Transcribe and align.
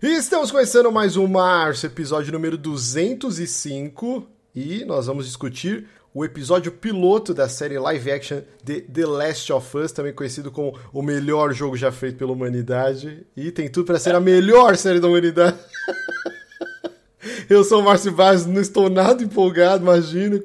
E 0.00 0.06
estamos 0.14 0.52
começando 0.52 0.92
mais 0.92 1.16
um 1.16 1.26
Março, 1.26 1.84
episódio 1.84 2.32
número 2.32 2.56
205, 2.56 4.28
e 4.54 4.84
nós 4.84 5.06
vamos 5.06 5.26
discutir 5.26 5.88
o 6.14 6.24
episódio 6.24 6.70
piloto 6.70 7.34
da 7.34 7.48
série 7.48 7.76
live 7.80 8.12
action 8.12 8.42
de 8.62 8.80
The 8.82 9.04
Last 9.04 9.52
of 9.52 9.76
Us, 9.76 9.90
também 9.90 10.12
conhecido 10.12 10.52
como 10.52 10.78
o 10.92 11.02
melhor 11.02 11.52
jogo 11.52 11.76
já 11.76 11.90
feito 11.90 12.16
pela 12.16 12.30
humanidade, 12.30 13.26
e 13.36 13.50
tem 13.50 13.68
tudo 13.68 13.86
para 13.86 13.98
ser 13.98 14.14
a 14.14 14.20
melhor 14.20 14.76
série 14.76 15.00
da 15.00 15.08
humanidade. 15.08 15.58
Eu 17.50 17.64
sou 17.64 17.80
o 17.80 17.84
Márcio 17.84 18.14
Vaz, 18.14 18.46
não 18.46 18.60
estou 18.60 18.88
nada 18.88 19.20
empolgado, 19.20 19.82
imagina. 19.82 20.40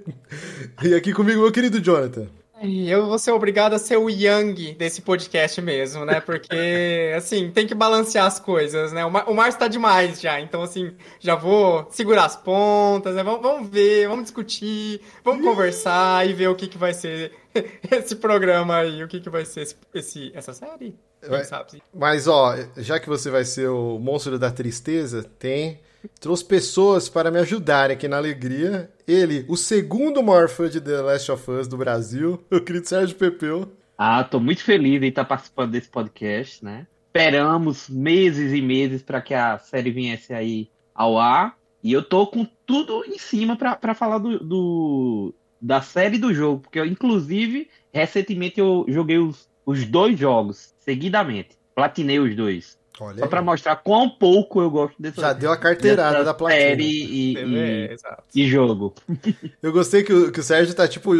E 0.82 0.96
aqui 0.96 1.14
comigo, 1.14 1.42
meu 1.42 1.52
querido 1.52 1.80
Jonathan. 1.80 2.28
Eu 2.64 3.08
vou 3.08 3.20
ser 3.20 3.32
obrigado 3.32 3.74
a 3.74 3.80
ser 3.80 3.98
o 3.98 4.10
Yang 4.10 4.76
desse 4.76 5.02
podcast 5.02 5.62
mesmo, 5.62 6.06
né? 6.06 6.22
Porque, 6.22 7.12
assim, 7.14 7.52
tem 7.52 7.68
que 7.68 7.76
balancear 7.76 8.26
as 8.26 8.40
coisas, 8.40 8.94
né? 8.94 9.04
O, 9.04 9.12
Mar 9.12 9.30
o 9.30 9.34
Márcio 9.34 9.60
tá 9.60 9.68
demais 9.68 10.22
já, 10.22 10.40
então, 10.40 10.62
assim, 10.62 10.96
já 11.20 11.36
vou 11.36 11.86
segurar 11.92 12.24
as 12.24 12.38
pontas, 12.38 13.16
né? 13.16 13.24
Vamos, 13.24 13.42
vamos 13.42 13.70
ver, 13.70 14.08
vamos 14.08 14.24
discutir, 14.24 15.02
vamos 15.26 15.46
conversar 15.46 16.26
e 16.26 16.32
ver 16.32 16.48
o 16.48 16.56
que, 16.56 16.68
que 16.68 16.78
vai 16.78 16.94
ser 16.94 17.34
esse 17.92 18.16
programa 18.16 18.78
aí, 18.78 19.04
o 19.04 19.10
que, 19.10 19.20
que 19.20 19.30
vai 19.30 19.44
ser 19.44 19.64
esse, 19.64 19.76
esse 19.94 20.32
essa 20.34 20.54
série. 20.54 20.96
Mas, 21.30 21.50
mas, 21.94 22.28
ó, 22.28 22.56
já 22.78 23.00
que 23.00 23.10
você 23.10 23.30
vai 23.30 23.44
ser 23.44 23.68
o 23.68 23.98
monstro 24.00 24.40
da 24.40 24.52
tristeza, 24.52 25.24
tem 25.24 25.80
trouxe 26.20 26.46
pessoas 26.46 27.10
para 27.10 27.32
me 27.32 27.40
ajudarem 27.40 27.96
aqui 27.96 28.08
na 28.08 28.18
alegria. 28.18 28.92
Ele, 29.08 29.46
o 29.48 29.58
segundo 29.58 30.24
maior 30.24 30.50
fã 30.50 30.70
de 30.70 30.80
The 30.80 31.02
Last 31.02 31.32
of 31.32 31.52
Us 31.52 31.68
do 31.68 31.78
Brasil, 31.78 32.44
o 32.52 32.60
querido 32.60 32.88
Sérgio 32.88 33.16
Pepeu. 33.16 33.72
Ah, 33.98 34.24
tô 34.24 34.40
muito 34.40 34.64
feliz 34.64 35.02
em 35.02 35.08
estar 35.08 35.26
participando 35.26 35.72
desse 35.72 35.90
podcast, 35.90 36.64
né? 36.64 36.88
Esperamos 37.08 37.90
meses 37.90 38.52
e 38.52 38.62
meses 38.62 39.04
para 39.04 39.22
que 39.22 39.34
a 39.34 39.60
série 39.60 39.92
viesse 39.92 40.34
aí 40.34 40.70
ao 40.96 41.18
ar. 41.18 41.56
E 41.84 41.92
eu 41.94 42.02
tô 42.02 42.26
com 42.26 42.48
tudo 42.66 43.04
em 43.06 43.20
cima 43.20 43.56
para 43.56 43.94
falar 43.94 44.18
do, 44.18 44.40
do, 44.40 45.34
da 45.62 45.82
série 45.82 46.18
do 46.18 46.34
jogo. 46.34 46.62
Porque, 46.62 46.80
eu, 46.80 46.86
inclusive, 46.86 47.70
recentemente 47.94 48.60
eu 48.60 48.86
joguei 48.88 49.18
os, 49.20 49.48
os 49.66 49.86
dois 49.86 50.18
jogos 50.18 50.74
seguidamente. 50.80 51.58
Platinei 51.76 52.20
os 52.20 52.36
dois. 52.36 52.80
Olha 53.00 53.18
Só 53.18 53.24
aí. 53.24 53.30
pra 53.30 53.42
mostrar 53.42 53.76
quão 53.78 54.08
pouco 54.10 54.62
eu 54.62 54.70
gosto 54.70 54.96
dessa 55.00 55.20
Já 55.20 55.34
deu 55.34 55.52
a 55.52 55.58
carteirada 55.58 56.24
da 56.24 56.34
platina. 56.34 56.62
Série 56.62 56.84
e, 56.84 57.34
e, 57.36 57.96
e, 58.36 58.48
jogo. 58.48 58.94
Eu 59.62 59.72
gostei 59.72 60.04
que 60.04 60.14
o, 60.14 60.32
que 60.32 60.40
o 60.40 60.44
Sérgio 60.44 60.76
tá, 60.76 60.88
tipo, 60.88 61.12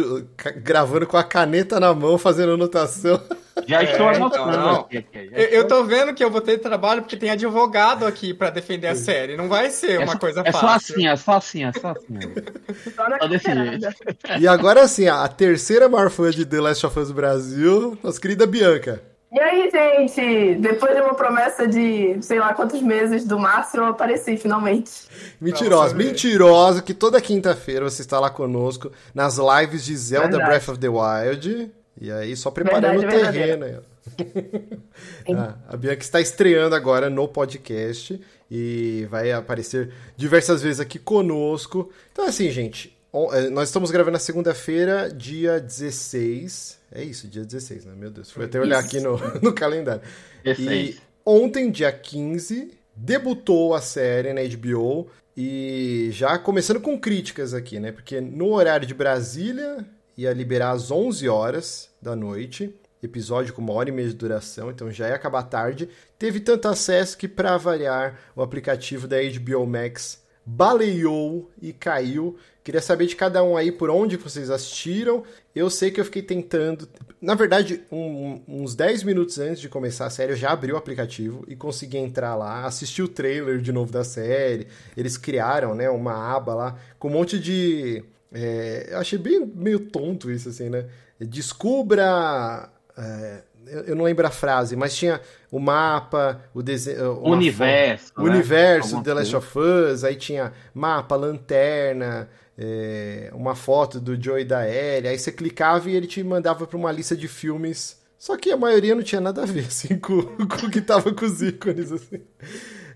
gravando 0.56 1.06
com 1.06 1.16
a 1.16 1.24
caneta 1.24 1.80
na 1.80 1.92
mão, 1.92 2.16
fazendo 2.16 2.52
anotação. 2.52 3.20
Já 3.66 3.82
é, 3.82 3.84
estou 3.84 4.08
anotando. 4.08 4.86
Então, 4.90 5.22
eu, 5.32 5.46
eu 5.46 5.68
tô 5.68 5.84
vendo 5.84 6.12
que 6.12 6.22
eu 6.22 6.30
vou 6.30 6.40
ter 6.40 6.58
trabalho 6.58 7.02
porque 7.02 7.16
tem 7.16 7.30
advogado 7.30 8.04
aqui 8.06 8.34
pra 8.34 8.50
defender 8.50 8.88
a 8.88 8.96
série. 8.96 9.36
Não 9.36 9.48
vai 9.48 9.70
ser 9.70 10.00
é 10.00 10.04
uma 10.04 10.18
coisa 10.18 10.42
é 10.44 10.52
fácil. 10.52 10.66
É 10.66 10.66
só 10.68 10.74
assim, 10.76 11.06
é 11.06 11.16
só 11.16 11.32
assim, 11.32 11.64
é 11.64 11.72
só 11.72 11.92
assim. 11.92 12.20
só 12.94 13.26
desse 13.28 13.52
jeito. 13.52 13.88
E 14.40 14.46
agora 14.46 14.86
sim, 14.86 15.08
a 15.08 15.26
terceira 15.28 15.88
maior 15.88 16.10
fã 16.10 16.30
de 16.30 16.44
The 16.44 16.60
Last 16.60 16.86
of 16.86 16.98
Us 16.98 17.10
Brasil, 17.10 17.96
nossa 18.02 18.20
querida 18.20 18.46
Bianca. 18.46 19.13
E 19.34 19.40
aí, 19.40 19.68
gente? 19.68 20.54
Depois 20.60 20.94
de 20.94 21.00
uma 21.00 21.14
promessa 21.14 21.66
de 21.66 22.22
sei 22.22 22.38
lá 22.38 22.54
quantos 22.54 22.80
meses 22.80 23.26
do 23.26 23.36
Márcio, 23.36 23.80
eu 23.80 23.86
apareci 23.86 24.36
finalmente. 24.36 24.92
Mentirosa, 25.40 25.92
mentirosa, 25.92 26.80
que 26.80 26.94
toda 26.94 27.20
quinta-feira 27.20 27.90
você 27.90 28.02
está 28.02 28.20
lá 28.20 28.30
conosco 28.30 28.92
nas 29.12 29.36
lives 29.36 29.84
de 29.84 29.96
Zelda 29.96 30.28
verdade. 30.28 30.50
Breath 30.50 30.68
of 30.68 30.78
the 30.78 30.88
Wild. 30.88 31.72
E 32.00 32.12
aí, 32.12 32.36
só 32.36 32.48
preparando 32.52 33.00
verdade, 33.00 33.28
o 33.28 33.32
terreno 33.32 33.64
aí. 33.64 33.76
ah, 35.36 35.54
a 35.68 35.76
Bianca 35.76 36.02
está 36.02 36.20
estreando 36.20 36.76
agora 36.76 37.10
no 37.10 37.26
podcast 37.26 38.20
e 38.48 39.04
vai 39.10 39.32
aparecer 39.32 39.92
diversas 40.16 40.62
vezes 40.62 40.78
aqui 40.78 41.00
conosco. 41.00 41.90
Então, 42.12 42.24
assim, 42.24 42.52
gente, 42.52 42.93
nós 43.52 43.68
estamos 43.68 43.90
gravando 43.90 44.12
na 44.12 44.18
segunda-feira, 44.18 45.08
dia 45.08 45.60
16 45.60 46.84
é 46.94 47.02
isso, 47.02 47.26
dia 47.26 47.44
16, 47.44 47.86
né? 47.86 47.92
Meu 47.96 48.08
Deus. 48.08 48.30
Fui 48.30 48.44
até 48.44 48.60
olhar 48.60 48.78
aqui 48.78 49.00
no, 49.00 49.18
no 49.42 49.52
calendário. 49.52 50.02
E 50.44 50.96
ontem, 51.26 51.68
dia 51.68 51.90
15, 51.90 52.70
debutou 52.94 53.74
a 53.74 53.80
série 53.80 54.32
na 54.32 54.40
HBO. 54.42 55.10
E 55.36 56.10
já 56.12 56.38
começando 56.38 56.80
com 56.80 56.96
críticas 56.96 57.52
aqui, 57.52 57.80
né? 57.80 57.90
Porque 57.90 58.20
no 58.20 58.52
horário 58.52 58.86
de 58.86 58.94
Brasília 58.94 59.84
ia 60.16 60.32
liberar 60.32 60.70
às 60.70 60.92
11 60.92 61.28
horas 61.28 61.90
da 62.00 62.14
noite. 62.14 62.72
Episódio 63.02 63.52
com 63.52 63.60
uma 63.60 63.72
hora 63.72 63.88
e 63.88 63.92
meia 63.92 64.08
de 64.08 64.14
duração, 64.14 64.70
então 64.70 64.90
já 64.90 65.08
ia 65.08 65.14
acabar 65.14 65.42
tarde. 65.42 65.90
Teve 66.16 66.40
tanto 66.40 66.68
acesso 66.68 67.18
que, 67.18 67.28
para 67.28 67.58
variar, 67.58 68.18
o 68.34 68.40
aplicativo 68.40 69.06
da 69.06 69.16
HBO 69.20 69.66
Max 69.66 70.22
baleou 70.46 71.50
e 71.60 71.72
caiu. 71.72 72.38
Queria 72.64 72.80
saber 72.80 73.06
de 73.06 73.14
cada 73.14 73.44
um 73.44 73.58
aí 73.58 73.70
por 73.70 73.90
onde 73.90 74.16
vocês 74.16 74.48
assistiram. 74.48 75.22
Eu 75.54 75.68
sei 75.68 75.90
que 75.90 76.00
eu 76.00 76.04
fiquei 76.06 76.22
tentando. 76.22 76.88
Na 77.20 77.34
verdade, 77.34 77.82
um, 77.92 78.40
uns 78.48 78.74
10 78.74 79.02
minutos 79.02 79.38
antes 79.38 79.60
de 79.60 79.68
começar 79.68 80.06
a 80.06 80.10
série, 80.10 80.32
eu 80.32 80.36
já 80.36 80.50
abri 80.50 80.72
o 80.72 80.76
aplicativo 80.78 81.44
e 81.46 81.54
consegui 81.54 81.98
entrar 81.98 82.34
lá, 82.34 82.64
assistir 82.64 83.02
o 83.02 83.08
trailer 83.08 83.60
de 83.60 83.70
novo 83.70 83.92
da 83.92 84.02
série. 84.02 84.66
Eles 84.96 85.18
criaram 85.18 85.74
né, 85.74 85.90
uma 85.90 86.34
aba 86.34 86.54
lá 86.54 86.78
com 86.98 87.08
um 87.08 87.12
monte 87.12 87.38
de. 87.38 88.02
É, 88.32 88.88
eu 88.92 88.98
achei 88.98 89.18
bem 89.18 89.44
meio 89.44 89.78
tonto 89.78 90.30
isso, 90.30 90.48
assim, 90.48 90.70
né? 90.70 90.86
Descubra. 91.20 92.70
É, 92.96 93.42
eu 93.86 93.94
não 93.94 94.04
lembro 94.04 94.26
a 94.26 94.30
frase, 94.30 94.74
mas 94.74 94.96
tinha 94.96 95.20
o 95.50 95.58
mapa, 95.58 96.40
o 96.54 96.62
desenho. 96.62 97.12
O 97.20 97.30
universo. 97.30 98.10
O 98.16 98.22
né? 98.22 98.30
universo 98.30 98.96
do 98.96 99.02
The 99.02 99.14
Last 99.14 99.36
of 99.36 99.58
Us, 99.58 100.02
aí 100.02 100.16
tinha 100.16 100.52
mapa, 100.72 101.14
lanterna, 101.14 102.28
é, 102.56 103.30
uma 103.34 103.54
foto 103.54 104.00
do 104.00 104.20
Joe 104.20 104.42
e 104.42 104.44
da 104.44 104.68
Ellie, 104.68 105.08
aí 105.08 105.18
você 105.18 105.32
clicava 105.32 105.90
e 105.90 105.96
ele 105.96 106.06
te 106.06 106.22
mandava 106.22 106.66
para 106.66 106.76
uma 106.76 106.92
lista 106.92 107.16
de 107.16 107.28
filmes. 107.28 108.02
Só 108.18 108.36
que 108.36 108.50
a 108.52 108.56
maioria 108.56 108.94
não 108.94 109.02
tinha 109.02 109.20
nada 109.20 109.42
a 109.42 109.46
ver, 109.46 109.66
assim, 109.68 109.98
com, 109.98 110.22
com 110.22 110.66
o 110.66 110.70
que 110.70 110.80
tava 110.80 111.12
com 111.12 111.24
os 111.24 111.42
ícones, 111.42 111.92
assim. 111.92 112.22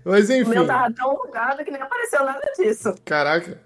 Mas 0.03 0.29
enfim. 0.29 0.51
O 0.51 0.53
meu 0.55 0.67
tava 0.67 0.93
tão 0.93 1.15
bugado 1.15 1.63
que 1.63 1.71
nem 1.71 1.81
apareceu 1.81 2.23
nada 2.23 2.51
disso. 2.57 2.95
Caraca. 3.05 3.61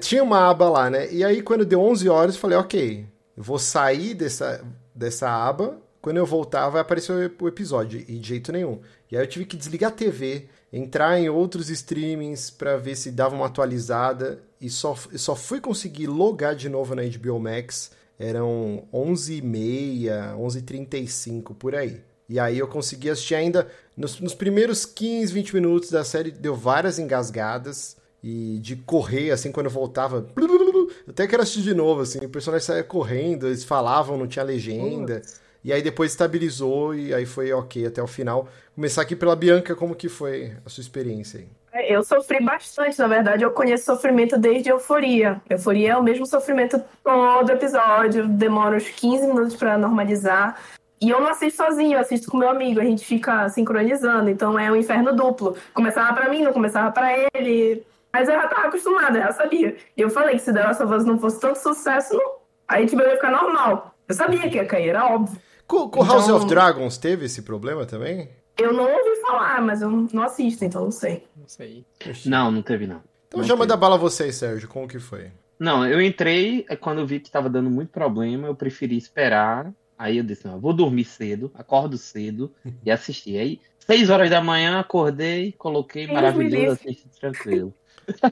Tinha 0.00 0.22
uma 0.22 0.48
aba 0.48 0.68
lá, 0.68 0.90
né? 0.90 1.12
E 1.12 1.24
aí, 1.24 1.42
quando 1.42 1.64
deu 1.64 1.80
11 1.80 2.08
horas, 2.08 2.34
eu 2.34 2.40
falei, 2.40 2.56
ok, 2.56 3.06
eu 3.36 3.42
vou 3.42 3.58
sair 3.58 4.14
dessa, 4.14 4.64
dessa 4.94 5.28
aba. 5.28 5.78
Quando 6.00 6.18
eu 6.18 6.26
voltar, 6.26 6.68
vai 6.68 6.80
aparecer 6.80 7.32
o 7.40 7.48
episódio. 7.48 8.00
E 8.00 8.18
de 8.18 8.28
jeito 8.28 8.52
nenhum. 8.52 8.80
E 9.10 9.16
aí 9.16 9.22
eu 9.22 9.28
tive 9.28 9.44
que 9.44 9.56
desligar 9.56 9.90
a 9.90 9.94
TV, 9.94 10.48
entrar 10.72 11.18
em 11.18 11.28
outros 11.28 11.70
streamings 11.70 12.50
para 12.50 12.76
ver 12.76 12.94
se 12.96 13.10
dava 13.10 13.34
uma 13.34 13.46
atualizada 13.46 14.42
e 14.64 14.70
só, 14.70 14.96
só 15.16 15.36
fui 15.36 15.60
conseguir 15.60 16.06
logar 16.06 16.54
de 16.54 16.70
novo 16.70 16.94
na 16.94 17.02
HBO 17.02 17.38
Max. 17.38 17.90
Eram 18.18 18.88
11h30, 18.94 20.36
11h35 20.38 21.54
por 21.54 21.74
aí. 21.74 22.00
E 22.26 22.40
aí 22.40 22.58
eu 22.58 22.66
consegui 22.66 23.10
assistir 23.10 23.34
ainda 23.34 23.68
nos, 23.94 24.18
nos, 24.20 24.34
primeiros 24.34 24.86
15, 24.86 25.30
20 25.34 25.54
minutos 25.54 25.90
da 25.90 26.02
série, 26.02 26.30
deu 26.30 26.54
várias 26.54 26.98
engasgadas. 26.98 27.96
E 28.22 28.58
de 28.60 28.74
correr, 28.74 29.32
assim, 29.32 29.52
quando 29.52 29.66
eu 29.66 29.72
voltava. 29.72 30.26
Até 31.06 31.26
quero 31.26 31.42
assistir 31.42 31.60
de 31.60 31.74
novo, 31.74 32.00
assim. 32.00 32.20
O 32.20 32.28
personagem 32.30 32.64
saia 32.64 32.82
correndo, 32.82 33.48
eles 33.48 33.64
falavam, 33.64 34.16
não 34.16 34.26
tinha 34.26 34.42
legenda. 34.42 35.20
E 35.62 35.74
aí 35.74 35.82
depois 35.82 36.12
estabilizou 36.12 36.94
e 36.94 37.12
aí 37.12 37.26
foi 37.26 37.52
ok 37.52 37.86
até 37.86 38.02
o 38.02 38.06
final. 38.06 38.48
Começar 38.74 39.02
aqui 39.02 39.16
pela 39.16 39.36
Bianca, 39.36 39.74
como 39.74 39.94
que 39.94 40.08
foi 40.08 40.52
a 40.64 40.68
sua 40.68 40.82
experiência 40.82 41.40
aí? 41.40 41.48
É, 41.74 41.92
eu 41.92 42.04
sofri 42.04 42.40
bastante, 42.40 42.96
na 43.00 43.08
verdade, 43.08 43.42
eu 43.42 43.50
conheço 43.50 43.84
sofrimento 43.84 44.38
desde 44.38 44.70
Euforia. 44.70 45.42
Euforia 45.50 45.94
é 45.94 45.96
o 45.96 46.02
mesmo 46.04 46.24
sofrimento 46.24 46.80
todo 47.02 47.50
episódio, 47.50 48.28
demora 48.28 48.76
uns 48.76 48.88
15 48.88 49.26
minutos 49.26 49.56
para 49.56 49.76
normalizar. 49.76 50.56
E 51.00 51.10
eu 51.10 51.20
não 51.20 51.28
assisto 51.28 51.64
sozinho, 51.64 51.94
eu 51.94 52.00
assisto 52.00 52.30
com 52.30 52.38
meu 52.38 52.48
amigo, 52.48 52.80
a 52.80 52.84
gente 52.84 53.04
fica 53.04 53.48
sincronizando, 53.48 54.30
então 54.30 54.56
é 54.56 54.70
um 54.70 54.76
inferno 54.76 55.16
duplo. 55.16 55.56
Começava 55.74 56.14
para 56.14 56.28
mim, 56.28 56.44
não 56.44 56.52
começava 56.52 56.92
para 56.92 57.12
ele. 57.34 57.84
Mas 58.12 58.28
eu 58.28 58.34
já 58.36 58.46
tava 58.46 58.68
acostumada, 58.68 59.18
eu 59.18 59.22
já 59.24 59.32
sabia. 59.32 59.76
E 59.96 60.00
eu 60.00 60.08
falei 60.08 60.36
que 60.36 60.42
se 60.42 60.52
The 60.52 60.62
Last 60.62 60.80
of 60.80 60.94
Us 60.94 61.04
não 61.04 61.18
fosse 61.18 61.40
tanto 61.40 61.58
sucesso, 61.58 62.14
não... 62.14 62.36
aí 62.68 62.86
tipo, 62.86 63.02
ia 63.02 63.16
ficar 63.16 63.32
normal. 63.32 63.92
Eu 64.08 64.14
sabia 64.14 64.48
que 64.48 64.58
ia 64.58 64.64
cair, 64.64 64.90
era 64.90 65.06
óbvio. 65.06 65.36
Com, 65.66 65.88
com 65.88 66.04
então... 66.04 66.14
House 66.18 66.28
of 66.28 66.46
Dragons 66.46 66.96
teve 66.98 67.24
esse 67.24 67.42
problema 67.42 67.84
também? 67.84 68.30
Eu 68.56 68.72
não 68.72 68.84
ouvi 68.84 69.20
falar, 69.20 69.60
mas 69.60 69.82
eu 69.82 69.90
não 69.90 70.22
assisto, 70.22 70.64
então 70.64 70.84
não 70.84 70.90
sei. 70.90 71.24
Não 71.36 71.48
sei. 71.48 71.84
Não, 72.24 72.50
não 72.50 72.62
teve 72.62 72.86
não. 72.86 73.02
Então 73.26 73.40
não 73.40 73.44
já 73.44 73.56
manda 73.56 73.76
bala 73.76 73.98
vocês, 73.98 74.36
Sérgio, 74.36 74.68
como 74.68 74.86
que 74.86 74.98
foi? 75.00 75.30
Não, 75.58 75.86
eu 75.86 76.00
entrei, 76.00 76.64
é 76.68 76.76
quando 76.76 77.00
eu 77.00 77.06
vi 77.06 77.20
que 77.20 77.30
tava 77.30 77.48
dando 77.48 77.70
muito 77.70 77.90
problema, 77.90 78.46
eu 78.46 78.54
preferi 78.54 78.96
esperar. 78.96 79.72
Aí 79.98 80.18
eu 80.18 80.24
disse, 80.24 80.46
não, 80.46 80.54
eu 80.54 80.60
vou 80.60 80.72
dormir 80.72 81.04
cedo, 81.04 81.50
acordo 81.54 81.96
cedo 81.96 82.52
e 82.84 82.90
assistir. 82.90 83.38
Aí, 83.38 83.60
seis 83.78 84.10
horas 84.10 84.30
da 84.30 84.40
manhã, 84.40 84.80
acordei, 84.80 85.52
coloquei, 85.52 86.06
maravilhoso, 86.06 86.72
assisti 86.72 87.08
tranquilo. 87.20 87.72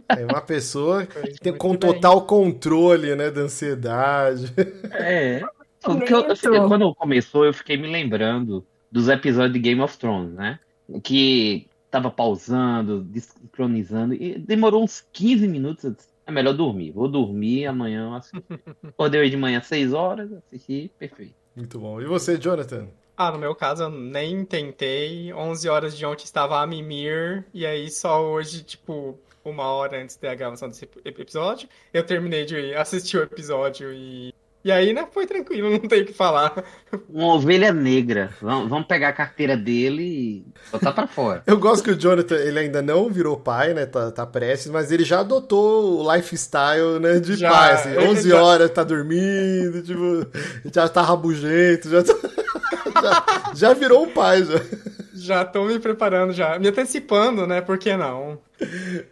É 0.09 0.25
uma 0.25 0.41
pessoa 0.41 1.07
tem, 1.41 1.57
com 1.57 1.75
total 1.77 2.21
bem. 2.21 2.27
controle, 2.29 3.17
né, 3.17 3.31
da 3.31 3.43
ansiedade. 3.43 4.53
É. 4.93 5.43
Eu, 6.45 6.69
quando 6.69 6.95
começou, 6.95 7.45
eu 7.45 7.53
fiquei 7.53 7.77
me 7.77 7.89
lembrando 7.89 8.65
dos 8.93 9.09
episódios 9.09 9.55
de 9.55 9.59
Game 9.59 9.81
of 9.81 9.97
Thrones, 9.99 10.35
né? 10.35 10.61
Que 11.03 11.67
tava 11.91 12.11
pausando, 12.11 13.00
desincronizando, 13.00 14.15
e 14.15 14.39
demorou 14.39 14.85
uns 14.85 15.05
15 15.12 15.49
minutos. 15.49 15.85
Eu 15.85 15.91
disse, 15.93 16.09
é 16.27 16.31
melhor 16.31 16.53
dormir. 16.53 16.93
Vou 16.93 17.09
dormir 17.09 17.67
amanhã. 17.67 18.09
Eu 18.09 18.15
assisto. 18.15 18.44
Acordei 18.87 19.29
de 19.29 19.37
manhã 19.37 19.61
6 19.61 19.93
horas, 19.93 20.33
assisti, 20.33 20.91
perfeito. 20.99 21.35
Muito 21.56 21.79
bom. 21.79 22.00
E 22.00 22.05
você, 22.05 22.39
Jonathan? 22.39 22.89
Ah, 23.17 23.31
no 23.31 23.39
meu 23.39 23.55
caso 23.55 23.85
eu 23.85 23.91
nem 23.91 24.44
tentei. 24.44 25.33
11 25.33 25.69
horas 25.69 25.97
de 25.97 26.05
ontem 26.05 26.25
estava 26.25 26.61
a 26.61 26.67
mimir, 26.67 27.44
e 27.53 27.67
aí 27.67 27.91
só 27.91 28.25
hoje, 28.25 28.62
tipo, 28.62 29.19
uma 29.44 29.65
hora 29.65 30.03
antes 30.03 30.17
da 30.17 30.35
gravação 30.35 30.69
desse 30.69 30.89
episódio, 31.05 31.69
eu 31.93 32.05
terminei 32.05 32.44
de 32.44 32.75
assistir 32.75 33.19
o 33.19 33.23
episódio 33.23 33.93
e. 33.93 34.35
E 34.64 34.70
aí, 34.70 34.93
né, 34.93 35.06
foi 35.11 35.26
tranquilo, 35.26 35.70
não 35.70 35.81
tem 35.81 36.03
o 36.03 36.06
que 36.06 36.12
falar. 36.12 36.62
Uma 37.09 37.35
ovelha 37.35 37.73
negra. 37.73 38.31
Vamos, 38.41 38.69
vamos 38.69 38.87
pegar 38.87 39.09
a 39.09 39.12
carteira 39.12 39.56
dele 39.56 40.03
e 40.03 40.47
botar 40.70 40.93
pra 40.93 41.09
fora. 41.09 41.43
Eu 41.47 41.59
gosto 41.59 41.82
que 41.82 41.91
o 41.91 41.99
Jonathan, 41.99 42.37
ele 42.37 42.61
ainda 42.61 42.81
não 42.81 43.11
virou 43.11 43.37
pai, 43.37 43.75
né, 43.75 43.87
tá, 43.87 44.12
tá 44.12 44.25
prestes, 44.25 44.70
mas 44.70 44.93
ele 44.93 45.05
já 45.05 45.20
adotou 45.20 46.00
o 46.00 46.14
lifestyle, 46.14 47.00
né, 47.00 47.19
de 47.19 47.35
já, 47.35 47.50
pai, 47.50 47.73
assim, 47.73 47.99
11 47.99 48.29
já... 48.29 48.43
horas, 48.43 48.70
tá 48.70 48.85
dormindo, 48.85 49.82
tipo, 49.82 50.26
já 50.73 50.88
tá 50.88 51.03
rabugento, 51.03 51.88
já, 51.88 52.05
tá... 52.05 52.15
já, 53.03 53.53
já 53.55 53.75
virou 53.75 54.05
um 54.05 54.11
pai, 54.11 54.44
já. 54.44 54.61
Já 55.15 55.44
tô 55.44 55.65
me 55.65 55.79
preparando, 55.79 56.32
já. 56.32 56.58
Me 56.58 56.69
antecipando, 56.69 57.47
né? 57.47 57.61
Por 57.61 57.79
que 57.79 57.97
não? 57.97 58.38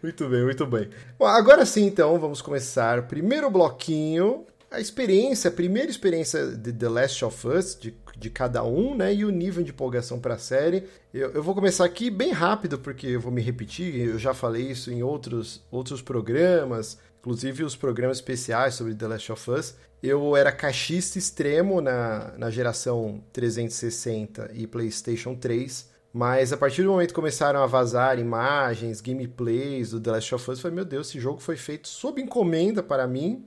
Muito 0.03 0.29
bem, 0.29 0.43
muito 0.43 0.67
bem. 0.67 0.89
Bom, 1.19 1.27
agora 1.27 1.65
sim, 1.65 1.87
então, 1.87 2.19
vamos 2.19 2.43
começar. 2.43 3.03
Primeiro 3.03 3.49
bloquinho, 3.51 4.45
a 4.71 4.79
experiência, 4.79 5.49
a 5.49 5.53
primeira 5.53 5.91
experiência 5.91 6.47
de 6.47 6.73
The 6.73 6.89
Last 6.89 7.25
of 7.25 7.49
Us, 7.49 7.77
de, 7.79 7.93
de 8.17 8.31
cada 8.31 8.63
um, 8.63 8.95
né? 8.95 9.13
E 9.13 9.25
o 9.25 9.31
nível 9.31 9.65
de 9.65 9.73
empolgação 9.73 10.21
para 10.21 10.35
a 10.35 10.39
série. 10.39 10.85
Eu, 11.13 11.33
eu 11.33 11.43
vou 11.43 11.55
começar 11.57 11.85
aqui 11.85 12.09
bem 12.09 12.31
rápido, 12.31 12.79
porque 12.79 13.09
eu 13.09 13.21
vou 13.21 13.33
me 13.33 13.43
repetir, 13.43 13.97
eu 13.97 14.19
já 14.19 14.33
falei 14.33 14.71
isso 14.71 14.93
em 14.93 15.03
outros, 15.03 15.61
outros 15.73 16.01
programas, 16.01 16.99
inclusive 17.19 17.65
os 17.65 17.75
programas 17.75 18.19
especiais 18.19 18.75
sobre 18.75 18.95
The 18.95 19.09
Last 19.09 19.33
of 19.33 19.51
Us. 19.51 19.75
Eu 20.01 20.37
era 20.37 20.53
caixista 20.53 21.19
extremo 21.19 21.81
na, 21.81 22.33
na 22.39 22.49
geração 22.49 23.23
360 23.33 24.53
e 24.55 24.69
PlayStation 24.69 25.35
3. 25.35 25.91
Mas 26.13 26.53
a 26.53 26.57
partir 26.57 26.83
do 26.83 26.91
momento 26.91 27.09
que 27.09 27.15
começaram 27.15 27.63
a 27.63 27.67
vazar 27.67 28.19
imagens, 28.19 29.01
gameplays 29.01 29.91
do 29.91 30.01
The 30.01 30.11
Last 30.13 30.35
of 30.35 30.51
Us, 30.51 30.59
eu 30.59 30.63
falei, 30.63 30.77
meu 30.77 30.85
Deus, 30.85 31.09
esse 31.09 31.21
jogo 31.21 31.41
foi 31.41 31.57
feito 31.57 31.89
sob 31.89 32.21
encomenda 32.21 32.83
para 32.83 33.07
mim. 33.07 33.45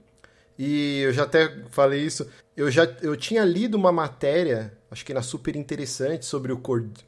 E 0.58 1.00
eu 1.00 1.12
já 1.12 1.24
até 1.24 1.52
falei 1.70 2.02
isso, 2.02 2.28
eu 2.56 2.70
já 2.70 2.84
eu 3.02 3.16
tinha 3.16 3.44
lido 3.44 3.76
uma 3.76 3.90
matéria, 3.90 4.72
acho 4.90 5.04
que 5.04 5.12
na 5.12 5.22
super 5.22 5.56
interessante, 5.56 6.24
sobre 6.24 6.52
o 6.52 6.60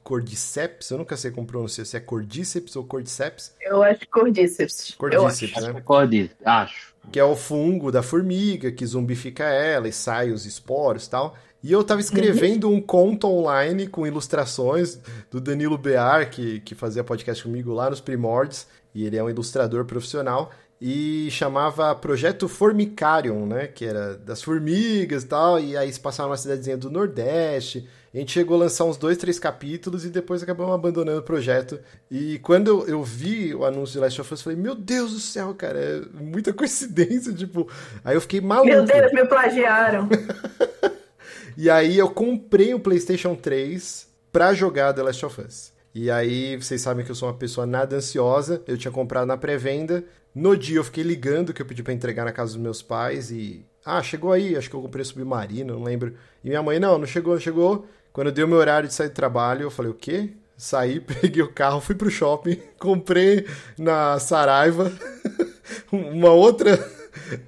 Cordyceps, 0.03 0.91
eu 0.91 0.99
nunca 0.99 1.17
sei 1.17 1.31
como 1.31 1.47
pronunciar, 1.47 1.87
se 1.87 1.97
é 1.97 2.01
Cordyceps 2.01 2.75
ou 2.75 2.85
Cordyceps. 2.85 3.55
Eu 3.61 3.83
acho 3.83 4.01
Cordyceps. 4.11 4.95
Cordyceps, 4.99 5.63
né? 5.63 5.81
Cordyceps, 5.81 6.37
acho. 6.45 6.95
Que 7.13 7.21
é 7.21 7.25
o 7.25 7.37
fungo 7.37 7.93
da 7.93 8.03
formiga 8.03 8.73
que 8.73 8.85
zumbifica 8.85 9.45
ela 9.45 9.87
e 9.87 9.93
sai 9.93 10.33
os 10.33 10.45
esporos 10.45 11.07
e 11.07 11.11
tal. 11.11 11.37
E 11.63 11.73
eu 11.73 11.83
tava 11.83 12.01
escrevendo 12.01 12.69
um 12.69 12.81
conto 12.81 13.27
online 13.29 13.87
com 13.87 14.07
ilustrações 14.07 15.01
do 15.31 15.41
Danilo 15.41 15.79
Bear, 15.79 16.31
que, 16.31 16.61
que 16.61 16.75
fazia 16.75 17.03
podcast 17.03 17.43
comigo 17.43 17.73
lá 17.73 17.91
nos 17.91 18.01
primórdios, 18.01 18.67
e 18.95 19.05
ele 19.05 19.17
é 19.17 19.23
um 19.23 19.31
ilustrador 19.31 19.85
profissional, 19.85 20.53
e 20.81 21.29
chamava 21.31 21.95
Projeto 21.95 22.49
Formicarium, 22.49 23.47
né? 23.47 23.67
Que 23.67 23.85
era 23.85 24.17
das 24.17 24.43
formigas 24.43 25.23
e 25.23 25.27
tal, 25.27 25.59
e 25.59 25.77
aí 25.77 25.93
se 25.93 26.01
passava 26.01 26.31
uma 26.31 26.37
cidadezinha 26.37 26.77
do 26.77 26.91
Nordeste. 26.91 27.89
A 28.13 28.19
gente 28.19 28.33
chegou 28.33 28.57
a 28.57 28.61
lançar 28.61 28.85
uns 28.85 28.97
dois, 28.97 29.19
três 29.19 29.39
capítulos 29.39 30.05
e 30.05 30.09
depois 30.09 30.43
acabamos 30.43 30.75
abandonando 30.75 31.19
o 31.19 31.23
projeto. 31.23 31.79
E 32.11 32.39
quando 32.39 32.69
eu, 32.69 32.89
eu 32.89 33.03
vi 33.03 33.55
o 33.55 33.65
anúncio 33.65 33.95
de 33.95 33.99
Last 34.01 34.21
of 34.21 34.33
Us, 34.33 34.41
eu 34.41 34.45
falei, 34.45 34.59
meu 34.59 34.75
Deus 34.75 35.13
do 35.13 35.21
céu, 35.21 35.55
cara, 35.55 35.79
é 35.79 36.01
muita 36.15 36.53
coincidência, 36.53 37.33
tipo... 37.35 37.69
Aí 38.05 38.17
eu 38.17 38.21
fiquei 38.21 38.41
maluco. 38.41 38.71
Meu 38.71 38.85
Deus, 38.85 39.13
me 39.13 39.27
plagiaram. 39.27 40.09
E 41.59 41.71
aí 41.71 41.97
eu 41.97 42.11
comprei 42.11 42.75
o 42.75 42.81
PlayStation 42.81 43.35
3 43.35 44.07
pra 44.31 44.53
jogar 44.53 44.93
The 44.93 45.03
Last 45.03 45.25
of 45.25 45.41
Us. 45.41 45.73
E 45.95 46.11
aí, 46.11 46.55
vocês 46.55 46.83
sabem 46.83 47.03
que 47.03 47.11
eu 47.11 47.15
sou 47.15 47.27
uma 47.27 47.35
pessoa 47.35 47.67
nada 47.67 47.97
ansiosa. 47.97 48.63
Eu 48.67 48.77
tinha 48.77 48.93
comprado 48.93 49.27
na 49.27 49.39
pré-venda. 49.39 50.05
No 50.37 50.55
dia 50.55 50.77
eu 50.77 50.85
fiquei 50.85 51.03
ligando 51.03 51.55
que 51.55 51.63
eu 51.63 51.67
pedi 51.67 51.83
para 51.83 51.95
entregar 51.95 52.27
na 52.27 52.31
casa 52.31 52.53
dos 52.53 52.61
meus 52.61 52.83
pais 52.83 53.31
e. 53.31 53.65
Ah, 53.83 54.03
chegou 54.03 54.33
aí, 54.33 54.55
acho 54.55 54.69
que 54.69 54.77
eu 54.77 54.83
comprei 54.83 55.03
submarino, 55.03 55.73
não 55.73 55.83
lembro. 55.83 56.15
E 56.45 56.49
minha 56.51 56.63
mãe, 56.63 56.79
não, 56.79 56.99
não 56.99 57.07
chegou, 57.07 57.33
não 57.33 57.41
chegou. 57.41 57.87
Quando 58.13 58.31
deu 58.31 58.47
meu 58.47 58.59
horário 58.59 58.87
de 58.87 58.93
sair 58.93 59.09
do 59.09 59.15
trabalho, 59.15 59.63
eu 59.63 59.71
falei, 59.71 59.91
o 59.91 59.95
quê? 59.95 60.35
Saí, 60.55 61.01
peguei 61.23 61.43
o 61.43 61.51
carro, 61.51 61.81
fui 61.81 61.95
pro 61.95 62.11
shopping, 62.11 62.61
comprei 62.79 63.47
na 63.79 64.19
Saraiva 64.19 64.93
uma 65.91 66.33
outra 66.33 66.87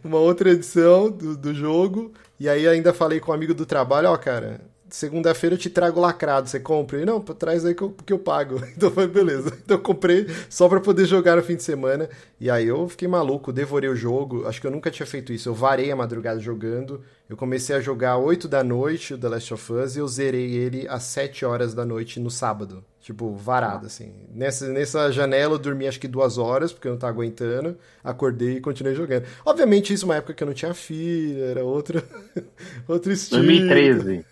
uma 0.03 0.19
outra 0.19 0.49
edição 0.49 1.11
do, 1.11 1.37
do 1.37 1.55
jogo 1.55 2.11
e 2.41 2.49
aí 2.49 2.67
ainda 2.67 2.95
falei 2.95 3.21
com 3.21 3.33
um 3.33 3.35
amigo 3.35 3.53
do 3.53 3.67
trabalho, 3.67 4.09
ó, 4.09 4.17
cara, 4.17 4.63
segunda-feira 4.91 5.55
eu 5.55 5.59
te 5.59 5.71
trago 5.71 6.01
lacrado, 6.01 6.49
você 6.49 6.61
compra? 6.61 7.01
E 7.01 7.05
não, 7.05 7.21
traz 7.21 7.65
aí 7.65 7.75
que 7.75 7.83
eu, 7.83 7.95
que 8.05 8.13
eu 8.13 8.19
pago. 8.19 8.61
Então 8.79 8.91
foi 8.91 9.09
beleza. 9.09 9.53
Então 9.65 9.77
eu 9.77 9.83
comprei 9.83 10.27
só 10.49 10.69
para 10.69 10.81
poder 10.81 11.05
jogar 11.05 11.37
no 11.37 11.43
fim 11.43 11.57
de 11.57 11.63
semana. 11.63 12.09
E 12.41 12.49
aí 12.49 12.69
eu 12.69 12.89
fiquei 12.89 13.09
maluco, 13.09 13.53
devorei 13.53 13.91
o 13.91 13.97
jogo. 13.97 14.47
Acho 14.47 14.61
que 14.61 14.67
eu 14.67 14.71
nunca 14.71 14.91
tinha 14.91 15.07
feito 15.07 15.33
isso. 15.33 15.49
Eu 15.49 15.55
varei 15.55 15.91
a 15.91 15.97
madrugada 15.97 16.39
jogando. 16.39 17.03
Eu 17.29 17.37
comecei 17.37 17.75
a 17.75 17.81
jogar 17.81 18.17
8 18.19 18.47
da 18.47 18.63
noite 18.63 19.15
o 19.15 19.19
The 19.19 19.29
Last 19.29 19.55
of 19.55 19.73
Us 19.73 19.97
e 19.97 19.99
eu 19.99 20.09
zerei 20.09 20.55
ele 20.55 20.87
às 20.89 21.03
7 21.05 21.45
horas 21.45 21.75
da 21.75 21.85
noite 21.85 22.21
no 22.21 22.31
sábado. 22.31 22.85
Tipo, 23.09 23.35
varado, 23.35 23.87
assim. 23.87 24.13
Nessa, 24.35 24.69
nessa 24.69 25.11
janela 25.11 25.55
eu 25.55 25.59
dormi 25.59 25.89
acho 25.89 25.99
que 25.99 26.07
duas 26.07 26.37
horas, 26.37 26.75
porque 26.75 26.87
eu 26.87 26.93
não 26.93 26.99
tava 26.99 27.15
aguentando. 27.15 27.75
Acordei 28.05 28.59
e 28.59 28.61
continuei 28.61 28.95
jogando. 28.95 29.25
Obviamente, 29.47 29.95
isso 29.95 30.05
é 30.05 30.09
uma 30.09 30.17
época 30.17 30.35
que 30.35 30.43
eu 30.43 30.47
não 30.47 30.53
tinha 30.53 30.75
filha, 30.75 31.43
era 31.47 31.65
outra, 31.65 32.05
outro 32.87 33.11
estilo. 33.11 33.45
2013. 33.45 34.27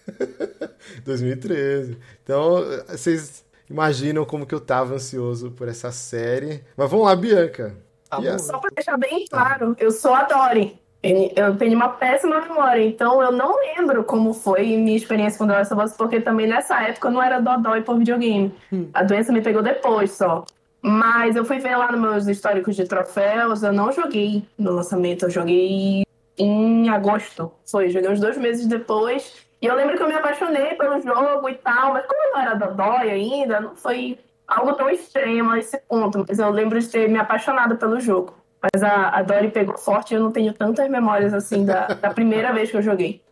2013. 1.06 1.96
Então, 2.22 2.64
vocês 2.86 3.46
imaginam 3.70 4.26
como 4.26 4.44
que 4.44 4.54
eu 4.54 4.60
tava 4.60 4.96
ansioso 4.96 5.52
por 5.52 5.68
essa 5.68 5.90
série. 5.90 6.62
Mas 6.76 6.90
vamos 6.90 7.06
lá, 7.06 7.16
Bianca. 7.16 7.74
Tá 8.10 8.38
Só 8.38 8.58
pra 8.58 8.68
deixar 8.74 8.98
bem 8.98 9.24
claro, 9.26 9.74
eu 9.78 9.90
sou 9.90 10.12
a 10.12 10.24
Dory. 10.24 10.78
Eu 11.36 11.56
tenho 11.56 11.74
uma 11.74 11.90
péssima 11.90 12.40
memória, 12.40 12.84
então 12.84 13.22
eu 13.22 13.32
não 13.32 13.56
lembro 13.56 14.04
como 14.04 14.32
foi 14.32 14.76
minha 14.76 14.96
experiência 14.96 15.38
com 15.38 15.46
The 15.46 15.52
Last 15.52 15.74
of 15.74 15.84
Us, 15.84 15.92
porque 15.92 16.20
também 16.20 16.46
nessa 16.46 16.80
época 16.82 17.08
eu 17.08 17.12
não 17.12 17.22
era 17.22 17.40
dodói 17.40 17.82
por 17.82 17.98
videogame. 17.98 18.54
Hum. 18.72 18.88
A 18.94 19.02
doença 19.02 19.32
me 19.32 19.40
pegou 19.40 19.62
depois 19.62 20.12
só. 20.12 20.44
Mas 20.82 21.34
eu 21.34 21.44
fui 21.44 21.58
ver 21.58 21.76
lá 21.76 21.90
nos 21.90 22.00
meus 22.00 22.28
históricos 22.28 22.76
de 22.76 22.84
troféus, 22.84 23.62
eu 23.62 23.72
não 23.72 23.90
joguei 23.90 24.44
no 24.56 24.72
lançamento, 24.72 25.24
eu 25.24 25.30
joguei 25.30 26.04
em 26.38 26.88
agosto. 26.88 27.50
Foi, 27.68 27.88
joguei 27.88 28.10
uns 28.10 28.20
dois 28.20 28.36
meses 28.38 28.66
depois. 28.66 29.46
E 29.60 29.66
eu 29.66 29.74
lembro 29.74 29.96
que 29.96 30.02
eu 30.02 30.08
me 30.08 30.14
apaixonei 30.14 30.74
pelo 30.74 31.00
jogo 31.00 31.48
e 31.48 31.54
tal, 31.54 31.94
mas 31.94 32.06
como 32.06 32.22
eu 32.22 32.32
não 32.32 32.40
era 32.40 32.54
dodói 32.54 33.10
ainda, 33.10 33.60
não 33.60 33.74
foi 33.74 34.18
algo 34.46 34.74
tão 34.74 34.88
extremo 34.88 35.50
a 35.50 35.58
esse 35.58 35.78
ponto. 35.88 36.24
Mas 36.28 36.38
eu 36.38 36.50
lembro 36.50 36.78
de 36.78 36.88
ter 36.88 37.08
me 37.08 37.18
apaixonado 37.18 37.76
pelo 37.76 37.98
jogo. 37.98 38.34
Mas 38.62 38.82
a, 38.82 39.10
a 39.10 39.22
Dory 39.22 39.50
pegou 39.50 39.76
forte 39.76 40.12
e 40.12 40.16
eu 40.16 40.20
não 40.20 40.32
tenho 40.32 40.52
tantas 40.52 40.88
memórias 40.90 41.32
assim 41.34 41.64
da, 41.64 41.86
da 41.88 42.12
primeira 42.12 42.52
vez 42.52 42.70
que 42.70 42.76
eu 42.76 42.82
joguei. 42.82 43.22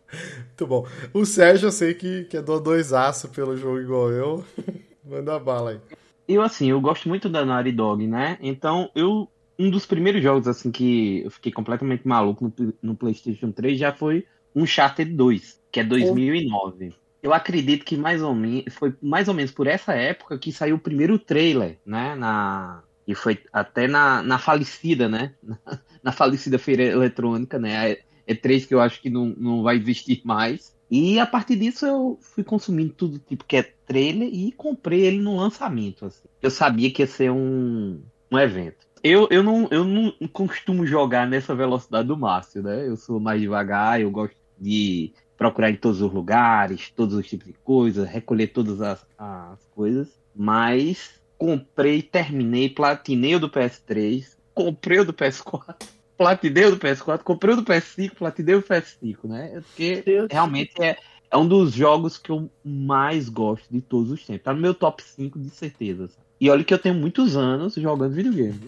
Muito 0.47 0.67
bom. 0.67 0.87
O 1.13 1.25
Sérgio 1.25 1.67
eu 1.67 1.71
sei 1.71 1.93
que, 1.93 2.25
que 2.25 2.37
é 2.37 2.41
do 2.41 2.59
dois 2.59 2.93
aço 2.93 3.29
pelo 3.29 3.57
jogo 3.57 3.79
igual 3.79 4.11
eu. 4.11 4.45
Manda 5.03 5.37
bala 5.39 5.71
aí. 5.71 5.79
Eu, 6.27 6.41
assim, 6.41 6.71
eu 6.71 6.81
gosto 6.81 7.07
muito 7.07 7.29
da 7.29 7.45
Naughty 7.45 7.71
Dog, 7.71 8.07
né? 8.07 8.37
Então, 8.41 8.89
eu. 8.95 9.29
Um 9.57 9.69
dos 9.69 9.85
primeiros 9.85 10.21
jogos, 10.21 10.49
assim, 10.49 10.69
que 10.69 11.21
eu 11.23 11.31
fiquei 11.31 11.49
completamente 11.49 12.05
maluco 12.05 12.51
no, 12.57 12.73
no 12.81 12.95
PlayStation 12.95 13.51
3 13.53 13.79
já 13.79 13.93
foi 13.93 14.25
Uncharted 14.53 15.13
2, 15.13 15.61
que 15.71 15.79
é 15.79 15.83
2009. 15.83 16.93
Eu 17.23 17.33
acredito 17.33 17.85
que 17.85 17.95
mais 17.95 18.21
ou 18.21 18.35
menos 18.35 18.73
foi 18.75 18.93
mais 19.01 19.29
ou 19.29 19.33
menos 19.33 19.51
por 19.51 19.65
essa 19.65 19.93
época 19.93 20.37
que 20.37 20.51
saiu 20.51 20.75
o 20.75 20.79
primeiro 20.79 21.17
trailer, 21.17 21.77
né? 21.85 22.15
Na, 22.15 22.83
e 23.07 23.13
foi 23.13 23.39
até 23.53 23.87
na, 23.87 24.21
na 24.23 24.37
falecida, 24.37 25.07
né? 25.07 25.33
Na, 26.03 26.11
falecida 26.11 26.59
feira 26.59 26.83
eletrônica, 26.83 27.57
né? 27.57 27.97
É 28.27 28.35
três 28.35 28.63
que 28.63 28.75
eu 28.75 28.79
acho 28.79 29.01
que 29.01 29.09
não, 29.09 29.33
não 29.37 29.63
vai 29.63 29.75
existir 29.75 30.21
mais. 30.23 30.75
E 30.89 31.19
a 31.19 31.25
partir 31.25 31.55
disso 31.55 31.83
eu 31.83 32.19
fui 32.21 32.43
consumindo 32.43 32.93
tudo 32.93 33.17
tipo 33.17 33.43
que 33.43 33.57
é 33.57 33.63
trailer 33.63 34.29
e 34.31 34.51
comprei 34.51 35.01
ele 35.01 35.19
no 35.19 35.37
lançamento. 35.37 36.05
Assim. 36.05 36.27
Eu 36.41 36.51
sabia 36.51 36.91
que 36.91 37.01
ia 37.01 37.07
ser 37.07 37.31
um, 37.31 38.03
um 38.31 38.37
evento. 38.37 38.85
Eu, 39.03 39.27
eu, 39.31 39.43
não, 39.43 39.67
eu 39.71 39.83
não 39.83 40.13
costumo 40.31 40.85
jogar 40.85 41.27
nessa 41.27 41.55
velocidade 41.55 42.07
do 42.07 42.17
Márcio, 42.17 42.61
né? 42.61 42.87
Eu 42.87 42.97
sou 42.97 43.19
mais 43.19 43.41
devagar, 43.41 43.99
eu 43.99 44.09
gosto 44.11 44.35
de 44.59 45.11
procurar 45.37 45.69
em 45.69 45.75
todos 45.75 46.01
os 46.01 46.11
lugares, 46.11 46.91
todos 46.95 47.15
os 47.15 47.27
tipos 47.27 47.47
de 47.47 47.53
coisas, 47.53 48.07
recolher 48.07 48.47
todas 48.47 48.81
as, 48.81 49.05
as 49.17 49.63
coisas. 49.75 50.07
Mas 50.35 51.19
comprei, 51.37 52.01
terminei, 52.01 52.69
platinei 52.69 53.35
o 53.35 53.39
do 53.39 53.49
PS3, 53.49 54.35
comprei 54.53 54.99
o 54.99 55.05
do 55.05 55.13
PS4, 55.13 55.75
platinei 56.17 56.65
o 56.65 56.71
do 56.71 56.77
PS4, 56.77 57.19
comprei 57.19 57.53
o 57.53 57.57
do 57.57 57.63
PS5, 57.63 58.15
platinei 58.15 58.55
o 58.55 58.63
PS5, 58.63 59.17
né? 59.25 59.61
Porque 59.61 60.03
realmente 60.29 60.73
é, 60.81 60.97
é 61.29 61.37
um 61.37 61.47
dos 61.47 61.73
jogos 61.73 62.17
que 62.17 62.31
eu 62.31 62.49
mais 62.63 63.29
gosto 63.29 63.67
de 63.69 63.81
todos 63.81 64.11
os 64.11 64.25
tempos. 64.25 64.43
Tá 64.43 64.53
no 64.53 64.61
meu 64.61 64.73
top 64.73 65.03
5 65.03 65.37
de 65.39 65.49
certeza. 65.49 66.09
E 66.39 66.49
olha 66.49 66.63
que 66.63 66.73
eu 66.73 66.79
tenho 66.79 66.95
muitos 66.95 67.35
anos 67.35 67.75
jogando 67.75 68.13
videogame. 68.13 68.59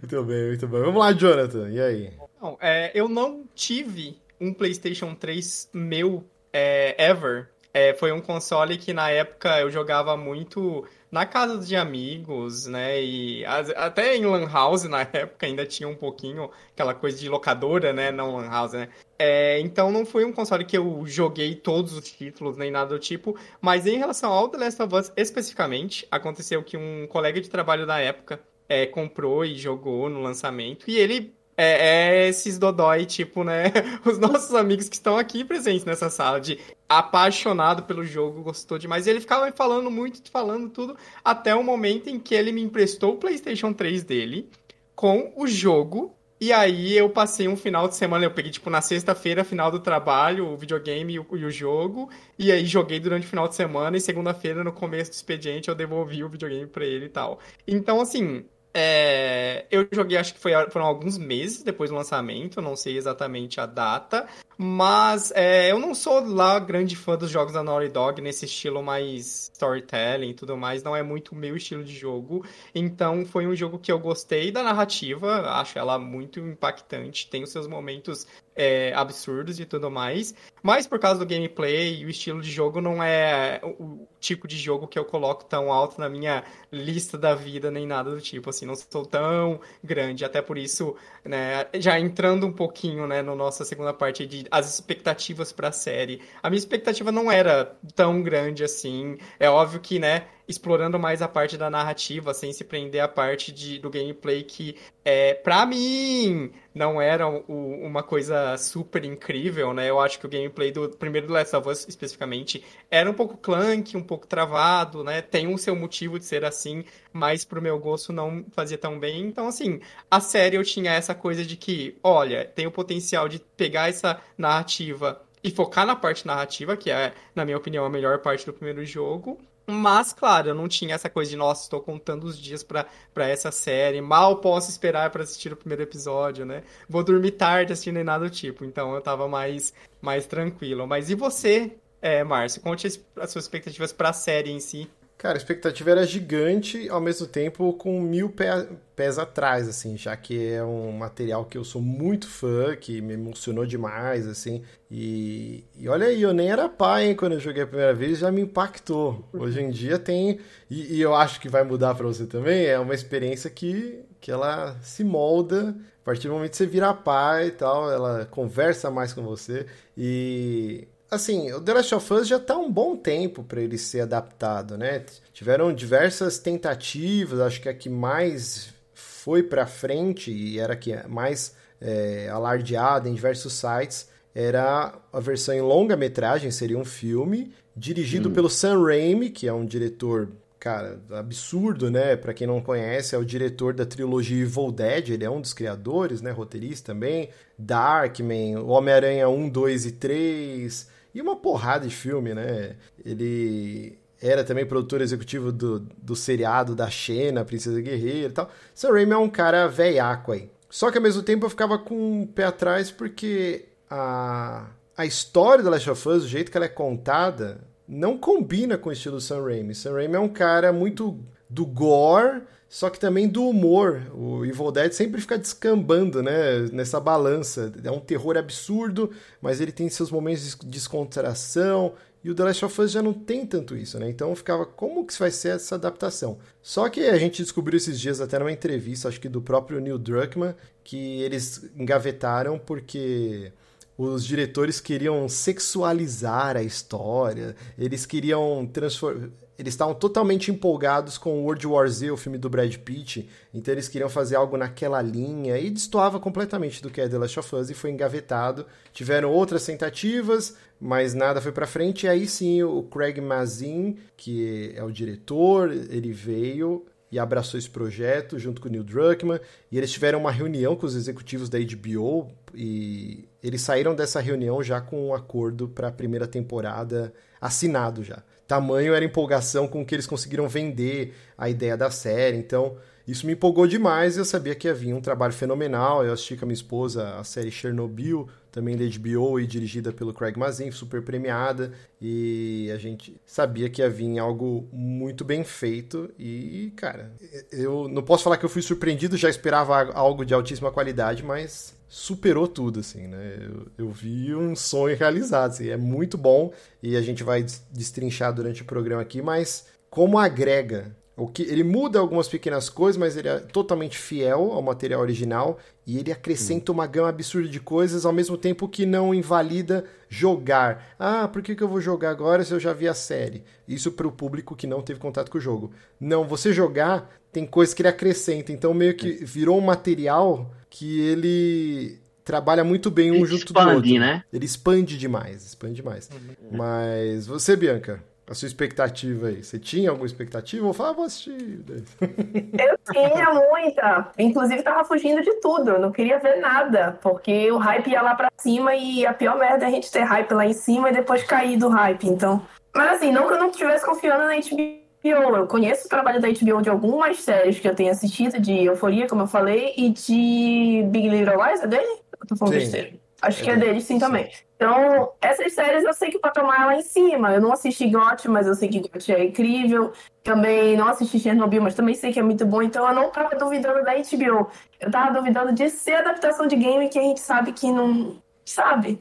muito 0.00 0.22
bem, 0.24 0.46
muito 0.48 0.68
bem. 0.68 0.80
Vamos 0.80 1.00
lá, 1.00 1.12
Jonathan. 1.12 1.70
E 1.70 1.80
aí? 1.80 2.12
Não, 2.40 2.56
é, 2.60 2.90
eu 2.94 3.08
não 3.08 3.44
tive 3.54 4.16
um 4.40 4.52
PlayStation 4.52 5.14
3 5.14 5.70
meu 5.72 6.24
é, 6.52 6.96
ever. 6.98 7.51
É, 7.74 7.94
foi 7.94 8.12
um 8.12 8.20
console 8.20 8.76
que 8.76 8.92
na 8.92 9.08
época 9.08 9.60
eu 9.60 9.70
jogava 9.70 10.14
muito 10.14 10.86
na 11.10 11.24
casa 11.24 11.58
de 11.58 11.74
amigos, 11.74 12.66
né? 12.66 13.02
E 13.02 13.44
até 13.46 14.14
em 14.14 14.26
Lan 14.26 14.46
House 14.46 14.84
na 14.84 15.00
época 15.12 15.46
ainda 15.46 15.64
tinha 15.64 15.88
um 15.88 15.94
pouquinho 15.94 16.50
aquela 16.72 16.94
coisa 16.94 17.18
de 17.18 17.28
locadora, 17.28 17.92
né? 17.92 18.12
Não 18.12 18.36
Lan 18.36 18.48
House, 18.50 18.72
né? 18.72 18.88
É, 19.18 19.58
então 19.60 19.90
não 19.90 20.04
foi 20.04 20.24
um 20.24 20.32
console 20.32 20.64
que 20.64 20.76
eu 20.76 21.02
joguei 21.06 21.54
todos 21.54 21.94
os 21.94 22.10
títulos, 22.10 22.58
nem 22.58 22.70
nada 22.70 22.90
do 22.90 22.98
tipo. 22.98 23.38
Mas 23.60 23.86
em 23.86 23.96
relação 23.96 24.30
ao 24.30 24.48
The 24.48 24.58
Last 24.58 24.82
of 24.82 24.94
Us 24.94 25.12
especificamente, 25.16 26.06
aconteceu 26.10 26.62
que 26.62 26.76
um 26.76 27.06
colega 27.06 27.40
de 27.40 27.48
trabalho 27.48 27.86
da 27.86 27.98
época 27.98 28.38
é, 28.68 28.86
comprou 28.86 29.44
e 29.44 29.56
jogou 29.56 30.10
no 30.10 30.20
lançamento. 30.20 30.90
E 30.90 30.96
ele 30.98 31.34
é, 31.62 32.24
é, 32.24 32.28
esses 32.28 32.58
dodói, 32.58 33.06
tipo, 33.06 33.44
né? 33.44 33.72
Os 34.04 34.18
nossos 34.18 34.54
amigos 34.54 34.88
que 34.88 34.96
estão 34.96 35.16
aqui 35.16 35.44
presentes 35.44 35.84
nessa 35.84 36.10
sala, 36.10 36.40
de 36.40 36.58
apaixonado 36.88 37.84
pelo 37.84 38.04
jogo, 38.04 38.42
gostou 38.42 38.78
demais. 38.78 39.06
E 39.06 39.10
ele 39.10 39.20
ficava 39.20 39.50
falando 39.52 39.90
muito, 39.90 40.28
falando 40.30 40.68
tudo, 40.68 40.96
até 41.24 41.54
o 41.54 41.62
momento 41.62 42.08
em 42.10 42.18
que 42.18 42.34
ele 42.34 42.50
me 42.52 42.62
emprestou 42.62 43.14
o 43.14 43.16
PlayStation 43.16 43.72
3 43.72 44.02
dele 44.02 44.48
com 44.94 45.32
o 45.36 45.46
jogo. 45.46 46.14
E 46.40 46.52
aí 46.52 46.96
eu 46.96 47.08
passei 47.08 47.46
um 47.46 47.56
final 47.56 47.86
de 47.86 47.94
semana, 47.94 48.24
eu 48.24 48.30
peguei, 48.32 48.50
tipo, 48.50 48.68
na 48.68 48.80
sexta-feira, 48.80 49.44
final 49.44 49.70
do 49.70 49.78
trabalho, 49.78 50.48
o 50.48 50.56
videogame 50.56 51.14
e 51.14 51.18
o, 51.20 51.26
e 51.36 51.44
o 51.44 51.50
jogo. 51.52 52.10
E 52.36 52.50
aí 52.50 52.66
joguei 52.66 52.98
durante 52.98 53.24
o 53.24 53.30
final 53.30 53.46
de 53.46 53.54
semana, 53.54 53.96
e 53.96 54.00
segunda-feira, 54.00 54.64
no 54.64 54.72
começo 54.72 55.12
do 55.12 55.14
expediente, 55.14 55.68
eu 55.68 55.74
devolvi 55.76 56.24
o 56.24 56.28
videogame 56.28 56.66
para 56.66 56.84
ele 56.84 57.04
e 57.04 57.08
tal. 57.08 57.38
Então, 57.64 58.00
assim, 58.00 58.44
é, 58.74 59.66
eu 59.70 59.86
joguei, 59.92 60.16
acho 60.16 60.34
que 60.34 60.40
foi, 60.40 60.52
foram 60.70 60.86
alguns 60.86 61.18
meses 61.18 61.62
depois 61.62 61.90
do 61.90 61.96
lançamento, 61.96 62.62
não 62.62 62.74
sei 62.74 62.96
exatamente 62.96 63.60
a 63.60 63.66
data, 63.66 64.26
mas 64.56 65.30
é, 65.34 65.70
eu 65.70 65.78
não 65.78 65.94
sou 65.94 66.20
lá 66.26 66.58
grande 66.58 66.96
fã 66.96 67.16
dos 67.16 67.30
jogos 67.30 67.52
da 67.52 67.62
Naughty 67.62 67.88
Dog 67.88 68.20
nesse 68.22 68.46
estilo 68.46 68.82
mais 68.82 69.50
storytelling 69.52 70.30
e 70.30 70.34
tudo 70.34 70.56
mais, 70.56 70.82
não 70.82 70.96
é 70.96 71.02
muito 71.02 71.32
o 71.32 71.36
meu 71.36 71.56
estilo 71.56 71.84
de 71.84 71.94
jogo. 71.94 72.46
Então 72.74 73.26
foi 73.26 73.46
um 73.46 73.54
jogo 73.54 73.78
que 73.78 73.92
eu 73.92 73.98
gostei 73.98 74.50
da 74.50 74.62
narrativa, 74.62 75.50
acho 75.50 75.78
ela 75.78 75.98
muito 75.98 76.40
impactante, 76.40 77.28
tem 77.28 77.42
os 77.42 77.50
seus 77.50 77.66
momentos 77.66 78.26
é, 78.54 78.92
absurdos 78.94 79.58
e 79.58 79.64
tudo 79.64 79.90
mais. 79.90 80.34
Mas 80.62 80.86
por 80.86 80.98
causa 80.98 81.18
do 81.18 81.26
gameplay 81.26 82.00
e 82.00 82.04
o 82.04 82.10
estilo 82.10 82.40
de 82.40 82.50
jogo, 82.50 82.80
não 82.80 83.02
é 83.02 83.60
o 83.62 84.06
tipo 84.20 84.46
de 84.46 84.56
jogo 84.56 84.86
que 84.86 84.98
eu 84.98 85.04
coloco 85.04 85.44
tão 85.44 85.72
alto 85.72 86.00
na 86.00 86.08
minha 86.08 86.44
lista 86.70 87.18
da 87.18 87.34
vida, 87.34 87.70
nem 87.70 87.86
nada 87.86 88.10
do 88.10 88.20
tipo. 88.20 88.50
Assim, 88.50 88.64
não 88.64 88.76
sou 88.76 89.04
tão 89.04 89.60
grande. 89.82 90.24
Até 90.24 90.40
por 90.40 90.56
isso, 90.56 90.94
né, 91.24 91.66
já 91.74 91.98
entrando 91.98 92.46
um 92.46 92.52
pouquinho 92.52 93.06
né, 93.06 93.22
na 93.22 93.34
nossa 93.34 93.64
segunda 93.64 93.92
parte 93.92 94.26
de 94.26 94.46
as 94.50 94.72
expectativas 94.72 95.52
para 95.52 95.68
a 95.68 95.72
série. 95.72 96.20
A 96.42 96.48
minha 96.48 96.58
expectativa 96.58 97.10
não 97.10 97.30
era 97.30 97.76
tão 97.94 98.22
grande 98.22 98.62
assim. 98.62 99.18
É 99.40 99.50
óbvio 99.50 99.80
que, 99.80 99.98
né, 99.98 100.26
explorando 100.46 100.98
mais 100.98 101.22
a 101.22 101.28
parte 101.28 101.56
da 101.56 101.70
narrativa, 101.70 102.34
sem 102.34 102.52
se 102.52 102.64
prender 102.64 103.00
a 103.00 103.08
parte 103.08 103.52
de, 103.52 103.78
do 103.78 103.90
gameplay 103.90 104.42
que, 104.42 104.76
é, 105.04 105.34
para 105.34 105.64
mim, 105.66 106.52
não 106.74 107.00
era 107.00 107.28
o, 107.28 107.84
uma 107.84 108.02
coisa 108.02 108.56
super 108.56 109.04
incrível, 109.04 109.72
né? 109.72 109.88
Eu 109.88 110.00
acho 110.00 110.18
que 110.18 110.26
o 110.26 110.28
gameplay 110.28 110.72
do 110.72 110.88
primeiro 110.90 111.26
do 111.26 111.32
Last 111.32 111.54
of 111.54 111.68
Us, 111.68 111.86
especificamente, 111.88 112.64
era 112.90 113.10
um 113.10 113.14
pouco 113.14 113.36
clunky, 113.36 113.96
um 113.96 114.02
pouco 114.02 114.26
travado, 114.26 115.04
né? 115.04 115.22
Tem 115.22 115.52
o 115.52 115.58
seu 115.58 115.76
motivo 115.76 116.18
de 116.18 116.24
ser 116.24 116.44
assim, 116.44 116.84
mas 117.12 117.44
pro 117.44 117.62
meu 117.62 117.78
gosto 117.78 118.12
não 118.12 118.44
fazia 118.52 118.78
tão 118.78 118.98
bem. 118.98 119.26
Então, 119.26 119.46
assim, 119.46 119.80
a 120.10 120.20
série 120.20 120.56
eu 120.56 120.64
tinha 120.64 120.92
essa 120.92 121.14
coisa 121.14 121.44
de 121.44 121.56
que, 121.56 121.96
olha, 122.02 122.44
tem 122.44 122.66
o 122.66 122.72
potencial 122.72 123.28
de 123.28 123.38
pegar 123.56 123.88
essa 123.88 124.20
narrativa 124.36 125.22
e 125.42 125.50
focar 125.50 125.86
na 125.86 125.96
parte 125.96 126.26
narrativa, 126.26 126.76
que 126.76 126.90
é, 126.90 127.12
na 127.34 127.44
minha 127.44 127.56
opinião, 127.56 127.84
a 127.84 127.90
melhor 127.90 128.18
parte 128.18 128.46
do 128.46 128.52
primeiro 128.52 128.84
jogo, 128.84 129.40
mas, 129.66 130.12
claro, 130.12 130.48
eu 130.48 130.54
não 130.54 130.68
tinha 130.68 130.94
essa 130.94 131.08
coisa 131.08 131.30
de, 131.30 131.36
nossa, 131.36 131.62
estou 131.62 131.80
contando 131.80 132.24
os 132.24 132.38
dias 132.38 132.62
para 132.62 132.86
essa 133.16 133.52
série, 133.52 134.00
mal 134.00 134.36
posso 134.36 134.70
esperar 134.70 135.10
para 135.10 135.22
assistir 135.22 135.52
o 135.52 135.56
primeiro 135.56 135.82
episódio, 135.82 136.44
né? 136.44 136.62
Vou 136.88 137.04
dormir 137.04 137.32
tarde 137.32 137.72
assistindo 137.72 137.98
e 137.98 138.04
nada 138.04 138.24
do 138.24 138.30
tipo. 138.30 138.64
Então 138.64 138.94
eu 138.94 139.00
tava 139.00 139.28
mais, 139.28 139.72
mais 140.00 140.26
tranquilo. 140.26 140.86
Mas 140.86 141.10
e 141.10 141.14
você, 141.14 141.76
é, 142.00 142.24
Márcio? 142.24 142.60
Conte 142.60 142.86
as 142.86 143.30
suas 143.30 143.44
expectativas 143.44 143.92
para 143.92 144.10
a 144.10 144.12
série 144.12 144.50
em 144.50 144.60
si. 144.60 144.90
Cara, 145.22 145.36
a 145.36 145.38
expectativa 145.38 145.88
era 145.92 146.04
gigante, 146.04 146.88
ao 146.88 147.00
mesmo 147.00 147.28
tempo 147.28 147.72
com 147.74 148.00
mil 148.00 148.28
pés, 148.28 148.66
pés 148.96 149.20
atrás, 149.20 149.68
assim, 149.68 149.96
já 149.96 150.16
que 150.16 150.48
é 150.48 150.64
um 150.64 150.90
material 150.90 151.44
que 151.44 151.56
eu 151.56 151.62
sou 151.62 151.80
muito 151.80 152.26
fã, 152.26 152.74
que 152.74 153.00
me 153.00 153.12
emocionou 153.14 153.64
demais, 153.64 154.26
assim. 154.26 154.64
E, 154.90 155.62
e 155.78 155.88
olha 155.88 156.08
aí, 156.08 156.20
eu 156.20 156.32
nem 156.32 156.50
era 156.50 156.68
pai, 156.68 157.06
hein, 157.06 157.14
quando 157.14 157.34
eu 157.34 157.40
joguei 157.40 157.62
a 157.62 157.66
primeira 157.68 157.94
vez, 157.94 158.18
já 158.18 158.32
me 158.32 158.40
impactou. 158.40 159.24
Hoje 159.32 159.62
em 159.62 159.70
dia 159.70 159.96
tem, 159.96 160.40
e, 160.68 160.96
e 160.96 161.00
eu 161.00 161.14
acho 161.14 161.40
que 161.40 161.48
vai 161.48 161.62
mudar 161.62 161.94
para 161.94 162.08
você 162.08 162.26
também, 162.26 162.66
é 162.66 162.76
uma 162.80 162.92
experiência 162.92 163.48
que, 163.48 164.00
que 164.20 164.28
ela 164.28 164.76
se 164.82 165.04
molda 165.04 165.72
a 166.02 166.04
partir 166.04 166.26
do 166.26 166.34
momento 166.34 166.50
que 166.50 166.56
você 166.56 166.66
vira 166.66 166.92
pai 166.92 167.46
e 167.46 167.50
tal, 167.52 167.88
ela 167.88 168.26
conversa 168.26 168.90
mais 168.90 169.12
com 169.12 169.22
você. 169.22 169.66
E 169.96 170.88
assim, 171.12 171.52
o 171.52 171.60
The 171.60 171.74
Last 171.74 171.94
of 171.94 172.14
Us 172.14 172.26
já 172.26 172.38
está 172.38 172.56
um 172.56 172.72
bom 172.72 172.96
tempo 172.96 173.44
para 173.44 173.60
ele 173.60 173.76
ser 173.76 174.00
adaptado, 174.00 174.78
né? 174.78 175.04
Tiveram 175.32 175.72
diversas 175.72 176.38
tentativas, 176.38 177.38
acho 177.38 177.60
que 177.60 177.68
a 177.68 177.74
que 177.74 177.90
mais 177.90 178.72
foi 178.94 179.42
para 179.42 179.66
frente 179.66 180.32
e 180.32 180.58
era 180.58 180.74
que 180.74 180.96
mais 181.06 181.54
é, 181.80 182.28
alardeada 182.30 183.08
em 183.08 183.14
diversos 183.14 183.52
sites 183.52 184.08
era 184.34 184.94
a 185.12 185.20
versão 185.20 185.54
em 185.54 185.60
longa-metragem, 185.60 186.50
seria 186.50 186.78
um 186.78 186.84
filme 186.84 187.52
dirigido 187.76 188.30
hum. 188.30 188.32
pelo 188.32 188.48
Sam 188.48 188.82
Raimi, 188.82 189.28
que 189.28 189.46
é 189.46 189.52
um 189.52 189.66
diretor 189.66 190.30
cara, 190.58 191.00
absurdo, 191.10 191.90
né? 191.90 192.16
Para 192.16 192.32
quem 192.32 192.46
não 192.46 192.60
conhece, 192.60 193.14
é 193.14 193.18
o 193.18 193.24
diretor 193.24 193.74
da 193.74 193.84
trilogia 193.84 194.42
Evil 194.42 194.70
Dead, 194.70 195.10
ele 195.10 195.24
é 195.24 195.30
um 195.30 195.40
dos 195.40 195.52
criadores, 195.52 196.22
né? 196.22 196.30
Roteirista 196.30 196.92
também. 196.92 197.28
Darkman, 197.58 198.56
Homem-Aranha 198.58 199.28
1, 199.28 199.48
2 199.50 199.86
e 199.86 199.92
3, 199.92 200.88
e 201.14 201.20
uma 201.20 201.36
porrada 201.36 201.86
de 201.86 201.94
filme, 201.94 202.34
né? 202.34 202.76
Ele 203.04 203.98
era 204.20 204.44
também 204.44 204.64
produtor 204.64 205.00
executivo 205.00 205.50
do, 205.50 205.80
do 205.80 206.14
seriado 206.14 206.74
da 206.74 206.88
Xena, 206.88 207.44
Princesa 207.44 207.80
Guerreira 207.80 208.28
e 208.28 208.32
tal. 208.32 208.50
Sam 208.74 208.92
Raimi 208.92 209.12
é 209.12 209.16
um 209.16 209.28
cara 209.28 209.66
velhaco 209.66 210.32
aí. 210.32 210.48
Só 210.70 210.90
que 210.90 210.96
ao 210.96 211.02
mesmo 211.02 211.22
tempo 211.22 211.44
eu 211.44 211.50
ficava 211.50 211.78
com 211.78 212.22
o 212.22 212.26
pé 212.26 212.44
atrás 212.44 212.90
porque 212.90 213.66
a, 213.90 214.70
a 214.96 215.04
história 215.04 215.62
da 215.62 215.70
Last 215.70 215.90
of 215.90 216.08
Us, 216.08 216.24
o 216.24 216.28
jeito 216.28 216.50
que 216.50 216.56
ela 216.56 216.66
é 216.66 216.68
contada, 216.68 217.60
não 217.86 218.16
combina 218.16 218.78
com 218.78 218.88
o 218.88 218.92
estilo 218.92 219.20
Sam 219.20 219.42
Raimi. 219.42 219.74
Sam 219.74 219.94
Raimi 219.94 220.14
é 220.14 220.20
um 220.20 220.28
cara 220.28 220.72
muito 220.72 221.18
do 221.50 221.66
gore, 221.66 222.42
só 222.72 222.88
que 222.88 222.98
também 222.98 223.28
do 223.28 223.46
humor. 223.46 224.00
O 224.14 224.46
Evil 224.46 224.72
Dead 224.72 224.92
sempre 224.92 225.20
fica 225.20 225.36
descambando, 225.36 226.22
né? 226.22 226.60
Nessa 226.72 226.98
balança. 226.98 227.70
É 227.84 227.90
um 227.90 228.00
terror 228.00 228.38
absurdo, 228.38 229.10
mas 229.42 229.60
ele 229.60 229.70
tem 229.70 229.90
seus 229.90 230.10
momentos 230.10 230.56
de 230.58 230.66
descontração. 230.68 231.92
E 232.24 232.30
o 232.30 232.34
The 232.34 232.44
Last 232.44 232.64
of 232.64 232.80
Us 232.80 232.92
já 232.92 233.02
não 233.02 233.12
tem 233.12 233.44
tanto 233.44 233.76
isso, 233.76 233.98
né? 233.98 234.08
Então 234.08 234.34
ficava, 234.34 234.64
como 234.64 235.04
que 235.04 235.18
vai 235.18 235.30
ser 235.30 235.56
essa 235.56 235.74
adaptação? 235.74 236.38
Só 236.62 236.88
que 236.88 237.00
a 237.00 237.18
gente 237.18 237.42
descobriu 237.42 237.76
esses 237.76 238.00
dias, 238.00 238.22
até 238.22 238.38
numa 238.38 238.50
entrevista, 238.50 239.06
acho 239.06 239.20
que 239.20 239.28
do 239.28 239.42
próprio 239.42 239.78
Neil 239.78 239.98
Druckmann, 239.98 240.54
que 240.82 241.20
eles 241.20 241.70
engavetaram 241.76 242.58
porque 242.58 243.52
os 243.98 244.24
diretores 244.24 244.80
queriam 244.80 245.28
sexualizar 245.28 246.56
a 246.56 246.62
história, 246.62 247.54
eles 247.76 248.06
queriam 248.06 248.66
transformar 248.66 249.28
eles 249.62 249.74
estavam 249.74 249.94
totalmente 249.94 250.50
empolgados 250.50 251.16
com 251.16 251.44
World 251.44 251.64
War 251.68 251.88
Z, 251.88 252.10
o 252.10 252.16
filme 252.16 252.36
do 252.36 252.50
Brad 252.50 252.74
Pitt, 252.78 253.30
então 253.54 253.72
eles 253.72 253.86
queriam 253.86 254.08
fazer 254.08 254.34
algo 254.34 254.56
naquela 254.56 255.00
linha 255.00 255.56
e 255.56 255.70
destoava 255.70 256.18
completamente 256.18 256.82
do 256.82 256.90
que 256.90 257.00
é 257.00 257.08
The 257.08 257.16
Last 257.16 257.38
of 257.38 257.54
Us 257.54 257.70
e 257.70 257.74
foi 257.74 257.90
engavetado. 257.90 258.66
Tiveram 258.92 259.30
outras 259.30 259.64
tentativas, 259.64 260.56
mas 260.80 261.14
nada 261.14 261.40
foi 261.40 261.52
para 261.52 261.64
frente. 261.64 262.06
E 262.06 262.08
aí 262.08 262.26
sim 262.26 262.60
o 262.64 262.82
Craig 262.82 263.20
Mazin, 263.20 263.98
que 264.16 264.72
é 264.74 264.82
o 264.82 264.90
diretor, 264.90 265.70
ele 265.70 266.10
veio 266.10 266.84
e 267.12 267.16
abraçou 267.16 267.56
esse 267.56 267.70
projeto 267.70 268.40
junto 268.40 268.60
com 268.60 268.66
o 268.66 268.70
Neil 268.70 268.82
Druckmann 268.82 269.38
e 269.70 269.78
eles 269.78 269.92
tiveram 269.92 270.18
uma 270.18 270.32
reunião 270.32 270.74
com 270.74 270.86
os 270.86 270.96
executivos 270.96 271.48
da 271.48 271.58
HBO 271.60 272.32
e 272.52 273.28
eles 273.40 273.62
saíram 273.62 273.94
dessa 273.94 274.18
reunião 274.18 274.60
já 274.60 274.80
com 274.80 275.08
um 275.08 275.14
acordo 275.14 275.68
para 275.68 275.86
a 275.86 275.92
primeira 275.92 276.26
temporada 276.26 277.12
assinado 277.40 278.02
já 278.02 278.24
tamanho 278.52 278.92
era 278.92 279.02
a 279.02 279.08
empolgação 279.08 279.66
com 279.66 279.82
que 279.82 279.94
eles 279.94 280.06
conseguiram 280.06 280.46
vender 280.46 281.14
a 281.38 281.48
ideia 281.48 281.74
da 281.74 281.90
série. 281.90 282.36
Então, 282.36 282.76
isso 283.08 283.26
me 283.26 283.32
empolgou 283.32 283.66
demais 283.66 284.18
eu 284.18 284.26
sabia 284.26 284.54
que 284.54 284.68
havia 284.68 284.94
um 284.94 285.00
trabalho 285.00 285.32
fenomenal. 285.32 286.04
Eu 286.04 286.12
assisti 286.12 286.36
com 286.36 286.44
a 286.44 286.46
minha 286.46 286.54
esposa 286.54 287.16
a 287.18 287.24
série 287.24 287.50
Chernobyl 287.50 288.28
também 288.50 288.76
da 288.76 288.84
HBO 288.84 289.40
e 289.40 289.46
dirigida 289.46 289.90
pelo 289.90 290.12
Craig 290.12 290.38
Mazin, 290.38 290.70
super 290.70 291.02
premiada. 291.02 291.72
E 291.98 292.70
a 292.74 292.76
gente 292.76 293.18
sabia 293.24 293.70
que 293.70 293.80
ia 293.80 293.88
vir 293.88 294.18
algo 294.18 294.68
muito 294.70 295.24
bem 295.24 295.42
feito. 295.42 296.10
E, 296.18 296.70
cara, 296.76 297.10
eu 297.50 297.88
não 297.88 298.02
posso 298.02 298.22
falar 298.22 298.36
que 298.36 298.44
eu 298.44 298.50
fui 298.50 298.60
surpreendido, 298.60 299.16
já 299.16 299.30
esperava 299.30 299.90
algo 299.94 300.26
de 300.26 300.34
altíssima 300.34 300.70
qualidade, 300.70 301.24
mas 301.24 301.74
superou 301.94 302.48
tudo, 302.48 302.80
assim, 302.80 303.06
né? 303.06 303.36
Eu, 303.38 303.84
eu, 303.84 303.90
vi 303.90 304.34
um 304.34 304.56
sonho 304.56 304.96
realizado, 304.96 305.50
assim, 305.50 305.68
é 305.68 305.76
muito 305.76 306.16
bom 306.16 306.50
e 306.82 306.96
a 306.96 307.02
gente 307.02 307.22
vai 307.22 307.44
destrinchar 307.70 308.32
durante 308.32 308.62
o 308.62 308.64
programa 308.64 309.02
aqui, 309.02 309.20
mas 309.20 309.66
como 309.90 310.18
agrega 310.18 310.96
o 311.14 311.28
que 311.28 311.42
ele 311.42 311.62
muda 311.62 311.98
algumas 311.98 312.28
pequenas 312.28 312.70
coisas, 312.70 312.96
mas 312.96 313.14
ele 313.14 313.28
é 313.28 313.40
totalmente 313.40 313.98
fiel 313.98 314.52
ao 314.52 314.62
material 314.62 315.02
original 315.02 315.58
e 315.86 315.98
ele 315.98 316.10
acrescenta 316.10 316.72
uma 316.72 316.86
gama 316.86 317.10
absurda 317.10 317.46
de 317.46 317.60
coisas 317.60 318.06
ao 318.06 318.12
mesmo 318.12 318.38
tempo 318.38 318.66
que 318.66 318.86
não 318.86 319.12
invalida 319.12 319.84
jogar. 320.08 320.94
Ah, 320.98 321.28
por 321.28 321.42
que, 321.42 321.54
que 321.54 321.62
eu 321.62 321.68
vou 321.68 321.78
jogar 321.82 322.08
agora 322.08 322.42
se 322.42 322.54
eu 322.54 322.58
já 322.58 322.72
vi 322.72 322.88
a 322.88 322.94
série? 322.94 323.44
Isso 323.68 323.92
para 323.92 324.08
o 324.08 324.12
público 324.12 324.56
que 324.56 324.66
não 324.66 324.80
teve 324.80 324.98
contato 324.98 325.30
com 325.30 325.36
o 325.36 325.42
jogo. 325.42 325.72
Não, 326.00 326.26
você 326.26 326.54
jogar 326.54 327.14
tem 327.30 327.44
coisas 327.44 327.74
que 327.74 327.82
ele 327.82 327.90
acrescenta, 327.90 328.50
então 328.50 328.72
meio 328.72 328.96
que 328.96 329.12
virou 329.26 329.58
um 329.58 329.62
material 329.62 330.50
que 330.72 331.00
ele 331.00 332.00
trabalha 332.24 332.64
muito 332.64 332.90
bem 332.90 333.10
um 333.10 333.16
ele 333.16 333.26
junto 333.26 333.44
expande, 333.44 333.70
do 333.70 333.76
outro. 333.76 333.98
Né? 333.98 334.24
Ele 334.32 334.46
expande 334.46 334.96
demais, 334.96 335.44
expande 335.44 335.74
demais. 335.74 336.08
Uhum. 336.10 336.56
Mas 336.56 337.26
você, 337.26 337.54
Bianca, 337.54 338.02
a 338.26 338.32
sua 338.32 338.46
expectativa 338.46 339.26
aí? 339.26 339.44
Você 339.44 339.58
tinha 339.58 339.90
alguma 339.90 340.06
expectativa? 340.06 340.66
Ou 340.66 340.72
falava, 340.72 340.94
ah, 340.94 340.96
vou 340.96 341.04
assistir. 341.04 341.36
Eu 342.00 342.78
tinha 342.90 343.34
muita. 343.34 344.12
Inclusive, 344.18 344.62
tava 344.62 344.82
fugindo 344.84 345.20
de 345.22 345.34
tudo. 345.40 345.72
Eu 345.72 345.80
não 345.80 345.92
queria 345.92 346.18
ver 346.18 346.36
nada. 346.36 346.98
Porque 347.02 347.52
o 347.52 347.58
hype 347.58 347.90
ia 347.90 348.00
lá 348.00 348.14
pra 348.14 348.30
cima 348.38 348.74
e 348.74 349.04
a 349.04 349.12
pior 349.12 349.38
merda 349.38 349.66
é 349.66 349.68
a 349.68 349.70
gente 349.70 349.92
ter 349.92 350.04
hype 350.04 350.32
lá 350.32 350.46
em 350.46 350.54
cima 350.54 350.88
e 350.88 350.94
depois 350.94 351.22
cair 351.22 351.58
do 351.58 351.68
hype. 351.68 352.08
Então. 352.08 352.42
Mas 352.74 352.96
assim, 352.96 353.12
não 353.12 353.26
que 353.26 353.34
eu 353.34 353.38
não 353.38 353.50
estivesse 353.50 353.84
confiando 353.84 354.24
na 354.24 354.36
HBO 354.36 354.81
HBO. 355.02 355.36
Eu 355.36 355.46
conheço 355.46 355.86
o 355.86 355.88
trabalho 355.88 356.20
da 356.20 356.28
HBO 356.28 356.62
de 356.62 356.70
algumas 356.70 357.20
séries 357.20 357.58
que 357.58 357.68
eu 357.68 357.74
tenho 357.74 357.90
assistido, 357.90 358.40
de 358.40 358.64
Euforia, 358.64 359.08
como 359.08 359.22
eu 359.22 359.26
falei, 359.26 359.74
e 359.76 359.90
de 359.90 360.84
Big 360.88 361.08
Little 361.08 361.44
Lies, 361.44 361.62
é 361.62 361.66
dele? 361.66 362.00
Eu 362.20 362.26
tô 362.26 362.36
falando 362.36 362.54
besteira. 362.54 363.02
Acho 363.22 363.40
é 363.40 363.44
que 363.44 363.50
é 363.50 363.56
dele 363.56 363.80
sim, 363.80 363.94
sim, 363.94 363.98
também. 364.00 364.28
Então, 364.56 365.12
essas 365.20 365.52
séries 365.52 365.84
eu 365.84 365.94
sei 365.94 366.10
que 366.10 366.16
o 366.16 366.20
patamar 366.20 366.62
é 366.62 366.64
lá 366.66 366.76
em 366.76 366.82
cima. 366.82 367.32
Eu 367.32 367.40
não 367.40 367.52
assisti 367.52 367.88
GOT, 367.88 368.28
mas 368.28 368.48
eu 368.48 368.54
sei 368.54 368.68
que 368.68 368.80
GOT 368.80 369.12
é 369.12 369.24
incrível. 369.24 369.92
Também 370.24 370.76
não 370.76 370.88
assisti 370.88 371.20
Chernobyl, 371.20 371.62
mas 371.62 371.74
também 371.74 371.94
sei 371.94 372.12
que 372.12 372.18
é 372.18 372.22
muito 372.22 372.44
bom. 372.44 372.62
Então, 372.62 372.86
eu 372.86 372.94
não 372.94 373.10
tava 373.10 373.36
duvidando 373.36 373.84
da 373.84 373.94
HBO. 373.94 374.50
Eu 374.80 374.90
tava 374.90 375.12
duvidando 375.12 375.52
de 375.52 375.70
ser 375.70 375.94
adaptação 375.94 376.48
de 376.48 376.56
game 376.56 376.88
que 376.88 376.98
a 376.98 377.02
gente 377.02 377.20
sabe 377.20 377.52
que 377.52 377.70
não... 377.70 378.20
Sabe? 378.44 379.00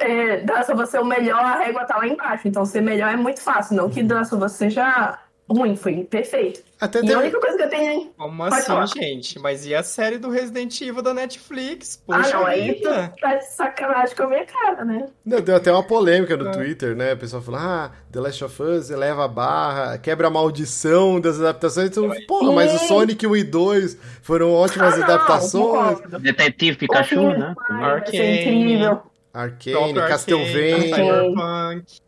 É, 0.00 0.40
Dance 0.40 0.72
of 0.72 0.82
Us 0.82 0.94
o 0.94 1.04
melhor, 1.04 1.40
a 1.40 1.58
régua 1.58 1.84
tá 1.84 1.96
lá 1.96 2.06
embaixo. 2.06 2.48
Então, 2.48 2.64
ser 2.64 2.80
melhor 2.80 3.12
é 3.12 3.16
muito 3.16 3.40
fácil. 3.40 3.76
Não 3.76 3.90
que 3.90 4.00
of 4.02 4.44
Us 4.44 4.52
seja 4.52 5.18
ruim, 5.48 5.76
foi 5.76 6.04
perfeito. 6.04 6.62
Até 6.80 7.00
e 7.02 7.12
a 7.12 7.18
única 7.18 7.40
coisa 7.40 7.56
que 7.56 7.62
eu 7.62 7.70
tenho. 7.70 8.10
Como 8.16 8.42
assim, 8.42 8.66
falar. 8.66 8.86
gente? 8.86 9.38
Mas 9.38 9.64
e 9.66 9.74
a 9.74 9.82
série 9.82 10.18
do 10.18 10.28
Resident 10.28 10.78
Evil 10.80 11.02
da 11.02 11.14
Netflix? 11.14 12.02
Poxa 12.06 12.36
ah, 12.36 12.40
não, 12.40 12.46
aí 12.46 12.74
tu 12.74 12.90
tá 13.20 13.36
de 13.36 13.46
sacanagem 13.46 14.16
com 14.16 14.24
a 14.24 14.28
minha 14.28 14.44
cara, 14.44 14.84
né? 14.84 15.06
Não, 15.24 15.40
deu 15.40 15.56
até 15.56 15.70
uma 15.70 15.82
polêmica 15.82 16.36
no 16.36 16.48
é. 16.48 16.52
Twitter, 16.52 16.96
né? 16.96 17.12
O 17.12 17.16
pessoal 17.16 17.42
falou: 17.42 17.60
ah, 17.60 17.92
The 18.10 18.20
Last 18.20 18.44
of 18.44 18.62
Us 18.62 18.90
eleva 18.90 19.24
a 19.24 19.28
barra, 19.28 19.98
quebra 19.98 20.26
a 20.26 20.30
maldição 20.30 21.20
das 21.20 21.38
adaptações. 21.38 21.90
Então, 21.90 22.10
porra, 22.26 22.52
mas 22.52 22.74
o 22.74 22.86
Sonic 22.86 23.26
1 23.26 23.36
e 23.36 23.44
2 23.44 23.98
foram 24.22 24.52
ótimas 24.52 24.94
ah, 24.94 24.98
não, 24.98 25.04
adaptações. 25.04 26.00
Detetive 26.20 26.76
Pikachu, 26.76 27.30
né? 27.30 27.54
Arcane. 27.70 28.88
Arcane, 29.34 29.94
Castlevania. 29.94 30.94
Cyberpunk. 30.94 32.00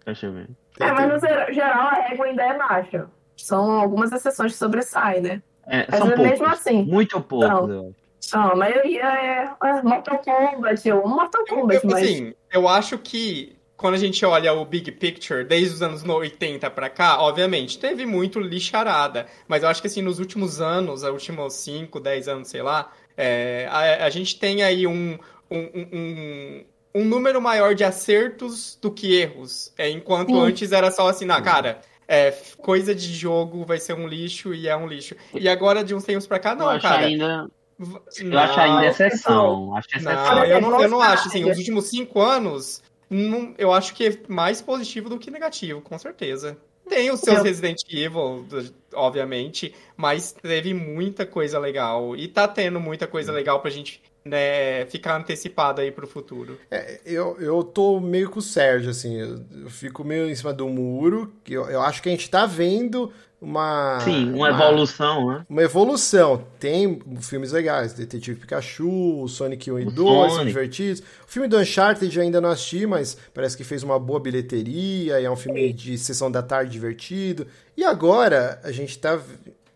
É, 0.79 0.93
mas 0.93 1.13
no 1.13 1.53
geral 1.53 1.89
a 1.89 1.95
régua 1.95 2.27
ainda 2.27 2.43
é 2.43 2.57
baixa. 2.57 3.07
São 3.37 3.73
algumas 3.73 4.13
exceções 4.13 4.53
que 4.53 4.59
sobressaem, 4.59 5.21
né? 5.21 5.43
É, 5.67 5.87
mas 5.91 5.99
são 5.99 6.13
é 6.13 6.17
mesmo 6.17 6.47
assim. 6.47 6.85
Muito 6.85 7.21
poucos. 7.21 7.69
Não, 7.69 7.95
não, 8.33 8.53
a 8.53 8.57
maioria 8.57 9.03
é, 9.03 9.51
é 9.65 9.83
Mortal 9.83 10.19
Kombat 10.19 10.93
ou 10.93 11.09
Mortal 11.09 11.45
Kombat, 11.45 11.85
eu, 11.85 11.91
mas... 11.91 12.05
Assim, 12.05 12.35
eu 12.53 12.69
acho 12.69 12.97
que 12.99 13.57
quando 13.77 13.95
a 13.95 13.99
gente 13.99 14.25
olha 14.25 14.53
o 14.55 14.65
big 14.65 14.91
picture, 14.93 15.45
desde 15.45 15.75
os 15.75 15.83
anos 15.83 16.03
80 16.03 16.71
para 16.71 16.89
cá, 16.89 17.21
obviamente, 17.21 17.79
teve 17.79 18.07
muito 18.07 18.41
lixarada. 18.41 19.27
Mas 19.47 19.63
eu 19.63 19.69
acho 19.69 19.81
que, 19.81 19.87
assim, 19.87 20.01
nos 20.01 20.19
últimos 20.19 20.61
anos, 20.61 21.03
os 21.03 21.11
últimos 21.11 21.55
5, 21.55 22.01
10 22.01 22.29
anos, 22.29 22.49
sei 22.49 22.63
lá, 22.63 22.91
é, 23.17 23.69
a, 23.71 24.07
a, 24.07 24.11
gente 24.11 24.39
tem 24.39 24.63
aí 24.63 24.87
um, 24.87 25.19
um, 25.51 25.89
um, 25.93 26.65
um, 27.01 27.05
número 27.05 27.41
maior 27.41 27.75
de 27.75 27.85
acertos 27.85 28.79
do 28.81 28.91
que 28.91 29.15
erros. 29.15 29.73
É, 29.77 29.91
enquanto 29.91 30.29
Sim. 30.29 30.41
antes 30.41 30.73
era 30.73 30.91
só 30.91 31.09
assim, 31.09 31.25
na 31.25 31.41
cara 31.41 31.81
é, 32.09 32.31
coisa 32.59 32.95
de 32.95 33.13
jogo 33.13 33.65
vai 33.65 33.79
ser 33.79 33.95
um 33.95 34.07
lixo 34.07 34.55
e 34.55 34.69
é 34.69 34.77
um 34.77 34.87
lixo. 34.87 35.17
E 35.35 35.49
agora, 35.49 35.83
de 35.83 35.95
uns 35.95 36.05
tempos 36.05 36.27
pra 36.27 36.39
cá, 36.39 36.55
não, 36.55 36.73
eu 36.73 36.81
cara. 36.81 37.07
Ainda... 37.07 37.49
Eu 37.79 38.39
acho 38.39 38.61
ainda 38.61 38.87
exceção. 38.87 39.77
Acho 39.77 39.89
exceção. 39.89 40.15
Não, 40.15 40.45
eu 40.45 40.61
não, 40.61 40.83
eu 40.83 40.89
não 40.89 41.01
acho, 41.01 41.29
assim, 41.29 41.49
os 41.51 41.59
últimos 41.59 41.91
cinco 41.91 42.23
anos, 42.23 42.83
não, 43.11 43.55
eu 43.59 43.71
acho 43.71 43.95
que 43.95 44.07
é 44.07 44.19
mais 44.29 44.63
positivo 44.63 45.11
do 45.11 45.19
que 45.19 45.31
negativo, 45.31 45.83
com 45.83 45.99
certeza. 45.99 46.57
Tem 46.89 47.11
os 47.11 47.21
seus 47.21 47.39
eu... 47.39 47.43
Resident 47.43 47.83
Evil, 47.91 48.47
obviamente, 48.95 49.75
mas 49.97 50.33
teve 50.33 50.73
muita 50.73 51.27
coisa 51.27 51.59
legal. 51.59 52.17
E 52.17 52.29
tá 52.29 52.47
tendo 52.47 52.81
muita 52.81 53.07
coisa 53.07 53.33
legal 53.33 53.61
pra 53.61 53.71
gente 53.71 54.01
né, 54.27 54.85
ficar 54.87 55.17
antecipado 55.17 55.81
aí 55.81 55.91
pro 55.91 56.07
futuro. 56.07 56.59
É, 56.71 57.01
eu, 57.07 57.37
eu 57.41 57.63
tô 57.63 58.01
meio 58.01 58.29
com 58.29 58.41
o 58.41 58.43
Sérgio, 58.43 58.91
assim, 58.91 59.17
eu, 59.17 59.41
eu 59.63 59.71
fico 59.71 60.05
meio 60.05 60.29
em 60.29 60.35
cima 60.35 60.53
do 60.53 60.69
muro, 60.69 61.33
que 61.45 61.55
eu, 61.55 61.65
eu 61.71 61.81
acho 61.81 62.03
que 62.03 62.09
a 62.09 62.13
gente 62.13 62.29
tá 62.29 62.45
vendo 62.45 63.13
uma. 63.41 64.01
Sim, 64.01 64.31
uma, 64.31 64.37
uma, 64.37 64.51
evolução, 64.51 65.27
né? 65.29 65.47
Uma 65.49 65.63
evolução. 65.63 66.45
Tem 66.59 67.01
filmes 67.21 67.53
legais, 67.53 67.93
Detetive 67.93 68.41
Pikachu, 68.41 69.29
Sonic 69.29 69.71
1 69.71 69.81
e 69.81 69.85
2, 69.85 70.33
são 70.33 70.45
divertidos. 70.45 71.01
O 71.01 71.31
filme 71.31 71.47
do 71.47 71.59
Uncharted 71.59 72.17
eu 72.17 72.23
ainda 72.23 72.41
não 72.41 72.51
assisti, 72.51 72.87
mas 72.87 73.17
parece 73.35 73.57
que 73.57 73.65
fez 73.65 73.83
uma 73.83 73.99
boa 73.99 74.19
bilheteria, 74.19 75.21
e 75.21 75.25
é 75.25 75.31
um 75.31 75.37
filme 75.37 75.73
de 75.73 75.99
sessão 75.99 76.31
da 76.31 76.43
tarde 76.43 76.73
divertido. 76.73 77.47
E 77.77 77.85
agora 77.85 78.61
a 78.65 78.73
gente 78.73 78.99
tá 78.99 79.21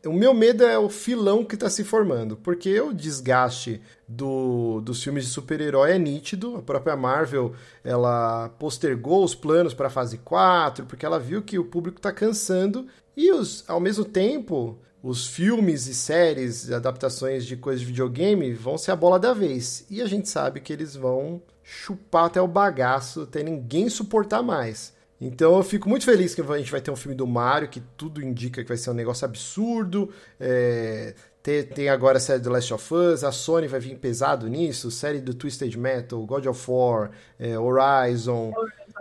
o 0.06 0.12
meu 0.12 0.32
medo 0.32 0.64
é 0.64 0.78
o 0.78 0.88
filão 0.88 1.44
que 1.44 1.54
está 1.54 1.68
se 1.68 1.84
formando, 1.84 2.36
porque 2.36 2.80
o 2.80 2.92
desgaste 2.92 3.82
do, 4.08 4.80
dos 4.80 5.02
filmes 5.02 5.24
de 5.24 5.30
super-herói 5.30 5.92
é 5.92 5.98
nítido. 5.98 6.56
A 6.56 6.62
própria 6.62 6.96
Marvel 6.96 7.54
ela 7.84 8.48
postergou 8.58 9.22
os 9.22 9.34
planos 9.34 9.74
para 9.74 9.88
a 9.88 9.90
fase 9.90 10.18
4, 10.18 10.86
porque 10.86 11.04
ela 11.04 11.18
viu 11.18 11.42
que 11.42 11.58
o 11.58 11.64
público 11.64 11.98
está 11.98 12.12
cansando. 12.12 12.86
E 13.16 13.30
os, 13.30 13.62
ao 13.68 13.80
mesmo 13.80 14.04
tempo, 14.04 14.78
os 15.02 15.26
filmes 15.26 15.86
e 15.86 15.94
séries, 15.94 16.70
adaptações 16.70 17.44
de 17.44 17.56
coisas 17.56 17.80
de 17.80 17.86
videogame 17.86 18.52
vão 18.54 18.78
ser 18.78 18.92
a 18.92 18.96
bola 18.96 19.18
da 19.18 19.34
vez. 19.34 19.84
E 19.90 20.00
a 20.00 20.06
gente 20.06 20.28
sabe 20.28 20.60
que 20.60 20.72
eles 20.72 20.96
vão 20.96 21.42
chupar 21.62 22.24
até 22.24 22.40
o 22.40 22.48
bagaço, 22.48 23.22
até 23.22 23.42
ninguém 23.42 23.88
suportar 23.88 24.42
mais. 24.42 24.94
Então 25.20 25.56
eu 25.56 25.62
fico 25.62 25.88
muito 25.88 26.04
feliz 26.04 26.34
que 26.34 26.40
a 26.40 26.58
gente 26.58 26.72
vai 26.72 26.80
ter 26.80 26.90
um 26.90 26.96
filme 26.96 27.14
do 27.14 27.26
Mario, 27.26 27.68
que 27.68 27.80
tudo 27.96 28.22
indica 28.22 28.62
que 28.62 28.68
vai 28.68 28.76
ser 28.76 28.90
um 28.90 28.94
negócio 28.94 29.24
absurdo. 29.24 30.10
É, 30.38 31.14
tem, 31.42 31.62
tem, 31.62 31.88
agora 31.88 32.18
a 32.18 32.20
série 32.20 32.40
do 32.40 32.50
Last 32.50 32.72
of 32.72 32.94
Us, 32.94 33.24
a 33.24 33.32
Sony 33.32 33.66
vai 33.66 33.80
vir 33.80 33.96
pesado 33.96 34.48
nisso, 34.48 34.90
série 34.90 35.20
do 35.20 35.34
Twisted 35.34 35.74
Metal, 35.76 36.24
God 36.24 36.46
of 36.46 36.70
War, 36.70 37.10
é, 37.38 37.58
Horizon. 37.58 38.52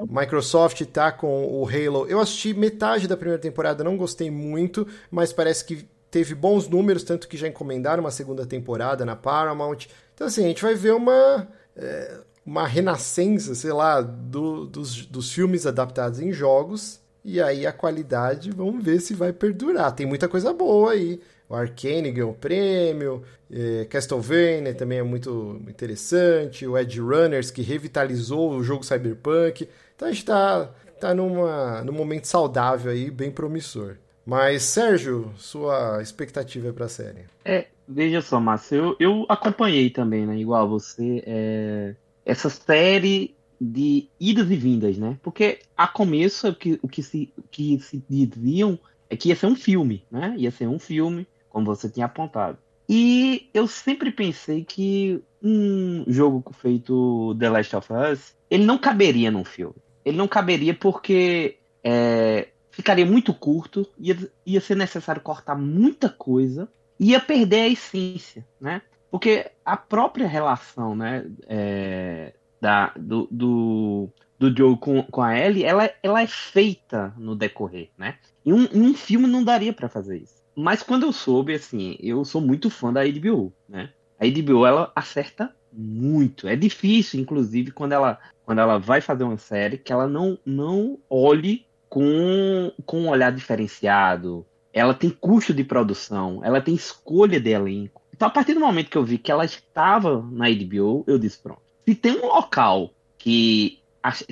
Microsoft 0.10 0.82
tá 0.86 1.12
com 1.12 1.46
o 1.46 1.68
Halo. 1.68 2.06
Eu 2.08 2.20
assisti 2.20 2.54
metade 2.54 3.08
da 3.08 3.18
primeira 3.18 3.42
temporada, 3.42 3.84
não 3.84 3.98
gostei 3.98 4.32
muito, 4.32 4.88
mas 5.12 5.34
parece 5.34 5.66
que 5.66 5.88
teve 6.10 6.34
bons 6.34 6.68
números, 6.68 7.04
tanto 7.04 7.28
que 7.28 7.38
já 7.38 7.48
encomendaram 7.48 8.02
uma 8.02 8.12
segunda 8.12 8.46
temporada 8.46 9.06
na 9.06 9.16
Paramount. 9.16 9.88
Então, 10.14 10.28
assim, 10.28 10.46
a 10.46 10.48
gente 10.48 10.62
vai 10.62 10.76
ver 10.76 10.94
uma. 10.94 11.48
É, 11.76 12.20
uma 12.50 12.66
renascença, 12.66 13.54
sei 13.54 13.72
lá, 13.72 14.02
do, 14.02 14.66
dos, 14.66 15.06
dos 15.06 15.32
filmes 15.32 15.68
adaptados 15.68 16.20
em 16.20 16.32
jogos. 16.32 17.00
E 17.24 17.40
aí 17.40 17.68
a 17.68 17.72
qualidade, 17.72 18.50
vamos 18.50 18.84
ver 18.84 19.00
se 19.02 19.14
vai 19.14 19.32
perdurar. 19.32 19.94
Tem 19.94 20.08
muita 20.08 20.28
coisa 20.28 20.52
boa 20.52 20.94
aí. 20.94 21.22
O 21.48 21.54
Arcane 21.54 22.12
ganhou 22.12 22.34
prêmio, 22.34 23.22
é, 23.52 23.86
Castlevania 23.86 24.74
também 24.74 24.98
é 24.98 25.04
muito 25.04 25.62
interessante, 25.68 26.66
o 26.66 26.78
Edge 26.78 27.00
Runners 27.00 27.52
que 27.52 27.62
revitalizou 27.62 28.52
o 28.52 28.64
jogo 28.64 28.84
Cyberpunk. 28.84 29.70
Então 29.96 30.08
a 30.08 30.12
gente 30.12 30.26
tá, 30.26 30.72
tá 31.00 31.14
numa, 31.14 31.84
num 31.84 31.94
momento 31.94 32.26
saudável 32.26 32.92
aí, 32.92 33.12
bem 33.12 33.30
promissor. 33.30 33.98
Mas, 34.26 34.64
Sérgio, 34.64 35.32
sua 35.38 36.02
expectativa 36.02 36.74
para 36.74 36.86
a 36.86 36.90
série? 36.90 37.26
É, 37.46 37.68
veja 37.88 38.22
só, 38.22 38.40
Márcio, 38.40 38.78
eu, 38.78 38.96
eu 39.00 39.26
acompanhei 39.28 39.90
também, 39.90 40.26
né? 40.26 40.36
Igual 40.36 40.68
você. 40.68 41.24
É 41.26 41.96
essa 42.30 42.50
série 42.50 43.36
de 43.60 44.08
idas 44.20 44.50
e 44.50 44.56
vindas, 44.56 44.98
né? 44.98 45.18
Porque 45.22 45.60
a 45.76 45.88
começo 45.88 46.48
o 46.48 46.56
que, 46.56 46.80
o 46.82 46.88
que, 46.88 47.04
se, 47.04 47.34
o 47.38 47.44
que 47.44 47.80
se 47.80 48.04
diziam 48.10 48.80
é 49.10 49.18
que 49.18 49.30
ia 49.30 49.36
ser 49.36 49.48
um 49.48 49.56
filme, 49.56 50.06
né? 50.10 50.36
Ia 50.38 50.52
ser 50.52 50.68
um 50.68 50.80
filme, 50.80 51.28
como 51.50 51.66
você 51.66 51.90
tinha 51.90 52.06
apontado. 52.06 52.58
E 52.88 53.50
eu 53.54 53.68
sempre 53.68 54.12
pensei 54.12 54.64
que 54.64 55.22
um 55.44 56.06
jogo 56.08 56.44
feito 56.54 57.36
The 57.40 57.50
Last 57.50 57.76
of 57.76 57.88
Us, 57.92 58.36
ele 58.50 58.66
não 58.66 58.78
caberia 58.78 59.30
num 59.30 59.44
filme. 59.44 59.76
Ele 60.06 60.18
não 60.18 60.28
caberia 60.28 60.74
porque 60.74 61.58
é, 61.84 62.48
ficaria 62.72 63.06
muito 63.06 63.34
curto, 63.34 63.88
ia, 64.00 64.18
ia 64.46 64.62
ser 64.62 64.76
necessário 64.76 65.22
cortar 65.22 65.56
muita 65.56 66.10
coisa, 66.10 66.70
ia 67.00 67.20
perder 67.20 67.62
a 67.62 67.68
essência, 67.68 68.46
né? 68.60 68.82
Porque 69.12 69.50
a 69.66 69.76
própria 69.76 70.28
relação, 70.28 70.96
né, 70.96 71.26
é, 71.48 72.34
da, 72.62 72.94
do, 72.96 73.28
do, 73.32 74.10
do 74.38 74.56
Joe 74.56 74.78
com, 74.78 75.04
com 75.04 75.22
a 75.22 75.38
Ellie, 75.38 75.64
ela, 75.64 75.90
ela 76.04 76.22
é 76.22 76.28
feita 76.28 77.14
no 77.18 77.36
decorrer, 77.36 77.90
né? 77.98 78.18
E 78.46 78.54
um, 78.54 78.68
um 78.74 78.94
filme 78.94 79.28
não 79.28 79.44
daria 79.44 79.74
para 79.74 79.90
fazer 79.90 80.18
isso. 80.18 80.40
Mas 80.56 80.84
quando 80.84 81.04
eu 81.04 81.14
soube, 81.14 81.54
assim, 81.54 81.98
eu 82.00 82.24
sou 82.26 82.42
muito 82.42 82.70
fã 82.70 82.92
da 82.92 83.06
HBO, 83.06 83.54
né? 83.68 83.92
A 84.20 84.26
HBO, 84.26 84.66
ela 84.66 84.92
acerta 84.96 85.56
muito. 85.72 86.48
É 86.48 86.56
difícil, 86.56 87.20
inclusive, 87.20 87.72
quando 87.72 87.94
ela, 87.94 88.20
quando 88.46 88.60
ela 88.60 88.78
vai 88.78 89.02
fazer 89.02 89.24
uma 89.24 89.38
série, 89.38 89.78
que 89.78 89.94
ela 89.94 90.08
não, 90.08 90.38
não 90.46 91.00
olhe 91.10 91.66
com, 91.88 92.72
com 92.86 93.02
um 93.02 93.10
olhar 93.10 93.32
diferenciado. 93.32 94.46
Ela 94.74 94.94
tem 94.94 95.10
custo 95.10 95.54
de 95.54 95.64
produção, 95.64 96.42
ela 96.44 96.62
tem 96.62 96.76
escolha 96.76 97.40
de 97.40 97.50
elenco. 97.50 97.99
Então, 98.20 98.28
a 98.28 98.32
partir 98.32 98.54
do 98.54 98.60
momento 98.60 98.90
que 98.90 98.98
eu 98.98 99.06
vi 99.06 99.18
que 99.18 99.32
ela 99.32 99.46
estava 99.46 100.22
na 100.30 100.50
HBO, 100.50 101.06
eu 101.08 101.18
disse: 101.18 101.40
pronto. 101.42 101.62
Se 101.88 101.96
tem 101.96 102.20
um 102.20 102.26
local 102.26 102.94
que 103.18 103.80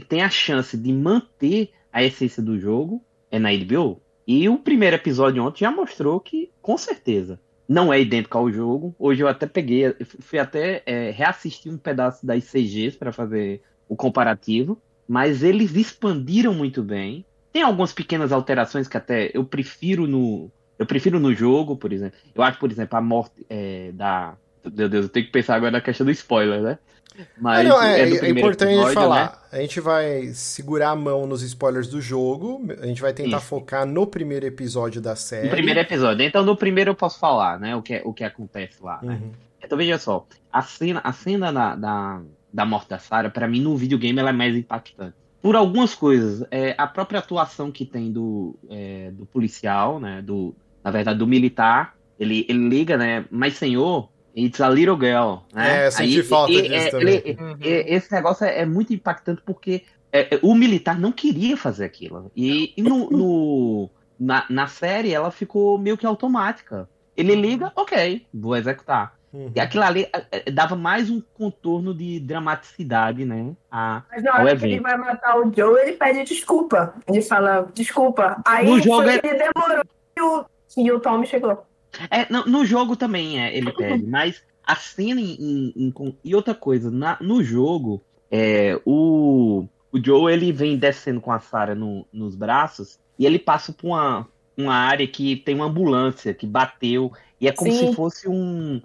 tem 0.10 0.22
a 0.22 0.30
chance 0.30 0.76
de 0.76 0.92
manter 0.92 1.72
a 1.92 2.04
essência 2.04 2.44
do 2.44 2.60
jogo, 2.60 3.02
é 3.32 3.40
na 3.40 3.48
HBO. 3.50 4.02
E 4.28 4.50
o 4.50 4.58
primeiro 4.58 4.98
episódio 4.98 5.42
ontem 5.42 5.62
já 5.62 5.72
mostrou 5.72 6.20
que, 6.20 6.52
com 6.62 6.78
certeza, 6.78 7.40
não 7.66 7.94
é 7.94 8.02
idêntico 8.02 8.38
ao 8.38 8.52
jogo. 8.52 8.94
Hoje 9.00 9.24
eu 9.24 9.28
até 9.30 9.46
peguei, 9.48 9.96
fui 10.20 10.38
até 10.38 10.84
é, 10.86 11.10
reassistir 11.12 11.72
um 11.72 11.78
pedaço 11.78 12.26
das 12.26 12.44
CGs 12.44 12.98
para 12.98 13.14
fazer 13.14 13.62
o 13.88 13.96
comparativo, 13.96 14.78
mas 15.08 15.44
eles 15.44 15.74
expandiram 15.78 16.54
muito 16.54 16.84
bem. 16.84 17.26
Tem 17.54 17.62
algumas 17.62 17.94
pequenas 17.94 18.34
alterações 18.34 18.86
que 18.86 18.98
até 18.98 19.32
eu 19.34 19.46
prefiro 19.46 20.06
no 20.06 20.52
eu 20.78 20.86
prefiro 20.86 21.20
no 21.20 21.34
jogo, 21.34 21.76
por 21.76 21.92
exemplo. 21.92 22.18
Eu 22.34 22.44
acho, 22.44 22.60
por 22.60 22.72
exemplo, 22.72 22.98
a 22.98 23.02
morte 23.02 23.46
é, 23.50 23.92
da 23.94 24.36
meu 24.76 24.90
Deus, 24.90 25.06
eu 25.06 25.10
tenho 25.10 25.26
que 25.26 25.32
pensar 25.32 25.56
agora 25.56 25.72
na 25.72 25.82
questão 25.82 26.06
do 26.06 26.12
spoiler, 26.12 26.62
né? 26.62 26.78
Mas 27.40 27.68
não, 27.68 27.82
é, 27.82 28.02
é, 28.02 28.04
é 28.04 28.30
importante 28.30 28.74
episódio, 28.74 28.94
falar. 28.94 29.32
Né? 29.52 29.58
A 29.58 29.62
gente 29.62 29.80
vai 29.80 30.28
segurar 30.28 30.92
a 30.92 30.96
mão 30.96 31.26
nos 31.26 31.42
spoilers 31.42 31.88
do 31.88 32.00
jogo. 32.00 32.68
A 32.80 32.86
gente 32.86 33.02
vai 33.02 33.12
tentar 33.12 33.38
Isso. 33.38 33.48
focar 33.48 33.88
no 33.88 34.06
primeiro 34.06 34.46
episódio 34.46 35.02
da 35.02 35.16
série. 35.16 35.46
No 35.46 35.52
primeiro 35.52 35.80
episódio. 35.80 36.24
Então, 36.24 36.44
no 36.44 36.56
primeiro 36.56 36.92
eu 36.92 36.96
posso 36.96 37.18
falar, 37.18 37.60
né? 37.60 37.76
O 37.76 37.82
que, 37.82 38.02
o 38.06 38.14
que 38.14 38.24
acontece 38.24 38.84
lá, 38.84 39.00
né? 39.02 39.20
Uhum. 39.22 39.32
Então, 39.64 39.78
veja 39.78 39.98
só. 39.98 40.28
A 40.52 40.62
cena, 40.62 41.02
a 41.04 41.12
cena 41.12 41.52
da, 41.52 41.76
da, 41.76 42.22
da 42.54 42.66
morte 42.66 42.90
da 42.90 43.00
Sarah, 43.00 43.32
para 43.32 43.48
mim, 43.48 43.62
no 43.62 43.76
videogame, 43.76 44.20
ela 44.20 44.30
é 44.30 44.34
mais 44.34 44.56
impactante. 44.56 45.16
Por 45.42 45.56
algumas 45.56 45.96
coisas. 45.96 46.46
É, 46.52 46.76
a 46.78 46.86
própria 46.86 47.20
atuação 47.20 47.72
que 47.72 47.86
tem 47.86 48.12
do, 48.12 48.56
é, 48.70 49.10
do 49.12 49.26
policial, 49.26 50.00
né? 50.00 50.22
Do, 50.22 50.56
na 50.88 50.92
verdade, 50.92 51.20
do 51.20 51.28
militar. 51.28 51.96
Ele, 52.18 52.46
ele 52.48 52.70
liga, 52.70 52.98
né? 52.98 53.26
Mas, 53.30 53.58
senhor, 53.58 54.10
It's 54.36 54.62
a 54.62 54.70
Little 54.70 54.98
Girl, 54.98 55.40
né? 55.54 55.88
É, 55.88 55.92
senti 55.92 56.20
Aí, 56.20 56.24
falta 56.24 56.54
e, 56.54 56.62
disso 56.62 56.88
é, 56.88 56.90
também. 56.90 57.22
Ele, 57.26 57.42
uhum. 57.42 57.58
Esse 57.60 58.12
negócio 58.12 58.46
é, 58.46 58.62
é, 58.62 58.66
muito 58.66 58.94
impactante 58.94 59.42
porque 59.46 59.84
é, 60.12 60.36
é, 60.36 60.40
o 60.42 60.56
militar 60.56 60.98
não 60.98 61.12
queria 61.12 61.58
fazer 61.58 61.84
aquilo. 61.84 62.32
E, 62.36 62.74
e 62.78 62.82
no, 62.82 63.10
no 63.10 63.90
na, 64.18 64.46
na, 64.50 64.68
série 64.68 65.14
ela 65.14 65.30
ficou 65.30 65.78
meio 65.78 65.98
que 65.98 66.06
automática. 66.06 66.90
Ele 67.16 67.36
liga, 67.36 67.72
ok, 67.76 68.26
vou 68.34 68.56
executar. 68.56 69.18
Uhum. 69.34 69.52
E 69.54 69.60
aquilo 69.60 69.84
ali 69.84 70.08
é, 70.32 70.50
dava 70.50 70.78
mais 70.78 71.10
um 71.10 71.22
contorno 71.34 71.94
de 71.94 72.18
dramaticidade, 72.22 73.26
né? 73.26 73.54
A, 73.70 74.04
Mas 74.10 74.24
na 74.24 74.36
hora 74.36 74.56
que 74.56 74.66
ele 74.66 74.80
vai 74.80 74.96
matar 74.96 75.38
o 75.38 75.52
Joe, 75.54 75.82
ele 75.82 75.94
pede 75.94 76.24
desculpa. 76.24 76.94
Ele 77.06 77.22
fala, 77.22 77.68
desculpa. 77.74 78.42
Aí 78.46 78.66
no 78.66 78.80
jogo 78.80 79.04
ele 79.04 79.20
demorou 79.22 79.84
e 80.76 80.82
o, 80.82 80.86
e 80.86 80.92
o 80.92 81.00
Tom 81.00 81.24
chegou. 81.26 81.64
É, 82.10 82.32
no, 82.32 82.46
no, 82.46 82.66
jogo 82.66 82.96
também 82.96 83.42
é, 83.42 83.56
ele 83.56 83.72
pede, 83.72 84.06
mas 84.08 84.44
a 84.64 84.76
cena 84.76 85.22
em, 85.22 85.36
em, 85.40 85.74
em, 85.88 86.18
E 86.24 86.36
outra 86.36 86.54
coisa, 86.54 86.92
na, 86.92 87.18
no 87.22 87.44
jogo, 87.44 88.02
é, 88.30 88.80
o, 88.86 89.66
o 89.92 90.04
Joe 90.04 90.32
ele 90.32 90.52
vem 90.52 90.78
descendo 90.78 91.22
com 91.22 91.32
a 91.32 91.40
Sarah 91.40 91.76
no, 91.76 92.06
nos 92.12 92.36
braços 92.36 93.00
e 93.18 93.26
ele 93.26 93.40
passa 93.40 93.72
por 93.72 93.88
uma, 93.88 94.28
uma 94.58 94.76
área 94.76 95.08
que 95.08 95.38
tem 95.38 95.56
uma 95.56 95.66
ambulância 95.66 96.34
que 96.34 96.46
bateu 96.46 97.12
e 97.40 97.48
é 97.48 97.52
como 97.52 97.72
Sim. 97.72 97.88
se 97.88 97.96
fosse 97.96 98.28
um. 98.28 98.82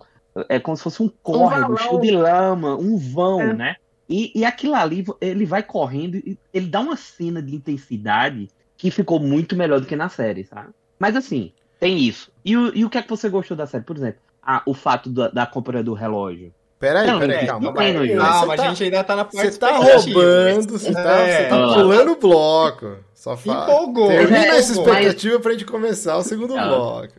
É 0.49 0.59
como 0.59 0.77
se 0.77 0.83
fosse 0.83 1.03
um 1.03 1.11
córrego 1.23 1.75
um 1.75 1.77
cheio 1.77 2.01
de 2.01 2.11
lama, 2.11 2.75
um 2.77 2.97
vão, 2.97 3.41
é. 3.41 3.53
né? 3.55 3.77
E, 4.09 4.33
e 4.35 4.45
aquilo 4.45 4.75
ali, 4.75 5.05
ele 5.21 5.45
vai 5.45 5.63
correndo 5.63 6.17
e 6.17 6.39
ele 6.53 6.67
dá 6.67 6.81
uma 6.81 6.97
cena 6.97 7.43
de 7.43 7.55
intensidade 7.55 8.49
que 8.77 8.91
ficou 8.91 9.21
muito 9.21 9.55
melhor 9.55 9.81
do 9.81 9.87
que 9.87 9.97
na 9.97 10.09
série, 10.09 10.45
sabe? 10.45 10.71
Mas 10.99 11.17
assim, 11.17 11.53
tem 11.83 11.99
isso. 11.99 12.31
E 12.45 12.57
o, 12.57 12.73
e 12.77 12.85
o 12.85 12.89
que 12.89 12.97
é 12.97 13.03
que 13.03 13.11
você 13.11 13.29
gostou 13.29 13.57
da 13.57 13.67
série? 13.67 13.83
Por 13.83 13.97
exemplo, 13.97 14.21
ah, 14.41 14.63
o 14.65 14.73
fato 14.73 15.11
da, 15.11 15.27
da 15.29 15.45
compra 15.45 15.83
do 15.83 15.95
relógio. 15.95 16.55
Peraí, 16.79 17.09
não, 17.09 17.19
peraí, 17.19 17.45
calma. 17.45 17.67
Não 17.67 17.75
tem. 17.75 18.17
Calma, 18.17 18.57
tá, 18.57 18.63
a 18.63 18.69
gente 18.69 18.85
ainda 18.85 19.03
tá 19.03 19.17
na 19.17 19.25
parte 19.25 19.51
Você 19.51 19.59
tá 19.59 19.73
roubando, 19.73 20.79
você 20.79 20.93
tá, 20.93 21.17
é, 21.17 21.49
tá 21.49 21.75
pulando 21.75 22.13
o 22.13 22.17
bloco. 22.17 22.99
Só 23.13 23.37
fala. 23.37 23.65
Empolgou. 23.65 24.07
Termina 24.07 24.45
é, 24.47 24.59
essa 24.59 24.73
expectativa 24.75 25.35
mas... 25.35 25.43
pra 25.43 25.53
gente 25.53 25.65
começar 25.65 26.17
o 26.17 26.23
segundo 26.23 26.55
não. 26.55 26.69
bloco. 26.69 27.15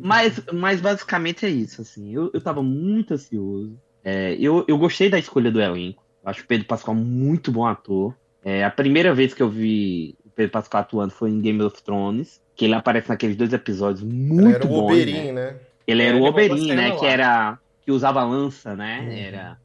Mas, 0.00 0.40
mas 0.50 0.80
basicamente 0.80 1.44
é 1.44 1.50
isso, 1.50 1.82
assim. 1.82 2.14
Eu, 2.14 2.30
eu 2.32 2.40
tava 2.40 2.62
muito 2.62 3.12
ansioso. 3.12 3.78
É, 4.02 4.34
eu, 4.40 4.64
eu 4.66 4.78
gostei 4.78 5.10
da 5.10 5.18
escolha 5.18 5.50
do 5.50 5.60
elenco. 5.60 6.02
Acho 6.24 6.42
o 6.42 6.46
Pedro 6.46 6.66
Pascal 6.66 6.94
muito 6.94 7.52
bom 7.52 7.66
ator. 7.66 8.14
É, 8.42 8.64
a 8.64 8.70
primeira 8.70 9.14
vez 9.14 9.34
que 9.34 9.42
eu 9.42 9.50
vi 9.50 10.16
Pedro 10.36 10.52
Pascal 10.52 10.82
atuando 10.82 11.12
foi 11.12 11.30
em 11.30 11.40
Game 11.40 11.60
of 11.62 11.82
Thrones 11.82 12.40
que 12.54 12.64
ele 12.64 12.74
aparece 12.74 13.08
naqueles 13.08 13.36
dois 13.36 13.52
episódios 13.52 14.02
muito 14.02 14.68
bons. 14.68 14.92
Ele 14.92 15.12
era 15.12 15.22
o 15.22 15.24
Oberyn, 15.24 15.32
né? 15.32 15.50
né? 15.50 15.56
Ele 15.86 16.02
era 16.02 16.16
o 16.16 16.24
Oberyn, 16.24 16.74
né? 16.74 16.96
Que 16.96 17.06
era 17.06 17.58
que 17.82 17.90
usava 17.90 18.24
lança, 18.24 18.74
né? 18.74 19.00
Uhum. 19.00 19.12
Era 19.12 19.58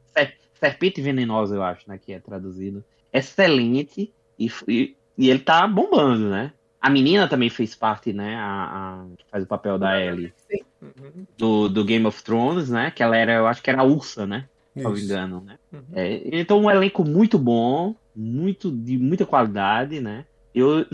serpente 0.54 1.00
venenosa, 1.00 1.56
eu 1.56 1.62
acho, 1.62 1.88
né? 1.88 1.98
Que 1.98 2.12
é 2.12 2.20
traduzido. 2.20 2.84
Excelente 3.12 4.12
e, 4.38 4.50
e, 4.68 4.96
e, 5.18 5.30
ele 5.30 5.40
tá 5.40 5.66
bombando, 5.66 6.30
né? 6.30 6.52
A 6.80 6.88
menina 6.88 7.28
também 7.28 7.50
fez 7.50 7.74
parte, 7.74 8.12
né? 8.12 8.36
A, 8.36 9.02
a 9.02 9.06
que 9.16 9.24
faz 9.28 9.44
o 9.44 9.46
papel 9.46 9.78
da 9.78 10.00
Ellie 10.00 10.32
uhum. 10.80 11.26
do, 11.36 11.68
do 11.68 11.84
Game 11.84 12.06
of 12.06 12.22
Thrones, 12.22 12.70
né? 12.70 12.90
Que 12.90 13.02
ela 13.02 13.16
era, 13.16 13.34
eu 13.34 13.46
acho 13.46 13.62
que 13.62 13.70
era 13.70 13.80
a 13.80 13.84
Ursa, 13.84 14.26
né? 14.26 14.48
Se 14.72 14.82
não 14.82 14.92
me 14.92 15.02
engano, 15.02 15.40
né? 15.40 15.58
Uhum. 15.72 15.82
É, 15.94 16.22
então 16.38 16.60
um 16.60 16.70
elenco 16.70 17.04
muito 17.04 17.38
bom, 17.38 17.94
muito 18.14 18.70
de 18.70 18.96
muita 18.98 19.26
qualidade, 19.26 20.00
né? 20.00 20.24
Eu 20.54 20.86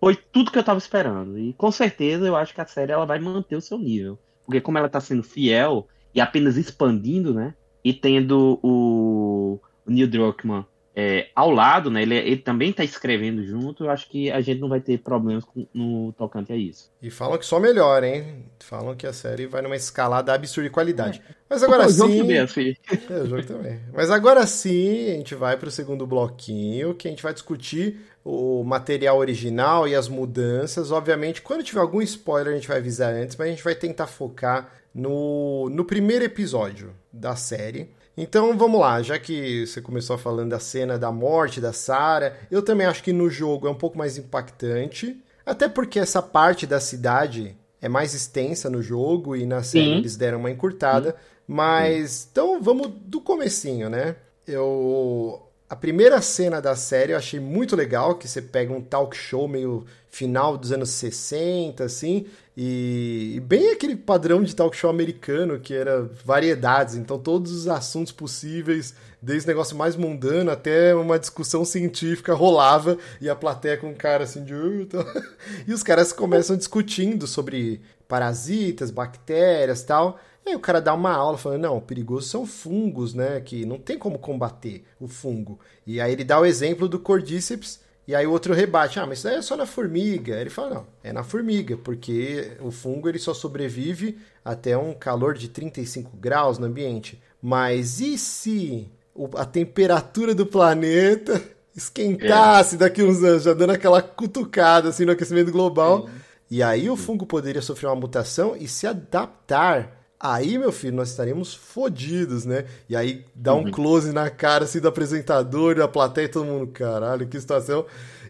foi 0.00 0.16
tudo 0.16 0.50
que 0.50 0.58
eu 0.58 0.64
tava 0.64 0.78
esperando. 0.78 1.38
E 1.38 1.52
com 1.54 1.70
certeza 1.70 2.26
eu 2.26 2.36
acho 2.36 2.54
que 2.54 2.60
a 2.60 2.66
série 2.66 2.92
ela 2.92 3.06
vai 3.06 3.18
manter 3.18 3.56
o 3.56 3.60
seu 3.60 3.78
nível. 3.78 4.18
Porque 4.44 4.60
como 4.60 4.76
ela 4.76 4.88
tá 4.88 5.00
sendo 5.00 5.22
fiel 5.22 5.88
e 6.14 6.20
apenas 6.20 6.56
expandindo, 6.56 7.32
né? 7.32 7.54
E 7.82 7.92
tendo 7.92 8.58
o, 8.62 9.58
o 9.86 9.90
Neil 9.90 10.08
Druckmann 10.08 10.66
é, 10.96 11.28
ao 11.34 11.50
lado, 11.50 11.90
né? 11.90 12.02
Ele, 12.02 12.14
ele 12.14 12.36
também 12.36 12.70
está 12.70 12.84
escrevendo 12.84 13.44
junto. 13.44 13.84
Eu 13.84 13.90
acho 13.90 14.08
que 14.08 14.30
a 14.30 14.40
gente 14.40 14.60
não 14.60 14.68
vai 14.68 14.80
ter 14.80 14.98
problemas 14.98 15.44
com, 15.44 15.66
no 15.74 16.12
tocante 16.12 16.52
a 16.52 16.56
isso. 16.56 16.90
E 17.02 17.10
falam 17.10 17.36
que 17.36 17.44
só 17.44 17.58
melhora, 17.58 18.06
hein? 18.06 18.44
Falam 18.60 18.94
que 18.94 19.06
a 19.06 19.12
série 19.12 19.46
vai 19.46 19.60
numa 19.60 19.74
escalada 19.74 20.32
absurda 20.32 20.68
de 20.68 20.72
qualidade. 20.72 21.20
Mas 21.50 21.62
agora 21.64 21.88
sim. 21.88 21.94
O 22.04 22.06
jogo 22.06 22.18
também, 22.18 22.38
assim. 22.38 22.74
É, 23.10 23.20
o 23.20 23.26
jogo 23.26 23.44
também. 23.44 23.80
Mas 23.92 24.10
agora 24.10 24.46
sim, 24.46 25.10
a 25.10 25.14
gente 25.14 25.34
vai 25.34 25.56
para 25.56 25.68
o 25.68 25.72
segundo 25.72 26.06
bloquinho, 26.06 26.94
que 26.94 27.08
a 27.08 27.10
gente 27.10 27.22
vai 27.22 27.34
discutir 27.34 28.00
o 28.24 28.62
material 28.62 29.18
original 29.18 29.88
e 29.88 29.96
as 29.96 30.08
mudanças. 30.08 30.92
Obviamente, 30.92 31.42
quando 31.42 31.64
tiver 31.64 31.80
algum 31.80 32.00
spoiler, 32.02 32.52
a 32.52 32.56
gente 32.56 32.68
vai 32.68 32.78
avisar 32.78 33.12
antes, 33.12 33.36
mas 33.36 33.48
a 33.48 33.50
gente 33.50 33.64
vai 33.64 33.74
tentar 33.74 34.06
focar 34.06 34.72
no, 34.94 35.68
no 35.70 35.84
primeiro 35.84 36.24
episódio 36.24 36.94
da 37.12 37.34
série. 37.34 37.90
Então 38.16 38.56
vamos 38.56 38.80
lá, 38.80 39.02
já 39.02 39.18
que 39.18 39.66
você 39.66 39.80
começou 39.80 40.16
falando 40.16 40.50
da 40.50 40.60
cena 40.60 40.98
da 40.98 41.10
morte 41.10 41.60
da 41.60 41.72
Sarah, 41.72 42.36
eu 42.50 42.62
também 42.62 42.86
acho 42.86 43.02
que 43.02 43.12
no 43.12 43.28
jogo 43.28 43.66
é 43.66 43.70
um 43.70 43.74
pouco 43.74 43.98
mais 43.98 44.16
impactante, 44.16 45.20
até 45.44 45.68
porque 45.68 45.98
essa 45.98 46.22
parte 46.22 46.66
da 46.66 46.78
cidade 46.78 47.56
é 47.82 47.88
mais 47.88 48.14
extensa 48.14 48.70
no 48.70 48.80
jogo 48.80 49.34
e 49.34 49.44
na 49.44 49.62
série 49.62 49.84
Sim. 49.86 49.96
eles 49.96 50.16
deram 50.16 50.38
uma 50.38 50.50
encurtada, 50.50 51.10
Sim. 51.10 51.16
mas 51.48 52.10
Sim. 52.10 52.28
então 52.30 52.62
vamos 52.62 52.88
do 52.88 53.20
comecinho, 53.20 53.90
né? 53.90 54.16
Eu 54.46 55.40
a 55.68 55.74
primeira 55.74 56.20
cena 56.20 56.60
da 56.60 56.76
série 56.76 57.12
eu 57.12 57.16
achei 57.16 57.40
muito 57.40 57.74
legal, 57.74 58.14
que 58.14 58.28
você 58.28 58.40
pega 58.40 58.72
um 58.72 58.80
talk 58.80 59.16
show 59.16 59.48
meio 59.48 59.84
final 60.08 60.56
dos 60.56 60.70
anos 60.70 60.90
60, 60.90 61.82
assim, 61.82 62.26
e, 62.56 63.42
bem 63.46 63.72
aquele 63.72 63.96
padrão 63.96 64.42
de 64.42 64.54
talk 64.54 64.76
show 64.76 64.88
americano, 64.88 65.58
que 65.58 65.74
era 65.74 66.08
variedades, 66.24 66.94
então 66.94 67.18
todos 67.18 67.50
os 67.50 67.66
assuntos 67.66 68.12
possíveis, 68.12 68.94
desde 69.20 69.48
negócio 69.48 69.76
mais 69.76 69.96
mundano 69.96 70.50
até 70.50 70.94
uma 70.94 71.18
discussão 71.18 71.64
científica 71.64 72.32
rolava, 72.32 72.96
e 73.20 73.28
a 73.28 73.34
plateia 73.34 73.76
com 73.76 73.88
um 73.88 73.94
cara 73.94 74.24
assim 74.24 74.44
de... 74.44 74.54
E 75.66 75.72
os 75.72 75.82
caras 75.82 76.12
começam 76.12 76.56
discutindo 76.56 77.26
sobre 77.26 77.80
parasitas, 78.06 78.90
bactérias 78.90 79.82
tal. 79.82 80.20
E 80.46 80.50
aí 80.50 80.56
o 80.56 80.60
cara 80.60 80.80
dá 80.80 80.92
uma 80.94 81.12
aula 81.12 81.38
falando, 81.38 81.62
não, 81.62 81.80
perigoso 81.80 82.28
são 82.28 82.46
fungos, 82.46 83.14
né? 83.14 83.40
Que 83.40 83.64
não 83.64 83.78
tem 83.78 83.98
como 83.98 84.18
combater 84.18 84.84
o 85.00 85.08
fungo. 85.08 85.58
E 85.86 86.00
aí 86.00 86.12
ele 86.12 86.22
dá 86.22 86.38
o 86.38 86.44
exemplo 86.44 86.86
do 86.86 86.98
cordíceps, 86.98 87.80
e 88.06 88.14
aí 88.14 88.26
o 88.26 88.30
outro 88.32 88.52
rebate, 88.52 88.98
ah, 89.00 89.06
mas 89.06 89.18
isso 89.18 89.28
aí 89.28 89.36
é 89.36 89.42
só 89.42 89.56
na 89.56 89.64
formiga. 89.64 90.38
Ele 90.38 90.50
fala, 90.50 90.74
não, 90.74 90.86
é 91.02 91.12
na 91.12 91.24
formiga, 91.24 91.76
porque 91.76 92.52
o 92.60 92.70
fungo 92.70 93.08
ele 93.08 93.18
só 93.18 93.32
sobrevive 93.32 94.18
até 94.44 94.76
um 94.76 94.92
calor 94.92 95.34
de 95.34 95.48
35 95.48 96.14
graus 96.16 96.58
no 96.58 96.66
ambiente. 96.66 97.20
Mas 97.40 98.00
e 98.00 98.18
se 98.18 98.90
a 99.36 99.44
temperatura 99.46 100.34
do 100.34 100.44
planeta 100.44 101.40
esquentasse 101.74 102.74
é. 102.74 102.78
daqui 102.78 103.02
uns 103.02 103.22
anos, 103.22 103.44
já 103.44 103.54
dando 103.54 103.70
aquela 103.70 104.02
cutucada 104.02 104.90
assim 104.90 105.06
no 105.06 105.12
aquecimento 105.12 105.50
global? 105.50 106.08
E 106.50 106.62
aí 106.62 106.90
o 106.90 106.96
fungo 106.96 107.24
poderia 107.24 107.62
sofrer 107.62 107.86
uma 107.86 107.96
mutação 107.96 108.54
e 108.54 108.68
se 108.68 108.86
adaptar 108.86 110.03
Aí, 110.26 110.56
meu 110.56 110.72
filho, 110.72 110.96
nós 110.96 111.10
estaremos 111.10 111.52
fodidos, 111.52 112.46
né? 112.46 112.64
E 112.88 112.96
aí 112.96 113.26
dá 113.34 113.54
um 113.54 113.64
uhum. 113.64 113.70
close 113.70 114.10
na 114.10 114.30
cara 114.30 114.64
assim 114.64 114.80
do 114.80 114.88
apresentador, 114.88 115.74
da 115.74 115.86
plateia, 115.86 116.26
todo 116.26 116.46
mundo, 116.46 116.66
caralho, 116.68 117.28
que 117.28 117.38
situação. 117.38 117.84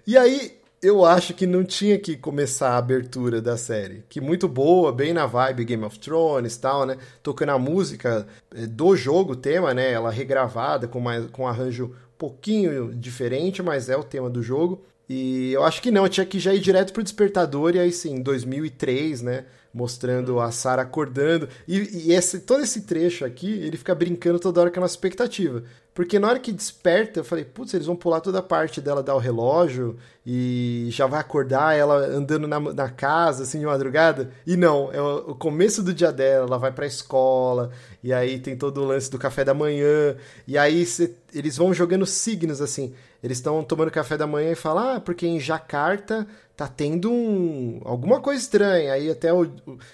E 0.04 0.18
aí 0.18 0.58
eu 0.82 1.04
acho 1.04 1.34
que 1.34 1.46
não 1.46 1.62
tinha 1.62 1.96
que 1.96 2.16
começar 2.16 2.70
a 2.70 2.78
abertura 2.78 3.40
da 3.40 3.56
série. 3.56 4.02
Que 4.08 4.20
muito 4.20 4.48
boa, 4.48 4.92
bem 4.92 5.12
na 5.12 5.24
vibe 5.24 5.64
Game 5.64 5.84
of 5.84 5.96
Thrones 6.00 6.56
tal, 6.56 6.84
né? 6.84 6.98
Tocando 7.22 7.50
a 7.50 7.58
música 7.60 8.26
eh, 8.52 8.66
do 8.66 8.96
jogo, 8.96 9.36
tema, 9.36 9.72
né? 9.72 9.92
Ela 9.92 10.10
regravada, 10.10 10.88
com, 10.88 10.98
mais, 10.98 11.30
com 11.30 11.44
um 11.44 11.46
arranjo 11.46 11.84
um 11.84 12.18
pouquinho 12.18 12.92
diferente, 12.92 13.62
mas 13.62 13.88
é 13.88 13.96
o 13.96 14.02
tema 14.02 14.28
do 14.28 14.42
jogo. 14.42 14.82
E 15.08 15.52
eu 15.52 15.62
acho 15.62 15.80
que 15.80 15.92
não, 15.92 16.08
tinha 16.08 16.26
que 16.26 16.40
já 16.40 16.52
ir 16.52 16.58
direto 16.58 16.92
pro 16.92 17.04
Despertador, 17.04 17.76
e 17.76 17.78
aí 17.78 17.92
sim, 17.92 18.20
2003, 18.20 19.22
né? 19.22 19.44
Mostrando 19.74 20.38
a 20.40 20.52
Sarah 20.52 20.82
acordando. 20.82 21.48
E, 21.66 22.06
e 22.06 22.12
esse, 22.12 22.38
todo 22.38 22.62
esse 22.62 22.82
trecho 22.82 23.24
aqui, 23.24 23.50
ele 23.50 23.76
fica 23.76 23.94
brincando 23.94 24.38
toda 24.38 24.60
hora 24.60 24.70
com 24.70 24.78
a 24.78 24.82
nossa 24.82 24.94
expectativa. 24.94 25.64
Porque 25.92 26.18
na 26.18 26.28
hora 26.28 26.40
que 26.40 26.50
desperta, 26.50 27.20
eu 27.20 27.24
falei, 27.24 27.44
putz, 27.44 27.72
eles 27.72 27.86
vão 27.86 27.94
pular 27.94 28.20
toda 28.20 28.40
a 28.40 28.42
parte 28.42 28.80
dela 28.80 29.00
dar 29.00 29.14
o 29.14 29.18
relógio 29.18 29.96
e 30.26 30.88
já 30.90 31.06
vai 31.06 31.20
acordar 31.20 31.76
ela 31.76 31.96
andando 32.06 32.48
na, 32.48 32.58
na 32.58 32.88
casa, 32.88 33.44
assim, 33.44 33.60
de 33.60 33.66
madrugada. 33.66 34.30
E 34.44 34.56
não, 34.56 34.92
é 34.92 35.00
o, 35.00 35.30
o 35.30 35.34
começo 35.36 35.84
do 35.84 35.94
dia 35.94 36.10
dela, 36.10 36.46
ela 36.46 36.58
vai 36.58 36.72
pra 36.72 36.84
escola, 36.84 37.70
e 38.02 38.12
aí 38.12 38.40
tem 38.40 38.56
todo 38.56 38.80
o 38.80 38.84
lance 38.84 39.08
do 39.08 39.18
café 39.18 39.44
da 39.44 39.54
manhã, 39.54 40.16
e 40.48 40.58
aí 40.58 40.84
cê, 40.84 41.14
eles 41.32 41.56
vão 41.56 41.72
jogando 41.72 42.06
signos, 42.06 42.60
assim. 42.60 42.92
Eles 43.22 43.38
estão 43.38 43.62
tomando 43.62 43.90
café 43.90 44.16
da 44.16 44.26
manhã 44.26 44.50
e 44.50 44.56
falam, 44.56 44.96
ah, 44.96 45.00
porque 45.00 45.26
em 45.26 45.38
Jacarta 45.38 46.26
tá 46.56 46.68
tendo 46.68 47.10
um, 47.10 47.80
alguma 47.84 48.20
coisa 48.20 48.40
estranha. 48.40 48.92
Aí 48.92 49.10
até 49.10 49.32
o, 49.32 49.50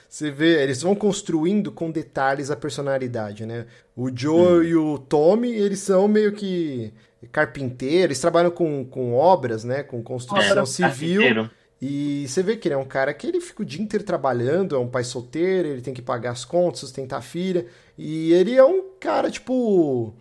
você 0.09 0.31
vê, 0.31 0.63
eles 0.63 0.83
vão 0.83 0.95
construindo 0.95 1.73
com 1.73 1.91
detalhes 1.91 2.51
a 2.51 2.57
personalidade, 2.57 3.47
né? 3.47 3.67
O 3.97 4.15
Joe 4.15 4.61
hum. 4.61 4.63
e 4.63 4.75
o 4.77 4.99
Tommy, 4.99 5.51
eles 5.51 5.81
são 5.81 6.07
meio 6.07 6.33
que 6.33 6.93
carpinteiros, 7.33 8.05
eles 8.05 8.21
trabalham 8.21 8.51
com, 8.51 8.85
com 8.85 9.15
obras, 9.15 9.65
né? 9.65 9.83
Com 9.83 10.03
construção 10.03 10.67
civil. 10.67 11.49
E 11.83 12.27
você 12.29 12.43
vê 12.43 12.57
que 12.57 12.69
ele 12.69 12.75
é 12.75 12.79
um 12.79 12.85
cara 12.85 13.15
que 13.15 13.27
ele 13.27 13.41
fica 13.41 13.63
o 13.63 13.65
dia 13.65 13.83
inteiro 13.83 14.05
trabalhando, 14.05 14.77
é 14.77 14.79
um 14.79 14.89
pai 14.89 15.03
solteiro, 15.03 15.67
ele 15.67 15.81
tem 15.81 15.95
que 15.95 16.03
pagar 16.03 16.33
as 16.33 16.45
contas, 16.45 16.81
sustentar 16.81 17.19
a 17.19 17.23
filha. 17.23 17.67
E 17.97 18.33
ele 18.35 18.55
é 18.55 18.65
um 18.65 18.85
cara, 18.99 19.31
tipo. 19.31 20.15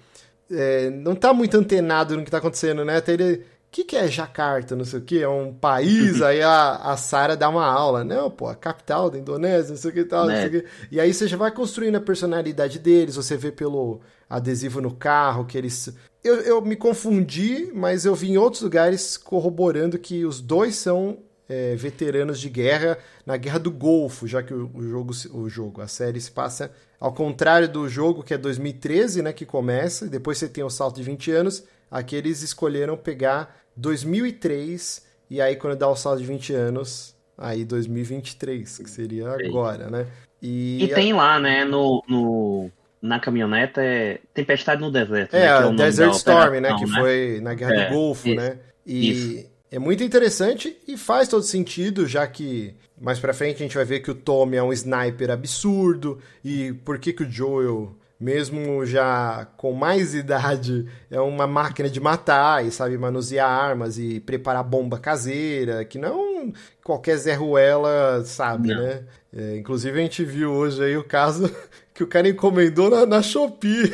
É, 0.50 0.90
não 0.90 1.16
tá 1.16 1.32
muito 1.32 1.56
antenado 1.58 2.16
no 2.16 2.24
que 2.24 2.32
tá 2.32 2.38
acontecendo, 2.38 2.84
né? 2.86 2.98
Até 2.98 3.14
ele 3.14 3.46
o 3.59 3.59
que, 3.72 3.84
que 3.84 3.96
é 3.96 4.08
Jakarta, 4.08 4.76
não 4.76 4.86
sei 4.86 5.00
o 5.00 5.02
que, 5.02 5.22
é 5.22 5.30
um 5.30 5.54
país, 5.54 6.22
aí 6.24 6.42
a, 6.42 6.76
a 6.76 6.98
Sara 6.98 7.38
dá 7.38 7.50
uma 7.50 7.66
aula, 7.66 8.04
não, 8.04 8.30
pô, 8.30 8.48
a 8.48 8.56
capital 8.56 9.10
da 9.10 9.18
Indonésia, 9.18 9.72
não 9.72 9.78
sei 9.78 9.92
o 9.92 9.94
que 9.94 10.00
e 10.02 10.06
tal, 10.06 10.26
né? 10.26 10.34
não 10.34 10.50
sei 10.50 10.60
o 10.60 10.64
que. 10.64 10.70
E 10.92 11.00
aí 11.00 11.14
você 11.14 11.28
já 11.28 11.38
vai 11.38 11.52
construindo 11.52 11.96
a 11.96 12.02
personalidade 12.02 12.80
deles, 12.80 13.16
você 13.16 13.38
vê 13.38 13.52
pelo 13.52 14.02
adesivo 14.30 14.82
no 14.82 14.94
carro, 14.94 15.46
que 15.46 15.58
eles... 15.58 15.94
Eu, 16.24 16.36
eu 16.42 16.62
me 16.62 16.76
confundi, 16.76 17.72
mas 17.74 18.06
eu 18.06 18.14
vi 18.14 18.32
em 18.32 18.38
outros 18.38 18.62
lugares 18.62 19.18
corroborando 19.18 19.98
que 19.98 20.26
os 20.26 20.42
dois 20.42 20.76
são 20.76 21.20
é, 21.50 21.76
veteranos 21.76 22.40
de 22.40 22.48
guerra 22.48 22.98
na 23.26 23.36
Guerra 23.36 23.58
do 23.58 23.72
Golfo, 23.72 24.28
já 24.28 24.44
que 24.44 24.54
o, 24.54 24.70
o, 24.74 24.84
jogo, 24.84 25.14
o 25.34 25.50
jogo, 25.50 25.82
a 25.82 25.88
série 25.88 26.22
se 26.22 26.30
passa 26.30 26.72
ao 27.00 27.12
contrário 27.12 27.68
do 27.68 27.90
jogo, 27.90 28.24
que 28.24 28.34
é 28.34 28.38
2013, 28.38 29.24
né, 29.24 29.34
que 29.34 29.46
começa, 29.46 30.06
e 30.06 30.10
depois 30.10 30.38
você 30.38 30.48
tem 30.48 30.64
o 30.64 30.70
salto 30.70 30.98
de 30.98 31.04
20 31.04 31.32
anos, 31.32 31.64
aqui 31.90 32.16
eles 32.16 32.42
escolheram 32.42 32.98
pegar 32.98 33.58
2003, 33.76 35.06
e 35.30 35.42
aí 35.42 35.56
quando 35.56 35.78
dá 35.78 35.88
o 35.88 35.96
salto 35.96 36.20
de 36.20 36.26
20 36.26 36.54
anos, 36.54 37.16
aí 37.38 37.64
2023, 37.64 38.78
que 38.78 38.90
seria 38.90 39.30
agora, 39.32 39.90
né? 39.90 40.08
E, 40.42 40.84
e 40.84 40.88
tem 40.90 41.14
lá, 41.14 41.40
né, 41.40 41.66
no, 41.66 42.04
no, 42.08 42.72
na 43.02 43.20
caminhoneta, 43.20 43.82
é 43.82 44.20
Tempestade 44.34 44.82
no 44.82 44.92
Deserto. 44.92 45.36
É, 45.36 45.62
né, 45.62 45.68
é 45.68 45.74
Desert 45.74 46.14
Storm, 46.14 46.60
né, 46.60 46.76
que 46.78 46.86
né? 46.86 47.00
foi 47.00 47.40
na 47.42 47.54
Guerra 47.54 47.74
é, 47.74 47.86
do 47.86 47.94
Golfo, 47.94 48.28
isso, 48.28 48.38
né? 48.38 48.58
E 48.86 49.10
isso. 49.10 49.50
é 49.72 49.80
muito 49.80 50.04
interessante 50.04 50.78
e 50.88 50.98
faz 50.98 51.28
todo 51.28 51.44
sentido, 51.44 52.08
já 52.08 52.26
que 52.28 52.74
mais 53.00 53.20
pra 53.20 53.34
frente 53.34 53.58
a 53.58 53.60
gente 53.60 53.76
vai 53.76 53.86
ver 53.86 54.02
que 54.02 54.12
o 54.12 54.16
Tommy 54.16 54.58
é 54.58 54.64
um 54.64 54.74
sniper 54.74 55.32
absurdo, 55.32 56.20
e 56.44 56.74
por 56.86 57.00
que 57.00 57.14
que 57.14 57.24
o 57.24 57.30
Joel 57.30 57.96
mesmo 58.20 58.86
já 58.86 59.48
com 59.56 59.74
mais 59.74 60.14
idade, 60.16 60.86
é 61.10 61.20
uma 61.20 61.48
máquina 61.48 61.90
de 61.90 62.00
matar 62.00 62.66
e 62.66 62.72
sabe 62.72 62.98
manusear 62.98 63.50
armas 63.50 63.98
e 63.98 64.20
preparar 64.20 64.64
bomba 64.64 65.00
caseira, 65.00 65.86
que 65.86 65.98
não 65.98 66.52
qualquer 66.84 67.18
Zé 67.18 67.34
Ruela 67.34 68.24
sabe, 68.26 68.70
não. 68.70 68.82
né? 68.82 69.04
É, 69.32 69.58
inclusive 69.58 70.00
a 70.00 70.02
gente 70.02 70.24
viu 70.24 70.52
hoje 70.52 70.84
aí 70.84 70.98
o 70.98 71.04
caso 71.04 71.50
que 71.94 72.04
o 72.04 72.08
cara 72.08 72.28
encomendou 72.28 72.90
na, 72.90 73.06
na 73.06 73.22
Shopee. 73.22 73.94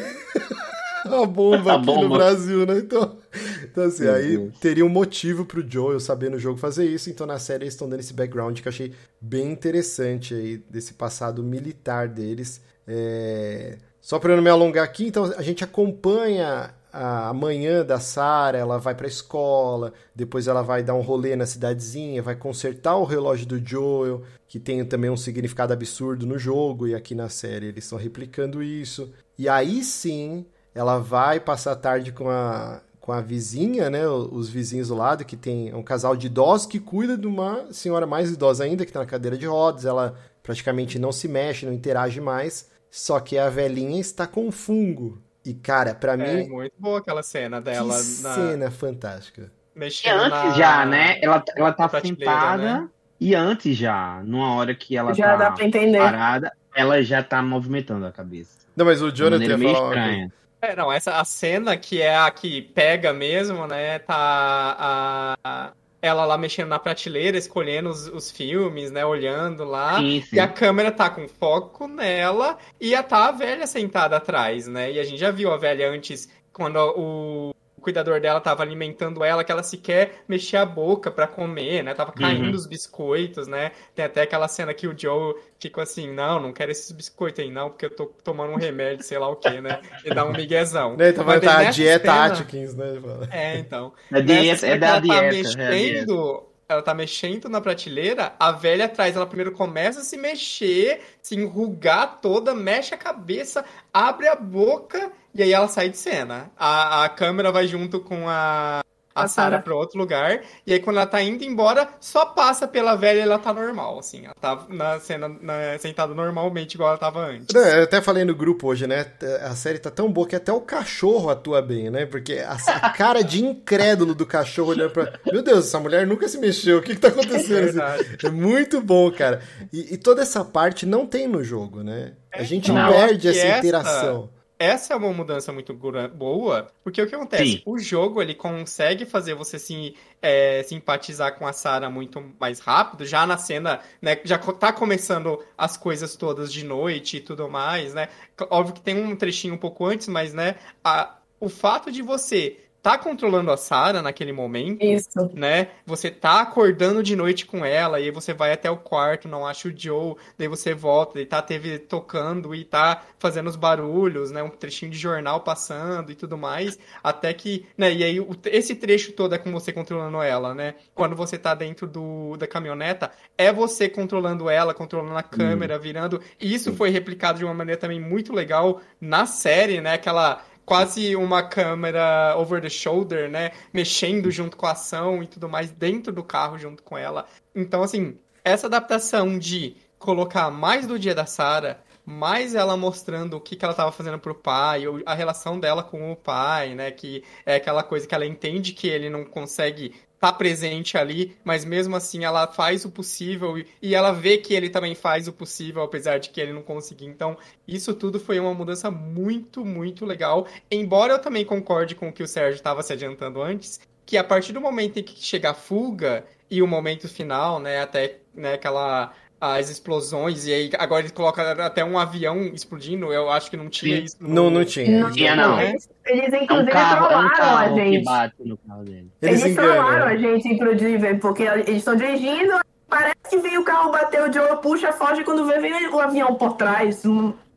a 1.06 1.26
bomba 1.26 1.74
a 1.74 1.76
aqui 1.76 1.86
bomba. 1.86 2.02
no 2.04 2.16
Brasil, 2.16 2.66
né? 2.66 2.78
Então, 2.78 3.18
então 3.64 3.84
assim, 3.84 4.04
Meu 4.04 4.14
aí 4.14 4.38
Deus. 4.38 4.60
teria 4.60 4.86
um 4.86 4.90
motivo 4.90 5.46
pro 5.46 5.66
Joel 5.70 6.00
saber 6.00 6.32
no 6.32 6.40
jogo 6.40 6.58
fazer 6.58 6.86
isso. 6.86 7.10
Então 7.10 7.28
na 7.28 7.38
série 7.38 7.66
eles 7.66 7.74
estão 7.74 7.90
dando 7.90 8.00
esse 8.00 8.14
background 8.14 8.60
que 8.60 8.68
eu 8.68 8.72
achei 8.72 8.94
bem 9.20 9.52
interessante 9.52 10.34
aí, 10.34 10.58
desse 10.70 10.94
passado 10.94 11.44
militar 11.44 12.08
deles. 12.08 12.62
É... 12.88 13.78
Só 14.06 14.20
para 14.20 14.36
não 14.36 14.44
me 14.44 14.52
alongar 14.52 14.84
aqui, 14.84 15.08
então 15.08 15.24
a 15.36 15.42
gente 15.42 15.64
acompanha 15.64 16.76
a 16.94 17.34
manhã 17.34 17.84
da 17.84 18.00
Sara, 18.00 18.56
ela 18.56 18.78
vai 18.78 18.94
para 18.94 19.08
a 19.08 19.10
escola, 19.10 19.94
depois 20.14 20.48
ela 20.48 20.62
vai 20.62 20.84
dar 20.84 20.94
um 20.94 21.02
rolê 21.02 21.36
na 21.36 21.48
cidadezinha, 21.48 22.22
vai 22.22 22.36
consertar 22.36 22.98
o 22.98 23.04
relógio 23.04 23.48
do 23.48 23.58
Joel, 23.68 24.22
que 24.48 24.60
tem 24.60 24.86
também 24.86 25.10
um 25.10 25.18
significado 25.18 25.74
absurdo 25.74 26.28
no 26.28 26.38
jogo, 26.38 26.88
e 26.88 26.94
aqui 26.94 27.16
na 27.16 27.30
série 27.30 27.66
eles 27.66 27.84
estão 27.84 27.98
replicando 27.98 28.62
isso. 28.62 29.12
E 29.40 29.50
aí 29.50 29.84
sim, 29.84 30.46
ela 30.76 31.00
vai 31.00 31.40
passar 31.40 31.72
a 31.72 31.76
tarde 31.76 32.12
com 32.12 32.30
a, 32.30 32.82
com 33.02 33.12
a 33.12 33.22
vizinha, 33.22 33.90
né, 33.90 34.08
os 34.08 34.48
vizinhos 34.48 34.90
do 34.90 34.96
lado, 34.96 35.26
que 35.26 35.36
tem 35.36 35.74
um 35.74 35.82
casal 35.82 36.16
de 36.16 36.28
idosos 36.28 36.68
que 36.68 36.80
cuida 36.80 37.18
de 37.18 37.26
uma 37.26 37.74
senhora 37.74 38.06
mais 38.06 38.30
idosa 38.30 38.66
ainda, 38.66 38.86
que 38.86 38.92
está 38.92 39.00
na 39.00 39.08
cadeira 39.08 39.36
de 39.36 39.48
rodas, 39.48 39.84
ela 39.84 40.16
praticamente 40.44 41.00
não 41.00 41.12
se 41.12 41.28
mexe, 41.28 41.66
não 41.66 41.74
interage 41.74 42.22
mais. 42.22 42.75
Só 42.96 43.20
que 43.20 43.38
a 43.38 43.50
velhinha 43.50 44.00
está 44.00 44.26
com 44.26 44.50
fungo. 44.54 45.22
E, 45.44 45.54
cara, 45.54 45.94
para 45.94 46.14
é, 46.14 46.16
mim. 46.16 46.46
É 46.46 46.48
muito 46.48 46.74
boa 46.80 47.00
aquela 47.00 47.22
cena 47.22 47.60
dela. 47.60 47.94
Que 47.94 48.24
na... 48.24 48.34
cena 48.34 48.72
fantástica. 48.72 49.52
Mexendo 49.76 50.16
e 50.16 50.24
antes 50.24 50.32
na... 50.32 50.52
já, 50.52 50.86
né? 50.86 51.20
Ela, 51.22 51.44
ela 51.58 51.74
tá 51.74 51.90
sentada. 52.00 52.64
Né? 52.64 52.90
E 53.20 53.36
antes 53.36 53.76
já, 53.76 54.22
numa 54.24 54.56
hora 54.56 54.74
que 54.74 54.96
ela 54.96 55.14
já 55.14 55.32
tá 55.32 55.36
dá 55.36 55.52
pra 55.52 55.66
entender. 55.66 55.98
parada, 55.98 56.54
ela 56.74 57.04
já 57.04 57.22
tá 57.22 57.42
movimentando 57.42 58.06
a 58.06 58.14
cabeça. 58.14 58.60
Não, 58.74 58.86
mas 58.86 59.02
o 59.02 59.12
Jonathan 59.12 59.44
ia 59.44 59.58
falar 59.58 59.90
estranha. 59.90 60.34
É, 60.62 60.74
não, 60.74 60.90
essa 60.90 61.20
a 61.20 61.26
cena 61.26 61.76
que 61.76 62.02
é 62.02 62.18
a 62.18 62.32
que 62.32 62.62
pega 62.62 63.12
mesmo, 63.12 63.68
né? 63.68 64.00
Tá 64.00 64.16
a, 64.16 65.38
a 65.44 65.72
ela 66.06 66.24
lá 66.26 66.38
mexendo 66.38 66.70
na 66.70 66.78
prateleira, 66.78 67.38
escolhendo 67.38 67.90
os, 67.90 68.08
os 68.08 68.30
filmes, 68.30 68.92
né? 68.92 69.04
Olhando 69.04 69.64
lá. 69.64 69.98
Sim, 69.98 70.22
sim. 70.22 70.36
E 70.36 70.40
a 70.40 70.48
câmera 70.48 70.92
tá 70.92 71.10
com 71.10 71.28
foco 71.28 71.88
nela 71.88 72.58
e 72.80 72.94
a 72.94 73.02
tá 73.02 73.30
a 73.30 73.32
velha 73.32 73.66
sentada 73.66 74.18
atrás, 74.18 74.68
né? 74.68 74.92
E 74.92 75.00
a 75.00 75.04
gente 75.04 75.18
já 75.18 75.32
viu 75.32 75.52
a 75.52 75.58
velha 75.58 75.90
antes, 75.90 76.30
quando 76.54 76.78
o 76.78 77.55
cuidador 77.86 78.20
dela 78.20 78.42
tava 78.42 78.64
alimentando 78.64 79.24
ela, 79.24 79.44
que 79.44 79.52
ela 79.52 79.62
sequer 79.62 80.24
mexia 80.28 80.64
a 80.64 80.66
boca 80.66 81.12
para 81.12 81.28
comer, 81.28 81.84
né? 81.84 81.94
Tava 81.94 82.12
caindo 82.12 82.48
uhum. 82.48 82.56
os 82.56 82.66
biscoitos, 82.66 83.48
né? 83.48 83.72
Tem 83.94 84.04
até 84.04 84.24
aquela 84.24 84.48
cena 84.48 84.74
que 84.74 84.88
o 84.88 84.96
Joe 84.98 85.36
ficou 85.60 85.84
assim, 85.84 86.12
não, 86.12 86.40
não 86.40 86.52
quero 86.52 86.72
esses 86.72 86.92
biscoitos 86.92 87.44
aí 87.44 87.52
não, 87.52 87.70
porque 87.70 87.86
eu 87.86 87.92
tô 87.92 88.08
tomando 88.24 88.54
um 88.54 88.58
remédio, 88.58 89.06
sei 89.06 89.20
lá 89.20 89.30
o 89.30 89.36
que, 89.36 89.62
né? 89.62 89.80
E 90.04 90.12
dá 90.12 90.26
um 90.26 90.32
miguezão. 90.34 90.98
Né, 90.98 91.10
então 91.10 91.24
vai 91.24 91.38
estar 91.38 91.60
a 91.60 91.70
dieta 91.70 92.12
cena... 92.12 92.26
Atkins, 92.26 92.74
né? 92.74 92.86
É, 93.32 93.58
então. 93.60 93.94
É, 94.12 94.22
dieta, 94.22 94.66
é 94.66 94.78
da 94.80 95.00
dieta. 95.00 95.22
Tá 95.22 95.32
mexendo, 95.32 96.44
ela 96.68 96.82
tá 96.82 96.94
mexendo 96.94 97.48
na 97.48 97.62
prateleira, 97.62 98.34
a 98.40 98.52
velha 98.52 98.86
atrás, 98.86 99.16
ela 99.16 99.28
primeiro 99.28 99.52
começa 99.52 100.00
a 100.00 100.04
se 100.04 100.18
mexer, 100.18 101.02
se 101.22 101.36
enrugar 101.36 102.20
toda, 102.22 102.56
mexe 102.56 102.94
a 102.94 102.98
cabeça, 102.98 103.64
abre 103.94 104.28
a 104.28 104.36
boca 104.36 105.12
e 105.34 105.44
aí 105.44 105.54
ela 105.54 105.68
sai 105.68 105.90
de 105.90 105.98
cena. 105.98 106.52
A, 106.58 107.06
a 107.06 107.10
câmera 107.10 107.52
vai 107.52 107.68
junto 107.68 108.00
com 108.00 108.28
a, 108.28 108.82
a 109.16 109.30
Sarah 109.30 109.60
para 109.60 109.74
outro 109.74 109.98
lugar. 109.98 110.42
E 110.68 110.74
aí, 110.74 110.80
quando 110.80 110.98
ela 110.98 111.08
tá 111.08 111.22
indo 111.22 111.46
embora, 111.46 111.88
só 112.02 112.26
passa 112.26 112.68
pela 112.68 112.96
velha 112.96 113.20
e 113.20 113.22
ela 113.22 113.40
tá 113.40 113.54
normal, 113.54 113.98
assim. 113.98 114.26
Ela 114.26 114.36
tá 114.40 114.66
na 114.68 115.00
cena 115.00 115.30
na, 115.30 115.80
sentada 115.80 116.14
normalmente, 116.14 116.74
igual 116.74 116.90
ela 116.90 116.98
tava 116.98 117.26
antes. 117.26 117.56
eu 117.56 117.84
até 117.84 118.02
falei 118.02 118.26
no 118.26 118.36
grupo 118.36 118.68
hoje, 118.68 118.86
né? 118.86 119.06
A 119.42 119.56
série 119.56 119.80
tá 119.80 119.90
tão 119.90 120.12
boa 120.12 120.28
que 120.28 120.36
até 120.36 120.52
o 120.52 120.60
cachorro 120.60 121.30
atua 121.30 121.62
bem, 121.62 121.90
né? 121.90 122.06
Porque 122.06 122.40
a, 122.40 122.58
a 122.82 122.90
cara 122.94 123.24
de 123.24 123.42
incrédulo 123.42 124.14
do 124.14 124.26
cachorro 124.26 124.72
olhando 124.72 124.92
pra. 124.92 125.14
Meu 125.32 125.42
Deus, 125.42 125.68
essa 125.68 125.80
mulher 125.80 126.06
nunca 126.06 126.28
se 126.28 126.38
mexeu. 126.38 126.80
O 126.80 126.82
que, 126.82 126.94
que 126.94 127.00
tá 127.00 127.08
acontecendo? 127.08 127.82
É, 127.82 128.28
é 128.28 128.30
muito 128.30 128.82
bom, 128.82 129.10
cara. 129.12 129.42
E, 129.72 129.94
e, 129.94 129.98
toda 129.98 130.24
essa 130.24 130.44
parte 130.44 130.86
não 130.86 131.06
tem 131.08 131.26
no 131.26 131.42
jogo, 131.42 131.82
né? 131.82 132.14
A 132.34 132.44
gente 132.44 132.70
não, 132.70 132.92
perde 132.92 133.30
essa 133.30 133.60
interação 133.60 134.30
essa 134.58 134.94
é 134.94 134.98
uma 134.98 135.12
mudança 135.12 135.52
muito 135.52 135.74
boa, 135.74 136.68
porque 136.84 137.02
o 137.02 137.08
que 137.08 137.16
acontece? 137.16 137.52
Sim. 137.52 137.62
O 137.66 137.78
jogo 137.78 138.22
ele 138.22 138.34
consegue 138.34 139.06
fazer 139.06 139.34
você 139.34 139.60
se 139.60 139.96
é, 140.22 140.64
simpatizar 140.64 141.38
com 141.38 141.46
a 141.46 141.54
Sarah 141.54 141.90
muito 141.90 142.24
mais 142.40 142.60
rápido, 142.60 143.06
já 143.06 143.26
na 143.28 143.38
cena, 143.38 143.82
né? 144.02 144.20
Já 144.24 144.38
tá 144.38 144.72
começando 144.72 145.44
as 145.58 145.76
coisas 145.76 146.16
todas 146.16 146.52
de 146.52 146.64
noite 146.64 147.18
e 147.18 147.22
tudo 147.22 147.50
mais, 147.50 147.94
né? 147.94 148.10
Óbvio 148.50 148.76
que 148.76 148.82
tem 148.82 148.96
um 148.96 149.16
trechinho 149.16 149.56
um 149.56 149.58
pouco 149.58 149.86
antes, 149.86 150.08
mas, 150.08 150.34
né? 150.34 150.56
A, 150.84 151.18
o 151.40 151.50
fato 151.50 151.92
de 151.92 152.02
você 152.02 152.58
tá 152.86 153.00
controlando 153.00 153.52
a 153.52 153.58
Sarah 153.58 154.00
naquele 154.00 154.32
momento, 154.32 154.86
Isso. 154.86 155.32
né? 155.34 155.70
Você 155.88 156.12
tá 156.12 156.42
acordando 156.42 157.02
de 157.02 157.16
noite 157.16 157.44
com 157.44 157.66
ela, 157.66 158.00
e 158.00 158.04
aí 158.04 158.12
você 158.12 158.32
vai 158.32 158.52
até 158.52 158.70
o 158.70 158.78
quarto, 158.78 159.28
não 159.28 159.44
acha 159.44 159.68
o 159.68 159.74
Joe, 159.76 160.14
daí 160.38 160.48
você 160.48 160.72
volta, 160.76 161.20
e 161.20 161.26
tá 161.26 161.42
teve 161.42 161.80
tocando 161.80 162.54
e 162.54 162.64
tá 162.64 163.02
fazendo 163.18 163.48
os 163.48 163.56
barulhos, 163.56 164.30
né? 164.30 164.44
Um 164.44 164.52
trechinho 164.52 164.92
de 164.92 165.00
jornal 165.00 165.42
passando 165.42 166.12
e 166.12 166.16
tudo 166.16 166.38
mais, 166.38 166.78
até 167.04 167.34
que, 167.34 167.66
né? 167.76 167.92
E 167.92 168.04
aí 168.04 168.20
esse 168.46 168.76
trecho 168.76 169.14
todo 169.14 169.34
é 169.34 169.40
com 169.40 169.52
você 169.52 169.74
controlando 169.74 170.22
ela, 170.22 170.54
né? 170.54 170.76
Quando 170.94 171.16
você 171.16 171.40
tá 171.40 171.56
dentro 171.56 171.88
do, 171.88 172.38
da 172.38 172.46
caminhoneta, 172.46 173.10
é 173.36 173.52
você 173.52 173.90
controlando 173.90 174.48
ela, 174.48 174.76
controlando 174.76 175.18
a 175.18 175.24
câmera, 175.24 175.78
hum. 175.78 175.80
virando. 175.80 176.22
E 176.40 176.54
isso 176.54 176.72
foi 176.76 176.92
replicado 176.92 177.40
de 177.40 177.46
uma 177.46 177.54
maneira 177.56 177.82
também 177.82 178.00
muito 178.00 178.32
legal 178.32 178.80
na 179.02 179.26
série, 179.26 179.82
né? 179.82 179.94
Aquela 179.94 180.44
quase 180.66 181.16
uma 181.16 181.44
câmera 181.44 182.36
over 182.38 182.62
the 182.62 182.70
shoulder, 182.70 183.30
né? 183.30 183.52
Mexendo 183.74 184.32
junto 184.32 184.58
com 184.58 184.66
a 184.66 184.72
ação 184.72 185.22
e 185.22 185.28
tudo 185.28 185.48
mais 185.48 185.72
dentro 185.72 186.12
do 186.12 186.24
carro 186.24 186.58
junto 186.58 186.82
com 186.84 186.98
ela. 186.98 187.26
Então, 187.54 187.84
assim, 187.84 188.18
essa 188.44 188.68
adaptação 188.68 189.38
de 189.38 189.76
colocar 189.98 190.50
mais 190.52 190.86
do 190.86 191.00
dia 191.00 191.16
da 191.16 191.26
Sarah, 191.26 191.80
mais 192.06 192.54
ela 192.54 192.78
mostrando 192.78 193.38
o 193.38 193.42
que, 193.42 193.56
que 193.56 193.66
ela 193.66 193.72
estava 193.72 193.92
fazendo 193.92 194.20
pro 194.20 194.36
pai, 194.36 194.84
a 195.06 195.16
relação 195.16 195.60
dela 195.60 195.82
com 195.82 196.12
o 196.12 196.16
pai, 196.16 196.76
né? 196.76 196.92
Que 196.92 197.24
é 197.46 197.56
aquela 197.56 197.84
coisa 197.84 198.08
que 198.08 198.14
ela 198.14 198.26
entende 198.26 198.74
que 198.74 198.88
ele 198.88 199.10
não 199.10 199.26
consegue 199.26 199.94
tá 200.26 200.34
presente 200.34 200.98
ali, 200.98 201.38
mas 201.44 201.64
mesmo 201.64 201.96
assim 201.96 202.24
ela 202.24 202.48
faz 202.48 202.84
o 202.84 202.90
possível 202.90 203.64
e 203.82 203.94
ela 203.94 204.12
vê 204.12 204.38
que 204.40 204.56
ele 204.56 204.70
também 204.70 204.96
faz 204.96 205.28
o 205.28 205.34
possível, 205.34 205.84
apesar 205.84 206.18
de 206.18 206.30
que 206.30 206.42
ele 206.42 206.52
não 206.52 206.64
conseguir. 206.64 207.06
Então, 207.06 207.38
isso 207.68 207.94
tudo 207.94 208.20
foi 208.20 208.40
uma 208.40 208.54
mudança 208.54 208.90
muito, 208.90 209.64
muito 209.64 210.04
legal. 210.04 210.48
Embora 210.72 211.14
eu 211.14 211.20
também 211.20 211.46
concorde 211.46 211.94
com 211.94 212.10
o 212.10 212.14
que 212.14 212.24
o 212.24 212.28
Sérgio 212.28 212.56
estava 212.56 212.82
se 212.82 212.92
adiantando 212.92 213.40
antes, 213.40 213.80
que 214.04 214.18
a 214.18 214.24
partir 214.24 214.52
do 214.52 214.60
momento 214.60 214.98
em 214.98 215.04
que 215.04 215.16
chega 215.20 215.52
a 215.52 215.54
fuga 215.54 216.26
e 216.50 216.62
o 216.62 216.68
momento 216.68 217.08
final, 217.08 217.60
né, 217.60 217.82
até 217.82 218.18
né, 218.34 218.54
aquela 218.54 219.14
as 219.54 219.70
explosões, 219.70 220.46
e 220.48 220.54
aí 220.54 220.70
agora 220.78 221.02
eles 221.02 221.12
colocam 221.12 221.46
até 221.62 221.84
um 221.84 221.98
avião 221.98 222.42
explodindo, 222.42 223.14
eu 223.14 223.30
acho 223.30 223.50
que 223.50 223.58
não 223.58 223.70
tinha 223.70 223.98
isso. 223.98 224.18
No... 224.20 224.30
Não, 224.30 224.50
não 224.50 224.66
tinha. 224.66 225.00
Não 225.00 225.12
tinha, 225.12 225.36
não. 225.36 225.60
Eles, 225.60 225.90
eles 226.06 226.42
inclusive, 226.42 226.72
é 226.72 226.74
um 226.74 226.74
carro, 226.74 227.12
é 227.12 227.18
um 227.18 227.30
carro 227.30 227.58
a 227.58 227.70
gente. 227.76 228.00
que 228.00 228.04
bate 228.04 228.36
no 228.40 228.58
carro 228.58 228.84
dele. 228.84 229.12
Eles, 229.22 229.44
eles 229.44 229.56
trollaram 229.56 230.08
a 230.08 230.18
gente, 230.18 230.48
inclusive, 230.48 231.16
porque 231.16 231.44
eles 231.44 231.78
estão 231.78 231.96
dirigindo, 231.96 232.60
parece 232.90 233.16
que 233.30 233.38
vem 233.38 233.58
o 233.58 233.64
carro 233.64 233.92
bater 233.92 234.22
o 234.22 234.32
Joe, 234.32 234.62
puxa, 234.62 234.92
foge, 234.94 235.24
quando 235.24 235.46
vê, 235.46 235.60
vem 235.60 235.88
o 235.88 236.00
avião 236.00 236.36
por 236.36 236.54
trás. 236.54 237.04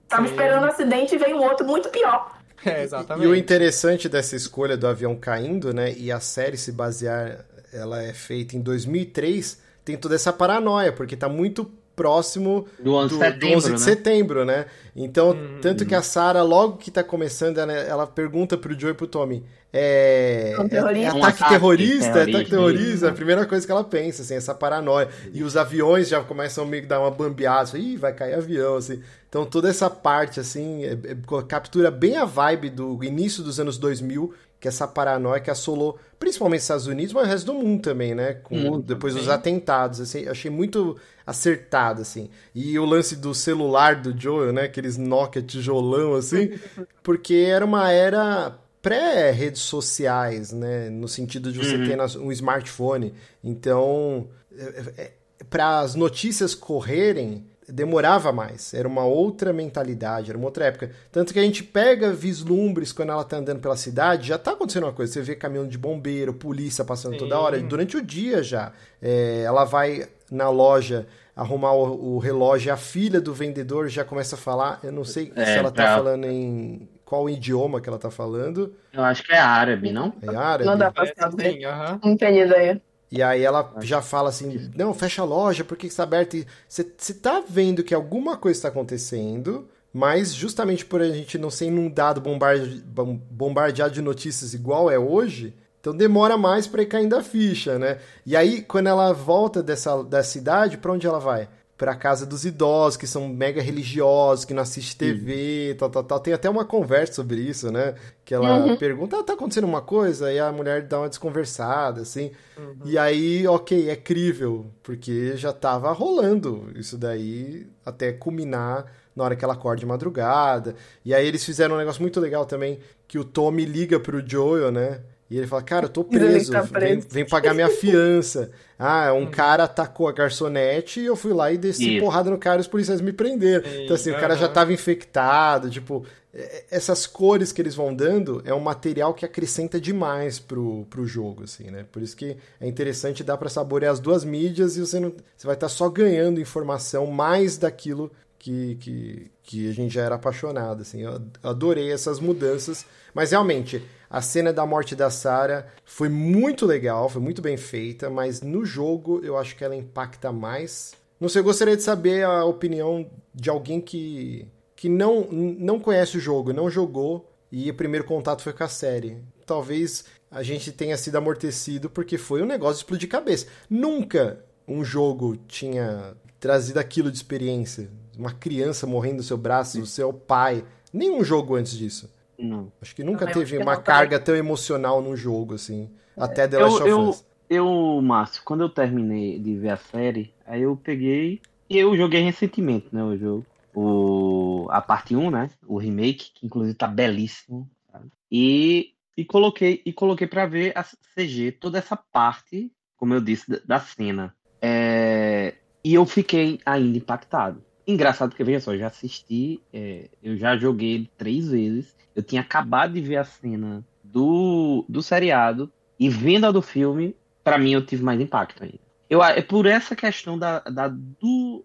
Tava 0.09 0.27
Sim. 0.27 0.31
esperando 0.31 0.65
um 0.65 0.69
acidente 0.69 1.15
e 1.15 1.19
vem 1.19 1.35
um 1.35 1.43
outro 1.43 1.67
muito 1.67 1.89
pior. 1.91 2.39
É, 2.65 2.83
exatamente. 2.83 3.25
E 3.27 3.29
o 3.29 3.35
interessante 3.35 4.09
dessa 4.09 4.35
escolha 4.35 4.77
do 4.77 4.87
avião 4.87 5.15
caindo, 5.17 5.73
né, 5.73 5.93
e 5.97 6.11
a 6.11 6.21
série 6.21 6.57
se 6.57 6.73
basear, 6.73 7.45
ela 7.73 8.03
é 8.03 8.13
feita 8.13 8.57
em 8.57 8.61
2003, 8.61 9.63
tem 9.89 9.97
toda 9.97 10.15
essa 10.15 10.33
paranoia, 10.33 10.93
porque 10.93 11.17
tá 11.17 11.31
muito 11.31 11.71
próximo 11.97 12.67
do 12.79 12.95
11, 12.95 13.09
do, 13.09 13.19
setembro, 13.19 13.49
do 13.49 13.57
11 13.57 13.67
de 13.67 13.73
né? 13.73 13.79
setembro, 13.79 14.45
né? 14.45 14.67
Então, 14.95 15.31
hum, 15.31 15.59
tanto 15.63 15.87
que 15.87 15.95
a 15.95 16.03
Sarah, 16.03 16.43
logo 16.43 16.77
que 16.77 16.91
tá 16.91 17.03
começando, 17.03 17.57
ela, 17.57 17.73
ela 17.73 18.07
pergunta 18.07 18.57
pro 18.57 18.79
Joe 18.79 18.91
e 18.91 18.95
pro 18.95 19.07
Tommy, 19.07 19.45
é, 19.73 20.55
é, 20.57 20.75
é, 20.75 21.03
é 21.03 21.07
ataque, 21.07 21.19
ataque 21.19 21.49
terrorista, 21.49 22.19
é 22.19 22.23
ataque 22.23 22.51
terrorista, 22.51 23.07
é 23.07 23.09
a 23.09 23.13
primeira 23.13 23.47
coisa 23.47 23.65
que 23.65 23.73
ela 23.73 23.83
pensa, 23.83 24.23
assim, 24.23 24.35
essa 24.35 24.55
paranoia. 24.55 25.09
E 25.33 25.43
os 25.43 25.57
aviões 25.57 26.09
já 26.09 26.23
começam 26.23 26.65
a 26.65 26.67
meio 26.67 26.83
que 26.83 26.89
dar 26.89 27.01
uma 27.01 27.11
bambeada, 27.11 27.63
assim, 27.63 27.79
Ih, 27.79 27.97
vai 27.97 28.13
cair 28.13 28.35
avião, 28.35 28.77
assim. 28.77 29.03
Então 29.29 29.47
toda 29.47 29.71
essa 29.71 29.89
parte, 29.89 30.39
assim, 30.39 30.85
é, 30.85 30.93
é, 30.93 31.43
captura 31.49 31.91
bem 31.91 32.17
a 32.17 32.27
vibe 32.27 32.71
do 32.71 33.03
início 33.03 33.43
dos 33.43 33.59
anos 33.59 33.79
2000, 33.79 34.35
que 34.61 34.69
essa 34.69 34.87
paranoia 34.87 35.41
que 35.41 35.51
assolou 35.51 35.99
principalmente 36.19 36.59
os 36.59 36.65
Estados 36.65 36.87
Unidos, 36.87 37.13
mas 37.13 37.27
o 37.27 37.31
resto 37.31 37.47
do 37.47 37.55
mundo 37.55 37.83
também, 37.83 38.15
né? 38.15 38.35
Com, 38.35 38.81
depois 38.81 39.15
dos 39.15 39.29
atentados, 39.29 40.01
assim, 40.01 40.27
achei 40.27 40.51
muito 40.51 40.97
acertado, 41.27 42.03
assim. 42.03 42.29
E 42.55 42.79
o 42.79 42.85
lance 42.85 43.17
do 43.17 43.35
celular 43.35 43.97
do 43.97 44.19
Joel, 44.19 44.53
né? 44.53 44.63
Aqueles 44.63 44.97
Nokia 44.97 45.43
tijolão, 45.43 46.15
assim, 46.15 46.59
porque 47.03 47.35
era 47.35 47.65
uma 47.65 47.91
era 47.93 48.59
pré-redes 48.83 49.63
sociais, 49.63 50.53
né? 50.53 50.91
No 50.91 51.07
sentido 51.07 51.53
de 51.53 51.59
você 51.59 51.77
uhum. 51.77 51.87
ter 51.87 52.19
um 52.19 52.33
smartphone. 52.33 53.15
Então, 53.43 54.29
é, 54.57 54.65
é, 54.65 55.03
é 55.03 55.13
para 55.49 55.81
as 55.81 55.95
notícias 55.95 56.55
correrem, 56.55 57.47
demorava 57.69 58.33
mais. 58.33 58.73
Era 58.73 58.89
uma 58.89 59.05
outra 59.05 59.53
mentalidade, 59.53 60.31
era 60.31 60.39
uma 60.39 60.47
outra 60.47 60.67
época. 60.67 60.91
Tanto 61.13 61.33
que 61.33 61.39
a 61.39 61.43
gente 61.43 61.63
pega 61.63 62.13
vislumbres 62.13 62.93
quando 62.93 63.13
ela 63.13 63.25
tá 63.25 63.37
andando 63.37 63.61
pela 63.61 63.77
cidade, 63.77 64.29
já 64.29 64.39
tá 64.39 64.53
acontecendo 64.53 64.85
uma 64.85 64.93
coisa. 64.93 65.13
Você 65.13 65.23
vê 65.23 65.35
caminhão 65.35 65.67
de 65.67 65.79
bombeiro, 65.79 66.33
polícia 66.33 66.85
passando 66.85 67.15
Sim. 67.15 67.19
toda 67.21 67.39
hora, 67.39 67.59
durante 67.61 67.97
o 67.97 68.03
dia 68.03 68.43
já. 68.43 68.73
É, 69.01 69.43
ela 69.43 69.65
vai 69.65 70.09
na 70.31 70.49
loja 70.51 71.07
arrumar 71.37 71.73
o, 71.73 72.17
o, 72.17 72.19
relógio, 72.19 72.73
a 72.73 72.77
filha 72.77 73.21
do 73.21 73.33
vendedor 73.33 73.89
já 73.89 74.05
começa 74.05 74.35
a 74.35 74.39
falar. 74.39 74.81
Eu 74.83 74.91
não 74.91 75.05
sei 75.05 75.33
é, 75.37 75.45
se 75.45 75.53
ela 75.53 75.71
tá 75.71 75.85
pra... 75.85 75.97
falando 75.97 76.25
em 76.25 76.89
qual 77.05 77.31
idioma 77.31 77.81
que 77.81 77.89
ela 77.89 77.99
tá 77.99 78.11
falando. 78.11 78.75
Eu 78.93 79.05
acho 79.05 79.23
que 79.23 79.33
é 79.33 79.39
árabe, 79.39 79.93
não? 79.93 80.13
É 80.21 80.35
árabe? 80.35 80.65
Não 80.65 80.77
dá 80.77 80.91
pra 80.91 81.07
saber. 81.07 81.65
Uhum. 81.65 82.11
Não 82.11 82.17
tenho 82.17 82.45
ideia. 82.45 82.83
E 83.11 83.23
aí 83.23 83.43
ela 83.43 83.75
já 83.81 84.03
fala 84.03 84.29
assim, 84.29 84.71
não, 84.77 84.93
fecha 84.93 85.23
a 85.23 85.25
loja, 85.25 85.65
por 85.65 85.77
que 85.77 85.87
está 85.87 86.03
aberto? 86.03 86.37
Você 86.69 87.15
tá 87.15 87.43
vendo 87.47 87.83
que 87.83 87.95
alguma 87.95 88.37
coisa 88.37 88.59
está 88.59 88.69
acontecendo, 88.69 89.67
mas 89.93 90.35
justamente 90.35 90.85
por 90.85 91.01
a 91.01 91.09
gente 91.09 91.39
não 91.39 91.51
ser 91.51 91.67
inundado, 91.67 92.21
bombarde, 92.21 92.85
bombardeado 93.31 93.95
de 93.95 94.03
notícias 94.03 94.53
igual 94.53 94.91
é 94.91 94.99
hoje, 94.99 95.55
então 95.81 95.97
demora 95.97 96.37
mais 96.37 96.67
para 96.67 96.83
ir 96.83 96.87
caindo 96.87 97.17
a 97.17 97.23
ficha, 97.23 97.79
né? 97.79 97.99
E 98.27 98.37
aí, 98.37 98.61
quando 98.61 98.89
ela 98.89 99.13
volta 99.13 99.63
dessa, 99.63 100.03
dessa 100.03 100.31
cidade, 100.31 100.77
para 100.77 100.93
onde 100.93 101.07
ela 101.07 101.19
vai? 101.19 101.49
Pra 101.79 101.95
casa 101.95 102.27
dos 102.27 102.45
idosos, 102.45 102.97
que 102.97 103.07
são 103.07 103.29
mega 103.29 103.63
religiosos, 103.63 104.45
que 104.45 104.53
não 104.53 104.65
assistem 104.65 105.17
TV, 105.17 105.77
tal, 105.79 105.89
tal, 105.89 106.03
tal. 106.03 106.19
Tem 106.19 106.35
até 106.35 106.51
uma 106.51 106.65
conversa 106.65 107.15
sobre 107.15 107.41
isso, 107.41 107.71
né? 107.71 107.95
Que 108.25 108.35
ela 108.35 108.67
uhum. 108.67 108.77
pergunta, 108.77 109.17
ah, 109.17 109.23
tá 109.23 109.35
acontecendo 109.35 109.65
uma 109.65 109.81
coisa? 109.81 110.33
E 110.33 110.41
a 110.41 110.51
mulher 110.51 110.83
dá 110.83 110.99
uma 110.99 111.09
desconversada, 111.09 112.01
assim. 112.03 112.33
Uhum. 112.59 112.79
E 112.85 112.99
aí, 112.99 113.47
ok, 113.47 113.89
é 113.89 113.95
crível, 113.95 114.67
porque 114.83 115.37
já 115.37 115.53
tava 115.53 115.93
rolando 115.93 116.69
isso 116.75 116.99
daí 116.99 117.69
até 117.87 118.13
culminar 118.13 118.87
na 119.15 119.23
hora 119.23 119.37
que 119.37 119.45
ela 119.45 119.55
acorda 119.55 119.79
de 119.79 119.87
madrugada. 119.87 120.75
E 121.05 121.15
aí 121.15 121.27
eles 121.27 121.45
fizeram 121.45 121.77
um 121.77 121.79
negócio 121.79 122.03
muito 122.03 122.19
legal 122.19 122.45
também, 122.45 122.81
que 123.07 123.21
o 123.21 123.25
Tommy 123.25 123.65
liga 123.65 124.01
pro 124.01 124.23
Joel, 124.29 124.73
né? 124.73 125.01
E 125.31 125.37
ele 125.37 125.47
fala, 125.47 125.63
cara, 125.63 125.87
eu 125.87 125.91
tô 125.91 126.03
preso, 126.05 126.53
tá 126.53 126.63
preso. 126.63 127.01
Vem, 127.01 127.09
vem, 127.09 127.27
pagar 127.27 127.55
minha 127.55 127.69
fiança. 127.69 128.51
Ah, 128.81 129.13
um 129.13 129.23
uhum. 129.23 129.31
cara 129.33 129.65
atacou 129.65 130.07
a 130.07 130.13
garçonete 130.13 131.01
e 131.01 131.07
eu 131.07 131.17
fui 131.17 131.33
lá 131.33 131.51
e 131.51 131.59
desci 131.59 131.97
Isso. 131.97 132.05
porrada 132.05 132.31
no 132.31 132.39
cara 132.39 132.59
e 132.59 132.61
os 132.61 132.69
policiais 132.69 133.01
me 133.01 133.13
prenderam. 133.13 133.69
Sim, 133.69 133.83
então, 133.83 133.97
assim, 133.97 134.11
uhum. 134.13 134.17
o 134.17 134.21
cara 134.21 134.37
já 134.37 134.47
tava 134.47 134.73
infectado, 134.73 135.69
tipo... 135.69 136.07
É, 136.33 136.65
essas 136.71 137.05
cores 137.05 137.51
que 137.51 137.61
eles 137.61 137.75
vão 137.75 137.93
dando 137.93 138.41
é 138.45 138.55
um 138.55 138.61
material 138.61 139.13
que 139.15 139.25
acrescenta 139.25 139.81
demais 139.81 140.39
pro, 140.39 140.87
pro 140.89 141.05
jogo, 141.05 141.43
assim, 141.43 141.73
né? 141.73 141.85
Por 141.91 142.03
isso 142.03 142.17
que 142.17 142.37
é 142.61 142.69
interessante 142.69 143.25
dar 143.25 143.37
para 143.37 143.49
saborear 143.49 143.93
as 143.93 143.99
duas 143.99 144.25
mídias 144.25 144.77
e 144.77 144.81
você, 144.81 145.01
não, 145.01 145.13
você 145.37 145.45
vai 145.45 145.57
estar 145.57 145.67
tá 145.67 145.73
só 145.73 145.89
ganhando 145.89 146.41
informação 146.41 147.07
mais 147.07 147.59
daquilo 147.59 148.13
que, 148.39 148.77
que, 148.77 149.31
que 149.43 149.69
a 149.69 149.73
gente 149.73 149.93
já 149.93 150.03
era 150.03 150.15
apaixonado, 150.15 150.83
assim. 150.83 151.03
Eu 151.03 151.21
adorei 151.43 151.93
essas 151.93 152.21
mudanças, 152.21 152.87
mas 153.13 153.33
realmente 153.33 153.83
a 154.09 154.23
cena 154.23 154.53
da 154.53 154.65
morte 154.65 154.95
da 154.95 155.11
Sarah 155.11 155.67
foi 155.85 156.09
muito 156.09 156.65
legal, 156.65 157.09
foi 157.09 157.21
muito 157.21 157.43
bem 157.43 157.57
feita, 157.57 158.09
mas 158.09 158.41
no 158.41 158.65
jogo 158.65 159.21
eu 159.23 159.37
acho 159.37 159.57
que 159.57 159.65
ela 159.65 159.77
impacta 159.77 160.33
mais. 160.33 160.95
Não 161.21 161.29
sei, 161.29 161.41
eu 161.41 161.45
gostaria 161.45 161.77
de 161.77 161.83
saber 161.83 162.25
a 162.25 162.45
opinião 162.45 163.11
de 163.35 163.51
alguém 163.51 163.81
que, 163.81 164.47
que 164.77 164.89
não, 164.89 165.27
não 165.31 165.81
conhece 165.81 166.17
o 166.17 166.21
jogo, 166.21 166.53
não 166.53 166.71
jogou 166.71 167.29
e 167.51 167.71
o 167.71 167.75
primeiro 167.75 168.07
contato 168.07 168.43
foi 168.43 168.53
com 168.53 168.65
a 168.65 168.69
série. 168.69 169.19
Talvez 169.45 170.05
a 170.31 170.43
gente 170.43 170.71
tenha 170.71 170.97
sido 170.97 171.17
amortecido 171.17 171.91
porque 171.91 172.17
foi 172.17 172.43
um 172.43 172.47
negócio 172.47 172.77
de 172.77 172.81
explodir 172.81 173.09
cabeça. 173.09 173.47
Nunca 173.69 174.45
um 174.67 174.85
jogo 174.85 175.37
tinha 175.49 176.15
trazido 176.39 176.79
aquilo 176.79 177.11
de 177.11 177.17
experiência. 177.17 177.91
Uma 178.19 178.33
criança 178.33 178.87
morrendo 178.87 179.19
no 179.19 179.23
seu 179.23 179.39
braço, 179.39 179.81
o 179.81 179.87
seu 179.87 180.13
pai. 180.13 180.65
Nenhum 180.93 181.23
jogo 181.23 181.55
antes 181.55 181.79
disso. 181.79 182.13
Não. 182.39 182.73
Acho 182.83 182.95
que 182.95 183.05
nunca 183.05 183.25
Não, 183.25 183.33
eu 183.33 183.39
teve 183.39 183.59
uma 183.59 183.77
carga 183.77 184.19
tão 184.19 184.35
emocional 184.35 185.01
num 185.01 185.17
jogo, 185.17 185.55
assim. 185.55 185.89
Até 186.17 186.49
The 186.49 186.59
Last 186.59 186.81
Eu, 186.81 186.83
of 186.83 186.91
eu, 186.91 187.09
Us. 187.09 187.25
eu, 187.49 188.03
Márcio, 188.03 188.43
quando 188.45 188.63
eu 188.63 188.69
terminei 188.69 189.39
de 189.39 189.57
ver 189.57 189.71
a 189.71 189.77
série, 189.77 190.35
aí 190.45 190.63
eu 190.63 190.77
peguei 190.77 191.41
e 191.71 191.79
eu 191.79 191.97
joguei 191.97 192.21
recentemente, 192.23 192.89
né, 192.93 193.03
o 193.03 193.17
jogo. 193.17 193.47
O, 193.75 194.67
a 194.71 194.81
parte 194.81 195.15
1, 195.15 195.31
né, 195.31 195.51
o 195.67 195.79
remake, 195.79 196.33
que 196.35 196.47
inclusive 196.47 196.75
tá 196.75 196.89
belíssimo. 196.89 197.71
sabe? 197.93 198.07
E, 198.31 198.95
e 199.17 199.25
coloquei 199.25 199.83
e 199.85 199.93
coloquei 199.93 200.27
para 200.27 200.47
ver 200.47 200.73
a 200.77 200.83
CG, 200.83 201.53
toda 201.53 201.79
essa 201.79 201.97
parte, 201.97 202.73
como 202.97 203.15
eu 203.15 203.21
disse, 203.21 203.49
da, 203.51 203.61
da 203.65 203.81
cena. 203.81 204.35
É, 204.61 205.55
e 205.85 205.95
eu 205.95 206.05
fiquei 206.05 206.59
ainda 206.67 206.99
impactado. 206.99 207.63
Engraçado 207.89 208.29
porque, 208.29 208.45
veja 208.45 208.61
só, 208.61 208.75
eu 208.75 208.79
já 208.81 208.89
assisti, 208.89 209.63
é, 209.73 210.11
eu 210.23 210.37
já 210.37 210.55
joguei 210.59 210.95
ele 210.95 211.11
três 211.17 211.49
vezes. 211.51 211.97
Eu 212.15 212.23
tinha 212.23 212.43
acabado 212.43 212.93
de 212.93 213.01
ver 213.01 213.17
a 213.17 213.25
cena 213.25 213.83
do, 214.05 214.85
do 214.87 215.03
seriado 215.03 215.73
e 215.99 216.09
vendo 216.11 216.45
a 216.45 216.51
do 216.51 216.61
filme, 216.61 217.17
pra 217.43 217.57
mim 217.59 217.73
eu 217.73 217.85
tive 217.85 218.03
mais 218.05 218.21
impacto 218.21 218.63
ainda. 218.63 218.79
Eu, 219.09 219.23
é 219.25 219.41
por 219.41 219.65
essa 219.65 219.97
questão 219.97 220.39
da, 220.39 220.61
da, 220.61 220.89
do- 220.89 221.65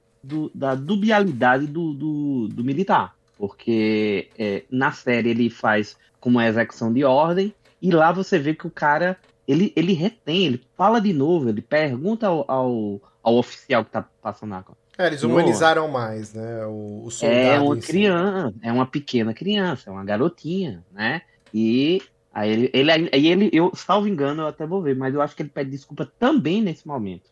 da 0.56 0.76
dubialidade 0.76 1.68
do, 1.68 1.94
do, 1.94 2.48
do 2.48 2.64
militar. 2.64 3.14
Porque 3.38 4.30
é, 4.40 4.64
na 4.72 4.94
série 4.94 5.30
ele 5.32 5.50
faz 5.50 5.98
como 6.22 6.40
a 6.40 6.48
execução 6.48 6.94
de 6.94 7.04
ordem, 7.04 7.54
e 7.82 7.92
lá 7.92 8.14
você 8.14 8.40
vê 8.40 8.56
que 8.56 8.66
o 8.66 8.72
cara 8.72 9.20
ele, 9.46 9.74
ele 9.76 9.92
retém, 9.92 10.46
ele 10.46 10.62
fala 10.78 11.02
de 11.02 11.12
novo, 11.12 11.50
ele 11.50 11.62
pergunta 11.62 12.28
ao, 12.28 12.50
ao, 12.50 13.02
ao 13.22 13.36
oficial 13.36 13.84
que 13.84 13.92
tá 13.92 14.08
passando 14.22 14.54
a 14.54 14.64
É, 14.98 15.08
eles 15.08 15.24
humanizaram 15.24 15.88
mais, 15.88 16.34
né? 16.34 16.66
O, 16.66 17.04
o 17.06 17.12
soldado. 17.12 17.46
é 17.46 17.60
uma 17.60 17.76
si. 17.76 17.88
criança, 17.88 18.56
é 18.62 18.72
uma 18.72 18.86
pequena 18.86 19.34
criança, 19.34 19.90
é 19.90 19.94
uma 19.94 20.06
garotinha, 20.06 20.84
né? 20.92 21.22
E 21.54 22.02
aí 22.32 22.52
ele, 22.52 22.70
ele, 22.74 22.92
aí 22.92 23.28
ele, 23.28 23.50
eu, 23.52 23.72
salvo 23.76 24.08
engano, 24.08 24.44
eu 24.44 24.48
até 24.48 24.66
vou 24.66 24.82
ver, 24.82 24.96
mas 24.96 25.14
eu 25.14 25.22
acho 25.22 25.36
que 25.36 25.42
ele 25.42 25.50
pede 25.50 25.72
desculpa 25.72 26.12
também 26.20 26.62
nesse 26.62 26.88
momento. 26.88 27.30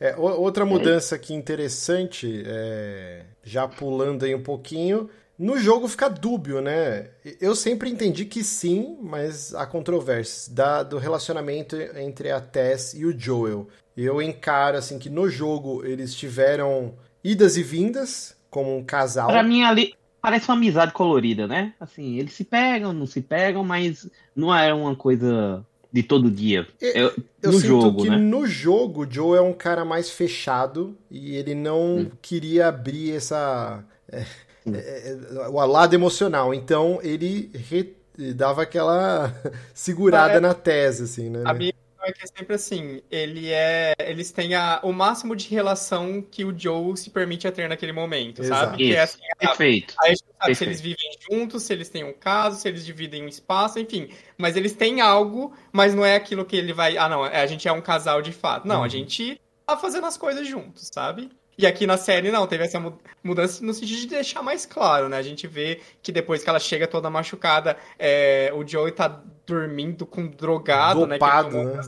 É, 0.00 0.14
o- 0.16 0.40
outra 0.40 0.64
mudança 0.64 1.14
aqui 1.16 1.34
interessante, 1.34 2.42
é, 2.46 3.24
já 3.42 3.66
pulando 3.66 4.24
aí 4.24 4.34
um 4.34 4.42
pouquinho, 4.42 5.08
no 5.38 5.58
jogo 5.58 5.88
fica 5.88 6.08
dúbio, 6.08 6.60
né? 6.60 7.10
Eu 7.40 7.54
sempre 7.54 7.88
entendi 7.90 8.24
que 8.24 8.42
sim, 8.44 8.96
mas 9.00 9.54
há 9.54 9.66
controvérsias 9.66 10.48
da, 10.48 10.82
do 10.82 10.98
relacionamento 10.98 11.76
entre 11.76 12.30
a 12.30 12.40
Tess 12.40 12.92
e 12.94 13.04
o 13.04 13.18
Joel. 13.18 13.68
Eu 14.02 14.22
encaro 14.22 14.76
assim 14.76 14.98
que 14.98 15.10
no 15.10 15.28
jogo 15.28 15.84
eles 15.84 16.14
tiveram 16.14 16.94
idas 17.22 17.56
e 17.56 17.62
vindas 17.62 18.36
como 18.50 18.76
um 18.76 18.84
casal. 18.84 19.28
Pra 19.28 19.42
mim 19.42 19.62
ali 19.64 19.94
parece 20.20 20.48
uma 20.48 20.56
amizade 20.56 20.92
colorida, 20.92 21.46
né? 21.46 21.74
Assim, 21.80 22.16
eles 22.18 22.32
se 22.32 22.44
pegam, 22.44 22.92
não 22.92 23.06
se 23.06 23.20
pegam, 23.20 23.64
mas 23.64 24.08
não 24.34 24.54
é 24.54 24.72
uma 24.72 24.94
coisa 24.94 25.64
de 25.92 26.02
todo 26.02 26.30
dia. 26.30 26.66
E- 26.80 26.92
Eu- 26.94 27.12
Eu 27.42 27.52
no 27.52 27.60
sinto 27.60 27.66
jogo, 27.66 28.02
que 28.02 28.10
né? 28.10 28.16
no 28.16 28.46
jogo 28.46 29.04
o 29.04 29.10
Joe 29.10 29.38
é 29.38 29.40
um 29.40 29.52
cara 29.52 29.84
mais 29.84 30.10
fechado 30.10 30.96
e 31.10 31.34
ele 31.34 31.54
não 31.54 31.98
Hum. 31.98 32.10
queria 32.20 32.68
abrir 32.68 33.12
essa. 33.14 33.82
é, 34.10 34.24
é, 34.66 35.16
é, 35.36 35.48
o 35.48 35.66
lado 35.66 35.94
emocional. 35.94 36.52
Então 36.52 36.98
ele 37.02 37.50
re- 37.54 37.94
dava 38.34 38.62
aquela 38.62 39.32
segurada 39.72 40.34
é. 40.34 40.40
na 40.40 40.52
tese, 40.52 41.04
assim, 41.04 41.30
né? 41.30 41.42
A 41.44 41.54
minha 41.54 41.72
é 42.04 42.12
que 42.12 42.22
é 42.22 42.26
sempre 42.26 42.54
assim, 42.54 43.02
ele 43.10 43.50
é, 43.50 43.94
eles 43.98 44.30
têm 44.30 44.54
a, 44.54 44.80
o 44.82 44.92
máximo 44.92 45.34
de 45.34 45.48
relação 45.48 46.22
que 46.22 46.44
o 46.44 46.56
Joe 46.58 46.96
se 46.96 47.10
permite 47.10 47.46
a 47.48 47.52
ter 47.52 47.68
naquele 47.68 47.92
momento, 47.92 48.42
Exato. 48.42 48.70
sabe? 48.70 48.76
Que 48.76 48.94
é 48.96 49.02
Isso. 49.04 49.14
assim, 49.16 49.24
ah, 49.32 49.36
Perfeito. 49.38 49.94
Aí 50.00 50.06
a 50.06 50.14
gente 50.14 50.20
sabe 50.24 50.32
se 50.32 50.44
Perfeito. 50.46 50.62
eles 50.70 50.80
vivem 50.80 51.10
juntos, 51.30 51.62
se 51.62 51.72
eles 51.72 51.88
têm 51.88 52.04
um 52.04 52.12
caso, 52.12 52.60
se 52.60 52.68
eles 52.68 52.84
dividem 52.84 53.24
um 53.24 53.28
espaço, 53.28 53.78
enfim. 53.78 54.10
Mas 54.36 54.56
eles 54.56 54.72
têm 54.72 55.00
algo, 55.00 55.52
mas 55.72 55.94
não 55.94 56.04
é 56.04 56.14
aquilo 56.16 56.44
que 56.44 56.56
ele 56.56 56.72
vai. 56.72 56.96
Ah, 56.96 57.08
não, 57.08 57.24
é- 57.26 57.40
a 57.40 57.46
gente 57.46 57.66
é 57.66 57.72
um 57.72 57.80
casal 57.80 58.22
de 58.22 58.32
fato. 58.32 58.66
Não, 58.66 58.78
Uhum. 58.78 58.84
a 58.84 58.88
gente 58.88 59.40
tá 59.66 59.76
fazendo 59.76 60.06
as 60.06 60.16
coisas 60.16 60.46
juntos, 60.46 60.88
sabe? 60.92 61.30
E 61.58 61.66
aqui 61.66 61.88
na 61.88 61.96
série 61.96 62.30
não, 62.30 62.46
teve 62.46 62.62
essa 62.64 62.78
mu- 62.78 62.96
mudança 63.22 63.64
no 63.64 63.74
sentido 63.74 63.98
de 64.02 64.06
deixar 64.06 64.42
mais 64.42 64.64
claro, 64.64 65.08
né? 65.08 65.16
A 65.16 65.22
gente 65.22 65.44
vê 65.48 65.80
que 66.00 66.12
depois 66.12 66.44
que 66.44 66.48
ela 66.48 66.60
chega 66.60 66.86
toda 66.86 67.10
machucada, 67.10 67.76
é, 67.98 68.52
o 68.54 68.64
Joey 68.64 68.92
tá 68.92 69.20
dormindo 69.44 70.06
com 70.06 70.28
drogado, 70.28 71.04
né? 71.04 71.18
Dopado, 71.18 71.50
tomou 71.50 71.64
né? 71.64 71.82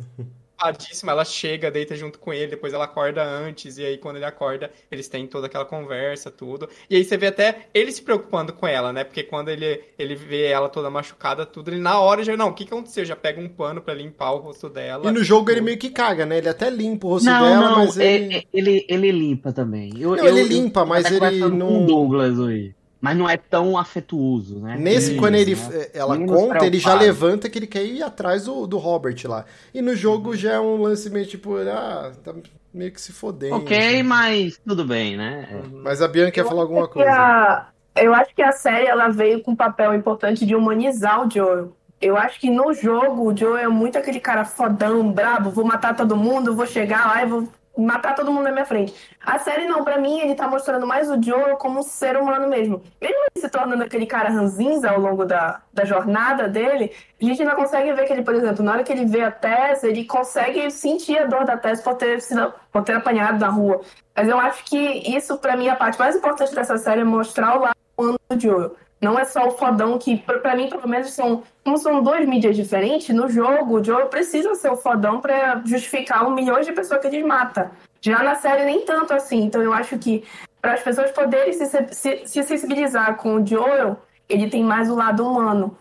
Dopadíssima, 0.60 1.12
ela 1.12 1.24
chega, 1.24 1.70
deita 1.70 1.96
junto 1.96 2.18
com 2.18 2.32
ele, 2.32 2.48
depois 2.50 2.72
ela 2.74 2.84
acorda 2.84 3.22
antes, 3.24 3.78
e 3.78 3.84
aí 3.84 3.96
quando 3.98 4.16
ele 4.16 4.24
acorda, 4.24 4.70
eles 4.90 5.08
têm 5.08 5.26
toda 5.26 5.46
aquela 5.46 5.64
conversa, 5.64 6.30
tudo. 6.30 6.68
E 6.88 6.96
aí 6.96 7.04
você 7.04 7.16
vê 7.16 7.28
até 7.28 7.68
ele 7.72 7.90
se 7.90 8.02
preocupando 8.02 8.52
com 8.52 8.66
ela, 8.66 8.92
né? 8.92 9.02
Porque 9.04 9.22
quando 9.22 9.48
ele, 9.48 9.82
ele 9.98 10.14
vê 10.14 10.46
ela 10.46 10.68
toda 10.68 10.90
machucada, 10.90 11.46
tudo, 11.46 11.70
ele 11.70 11.80
na 11.80 11.98
hora 11.98 12.22
já, 12.22 12.36
não, 12.36 12.48
o 12.48 12.52
que 12.54 12.64
que 12.64 12.72
aconteceu? 12.72 13.04
Já 13.04 13.16
pega 13.16 13.40
um 13.40 13.48
pano 13.48 13.80
pra 13.80 13.94
limpar 13.94 14.32
o 14.32 14.38
rosto 14.38 14.68
dela. 14.68 15.08
E 15.08 15.12
no 15.12 15.24
jogo 15.24 15.50
ele 15.50 15.60
meio 15.62 15.78
que 15.78 15.90
caga, 15.90 16.26
né? 16.26 16.38
Ele 16.38 16.48
até 16.48 16.68
limpa 16.68 17.06
o 17.06 17.10
rosto 17.10 17.26
Não, 17.26 17.42
dela, 17.42 17.68
não, 17.70 17.76
mas 17.78 17.98
é- 17.98 18.14
ele. 18.14 18.34
é- 18.36 18.44
ele, 18.52 18.86
ele 18.88 19.10
limpa 19.12 19.52
também. 19.52 19.92
Eu, 19.98 20.10
Não, 20.10 20.18
eu- 20.18 20.26
ele 20.28 20.40
eu- 20.42 20.46
limpa, 20.46 20.84
mas 20.84 21.06
até 21.06 21.28
ele 21.28 21.40
não- 21.48 21.68
Com 21.68 21.84
o 21.84 21.86
Douglas 21.86 22.38
hoje. 22.38 22.74
Mas 23.00 23.16
não 23.16 23.28
é 23.28 23.36
tão 23.36 23.78
afetuoso, 23.78 24.58
né? 24.60 24.76
Nesse, 24.76 25.14
Isso, 25.14 25.14
quando 25.14 25.34
ele, 25.36 25.54
né? 25.54 25.74
ela 25.94 26.16
Menos 26.16 26.44
conta, 26.44 26.66
ele 26.66 26.78
já 26.78 26.94
preocupado. 26.94 26.94
levanta 26.94 27.48
que 27.48 27.58
ele 27.58 27.66
quer 27.66 27.84
ir 27.84 28.02
atrás 28.02 28.44
do, 28.44 28.66
do 28.66 28.76
Robert 28.78 29.16
lá. 29.26 29.46
E 29.72 29.80
no 29.82 29.94
Uhum. 29.96 29.96
jogo 29.96 30.36
já 30.36 30.52
é 30.54 30.60
um 30.60 30.76
lance 30.82 31.08
meio 31.10 31.26
tipo, 31.26 31.56
ah, 31.56 32.12
tá 32.22 32.34
meio 32.72 32.92
que 32.92 33.00
se 33.00 33.12
fodendo. 33.12 33.66
Ok, 33.66 33.76
assim. 33.78 34.02
mas 34.02 34.58
tudo 34.58 34.84
bem, 34.84 35.16
né? 35.16 35.48
É. 35.50 35.62
Mas 35.82 36.00
a 36.02 36.08
Bianca 36.08 36.32
quer 36.32 36.44
falar 36.44 36.62
alguma 36.62 36.88
coisa. 36.88 37.34
a- 37.58 37.70
eu 37.96 38.14
acho 38.14 38.34
que 38.34 38.42
a 38.42 38.52
série 38.52 38.86
ela 38.86 39.08
veio 39.08 39.42
com 39.42 39.52
um 39.52 39.56
papel 39.56 39.94
importante 39.94 40.46
de 40.46 40.54
humanizar 40.54 41.26
o 41.26 41.30
Joel. 41.30 41.76
Eu 42.00 42.16
acho 42.16 42.40
que 42.40 42.48
no 42.50 42.72
jogo 42.72 43.30
o 43.30 43.36
Joel 43.36 43.56
é 43.58 43.68
muito 43.68 43.98
aquele 43.98 44.20
cara 44.20 44.44
fodão, 44.44 45.12
brabo, 45.12 45.50
vou 45.50 45.64
matar 45.64 45.94
todo 45.94 46.16
mundo, 46.16 46.54
vou 46.56 46.66
chegar 46.66 47.06
lá 47.06 47.22
e 47.22 47.26
vou 47.26 47.48
matar 47.76 48.14
todo 48.14 48.32
mundo 48.32 48.44
na 48.44 48.52
minha 48.52 48.64
frente. 48.64 48.94
A 49.24 49.38
série 49.38 49.66
não, 49.66 49.84
pra 49.84 49.98
mim 49.98 50.20
ele 50.20 50.34
tá 50.34 50.48
mostrando 50.48 50.86
mais 50.86 51.10
o 51.10 51.22
Joel 51.22 51.56
como 51.56 51.80
um 51.80 51.82
ser 51.82 52.16
humano 52.16 52.48
mesmo. 52.48 52.82
Mesmo 53.00 53.16
ele 53.16 53.40
se 53.40 53.48
tornando 53.48 53.82
aquele 53.82 54.06
cara 54.06 54.28
ranzinza 54.28 54.90
ao 54.90 55.00
longo 55.00 55.24
da, 55.24 55.62
da 55.72 55.84
jornada 55.84 56.48
dele, 56.48 56.92
a 57.20 57.24
gente 57.24 57.42
ainda 57.42 57.54
consegue 57.54 57.92
ver 57.92 58.06
que 58.06 58.12
ele, 58.12 58.22
por 58.22 58.34
exemplo, 58.34 58.64
na 58.64 58.72
hora 58.72 58.84
que 58.84 58.92
ele 58.92 59.06
vê 59.06 59.22
a 59.22 59.30
Tess, 59.30 59.84
ele 59.84 60.04
consegue 60.04 60.70
sentir 60.70 61.18
a 61.18 61.26
dor 61.26 61.44
da 61.44 61.56
Tess 61.56 61.80
por 61.80 61.94
ter, 61.94 62.20
sido, 62.20 62.52
por 62.72 62.82
ter 62.82 62.94
apanhado 62.94 63.38
na 63.38 63.48
rua. 63.48 63.80
Mas 64.14 64.28
eu 64.28 64.38
acho 64.38 64.64
que 64.64 64.76
isso, 64.76 65.38
pra 65.38 65.56
mim, 65.56 65.68
é 65.68 65.70
a 65.70 65.76
parte 65.76 65.98
mais 65.98 66.16
importante 66.16 66.54
dessa 66.54 66.76
série 66.76 67.00
é 67.00 67.04
mostrar 67.04 67.56
o 67.56 67.62
lado 67.62 67.76
humano 67.96 68.18
do 68.28 68.40
Joel. 68.40 68.76
Não 69.00 69.18
é 69.18 69.24
só 69.24 69.48
o 69.48 69.52
fodão 69.52 69.98
que, 69.98 70.18
pra, 70.18 70.38
pra 70.40 70.54
mim, 70.54 70.68
pelo 70.68 70.86
menos, 70.86 71.10
são. 71.12 71.42
Como 71.64 71.78
são 71.78 72.02
duas 72.02 72.26
mídias 72.26 72.54
diferentes, 72.54 73.14
no 73.14 73.28
jogo, 73.28 73.80
o 73.80 73.84
Joel 73.84 74.08
precisa 74.08 74.54
ser 74.54 74.70
o 74.70 74.76
fodão 74.76 75.20
pra 75.20 75.62
justificar 75.64 76.26
um 76.26 76.34
milhão 76.34 76.60
de 76.60 76.70
pessoas 76.72 77.00
que 77.00 77.06
ele 77.06 77.24
mata. 77.24 77.70
Já 78.02 78.22
na 78.22 78.34
série, 78.34 78.64
nem 78.66 78.84
tanto 78.84 79.12
assim. 79.14 79.42
Então, 79.44 79.62
eu 79.62 79.72
acho 79.72 79.96
que, 79.98 80.22
para 80.60 80.74
as 80.74 80.82
pessoas 80.82 81.10
poderem 81.12 81.52
se, 81.54 81.64
se, 81.92 82.22
se 82.26 82.42
sensibilizar 82.42 83.16
com 83.16 83.36
o 83.36 83.46
Joel, 83.46 83.96
ele 84.28 84.50
tem 84.50 84.62
mais 84.62 84.90
o 84.90 84.94
lado 84.94 85.26
humano. 85.26 85.76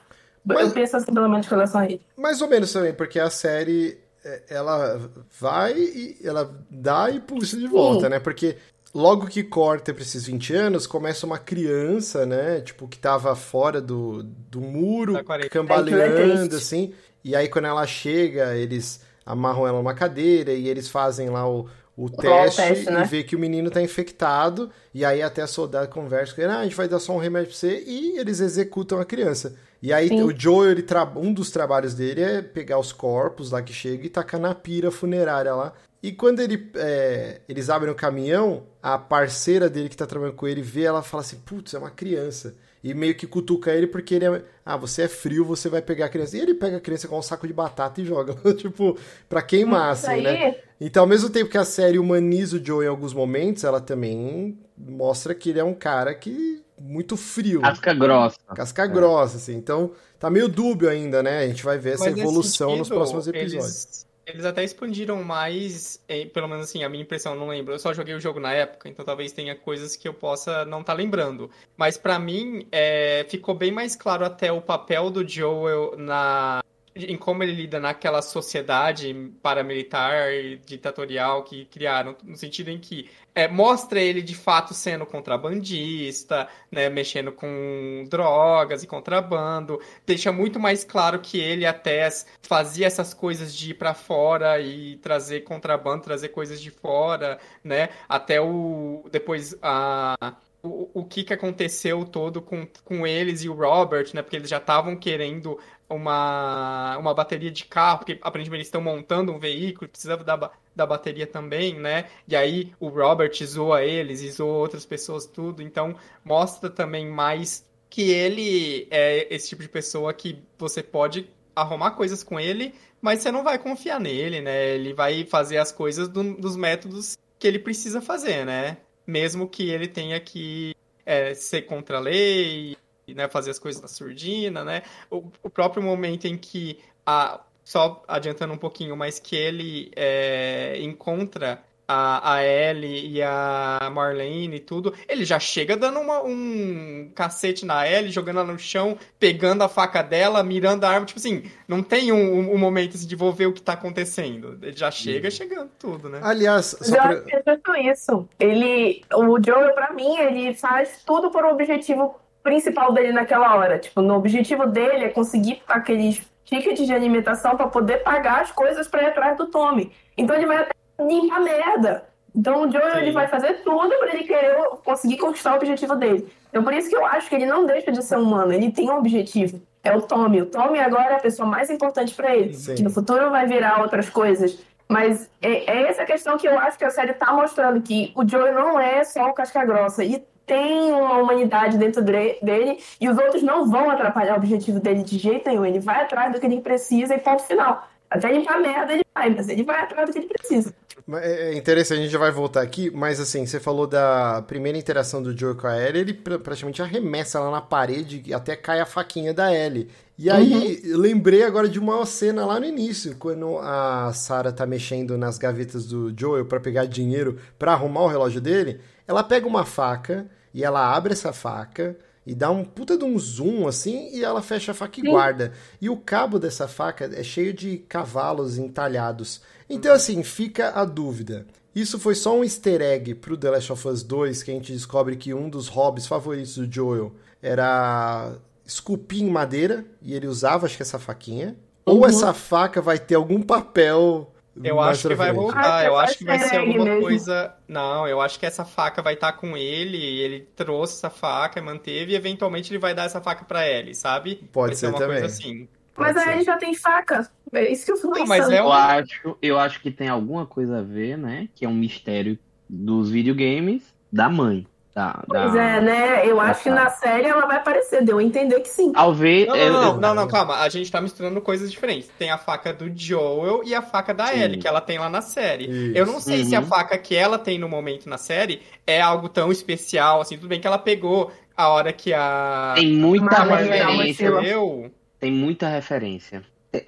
Mas- 0.46 0.68
Eu 0.68 0.72
penso 0.72 0.96
assim, 0.96 1.14
pelo 1.14 1.28
menos, 1.30 1.48
com 1.48 1.56
relação 1.56 1.82
a 1.82 1.86
ele. 1.86 2.02
Mais 2.18 2.42
ou 2.42 2.48
menos 2.48 2.72
também, 2.72 2.94
porque 2.94 3.20
a 3.20 3.30
série 3.30 4.00
é, 4.24 4.44
ela 4.50 5.10
vai 5.40 5.74
e 5.78 6.18
ela 6.24 6.50
dá 6.70 7.10
e 7.10 7.20
puxa 7.20 7.58
de 7.58 7.68
volta, 7.68 8.08
né? 8.10 8.20
Porque 8.20 8.58
logo 8.94 9.28
que 9.28 9.44
corta 9.44 9.94
pra 9.94 10.04
esses 10.04 10.26
20 10.26 10.54
anos, 10.54 10.88
começa 10.88 11.26
uma 11.26 11.38
criança, 11.38 12.26
né? 12.26 12.62
Tipo, 12.62 12.88
que 12.88 12.98
tava 12.98 13.36
fora 13.36 13.82
do, 13.82 14.24
do 14.24 14.62
muro, 14.62 15.14
cambaleando, 15.50 16.46
É, 16.46 16.48
que 16.50 16.56
é 16.56 16.58
assim. 16.58 16.94
E 17.24 17.36
aí, 17.36 17.48
quando 17.48 17.66
ela 17.66 17.86
chega, 17.86 18.56
eles 18.56 19.02
amarram 19.26 19.68
ela 19.68 19.78
numa 19.78 19.94
cadeira 19.94 20.54
e 20.54 20.68
eles 20.68 20.90
fazem 20.90 21.30
lá 21.30 21.48
o, 21.48 21.68
o 21.96 22.10
teste, 22.10 22.62
teste, 22.62 22.90
né? 22.90 23.04
e 23.04 23.08
vê 23.08 23.24
que 23.24 23.36
o 23.36 23.40
menino 23.40 23.70
tá 23.70 23.82
infectado. 23.82 24.72
E 24.94 25.06
aí 25.06 25.22
até 25.22 25.42
a 25.42 25.48
soldado 25.48 25.90
conversa 25.90 26.34
com 26.34 26.42
ele, 26.42 26.52
ah, 26.52 26.60
a 26.60 26.64
gente 26.64 26.76
vai 26.76 26.88
dar 26.88 27.00
só 27.00 27.14
um 27.14 27.20
remédio 27.20 27.50
pra 27.50 27.58
você. 27.58 27.84
E 27.86 28.18
eles 28.18 28.40
executam 28.40 29.00
a 29.00 29.06
criança. 29.06 29.56
E 29.82 29.94
aí 29.94 30.08
Sim. 30.08 30.24
o 30.24 30.38
Joel, 30.38 30.72
ele 30.72 30.82
tra... 30.82 31.04
um 31.16 31.32
dos 31.32 31.52
trabalhos 31.52 31.94
dele 31.94 32.22
é 32.22 32.42
pegar 32.42 32.80
os 32.80 32.92
corpos 32.92 33.52
lá 33.52 33.62
que 33.62 33.72
chega 33.72 34.06
e 34.06 34.10
tacar 34.10 34.40
na 34.40 34.56
pira 34.56 34.92
funerária 34.92 35.54
lá. 35.54 35.74
E 36.02 36.12
quando 36.12 36.40
ele, 36.40 36.72
é, 36.76 37.42
eles 37.48 37.70
abrem 37.70 37.92
o 37.92 37.96
caminhão, 37.96 38.64
a 38.82 38.98
parceira 38.98 39.70
dele 39.70 39.90
que 39.90 39.98
tá 39.98 40.06
trabalhando 40.06 40.36
com 40.36 40.48
ele 40.48 40.62
vê 40.62 40.84
ela 40.84 41.02
e 41.02 41.04
fala 41.04 41.22
assim, 41.22 41.38
putz, 41.38 41.74
é 41.74 41.78
uma 41.78 41.90
criança. 41.90 42.56
E 42.82 42.94
meio 42.94 43.14
que 43.14 43.28
cutuca 43.28 43.72
ele 43.72 43.88
porque 43.88 44.16
ele 44.16 44.26
é. 44.26 44.42
Ah, 44.66 44.78
você 44.78 45.02
é 45.02 45.08
frio, 45.10 45.44
você 45.44 45.68
vai 45.68 45.82
pegar 45.82 46.06
a 46.06 46.10
criança. 46.10 46.38
E 46.38 46.40
ele 46.40 46.54
pega 46.54 46.78
a 46.78 46.80
criança 46.80 47.10
com 47.10 47.20
um 47.20 47.22
saco 47.22 47.46
de 47.46 47.52
batata 47.52 48.00
e 48.00 48.06
joga. 48.06 48.34
tipo, 48.56 48.98
pra 49.28 49.42
queimar, 49.42 49.94
Isso 49.94 50.06
assim, 50.06 50.16
aí, 50.16 50.24
né? 50.24 50.56
Então, 50.80 51.04
ao 51.04 51.08
mesmo 51.08 51.30
tempo 51.30 51.52
que 51.52 51.58
a 51.58 51.66
série 51.66 52.00
humaniza 52.00 52.56
o 52.56 52.66
Joe 52.66 52.86
em 52.86 52.88
alguns 52.88 53.14
momentos, 53.14 53.66
ela 53.66 53.82
também 53.82 54.58
mostra 54.78 55.36
que 55.36 55.50
ele 55.50 55.60
é 55.60 55.64
um 55.64 55.74
cara 55.74 56.16
que 56.16 56.64
muito 56.80 57.18
frio. 57.18 57.60
Casca 57.60 57.94
grossa. 57.94 58.38
Casca 58.56 58.84
é. 58.84 58.88
grossa, 58.88 59.36
assim. 59.36 59.56
Então, 59.56 59.92
tá 60.18 60.30
meio 60.30 60.48
dúbio 60.48 60.90
ainda, 60.90 61.22
né? 61.22 61.40
A 61.40 61.48
gente 61.48 61.64
vai 61.66 61.78
ver 61.78 61.96
essa 61.96 62.10
Mas 62.10 62.18
evolução 62.18 62.70
sentido, 62.70 62.80
nos 62.80 62.88
próximos 62.88 63.28
episódios. 63.28 63.84
Eles, 63.84 64.08
eles 64.30 64.46
até 64.46 64.64
expandiram 64.64 65.24
mais, 65.24 66.04
pelo 66.34 66.48
menos 66.48 66.66
assim, 66.66 66.84
a 66.84 66.90
minha 66.90 67.04
impressão, 67.04 67.36
não 67.36 67.48
lembro. 67.48 67.74
Eu 67.74 67.80
só 67.80 67.94
joguei 67.94 68.14
o 68.14 68.20
jogo 68.20 68.40
na 68.40 68.54
época, 68.54 68.88
então 68.88 69.04
talvez 69.04 69.32
tenha 69.32 69.56
coisas 69.56 69.96
que 69.96 70.08
eu 70.08 70.14
possa 70.14 70.66
não 70.66 70.82
estar 70.82 70.94
tá 70.94 70.98
lembrando. 70.98 71.50
Mas 71.76 71.98
para 71.98 72.20
mim, 72.20 72.68
é, 72.72 73.26
ficou 73.30 73.56
bem 73.56 73.72
mais 73.72 73.96
claro 73.96 74.24
até 74.26 74.52
o 74.52 74.62
papel 74.62 75.10
do 75.10 75.28
Joel 75.28 75.96
na 75.98 76.62
em 76.96 77.18
como 77.18 77.44
ele 77.44 77.54
lida 77.54 77.80
naquela 77.80 78.22
sociedade 78.22 79.14
paramilitar 79.42 80.32
e 80.32 80.58
ditatorial 80.58 81.44
que 81.44 81.66
criaram, 81.66 82.16
no 82.24 82.36
sentido 82.36 82.70
em 82.70 82.80
que 82.80 83.10
é, 83.34 83.48
mostra 83.48 84.00
ele 84.00 84.22
de 84.22 84.36
fato 84.36 84.74
sendo 84.74 85.06
contrabandista, 85.06 86.48
né, 86.72 86.90
mexendo 86.90 87.32
com 87.32 88.06
drogas 88.10 88.84
e 88.84 88.88
contrabando, 88.88 89.80
deixa 90.06 90.32
muito 90.32 90.60
mais 90.60 90.84
claro 90.84 91.20
que 91.20 91.40
ele 91.40 91.66
até 91.66 92.10
fazia 92.42 92.88
essas 92.88 93.14
coisas 93.14 93.56
de 93.56 93.72
ir 93.72 93.74
para 93.76 93.94
fora 93.94 94.60
e 94.60 94.98
trazer 94.98 95.42
contrabando, 95.42 96.04
trazer 96.04 96.30
coisas 96.30 96.60
de 96.62 96.72
fora, 96.72 97.40
né, 97.64 97.90
até 98.08 98.42
o 98.42 99.06
depois 99.12 99.56
a 99.62 100.36
o, 100.62 100.90
o 100.94 101.06
que, 101.06 101.24
que 101.24 101.34
aconteceu 101.34 102.06
todo 102.06 102.42
com, 102.42 102.68
com 102.84 103.08
eles 103.08 103.44
e 103.44 103.50
o 103.50 103.54
Robert, 103.54 104.10
né? 104.14 104.22
Porque 104.22 104.36
eles 104.36 104.50
já 104.50 104.58
estavam 104.58 104.96
querendo 104.96 105.58
uma, 105.90 106.98
uma 106.98 107.14
bateria 107.14 107.52
de 107.52 107.66
carro, 107.66 108.00
porque 108.00 108.20
aparentemente 108.22 108.60
eles 108.60 108.68
estão 108.68 108.82
montando 108.82 109.32
um 109.32 109.40
veículo, 109.40 109.90
precisava 109.90 110.24
da, 110.24 110.52
da 110.76 110.86
bateria 110.86 111.26
também, 111.26 111.78
né? 111.80 112.06
E 112.28 112.36
aí 112.36 112.74
o 112.80 112.88
Robert 112.88 113.34
zoa 113.44 113.84
eles, 113.84 114.22
e 114.22 114.30
zoa 114.30 114.58
outras 114.60 114.86
pessoas, 114.86 115.26
tudo. 115.26 115.62
Então 115.62 115.96
mostra 116.24 116.70
também 116.70 117.10
mais 117.10 117.68
que 117.90 118.12
ele 118.12 118.88
é 118.92 119.34
esse 119.34 119.50
tipo 119.50 119.64
de 119.64 119.70
pessoa 119.70 120.14
que 120.14 120.42
você 120.58 120.84
pode 120.84 121.28
arrumar 121.56 121.92
coisas 121.92 122.24
com 122.24 122.40
ele, 122.40 122.74
mas 123.02 123.20
você 123.22 123.32
não 123.32 123.44
vai 123.44 123.58
confiar 123.58 124.00
nele, 124.00 124.42
né? 124.42 124.76
Ele 124.76 124.94
vai 124.94 125.26
fazer 125.26 125.58
as 125.58 125.72
coisas 125.72 126.08
do, 126.08 126.36
dos 126.36 126.56
métodos 126.56 127.18
que 127.38 127.48
ele 127.48 127.60
precisa 127.60 128.02
fazer, 128.02 128.46
né? 128.46 128.78
Mesmo 129.08 129.50
que 129.50 129.70
ele 129.70 129.88
tenha 129.88 130.20
que 130.20 130.76
é, 131.06 131.34
ser 131.34 131.64
contra 131.64 131.98
a 131.98 132.00
lei 132.02 132.78
né, 133.14 133.28
fazer 133.28 133.52
as 133.52 133.60
coisas 133.60 133.82
na 133.82 133.88
surdina, 133.88 134.64
né? 134.64 134.84
O, 135.10 135.24
o 135.44 135.50
próprio 135.50 135.82
momento 135.84 136.26
em 136.26 136.38
que 136.38 136.80
a 137.06 137.42
só 137.70 138.04
adiantando 138.08 138.52
um 138.52 138.58
pouquinho, 138.58 138.98
mas 138.98 139.20
que 139.20 139.36
ele 139.36 139.92
é, 139.96 140.76
encontra 140.82 141.64
a, 141.88 142.36
a 142.36 142.44
Ellie 142.44 143.16
e 143.16 143.22
a 143.22 143.90
Marlene 143.92 144.58
e 144.58 144.60
tudo, 144.60 144.94
ele 145.08 145.24
já 145.26 145.40
chega 145.40 145.76
dando 145.76 146.00
uma, 146.00 146.24
um 146.24 147.12
cacete 147.14 147.66
na 147.66 147.88
Ellie, 147.88 148.12
jogando 148.12 148.40
ela 148.40 148.52
no 148.52 148.60
chão, 148.60 148.98
pegando 149.20 149.64
a 149.64 149.70
faca 149.70 150.04
dela, 150.04 150.44
mirando 150.44 150.84
a 150.84 150.90
arma, 150.90 151.06
tipo 151.06 151.20
assim, 151.20 151.44
não 151.68 151.84
tem 151.84 152.12
um, 152.12 152.54
um 152.54 152.58
momento 152.58 152.96
assim, 152.96 153.08
de 153.08 153.16
vou 153.16 153.34
ver 153.34 153.48
o 153.48 153.54
que 153.54 153.62
tá 153.62 153.74
acontecendo. 153.74 154.60
Ele 154.62 154.76
já 154.76 154.92
chega 154.92 155.28
uhum. 155.28 155.32
chegando 155.32 155.72
tudo, 155.80 156.10
né? 156.10 156.20
Aliás, 156.22 156.76
só 156.80 156.96
pra... 156.96 157.14
eu 157.14 157.92
isso. 157.92 158.30
Ele, 158.40 159.04
o 159.14 159.40
Joel, 159.44 159.74
pra 159.74 159.92
mim, 159.94 160.18
ele 160.18 160.54
faz 160.54 161.04
tudo 161.04 161.32
por 161.32 161.44
um 161.44 161.50
objetivo 161.50 162.16
principal 162.44 162.92
dele 162.94 163.12
naquela 163.12 163.56
hora. 163.56 163.80
Tipo, 163.80 164.02
no 164.02 164.16
objetivo 164.16 164.66
dele 164.68 165.06
é 165.06 165.10
conseguir 165.10 165.62
aqueles 165.68 166.22
tickets 166.46 166.86
de 166.86 166.94
alimentação 166.94 167.56
para 167.56 167.68
poder 167.68 168.00
pagar 168.00 168.42
as 168.42 168.52
coisas 168.52 168.88
para 168.88 169.04
ir 169.04 169.08
atrás 169.08 169.38
do 169.38 169.48
Tommy. 169.48 169.92
Então 170.18 170.36
ele 170.36 170.46
vai 170.46 170.58
até 170.58 170.72
limpar 171.00 171.42
merda. 171.42 172.04
Então 172.36 172.68
o 172.68 172.72
Joel 172.72 172.98
ele 172.98 173.12
vai 173.12 173.28
fazer 173.28 173.62
tudo 173.64 173.90
para 173.98 174.14
ele 174.14 174.24
querer 174.24 174.56
conseguir 174.84 175.18
conquistar 175.18 175.54
o 175.54 175.58
objetivo 175.58 175.96
dele. 175.96 176.28
Então 176.50 176.64
por 176.64 176.74
isso 176.74 176.90
que 176.90 176.96
eu 176.96 177.06
acho 177.06 177.30
que 177.30 177.36
ele 177.36 177.46
não 177.46 177.66
deixa 177.66 177.92
de 177.92 178.04
ser 178.04 178.18
humano, 178.18 178.52
ele 178.52 178.72
tem 178.72 178.90
um 178.90 178.98
objetivo. 178.98 179.62
É 179.84 179.96
o 179.96 180.02
Tommy. 180.02 180.42
O 180.42 180.46
Tommy 180.46 180.80
agora 180.80 181.14
é 181.14 181.16
a 181.16 181.20
pessoa 181.20 181.48
mais 181.48 181.70
importante 181.70 182.14
para 182.14 182.36
ele. 182.36 182.54
Sim. 182.54 182.76
Que 182.76 182.84
no 182.84 182.90
futuro 182.90 183.30
vai 183.30 183.48
virar 183.48 183.82
outras 183.82 184.10
coisas. 184.10 184.60
Mas 184.90 185.30
é, 185.42 185.72
é, 185.72 185.88
essa 185.88 186.04
questão 186.04 186.38
que 186.38 186.48
eu 186.48 186.58
acho 186.58 186.78
que 186.78 186.84
a 186.84 186.90
série 186.90 187.14
tá 187.14 187.32
mostrando 187.32 187.80
que 187.82 188.12
o 188.16 188.28
Joel 188.28 188.56
não 188.56 188.80
é 188.80 189.04
só 189.04 189.30
o 189.30 189.34
casca 189.34 189.64
grossa. 189.64 190.04
E 190.04 190.24
tem 190.50 190.92
uma 190.92 191.20
humanidade 191.20 191.78
dentro 191.78 192.02
dele 192.02 192.80
e 193.00 193.08
os 193.08 193.18
outros 193.18 193.44
não 193.44 193.70
vão 193.70 193.92
atrapalhar 193.92 194.34
o 194.34 194.38
objetivo 194.38 194.80
dele 194.80 195.04
de 195.04 195.20
jeito 195.20 195.48
nenhum. 195.48 195.64
Ele 195.64 195.80
vai 195.80 196.02
atrás 196.02 196.34
do 196.34 196.40
que 196.40 196.46
ele 196.48 196.60
precisa 196.60 197.14
e 197.14 197.20
ponto 197.20 197.44
final. 197.44 197.88
Até 198.10 198.32
limpar 198.32 198.60
merda 198.60 198.94
ele 198.94 199.06
vai, 199.14 199.30
mas 199.30 199.48
ele 199.48 199.64
vai 199.64 199.82
atrás 199.82 200.10
do 200.10 200.12
que 200.12 200.18
ele 200.18 200.28
precisa. 200.28 200.74
É, 201.18 201.52
é 201.52 201.58
interessante, 201.58 202.00
a 202.00 202.02
gente 202.02 202.12
já 202.12 202.20
vai 202.20 202.32
voltar 202.32 202.62
aqui, 202.62 202.92
mas 202.92 203.20
assim, 203.20 203.46
você 203.46 203.60
falou 203.60 203.86
da 203.86 204.44
primeira 204.48 204.78
interação 204.78 205.22
do 205.22 205.38
Joe 205.38 205.56
com 205.56 205.68
a 205.68 205.80
Ellie, 205.80 206.02
ele 206.02 206.14
praticamente 206.14 206.82
arremessa 206.82 207.38
ela 207.38 207.52
na 207.52 207.62
parede 207.62 208.24
e 208.26 208.34
até 208.34 208.56
cai 208.56 208.80
a 208.80 208.86
faquinha 208.86 209.34
da 209.34 209.54
Ellie. 209.54 209.90
E 210.18 210.30
aí, 210.30 210.82
uhum. 210.84 210.98
lembrei 210.98 211.44
agora 211.44 211.70
de 211.70 211.80
uma 211.80 212.06
cena 212.06 212.46
lá 212.46 212.60
no 212.60 212.66
início, 212.66 213.16
quando 213.18 213.58
a 213.60 214.12
Sarah 214.14 214.52
tá 214.52 214.66
mexendo 214.66 215.18
nas 215.18 215.38
gavetas 215.38 215.86
do 215.86 216.14
Joel 216.16 216.46
para 216.46 216.60
pegar 216.60 216.86
dinheiro 216.86 217.38
para 217.58 217.74
arrumar 217.74 218.02
o 218.02 218.08
relógio 218.08 218.42
dele, 218.42 218.82
ela 219.08 219.24
pega 219.24 219.48
uma 219.48 219.66
faca 219.66 220.28
e 220.54 220.64
ela 220.64 220.96
abre 220.96 221.14
essa 221.14 221.34
faca 221.34 221.98
e 222.26 222.36
dá 222.36 222.52
um 222.52 222.64
puta 222.64 222.98
de 222.98 223.04
um 223.04 223.18
zoom 223.18 223.68
assim 223.68 224.10
e 224.14 224.24
ela 224.24 224.42
fecha 224.42 224.72
a 224.72 224.76
faca 224.76 225.00
e 225.00 225.04
Sim. 225.04 225.10
guarda. 225.10 225.54
E 225.82 225.90
o 225.90 225.98
cabo 225.98 226.38
dessa 226.38 226.68
faca 226.68 227.10
é 227.14 227.24
cheio 227.24 227.54
de 227.54 227.78
cavalos 227.78 228.58
entalhados. 228.58 229.42
Então, 229.70 229.94
assim, 229.94 230.22
fica 230.24 230.70
a 230.70 230.86
dúvida. 230.86 231.46
Isso 231.74 232.00
foi 232.00 232.16
só 232.16 232.36
um 232.36 232.44
easter 232.44 232.82
egg 232.82 233.16
pro 233.16 233.38
The 233.38 233.52
Last 233.52 233.72
of 233.72 233.88
Us 233.88 234.04
2, 234.04 234.44
que 234.44 234.52
a 234.52 234.54
gente 234.54 234.74
descobre 234.74 235.16
que 235.16 235.34
um 235.34 235.50
dos 235.50 235.68
hobbies 235.68 236.08
favoritos 236.08 236.56
do 236.56 236.72
Joel 236.72 237.14
era 237.42 238.36
esculpir 238.66 239.24
em 239.24 239.30
madeira, 239.30 239.86
e 240.02 240.14
ele 240.14 240.28
usava, 240.28 240.66
acho 240.66 240.76
que, 240.76 240.84
essa 240.84 241.00
faquinha. 241.00 241.56
Uhum. 241.86 241.96
Ou 241.96 242.06
essa 242.06 242.34
faca 242.34 242.82
vai 242.82 243.00
ter 243.00 243.16
algum 243.16 243.42
papel 243.42 244.32
eu 244.64 244.80
acho 244.80 245.08
que 245.08 245.16
vai 245.16 245.32
voltar, 245.32 245.80
ah, 245.80 245.86
eu 245.86 245.98
acho 245.98 246.18
que 246.18 246.26
vai 246.26 246.40
ser 246.40 246.58
alguma 246.58 246.86
mesmo. 246.86 247.02
coisa. 247.02 247.54
Não, 247.68 248.08
eu 248.08 248.20
acho 248.20 248.40
que 248.40 248.46
essa 248.46 248.66
faca 248.66 249.02
vai 249.02 249.14
estar 249.14 249.32
tá 249.32 249.38
com 249.38 249.56
ele, 249.56 249.98
ele 249.98 250.48
trouxe 250.56 250.96
essa 250.96 251.10
faca, 251.10 251.62
manteve, 251.62 252.14
e 252.14 252.16
eventualmente 252.16 252.72
ele 252.72 252.80
vai 252.80 252.94
dar 252.94 253.06
essa 253.06 253.22
faca 253.22 253.46
para 253.46 253.68
ele, 253.68 253.94
sabe? 253.96 254.36
Pode 254.52 254.70
vai 254.70 254.76
ser, 254.76 254.80
ser 254.80 254.88
uma 254.88 255.00
também. 255.00 255.20
coisa 255.20 255.34
assim. 255.34 255.68
Mas 255.96 256.16
aí 256.16 256.36
ele 256.36 256.44
já 256.44 256.58
tem 256.58 256.74
faca. 256.74 257.30
É 257.52 257.72
isso 257.72 257.86
que 257.86 257.92
eu 257.92 257.98
fui 257.98 258.12
pensando. 258.12 258.30
Mas 258.30 258.50
é 258.50 258.60
eu, 258.60 258.72
acho, 258.72 259.38
eu 259.42 259.60
acho 259.60 259.82
que 259.82 259.92
tem 259.92 260.08
alguma 260.08 260.46
coisa 260.46 260.80
a 260.80 260.82
ver, 260.82 261.18
né? 261.18 261.50
Que 261.54 261.66
é 261.66 261.70
um 261.70 261.74
mistério 261.74 262.40
dos 262.70 263.10
videogames 263.10 263.94
da 264.12 264.30
mãe. 264.30 264.66
Da, 264.94 265.24
pois 265.28 265.54
da, 265.54 265.62
é, 265.62 265.82
né? 265.82 266.28
Eu 266.28 266.42
acho 266.42 266.64
que 266.64 266.70
na 266.70 266.90
série 266.90 267.28
ela 267.28 267.46
vai 267.46 267.58
aparecer, 267.58 268.04
deu 268.04 268.18
a 268.18 268.24
entender 268.24 268.60
que 268.62 268.70
sim. 268.70 268.92
Talvez. 268.92 269.48
Não, 269.48 269.56
não, 269.56 269.72
não, 269.72 269.98
não, 269.98 270.16
não, 270.16 270.28
calma. 270.28 270.56
A 270.56 270.70
gente 270.70 270.92
tá 270.92 271.00
misturando 271.00 271.40
coisas 271.42 271.72
diferentes. 271.72 272.10
Tem 272.18 272.32
a 272.32 272.38
faca 272.38 272.74
do 272.74 272.92
Joel 272.94 273.62
e 273.64 273.76
a 273.76 273.82
faca 273.82 274.14
da 274.14 274.28
sim. 274.28 274.42
Ellie, 274.42 274.58
que 274.58 274.68
ela 274.68 274.82
tem 274.82 274.98
lá 274.98 275.10
na 275.10 275.22
série. 275.22 275.66
Isso. 275.66 275.98
Eu 275.98 276.06
não 276.06 276.20
sei 276.20 276.42
uhum. 276.42 276.50
se 276.50 276.56
a 276.56 276.60
uhum. 276.60 276.66
faca 276.66 276.98
que 276.98 277.16
ela 277.16 277.38
tem 277.38 277.60
no 277.60 277.70
momento 277.70 278.10
na 278.10 278.18
série 278.18 278.62
é 278.86 279.00
algo 279.00 279.30
tão 279.30 279.52
especial, 279.52 280.22
assim, 280.22 280.36
tudo 280.36 280.50
bem 280.50 280.60
que 280.60 280.68
ela 280.68 280.80
pegou 280.80 281.32
a 281.56 281.68
hora 281.68 281.94
que 281.94 282.14
a. 282.14 282.74
Tem 282.76 282.92
muita 282.92 283.44
referência. 283.44 284.26
Eu... 284.26 284.92
Tem 285.20 285.32
muita 285.32 285.68
referência. 285.68 286.44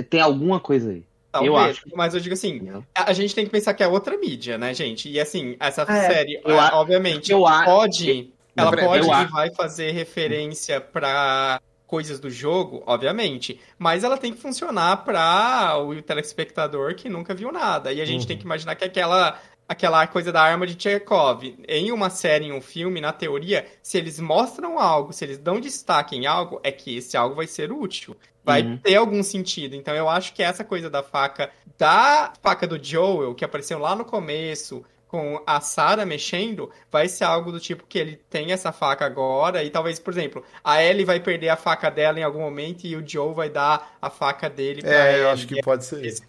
Tem 0.09 0.21
alguma 0.21 0.59
coisa 0.59 0.91
aí. 0.91 1.03
Talvez, 1.31 1.53
eu 1.53 1.57
acho. 1.57 1.83
Mas 1.95 2.13
eu 2.13 2.19
digo 2.19 2.33
assim, 2.33 2.61
a, 2.93 3.13
gente 3.13 3.33
tem 3.33 3.45
que 3.45 3.51
pensar 3.51 3.73
que 3.73 3.81
é 3.81 3.87
outra 3.87 4.17
mídia, 4.17 4.57
né, 4.57 4.73
gente? 4.73 5.09
E 5.09 5.19
assim, 5.19 5.55
essa 5.59 5.83
é. 5.83 6.07
série, 6.07 6.41
eu, 6.43 6.55
obviamente, 6.55 7.31
eu, 7.31 7.41
pode. 7.41 8.33
ela 8.55 8.71
pode 8.75 9.07
e 9.07 9.25
vai 9.31 9.49
fazer 9.51 9.91
referência 9.91 10.81
para 10.81 11.61
coisas 11.87 12.19
do 12.19 12.29
jogo, 12.29 12.81
obviamente, 12.85 13.59
mas 13.77 14.05
ela 14.05 14.17
tem 14.17 14.33
que 14.33 14.39
funcionar 14.39 15.03
para 15.03 15.77
o 15.77 16.01
telespectador 16.01 16.95
que 16.95 17.09
nunca 17.09 17.33
viu 17.33 17.51
nada. 17.51 17.91
E 17.91 18.01
a 18.01 18.05
gente 18.05 18.21
uhum. 18.21 18.27
tem 18.27 18.37
que 18.37 18.45
imaginar 18.45 18.75
que 18.75 18.85
aquela 18.85 19.39
aquela 19.67 20.05
coisa 20.05 20.33
da 20.33 20.41
arma 20.41 20.67
de 20.67 20.81
Chekhov. 20.81 21.43
Em 21.65 21.93
uma 21.93 22.09
série, 22.09 22.45
em 22.45 22.51
um 22.51 22.59
filme, 22.59 22.99
na 22.99 23.13
teoria, 23.13 23.65
se 23.81 23.97
eles 23.97 24.19
mostram 24.19 24.77
algo, 24.77 25.13
se 25.13 25.23
eles 25.23 25.37
dão 25.37 25.61
destaque 25.61 26.13
em 26.13 26.25
algo, 26.25 26.59
é 26.61 26.73
que 26.73 26.97
esse 26.97 27.15
algo 27.15 27.35
vai 27.35 27.47
ser 27.47 27.71
útil 27.71 28.17
vai 28.43 28.61
uhum. 28.61 28.77
ter 28.77 28.95
algum 28.95 29.21
sentido. 29.23 29.75
Então 29.75 29.95
eu 29.95 30.09
acho 30.09 30.33
que 30.33 30.43
essa 30.43 30.63
coisa 30.63 30.89
da 30.89 31.03
faca, 31.03 31.49
da 31.77 32.33
faca 32.41 32.67
do 32.67 32.81
Joel, 32.83 33.35
que 33.35 33.45
apareceu 33.45 33.79
lá 33.79 33.95
no 33.95 34.05
começo, 34.05 34.83
com 35.11 35.43
a 35.45 35.59
Sarah 35.59 36.05
mexendo, 36.05 36.71
vai 36.89 37.09
ser 37.09 37.25
algo 37.25 37.51
do 37.51 37.59
tipo 37.59 37.83
que 37.85 37.99
ele 37.99 38.15
tem 38.29 38.53
essa 38.53 38.71
faca 38.71 39.05
agora, 39.05 39.61
e 39.61 39.69
talvez, 39.69 39.99
por 39.99 40.13
exemplo, 40.13 40.41
a 40.63 40.81
Ellie 40.81 41.03
vai 41.03 41.19
perder 41.19 41.49
a 41.49 41.57
faca 41.57 41.91
dela 41.91 42.17
em 42.17 42.23
algum 42.23 42.39
momento 42.39 42.85
e 42.85 42.95
o 42.95 43.05
Joe 43.05 43.33
vai 43.33 43.49
dar 43.49 43.97
a 44.01 44.09
faca 44.09 44.49
dele 44.49 44.81
pra 44.81 45.09
É, 45.09 45.21
eu 45.21 45.29
acho 45.29 45.45
que 45.45 45.61
pode 45.61 45.83
ser. 45.83 46.05
Esse, 46.05 46.21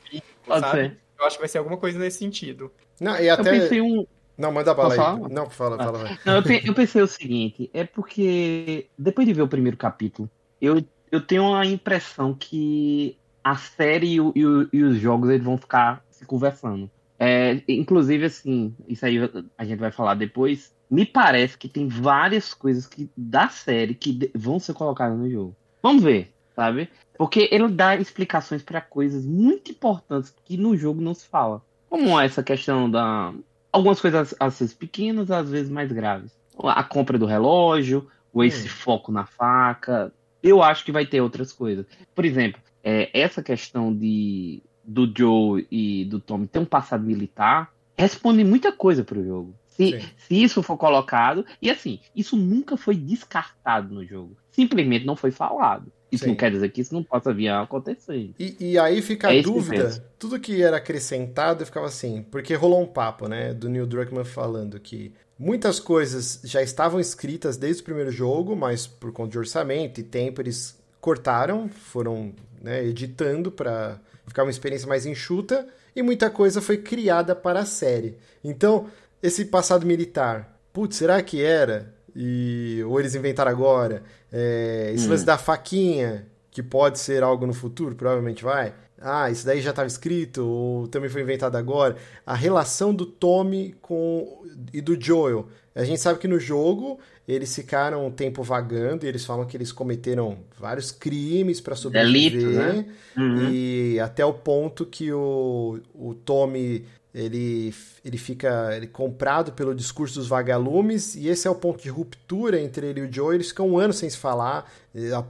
pode 0.44 0.68
ser. 0.68 0.98
Eu 1.16 1.24
acho 1.24 1.36
que 1.36 1.42
vai 1.42 1.48
ser 1.48 1.58
alguma 1.58 1.76
coisa 1.76 1.96
nesse 1.96 2.18
sentido. 2.18 2.72
Não, 3.00 3.16
e 3.20 3.30
até... 3.30 3.56
Eu 3.56 3.60
pensei 3.60 3.80
um... 3.80 4.04
Não, 4.36 4.50
manda 4.50 4.74
bala 4.74 4.94
aí. 4.94 4.96
Falar? 4.96 5.28
Não, 5.28 5.48
fala, 5.48 5.76
ah. 5.78 5.84
fala. 5.84 6.18
Não, 6.26 6.42
eu 6.64 6.74
pensei 6.74 7.02
o 7.02 7.06
seguinte, 7.06 7.70
é 7.72 7.84
porque 7.84 8.88
depois 8.98 9.28
de 9.28 9.32
ver 9.32 9.42
o 9.42 9.48
primeiro 9.48 9.76
capítulo, 9.76 10.28
eu 10.60 10.82
eu 11.12 11.20
tenho 11.20 11.54
a 11.54 11.66
impressão 11.66 12.32
que 12.32 13.18
a 13.44 13.54
série 13.54 14.14
e, 14.14 14.20
o, 14.20 14.32
e, 14.34 14.46
o, 14.46 14.68
e 14.72 14.82
os 14.82 14.96
jogos 14.98 15.28
eles 15.28 15.44
vão 15.44 15.58
ficar 15.58 16.02
se 16.10 16.24
conversando. 16.24 16.90
É, 17.18 17.62
inclusive, 17.68 18.24
assim, 18.24 18.74
isso 18.88 19.04
aí 19.04 19.18
a 19.56 19.64
gente 19.64 19.78
vai 19.78 19.92
falar 19.92 20.14
depois, 20.14 20.74
me 20.90 21.04
parece 21.04 21.56
que 21.56 21.68
tem 21.68 21.86
várias 21.86 22.54
coisas 22.54 22.86
que 22.86 23.10
da 23.16 23.48
série 23.48 23.94
que 23.94 24.30
vão 24.34 24.58
ser 24.58 24.72
colocadas 24.72 25.18
no 25.18 25.30
jogo. 25.30 25.54
Vamos 25.82 26.02
ver, 26.02 26.32
sabe? 26.56 26.88
Porque 27.16 27.48
ele 27.52 27.68
dá 27.68 27.94
explicações 27.94 28.62
para 28.62 28.80
coisas 28.80 29.26
muito 29.26 29.70
importantes 29.70 30.34
que 30.44 30.56
no 30.56 30.76
jogo 30.76 31.02
não 31.02 31.14
se 31.14 31.26
fala. 31.26 31.62
Como 31.88 32.18
essa 32.18 32.42
questão 32.42 32.90
da. 32.90 33.34
Algumas 33.70 34.00
coisas 34.00 34.34
às 34.40 34.58
vezes 34.58 34.74
pequenas, 34.74 35.30
às 35.30 35.50
vezes 35.50 35.70
mais 35.70 35.92
graves. 35.92 36.32
A 36.58 36.82
compra 36.82 37.18
do 37.18 37.26
relógio, 37.26 38.08
ou 38.32 38.42
esse 38.42 38.66
hum. 38.66 38.70
foco 38.70 39.12
na 39.12 39.26
faca. 39.26 40.12
Eu 40.42 40.62
acho 40.62 40.84
que 40.84 40.92
vai 40.92 41.06
ter 41.06 41.20
outras 41.20 41.52
coisas. 41.52 41.86
Por 42.14 42.24
exemplo, 42.24 42.60
é, 42.82 43.10
essa 43.18 43.42
questão 43.42 43.94
de 43.94 44.62
do 44.84 45.10
Joe 45.16 45.66
e 45.70 46.04
do 46.06 46.18
Tommy 46.18 46.48
ter 46.48 46.58
um 46.58 46.64
passado 46.64 47.04
militar 47.04 47.72
responde 47.96 48.42
muita 48.42 48.72
coisa 48.72 49.04
pro 49.04 49.24
jogo. 49.24 49.54
Se, 49.68 50.00
se, 50.18 50.42
isso 50.42 50.62
for 50.62 50.76
colocado, 50.76 51.46
e 51.60 51.70
assim, 51.70 51.98
isso 52.14 52.36
nunca 52.36 52.76
foi 52.76 52.94
descartado 52.94 53.94
no 53.94 54.04
jogo. 54.04 54.36
Simplesmente 54.50 55.06
não 55.06 55.16
foi 55.16 55.30
falado. 55.30 55.90
Isso 56.12 56.24
Sim. 56.24 56.30
não 56.30 56.36
quer 56.36 56.50
dizer 56.50 56.68
que 56.68 56.82
isso 56.82 56.92
não 56.92 57.02
possa 57.02 57.32
vir 57.32 57.48
a 57.48 57.62
acontecer. 57.62 58.34
E, 58.38 58.56
e 58.60 58.78
aí 58.78 59.00
fica 59.00 59.32
é 59.32 59.40
a 59.40 59.42
dúvida, 59.42 59.88
que 59.88 60.00
tudo 60.18 60.38
que 60.38 60.62
era 60.62 60.76
acrescentado 60.76 61.64
ficava 61.64 61.86
assim, 61.86 62.22
porque 62.30 62.54
rolou 62.54 62.82
um 62.82 62.86
papo, 62.86 63.26
né, 63.26 63.54
do 63.54 63.66
Neil 63.66 63.86
Druckmann 63.86 64.24
falando 64.24 64.78
que 64.78 65.14
muitas 65.38 65.80
coisas 65.80 66.40
já 66.44 66.62
estavam 66.62 67.00
escritas 67.00 67.56
desde 67.56 67.80
o 67.80 67.84
primeiro 67.86 68.12
jogo, 68.12 68.54
mas 68.54 68.86
por 68.86 69.10
conta 69.10 69.30
de 69.30 69.38
orçamento 69.38 70.00
e 70.00 70.04
tempo 70.04 70.42
eles 70.42 70.78
cortaram, 71.00 71.68
foram 71.68 72.34
né, 72.60 72.84
editando 72.84 73.50
para 73.50 73.98
ficar 74.26 74.44
uma 74.44 74.50
experiência 74.50 74.86
mais 74.86 75.06
enxuta, 75.06 75.66
e 75.96 76.02
muita 76.02 76.30
coisa 76.30 76.60
foi 76.60 76.76
criada 76.76 77.34
para 77.34 77.60
a 77.60 77.66
série. 77.66 78.16
Então, 78.44 78.86
esse 79.22 79.46
passado 79.46 79.86
militar, 79.86 80.60
putz, 80.72 80.96
será 80.96 81.22
que 81.22 81.42
era? 81.42 81.94
E, 82.14 82.82
ou 82.86 83.00
eles 83.00 83.14
inventaram 83.14 83.50
agora? 83.50 84.02
É, 84.32 84.92
esse 84.94 85.06
hum. 85.06 85.10
lance 85.10 85.24
da 85.24 85.38
faquinha, 85.38 86.26
que 86.50 86.62
pode 86.62 86.98
ser 86.98 87.22
algo 87.22 87.46
no 87.46 87.54
futuro, 87.54 87.94
provavelmente 87.94 88.44
vai. 88.44 88.74
Ah, 89.00 89.30
isso 89.30 89.44
daí 89.44 89.60
já 89.60 89.70
estava 89.70 89.88
escrito, 89.88 90.46
ou 90.46 90.86
também 90.86 91.10
foi 91.10 91.22
inventado 91.22 91.56
agora. 91.56 91.96
A 92.24 92.34
relação 92.34 92.94
do 92.94 93.04
Tommy 93.04 93.74
com 93.82 94.42
e 94.72 94.80
do 94.80 95.00
Joel. 95.00 95.48
A 95.74 95.84
gente 95.84 96.00
sabe 96.00 96.18
que 96.18 96.28
no 96.28 96.38
jogo 96.38 97.00
eles 97.26 97.54
ficaram 97.54 98.06
um 98.06 98.10
tempo 98.10 98.42
vagando 98.42 99.06
e 99.06 99.08
eles 99.08 99.24
falam 99.24 99.46
que 99.46 99.56
eles 99.56 99.72
cometeram 99.72 100.38
vários 100.58 100.92
crimes 100.92 101.60
para 101.60 101.74
sobreviver. 101.74 102.32
Delito, 102.32 102.50
né? 102.50 102.86
Uhum. 103.16 103.50
E 103.50 104.00
até 104.00 104.24
o 104.24 104.34
ponto 104.34 104.84
que 104.84 105.12
o, 105.12 105.80
o 105.94 106.14
Tommy 106.14 106.84
ele, 107.14 107.74
ele 108.04 108.16
fica 108.16 108.74
ele 108.74 108.86
comprado 108.86 109.52
pelo 109.52 109.74
discurso 109.74 110.14
dos 110.14 110.28
vagalumes, 110.28 111.14
e 111.14 111.28
esse 111.28 111.46
é 111.46 111.50
o 111.50 111.54
ponto 111.54 111.82
de 111.82 111.90
ruptura 111.90 112.60
entre 112.60 112.86
ele 112.86 113.00
e 113.00 113.04
o 113.04 113.12
Joe. 113.12 113.34
Eles 113.34 113.48
ficam 113.48 113.68
um 113.68 113.78
ano 113.78 113.92
sem 113.92 114.08
se 114.08 114.16
falar, 114.16 114.70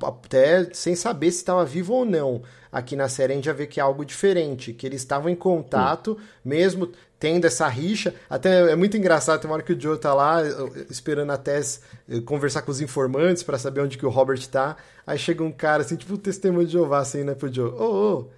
até 0.03 0.73
sem 0.73 0.95
saber 0.95 1.31
se 1.33 1.39
estava 1.39 1.65
vivo 1.65 1.95
ou 1.95 2.05
não. 2.05 2.43
Aqui 2.71 2.97
na 2.97 3.09
série 3.09 3.33
a 3.33 3.37
gente 3.37 3.45
já 3.45 3.53
vê 3.53 3.67
que 3.67 3.81
é 3.81 3.83
algo 3.83 4.05
diferente, 4.05 4.73
que 4.73 4.87
eles 4.87 5.03
estavam 5.03 5.29
em 5.29 5.35
contato, 5.35 6.17
mesmo 6.45 6.91
tendo 7.19 7.47
essa 7.47 7.69
rixa. 7.69 8.15
Até 8.31 8.73
é 8.73 8.77
muito 8.77 8.97
engraçado, 8.97 9.41
tem 9.41 9.51
uma 9.51 9.55
hora 9.55 9.63
que 9.63 9.73
o 9.73 9.81
Joe 9.81 9.99
tá 9.99 10.15
lá 10.15 10.41
esperando 10.89 11.31
a 11.31 11.37
Tess 11.37 11.83
eh, 12.09 12.21
conversar 12.21 12.63
com 12.63 12.71
os 12.71 12.81
informantes 12.81 13.43
para 13.43 13.59
saber 13.59 13.81
onde 13.81 13.99
que 13.99 14.07
o 14.07 14.09
Robert 14.09 14.45
tá. 14.49 14.77
Aí 15.07 15.19
chega 15.19 15.43
um 15.43 15.53
cara 15.53 15.83
assim, 15.83 15.97
tipo 15.97 16.15
o 16.15 16.19
testemunho 16.19 16.67
de 16.67 16.73
Jeová, 16.73 17.01
assim, 17.01 17.25
né, 17.25 17.35
pro 17.35 17.53
Joe. 17.53 17.71
Ô, 17.71 17.85
ô, 17.85 18.31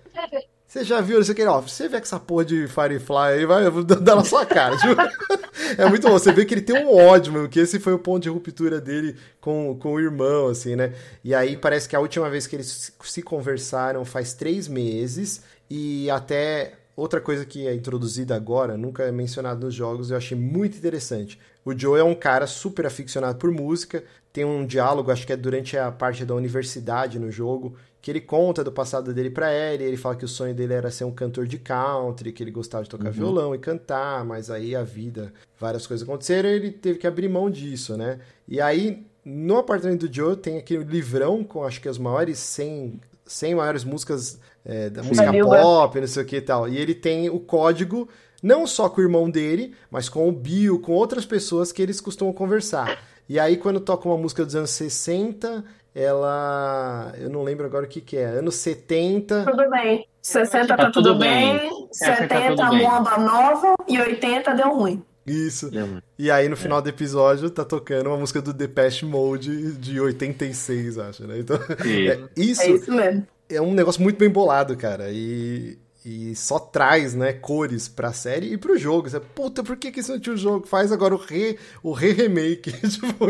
você 0.75 0.83
já 0.83 1.01
viu 1.01 1.21
isso 1.21 1.31
aqui? 1.31 1.45
Ó, 1.45 1.61
você 1.61 1.89
vê 1.89 1.99
que 2.01 2.07
essa 2.07 2.19
porra 2.19 2.45
de 2.45 2.67
Firefly 2.67 3.35
aí 3.35 3.47
vai 3.47 3.71
dar 4.03 4.17
na 4.17 4.25
sua 4.25 4.45
cara. 4.45 4.77
Tipo, 4.77 5.01
é 5.81 5.89
muito 5.89 6.09
bom. 6.09 6.15
Você 6.15 6.33
vê 6.33 6.45
que 6.45 6.53
ele 6.53 6.63
tem 6.63 6.85
um 6.85 6.93
ódio, 6.93 7.33
mesmo, 7.33 7.49
que 7.49 7.61
esse 7.61 7.79
foi 7.79 7.93
o 7.93 7.99
ponto 7.99 8.25
de 8.25 8.29
ruptura 8.29 8.81
dele 8.81 9.15
com, 9.41 9.79
com 9.79 9.95
o 9.95 10.01
irmão, 10.01 10.49
assim, 10.49 10.75
né? 10.75 10.93
E 11.23 11.33
aí 11.33 11.57
parece 11.57 11.89
que 11.89 11.95
a 11.95 12.01
última 12.01 12.29
vez 12.29 12.49
que 12.49 12.57
eles 12.57 12.93
se 13.05 13.23
conversaram 13.23 14.05
faz 14.05 14.35
três 14.35 14.67
meses 14.67 15.43
e 15.71 16.11
até 16.11 16.73
outra 16.97 17.21
coisa 17.21 17.45
que 17.45 17.69
é 17.69 17.73
introduzida 17.73 18.35
agora, 18.35 18.77
nunca 18.77 19.05
é 19.05 19.13
mencionado 19.13 19.67
nos 19.67 19.75
jogos, 19.75 20.11
eu 20.11 20.17
achei 20.17 20.37
muito 20.37 20.77
interessante. 20.77 21.39
O 21.65 21.77
Joe 21.77 21.99
é 21.99 22.05
um 22.05 22.15
cara 22.15 22.47
super 22.47 22.87
aficionado 22.87 23.39
por 23.39 23.51
música, 23.51 24.05
tem 24.33 24.45
um 24.45 24.67
diálogo, 24.67 25.11
acho 25.11 25.27
que 25.27 25.33
é 25.33 25.37
durante 25.37 25.79
a 25.79 25.91
parte 25.91 26.25
da 26.25 26.35
universidade 26.35 27.19
no 27.19 27.31
jogo, 27.31 27.77
que 28.03 28.11
ele 28.11 28.21
conta 28.21 28.63
do 28.63 28.71
passado 28.71 29.15
dele 29.15 29.31
para 29.31 29.53
ele, 29.53 29.85
ele 29.85 29.97
fala 29.97 30.17
que 30.17 30.25
o 30.25 30.29
sonho 30.29 30.55
dele 30.55 30.75
era 30.75 30.91
ser 30.91 31.05
um 31.05 31.13
cantor 31.13 31.47
de 31.47 31.59
country, 31.59 32.33
que 32.33 32.43
ele 32.43 32.51
gostava 32.51 32.85
de 32.85 32.91
tocar 32.91 33.07
uhum. 33.07 33.13
violão 33.13 33.55
e 33.55 33.59
cantar, 33.59 34.25
mas 34.25 34.51
aí 34.51 34.77
a 34.77 34.83
vida, 34.83 35.33
várias 35.59 35.87
coisas 35.87 36.07
aconteceram, 36.07 36.51
e 36.51 36.53
ele 36.53 36.71
teve 36.71 36.99
que 36.99 37.07
abrir 37.07 37.29
mão 37.29 37.49
disso, 37.49 37.97
né? 37.97 38.19
E 38.47 38.61
aí 38.61 39.07
no 39.25 39.57
apartamento 39.57 40.07
do 40.07 40.15
Joe 40.15 40.37
tem 40.37 40.59
aquele 40.59 40.85
livrão 40.85 41.43
com 41.43 41.65
acho 41.65 41.81
que 41.81 41.89
as 41.89 41.97
maiores 41.97 42.39
100, 42.39 43.01
100 43.25 43.55
maiores 43.55 43.85
músicas 43.85 44.39
é, 44.65 44.91
da 44.91 45.03
música 45.03 45.33
pop, 45.33 46.01
não 46.01 46.07
sei 46.07 46.23
o 46.23 46.27
que 46.27 46.37
e 46.37 46.41
tal. 46.41 46.69
E 46.69 46.77
ele 46.77 46.95
tem 46.95 47.31
o 47.31 47.41
código 47.41 48.09
não 48.45 48.67
só 48.67 48.91
com 48.91 49.01
o 49.01 49.05
irmão 49.05 49.31
dele, 49.31 49.75
mas 49.91 50.11
com 50.11 50.29
o 50.29 50.33
Bill, 50.33 50.79
com 50.79 50.93
outras 50.93 51.25
pessoas 51.25 51.73
que 51.73 51.81
eles 51.81 51.99
costumam 51.99 52.35
conversar. 52.35 53.03
E 53.27 53.41
aí, 53.41 53.57
quando 53.57 53.81
toca 53.81 54.07
uma 54.07 54.19
música 54.19 54.45
dos 54.45 54.55
anos 54.55 54.69
60, 54.71 55.65
ela. 55.95 57.15
Eu 57.17 57.31
não 57.31 57.43
lembro 57.43 57.65
agora 57.65 57.87
o 57.87 57.89
que, 57.89 58.03
que 58.03 58.19
é. 58.19 58.27
Anos 58.27 58.57
70. 58.57 59.45
Tudo 59.45 59.71
bem. 59.71 60.07
60 60.21 60.67
tá, 60.67 60.77
tá 60.77 60.91
tudo, 60.91 61.09
tudo 61.09 61.19
bem. 61.21 61.59
bem. 61.59 61.89
70 61.91 62.57
tá 62.57 62.69
bomba 62.69 63.17
nova. 63.17 63.75
E 63.89 63.99
80 63.99 64.55
deu 64.55 64.75
ruim. 64.75 65.03
Isso. 65.27 65.71
E 66.19 66.31
aí 66.31 66.47
no 66.47 66.57
final 66.57 66.81
é. 66.81 66.83
do 66.83 66.89
episódio 66.91 67.49
tá 67.49 67.65
tocando 67.65 68.09
uma 68.09 68.19
música 68.19 68.43
do 68.43 68.53
Depeche 68.53 69.07
Mode 69.07 69.73
de 69.79 69.99
86, 69.99 70.99
acho, 70.99 71.27
né? 71.27 71.39
Então, 71.39 71.57
é, 71.57 72.21
isso, 72.37 72.61
é 72.61 72.69
isso 72.69 72.93
mesmo. 72.93 73.27
É 73.49 73.59
um 73.59 73.73
negócio 73.73 74.03
muito 74.03 74.19
bem 74.19 74.29
bolado, 74.29 74.77
cara. 74.77 75.11
E 75.11 75.79
e 76.05 76.37
só 76.37 76.59
traz, 76.59 77.15
né, 77.15 77.33
cores 77.33 77.89
pra 77.89 78.13
série 78.13 78.53
e 78.53 78.59
pro 78.59 78.77
jogo. 78.77 79.09
Você, 79.09 79.19
puta, 79.19 79.65
por 79.65 79.75
que, 79.75 79.91
que 79.91 80.01
isso 80.01 80.13
não 80.13 80.21
tinha 80.21 80.35
o 80.35 80.39
jogo? 80.39 80.67
Faz 80.67 80.93
agora 80.93 81.15
o 81.15 81.19
re, 81.19 81.59
o 81.83 81.93
re-remake. 81.93 82.73
tipo, 82.87 83.27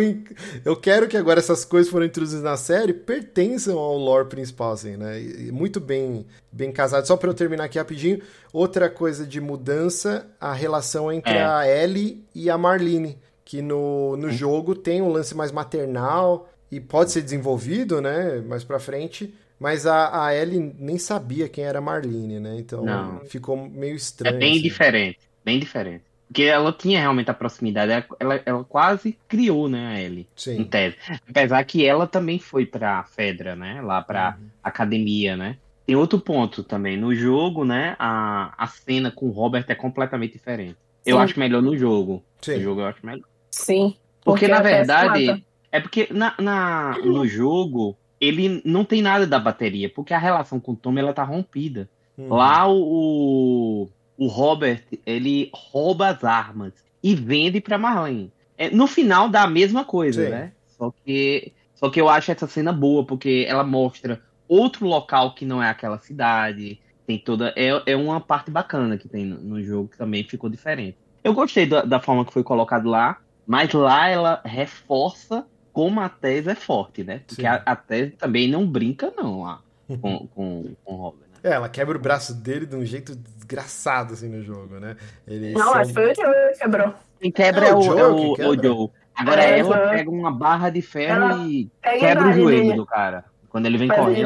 eu 0.64 0.74
quero 0.74 1.06
que 1.06 1.16
agora 1.16 1.38
essas 1.38 1.64
coisas 1.64 1.90
foram 1.90 2.04
introduzidas 2.04 2.42
na 2.42 2.56
série 2.56 2.92
pertençam 2.92 3.78
ao 3.78 3.96
lore 3.96 4.28
principal, 4.28 4.72
assim, 4.72 4.96
né? 4.96 5.22
E, 5.22 5.52
muito 5.52 5.78
bem, 5.78 6.26
bem 6.50 6.72
casado. 6.72 7.06
Só 7.06 7.16
pra 7.16 7.30
eu 7.30 7.34
terminar 7.34 7.64
aqui 7.64 7.78
rapidinho, 7.78 8.20
outra 8.52 8.90
coisa 8.90 9.24
de 9.24 9.40
mudança, 9.40 10.26
a 10.40 10.52
relação 10.52 11.12
entre 11.12 11.34
é. 11.34 11.44
a 11.44 11.68
Ellie 11.68 12.24
e 12.34 12.50
a 12.50 12.58
Marlene, 12.58 13.20
que 13.44 13.62
no, 13.62 14.16
no 14.16 14.32
jogo 14.32 14.74
tem 14.74 15.00
um 15.00 15.12
lance 15.12 15.32
mais 15.32 15.52
maternal 15.52 16.48
e 16.72 16.80
pode 16.80 17.12
ser 17.12 17.22
desenvolvido, 17.22 18.00
né, 18.00 18.42
mais 18.44 18.64
pra 18.64 18.80
frente 18.80 19.32
mas 19.58 19.86
a, 19.86 20.26
a 20.26 20.34
Ellie 20.34 20.74
nem 20.78 20.98
sabia 20.98 21.48
quem 21.48 21.64
era 21.64 21.80
Marlene, 21.80 22.40
né? 22.40 22.56
Então 22.58 22.84
Não. 22.84 23.20
ficou 23.20 23.56
meio 23.56 23.94
estranho. 23.94 24.36
É 24.36 24.38
bem 24.38 24.52
assim. 24.52 24.62
diferente, 24.62 25.18
bem 25.44 25.58
diferente. 25.58 26.04
Porque 26.26 26.42
ela 26.42 26.72
tinha 26.72 26.98
realmente 26.98 27.30
a 27.30 27.34
proximidade, 27.34 27.92
ela, 27.92 28.06
ela, 28.18 28.42
ela, 28.44 28.64
quase 28.64 29.16
criou, 29.28 29.68
né, 29.68 29.86
a 29.94 30.00
Ellie, 30.00 30.26
Sim. 30.34 30.62
em 30.62 30.64
tese. 30.64 30.96
Apesar 31.28 31.62
que 31.64 31.86
ela 31.86 32.06
também 32.06 32.38
foi 32.38 32.66
pra 32.66 33.04
Fedra, 33.04 33.54
né, 33.54 33.80
lá 33.80 34.02
pra 34.02 34.36
uhum. 34.38 34.48
academia, 34.62 35.36
né. 35.36 35.58
Tem 35.86 35.94
outro 35.94 36.18
ponto 36.18 36.64
também, 36.64 36.96
no 36.96 37.14
jogo, 37.14 37.64
né, 37.64 37.94
a, 37.98 38.52
a 38.56 38.66
cena 38.66 39.10
com 39.10 39.26
o 39.26 39.30
Robert 39.30 39.66
é 39.68 39.74
completamente 39.74 40.32
diferente. 40.32 40.76
Sim. 41.04 41.10
Eu 41.10 41.18
acho 41.18 41.38
melhor 41.38 41.62
no 41.62 41.76
jogo. 41.76 42.24
Sim. 42.40 42.56
No 42.56 42.62
jogo 42.62 42.80
eu 42.80 42.86
acho 42.86 43.04
melhor. 43.04 43.28
Sim. 43.50 43.94
Porque, 44.24 44.46
porque 44.46 44.48
na 44.48 44.60
verdade, 44.60 45.44
é 45.70 45.80
porque 45.80 46.08
na, 46.10 46.34
na, 46.40 46.98
no 47.04 47.26
jogo 47.26 47.96
ele 48.28 48.62
não 48.64 48.84
tem 48.84 49.02
nada 49.02 49.26
da 49.26 49.38
bateria, 49.38 49.88
porque 49.88 50.14
a 50.14 50.18
relação 50.18 50.58
com 50.60 50.72
o 50.72 50.76
Tommy 50.76 51.00
ela 51.00 51.12
tá 51.12 51.24
rompida. 51.24 51.88
Uhum. 52.16 52.28
Lá 52.28 52.68
o, 52.68 53.88
o 54.16 54.26
Robert, 54.26 54.84
ele 55.04 55.50
rouba 55.52 56.08
as 56.08 56.24
armas 56.24 56.72
e 57.02 57.14
vende 57.14 57.60
para 57.60 57.78
Marlene. 57.78 58.32
É, 58.56 58.70
no 58.70 58.86
final 58.86 59.28
dá 59.28 59.42
a 59.42 59.48
mesma 59.48 59.84
coisa, 59.84 60.24
Sim. 60.24 60.30
né? 60.30 60.52
Só 60.68 60.92
que, 61.04 61.52
só 61.74 61.90
que 61.90 62.00
eu 62.00 62.08
acho 62.08 62.30
essa 62.30 62.46
cena 62.46 62.72
boa, 62.72 63.04
porque 63.04 63.44
ela 63.48 63.64
mostra 63.64 64.20
outro 64.48 64.86
local 64.86 65.34
que 65.34 65.44
não 65.44 65.62
é 65.62 65.68
aquela 65.68 65.98
cidade. 65.98 66.80
Tem 67.06 67.18
toda. 67.18 67.52
É, 67.56 67.82
é 67.86 67.96
uma 67.96 68.20
parte 68.20 68.50
bacana 68.50 68.96
que 68.96 69.08
tem 69.08 69.24
no, 69.24 69.38
no 69.40 69.62
jogo 69.62 69.88
que 69.88 69.98
também 69.98 70.24
ficou 70.24 70.48
diferente. 70.48 70.96
Eu 71.22 71.34
gostei 71.34 71.66
da, 71.66 71.82
da 71.82 72.00
forma 72.00 72.24
que 72.24 72.32
foi 72.32 72.42
colocado 72.42 72.88
lá, 72.88 73.18
mas 73.46 73.72
lá 73.72 74.08
ela 74.08 74.40
reforça 74.44 75.46
como 75.74 76.00
a 76.00 76.08
tese 76.08 76.48
é 76.48 76.54
forte, 76.54 77.02
né? 77.02 77.20
Porque 77.26 77.44
a, 77.44 77.56
a, 77.66 77.74
tese 77.74 78.12
também 78.12 78.48
não 78.48 78.64
brinca, 78.64 79.12
não, 79.16 79.42
lá, 79.42 79.60
com, 80.00 80.28
com, 80.28 80.74
com 80.84 80.92
o 80.92 80.94
Robin. 80.94 81.18
Né? 81.18 81.50
É, 81.50 81.50
ela 81.50 81.68
quebra 81.68 81.98
o 81.98 82.00
braço 82.00 82.32
dele 82.32 82.64
de 82.64 82.76
um 82.76 82.84
jeito 82.84 83.14
desgraçado, 83.14 84.14
assim, 84.14 84.28
no 84.28 84.40
jogo, 84.40 84.78
né? 84.78 84.96
Eles 85.26 85.52
não, 85.52 85.74
acho 85.74 85.88
que 85.88 85.94
foi 85.94 86.12
o 86.12 86.14
Joe 86.14 86.52
que 86.52 86.58
quebrou. 86.60 86.94
Quem 87.20 87.32
quebra 87.32 87.66
é, 87.66 87.70
é 87.70 87.74
o, 87.74 87.82
Joe, 87.82 88.00
é 88.00 88.06
o, 88.06 88.34
quebra. 88.34 88.50
o 88.50 88.62
Joe. 88.62 88.90
Agora 89.16 89.42
é, 89.42 89.58
ela 89.58 89.76
Joe. 89.76 89.96
pega 89.96 90.10
uma 90.10 90.30
barra 90.30 90.70
de 90.70 90.80
ferro 90.80 91.24
ela 91.24 91.46
e 91.46 91.68
quebra 91.82 92.28
o 92.28 92.32
joelho 92.32 92.62
dele. 92.62 92.76
do 92.76 92.86
cara. 92.86 93.24
Quando 93.48 93.66
ele 93.66 93.78
vem 93.78 93.88
Mas 93.88 93.98
correndo. 93.98 94.18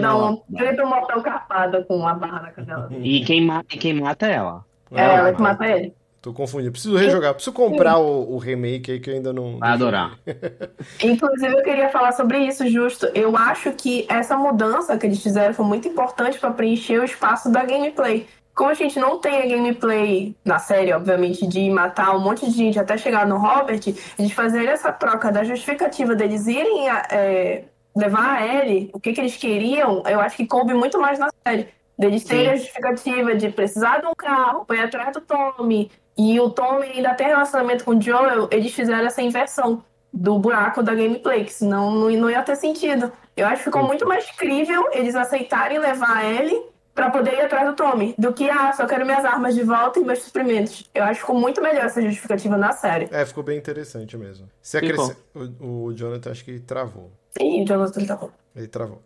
Ele 0.51 0.72
dá 0.76 1.16
um 1.16 1.22
carpada 1.22 1.82
com 1.84 1.96
uma 1.96 2.14
barra 2.14 2.42
na 2.42 2.51
cadela 2.51 2.88
dele. 2.88 3.03
E 3.05 3.24
quem, 3.24 3.44
mata, 3.44 3.76
quem 3.76 3.94
mata 3.94 4.26
é 4.26 4.34
ela. 4.34 4.64
É 4.90 5.03
ela, 5.03 5.14
ela 5.14 5.32
que 5.32 5.42
mata 5.42 5.66
ele. 5.66 5.94
Tô 6.21 6.33
confundindo. 6.33 6.73
Preciso 6.73 6.97
rejogar. 6.97 7.33
Preciso 7.35 7.55
comprar 7.55 7.99
o, 7.99 8.35
o 8.35 8.39
remake 8.39 8.93
aí 8.93 9.01
que 9.01 9.11
eu 9.11 9.14
ainda 9.14 9.33
não. 9.33 9.59
Vai 9.59 9.71
adorar. 9.71 10.19
Inclusive, 11.03 11.55
eu 11.55 11.62
queria 11.62 11.89
falar 11.91 12.12
sobre 12.12 12.39
isso, 12.39 12.69
justo. 12.69 13.07
Eu 13.14 13.37
acho 13.37 13.73
que 13.73 14.05
essa 14.09 14.37
mudança 14.37 14.99
que 14.99 15.07
eles 15.07 15.23
fizeram 15.23 15.55
foi 15.55 15.64
muito 15.64 15.87
importante 15.87 16.39
para 16.39 16.51
preencher 16.51 16.99
o 16.99 17.05
espaço 17.05 17.51
da 17.51 17.64
gameplay. 17.64 18.27
Como 18.53 18.71
a 18.71 18.75
gente 18.75 18.99
não 18.99 19.21
tem 19.21 19.41
a 19.41 19.47
gameplay 19.47 20.35
na 20.45 20.59
série, 20.59 20.93
obviamente, 20.93 21.47
de 21.47 21.71
matar 21.71 22.16
um 22.16 22.21
monte 22.21 22.45
de 22.47 22.57
gente 22.57 22.77
até 22.77 22.99
chegar 22.99 23.25
no 23.25 23.39
Robert, 23.39 23.81
eles 24.19 24.33
fazerem 24.33 24.71
essa 24.71 24.91
troca 24.91 25.31
da 25.31 25.45
justificativa 25.45 26.16
deles 26.16 26.49
irem 26.49 26.89
é, 26.89 27.66
levar 27.97 28.39
a 28.39 28.47
Ellie, 28.47 28.91
o 28.93 28.99
que, 28.99 29.12
que 29.12 29.21
eles 29.21 29.37
queriam, 29.37 30.03
eu 30.07 30.19
acho 30.19 30.37
que 30.37 30.47
coube 30.47 30.75
muito 30.75 31.01
mais 31.01 31.21
na 31.21 31.29
série. 31.47 31.69
Deles 31.97 32.25
terem 32.25 32.51
a 32.51 32.57
justificativa 32.57 33.35
de 33.35 33.49
precisar 33.51 34.01
de 34.01 34.07
um 34.07 34.12
carro, 34.16 34.64
ir 34.71 34.81
atrás 34.81 35.12
do 35.12 35.21
Tommy, 35.21 35.91
e 36.19 36.41
o 36.41 36.51
Tommy 36.51 36.87
ainda 36.89 37.14
tem 37.14 37.29
relacionamento 37.29 37.85
com 37.85 37.93
o 37.93 38.03
Joel, 38.03 38.49
eles 38.51 38.75
fizeram 38.75 39.07
essa 39.07 39.23
inversão 39.23 39.85
do 40.12 40.37
buraco 40.39 40.83
da 40.83 40.95
gameplay, 40.95 41.45
que 41.45 41.53
senão 41.53 41.93
não, 41.93 42.11
não 42.11 42.31
ia 42.31 42.43
ter 42.43 42.57
sentido. 42.57 43.12
Eu 43.37 43.47
acho 43.47 43.59
que 43.59 43.64
ficou 43.64 43.85
muito 43.85 44.07
mais 44.07 44.29
crível 44.33 44.89
eles 44.93 45.14
aceitarem 45.14 45.79
levar 45.79 46.16
a 46.16 46.25
Ellie 46.25 46.61
para 46.93 47.11
poder 47.11 47.35
ir 47.35 47.43
atrás 47.43 47.64
do 47.69 47.77
Tommy, 47.77 48.12
do 48.19 48.33
que, 48.33 48.51
ah, 48.51 48.73
só 48.73 48.85
quero 48.85 49.07
minhas 49.07 49.25
armas 49.25 49.55
de 49.55 49.62
volta 49.62 50.01
e 50.01 50.05
meus 50.05 50.19
suprimentos. 50.19 50.91
Eu 50.93 51.05
acho 51.05 51.14
que 51.14 51.21
ficou 51.21 51.39
muito 51.39 51.62
melhor 51.62 51.85
essa 51.85 52.03
justificativa 52.03 52.57
na 52.57 52.73
série. 52.73 53.09
É, 53.12 53.25
ficou 53.25 53.45
bem 53.45 53.57
interessante 53.57 54.16
mesmo. 54.16 54.49
Se 54.61 54.79
acresce... 54.79 55.16
o, 55.61 55.85
o 55.85 55.95
Jonathan 55.95 56.33
acho 56.33 56.45
que 56.45 56.59
travou. 56.59 57.12
Sim, 57.39 57.62
o 57.62 57.64
Jonathan 57.64 58.05
travou. 58.05 58.33
Ele 58.59 58.69
travou. 58.69 59.03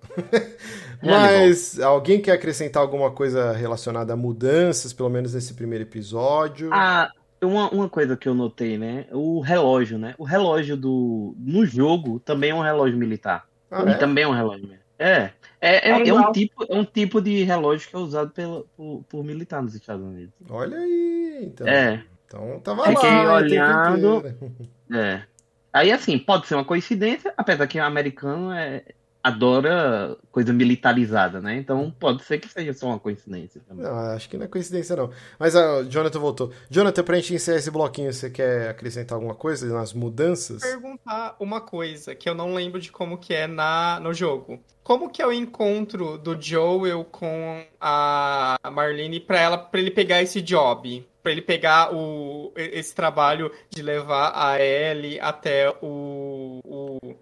Mas 1.03 1.79
alguém 1.79 2.21
quer 2.21 2.33
acrescentar 2.33 2.83
alguma 2.83 3.11
coisa 3.11 3.53
relacionada 3.53 4.15
a 4.15 4.17
mudanças, 4.17 4.93
pelo 4.93 5.11
menos 5.11 5.35
nesse 5.35 5.55
primeiro 5.55 5.85
episódio? 5.85 6.71
Ah, 6.73 7.11
uma, 7.43 7.69
uma 7.71 7.89
coisa 7.89 8.17
que 8.17 8.29
eu 8.29 8.35
notei, 8.35 8.79
né? 8.79 9.07
O 9.13 9.41
relógio, 9.41 9.99
né? 9.99 10.15
O 10.17 10.25
relógio 10.25 10.77
do. 10.77 11.35
No 11.39 11.67
jogo 11.67 12.19
também 12.21 12.51
é 12.51 12.55
um 12.55 12.63
relógio 12.63 12.97
militar. 12.97 13.47
Ah, 13.71 13.83
é? 13.83 13.95
Também 13.95 14.25
é 14.25 14.29
um 14.29 14.33
relógio 14.33 14.63
militar. 14.63 14.83
É. 14.99 15.31
É, 15.61 15.91
é, 15.91 15.93
é, 15.93 16.09
é, 16.09 16.15
um 16.15 16.33
tipo, 16.33 16.67
é 16.69 16.75
um 16.75 16.85
tipo 16.85 17.21
de 17.21 17.45
relógio 17.45 17.89
que 17.89 17.95
é 17.95 17.99
usado 17.99 18.31
pelo, 18.31 18.67
por, 18.77 19.05
por 19.09 19.25
militar 19.25 19.63
nos 19.63 19.75
Estados 19.75 20.05
Unidos. 20.05 20.35
Olha 20.51 20.77
aí, 20.77 21.45
então. 21.45 21.67
É. 21.67 22.05
Então 22.27 22.61
tava 22.61 22.85
Fiquei 22.85 23.11
lá. 23.11 23.35
olhando. 23.37 24.25
É. 24.93 25.23
Aí, 25.73 25.91
assim, 25.91 26.19
pode 26.19 26.47
ser 26.47 26.55
uma 26.55 26.65
coincidência, 26.65 27.33
apesar 27.37 27.67
que 27.67 27.79
o 27.79 27.85
americano 27.85 28.53
é, 28.53 28.85
adora 29.23 30.17
coisa 30.31 30.53
militarizada, 30.53 31.41
né? 31.41 31.57
Então 31.57 31.91
pode 31.91 32.25
ser 32.25 32.39
que 32.39 32.49
seja 32.49 32.73
só 32.73 32.87
uma 32.87 32.99
coincidência 32.99 33.61
também. 33.67 33.85
Não, 33.85 33.95
acho 33.95 34.29
que 34.29 34.37
não 34.37 34.45
é 34.45 34.49
coincidência, 34.49 34.97
não. 34.97 35.11
Mas 35.39 35.55
o 35.55 35.85
Jonathan 35.85 36.19
voltou. 36.19 36.53
Jonathan, 36.69 37.05
pra 37.05 37.17
gente 37.17 37.35
encerrar 37.35 37.59
esse 37.59 37.71
bloquinho, 37.71 38.13
você 38.13 38.31
quer 38.31 38.71
acrescentar 38.71 39.17
alguma 39.17 39.35
coisa 39.35 39.73
nas 39.73 39.93
mudanças? 39.93 40.63
Perguntar 40.63 41.37
uma 41.39 41.61
coisa 41.61 42.15
que 42.15 42.29
eu 42.29 42.35
não 42.35 42.55
lembro 42.55 42.81
de 42.81 42.91
como 42.91 43.19
que 43.19 43.33
é 43.33 43.47
na, 43.47 44.01
no 44.01 44.13
jogo. 44.13 44.59
Como 44.83 45.09
que 45.09 45.23
é 45.23 45.27
o 45.27 45.33
encontro 45.33 46.19
do 46.19 46.41
Joel 46.41 47.05
com 47.05 47.65
a 47.81 48.59
Marlene 48.73 49.21
para 49.21 49.39
ela 49.39 49.57
para 49.57 49.81
ele 49.81 49.93
pegar 49.93 50.21
esse 50.23 50.43
job? 50.43 51.07
para 51.23 51.31
ele 51.31 51.43
pegar 51.43 51.95
o, 51.95 52.53
esse 52.57 52.93
trabalho 52.95 53.53
de 53.71 53.81
levar 53.81 54.33
a 54.35 54.61
Ellie 54.61 55.21
até 55.21 55.71
o, 55.81 56.59
o 56.65 57.15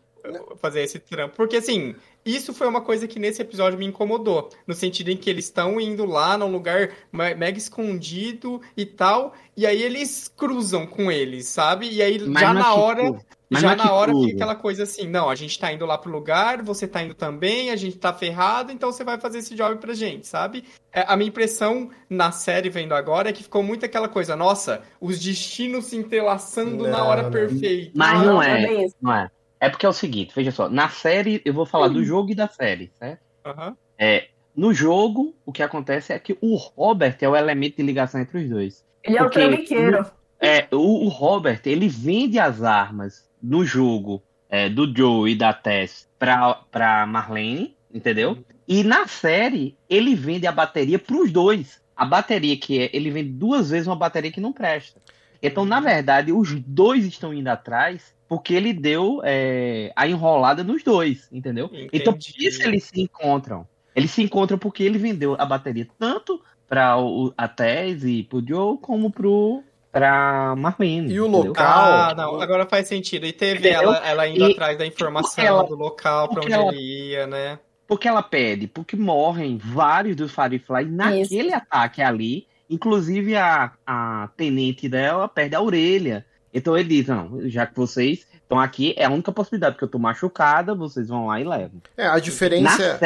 fazer 0.58 0.82
esse 0.82 0.98
trampo. 0.98 1.36
Porque, 1.36 1.56
assim, 1.56 1.94
isso 2.24 2.52
foi 2.52 2.66
uma 2.66 2.80
coisa 2.80 3.08
que 3.08 3.18
nesse 3.18 3.40
episódio 3.40 3.78
me 3.78 3.86
incomodou. 3.86 4.50
No 4.66 4.74
sentido 4.74 5.10
em 5.10 5.16
que 5.16 5.30
eles 5.30 5.46
estão 5.46 5.80
indo 5.80 6.04
lá 6.04 6.36
num 6.36 6.50
lugar 6.50 6.90
mega 7.12 7.58
escondido 7.58 8.60
e 8.76 8.84
tal. 8.84 9.34
E 9.56 9.66
aí 9.66 9.82
eles 9.82 10.28
cruzam 10.28 10.86
com 10.86 11.10
eles, 11.10 11.46
sabe? 11.46 11.90
E 11.90 12.02
aí 12.02 12.18
Mas 12.26 12.40
já 12.40 12.52
na 12.52 12.74
hora. 12.74 13.20
Mas 13.50 13.62
já 13.62 13.74
na 13.74 13.92
hora 13.92 14.12
fica 14.14 14.34
aquela 14.34 14.54
coisa 14.54 14.84
assim, 14.84 15.08
não, 15.08 15.28
a 15.28 15.34
gente 15.34 15.58
tá 15.58 15.72
indo 15.72 15.84
lá 15.84 15.98
pro 15.98 16.08
lugar, 16.08 16.62
você 16.62 16.86
tá 16.86 17.02
indo 17.02 17.14
também, 17.14 17.70
a 17.70 17.76
gente 17.76 17.98
tá 17.98 18.12
ferrado, 18.12 18.70
então 18.70 18.92
você 18.92 19.02
vai 19.02 19.18
fazer 19.18 19.38
esse 19.38 19.56
job 19.56 19.74
pra 19.80 19.92
gente, 19.92 20.24
sabe? 20.24 20.62
É, 20.92 21.04
a 21.04 21.16
minha 21.16 21.28
impressão 21.28 21.90
na 22.08 22.30
série 22.30 22.70
vendo 22.70 22.94
agora 22.94 23.30
é 23.30 23.32
que 23.32 23.42
ficou 23.42 23.60
muito 23.60 23.84
aquela 23.84 24.08
coisa, 24.08 24.36
nossa, 24.36 24.82
os 25.00 25.18
destinos 25.18 25.86
se 25.86 25.96
entrelaçando 25.96 26.84
não, 26.84 26.90
na 26.90 27.02
hora 27.02 27.24
não. 27.24 27.30
perfeita. 27.32 27.90
Mas 27.92 28.18
não, 28.20 28.34
não 28.34 28.42
é, 28.42 28.86
não 29.02 29.12
é. 29.12 29.28
É 29.60 29.68
porque 29.68 29.84
é 29.84 29.88
o 29.88 29.92
seguinte, 29.92 30.32
veja 30.34 30.50
só, 30.50 30.70
na 30.70 30.88
série, 30.88 31.42
eu 31.44 31.52
vou 31.52 31.66
falar 31.66 31.88
uhum. 31.88 31.92
do 31.94 32.04
jogo 32.04 32.30
e 32.30 32.34
da 32.34 32.48
série, 32.48 32.90
certo? 32.98 33.20
Uhum. 33.46 33.76
É, 33.98 34.28
no 34.56 34.72
jogo, 34.72 35.34
o 35.44 35.52
que 35.52 35.62
acontece 35.62 36.12
é 36.12 36.18
que 36.18 36.36
o 36.40 36.56
Robert 36.56 37.16
é 37.20 37.28
o 37.28 37.36
elemento 37.36 37.76
de 37.76 37.82
ligação 37.82 38.20
entre 38.20 38.42
os 38.42 38.48
dois. 38.48 38.84
Ele 39.04 39.18
é 39.18 39.22
o 39.22 39.30
trambiqueiro. 39.30 40.10
É, 40.40 40.66
o, 40.72 41.04
o, 41.04 41.08
Robert, 41.08 41.60
ele 41.66 41.88
vende 41.88 42.38
as 42.38 42.62
armas 42.62 43.28
no 43.42 43.64
jogo 43.64 44.22
é, 44.48 44.70
do 44.70 44.90
Joe 44.96 45.30
e 45.30 45.36
da 45.36 45.52
Tess 45.52 46.08
pra, 46.18 46.54
pra 46.70 47.06
Marlene, 47.06 47.76
entendeu? 47.92 48.38
E 48.66 48.82
na 48.82 49.06
série, 49.06 49.76
ele 49.88 50.14
vende 50.14 50.46
a 50.46 50.52
bateria 50.52 50.98
pros 50.98 51.30
dois. 51.30 51.82
A 51.94 52.06
bateria 52.06 52.56
que 52.56 52.80
é, 52.80 52.90
ele 52.94 53.10
vende 53.10 53.30
duas 53.30 53.68
vezes 53.68 53.86
uma 53.86 53.96
bateria 53.96 54.32
que 54.32 54.40
não 54.40 54.52
presta. 54.52 55.00
Então, 55.42 55.64
na 55.64 55.80
verdade, 55.80 56.32
os 56.32 56.54
dois 56.60 57.04
estão 57.04 57.34
indo 57.34 57.48
atrás 57.48 58.14
porque 58.30 58.54
ele 58.54 58.72
deu 58.72 59.20
é, 59.24 59.92
a 59.96 60.06
enrolada 60.06 60.62
nos 60.62 60.84
dois, 60.84 61.28
entendeu? 61.32 61.66
Entendi. 61.66 61.88
Então, 61.92 62.12
por 62.12 62.20
isso 62.38 62.62
eles 62.62 62.84
se 62.84 63.00
encontram. 63.00 63.66
Eles 63.92 64.12
se 64.12 64.22
encontram 64.22 64.56
porque 64.56 64.84
ele 64.84 64.98
vendeu 64.98 65.34
a 65.36 65.44
bateria 65.44 65.88
tanto 65.98 66.40
para 66.68 66.94
a 67.36 67.48
Tess 67.48 68.04
e 68.04 68.22
pro 68.22 68.40
Joe, 68.46 68.78
como 68.80 69.10
pro 69.10 69.64
pra 69.90 70.54
Marlene. 70.56 71.12
E 71.12 71.20
o 71.20 71.26
entendeu? 71.26 71.48
local. 71.48 71.66
Ah, 71.66 72.14
não, 72.16 72.40
agora 72.40 72.64
faz 72.66 72.86
sentido. 72.86 73.26
E 73.26 73.32
teve 73.32 73.68
ela, 73.68 73.96
ela 74.06 74.28
indo 74.28 74.48
e, 74.48 74.52
atrás 74.52 74.78
da 74.78 74.86
informação 74.86 75.44
ela, 75.44 75.64
do 75.64 75.74
local 75.74 76.28
para 76.28 76.44
onde 76.44 76.52
ela, 76.52 76.72
ele 76.72 77.08
ia, 77.10 77.26
né? 77.26 77.58
Porque 77.84 78.06
ela 78.06 78.22
pede, 78.22 78.68
porque 78.68 78.94
morrem 78.94 79.58
vários 79.58 80.14
dos 80.14 80.30
Firefly 80.30 80.84
naquele 80.84 81.48
Isso. 81.48 81.56
ataque 81.56 82.00
ali. 82.00 82.46
Inclusive 82.70 83.34
a, 83.34 83.72
a 83.84 84.30
tenente 84.36 84.88
dela 84.88 85.26
perde 85.28 85.56
a 85.56 85.60
orelha. 85.60 86.24
Então 86.52 86.76
ele 86.76 86.88
diz, 86.88 87.06
não, 87.06 87.48
já 87.48 87.66
que 87.66 87.76
vocês 87.76 88.26
estão 88.34 88.58
aqui, 88.58 88.94
é 88.96 89.04
a 89.04 89.10
única 89.10 89.30
possibilidade, 89.32 89.74
porque 89.74 89.84
eu 89.84 89.88
tô 89.88 89.98
machucada, 89.98 90.74
vocês 90.74 91.08
vão 91.08 91.26
lá 91.26 91.40
e 91.40 91.44
levam. 91.44 91.80
É, 91.96 92.06
a 92.06 92.18
diferença... 92.18 92.98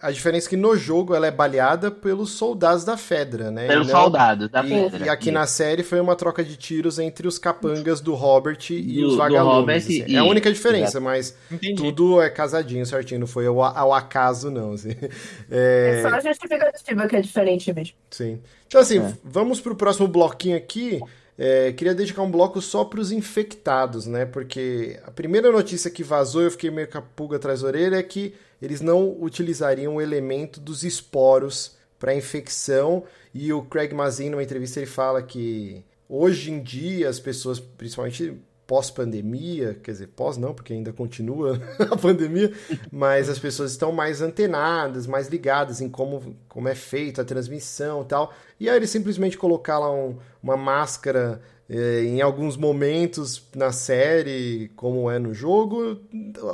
A 0.00 0.10
diferença 0.10 0.48
é 0.48 0.50
que 0.50 0.56
no 0.56 0.76
jogo 0.76 1.14
ela 1.14 1.26
é 1.26 1.30
baleada 1.30 1.90
pelos 1.90 2.30
soldados 2.32 2.84
da 2.84 2.96
Fedra, 2.96 3.50
né? 3.50 3.66
Pelos 3.66 3.90
soldados 3.90 4.48
da 4.48 4.64
e, 4.64 4.68
Fedra. 4.68 5.06
E 5.06 5.08
aqui 5.08 5.30
na 5.30 5.46
série 5.46 5.82
foi 5.82 6.00
uma 6.00 6.16
troca 6.16 6.42
de 6.42 6.56
tiros 6.56 6.98
entre 6.98 7.26
os 7.26 7.38
capangas 7.38 8.00
do 8.00 8.14
Robert 8.14 8.58
e 8.70 9.00
do, 9.00 9.08
os 9.08 9.16
vagalumes. 9.16 9.84
Assim. 9.84 10.04
E... 10.06 10.16
É 10.16 10.18
a 10.18 10.24
única 10.24 10.50
diferença, 10.50 10.98
Exato. 10.98 11.04
mas 11.04 11.36
Entendi. 11.50 11.74
tudo 11.74 12.22
é 12.22 12.30
casadinho, 12.30 12.86
certinho. 12.86 13.20
Não 13.20 13.26
foi 13.26 13.46
ao, 13.46 13.62
ao 13.62 13.92
acaso, 13.92 14.50
não. 14.50 14.72
Assim. 14.72 14.92
É... 15.50 15.98
é 15.98 16.08
só 16.08 16.16
a 16.16 16.20
justificativa 16.20 17.06
que 17.06 17.16
é 17.16 17.20
diferente 17.20 17.72
mesmo. 17.72 17.94
Sim. 18.10 18.40
Então, 18.66 18.80
assim, 18.80 19.00
é. 19.00 19.12
vamos 19.22 19.60
pro 19.60 19.74
próximo 19.74 20.08
bloquinho 20.08 20.56
aqui. 20.56 21.00
É, 21.38 21.72
queria 21.72 21.94
dedicar 21.94 22.22
um 22.22 22.30
bloco 22.30 22.60
só 22.60 22.84
para 22.84 23.00
os 23.00 23.10
infectados, 23.10 24.06
né? 24.06 24.24
Porque 24.26 25.00
a 25.04 25.10
primeira 25.10 25.50
notícia 25.50 25.90
que 25.90 26.04
vazou, 26.04 26.42
eu 26.42 26.50
fiquei 26.50 26.70
meio 26.70 26.88
com 26.88 26.98
a 26.98 27.02
pulga 27.02 27.36
atrás 27.36 27.62
da 27.62 27.68
orelha, 27.68 27.96
é 27.96 28.02
que 28.02 28.34
eles 28.60 28.80
não 28.80 29.16
utilizariam 29.20 29.96
o 29.96 30.00
elemento 30.00 30.60
dos 30.60 30.84
esporos 30.84 31.76
para 31.98 32.14
infecção. 32.14 33.04
E 33.34 33.52
o 33.52 33.62
Craig 33.62 33.94
Mazin, 33.94 34.30
numa 34.30 34.42
entrevista, 34.42 34.78
ele 34.78 34.86
fala 34.86 35.22
que 35.22 35.82
hoje 36.08 36.50
em 36.50 36.62
dia 36.62 37.08
as 37.08 37.18
pessoas, 37.18 37.58
principalmente 37.58 38.34
pós-pandemia, 38.66 39.78
quer 39.82 39.92
dizer, 39.92 40.08
pós 40.08 40.36
não, 40.36 40.54
porque 40.54 40.72
ainda 40.72 40.92
continua 40.92 41.60
a 41.90 41.96
pandemia, 41.96 42.52
mas 42.90 43.28
as 43.28 43.38
pessoas 43.38 43.72
estão 43.72 43.92
mais 43.92 44.22
antenadas, 44.22 45.06
mais 45.06 45.28
ligadas 45.28 45.80
em 45.80 45.88
como, 45.88 46.36
como 46.48 46.68
é 46.68 46.74
feita 46.74 47.22
a 47.22 47.24
transmissão 47.24 48.02
e 48.02 48.04
tal. 48.06 48.32
E 48.58 48.68
aí 48.68 48.76
ele 48.76 48.86
simplesmente 48.86 49.36
colocar 49.36 49.78
lá 49.78 49.92
um, 49.92 50.16
uma 50.42 50.56
máscara 50.56 51.40
eh, 51.68 52.04
em 52.04 52.20
alguns 52.20 52.56
momentos 52.56 53.48
na 53.54 53.72
série, 53.72 54.70
como 54.76 55.10
é 55.10 55.18
no 55.18 55.34
jogo, 55.34 56.00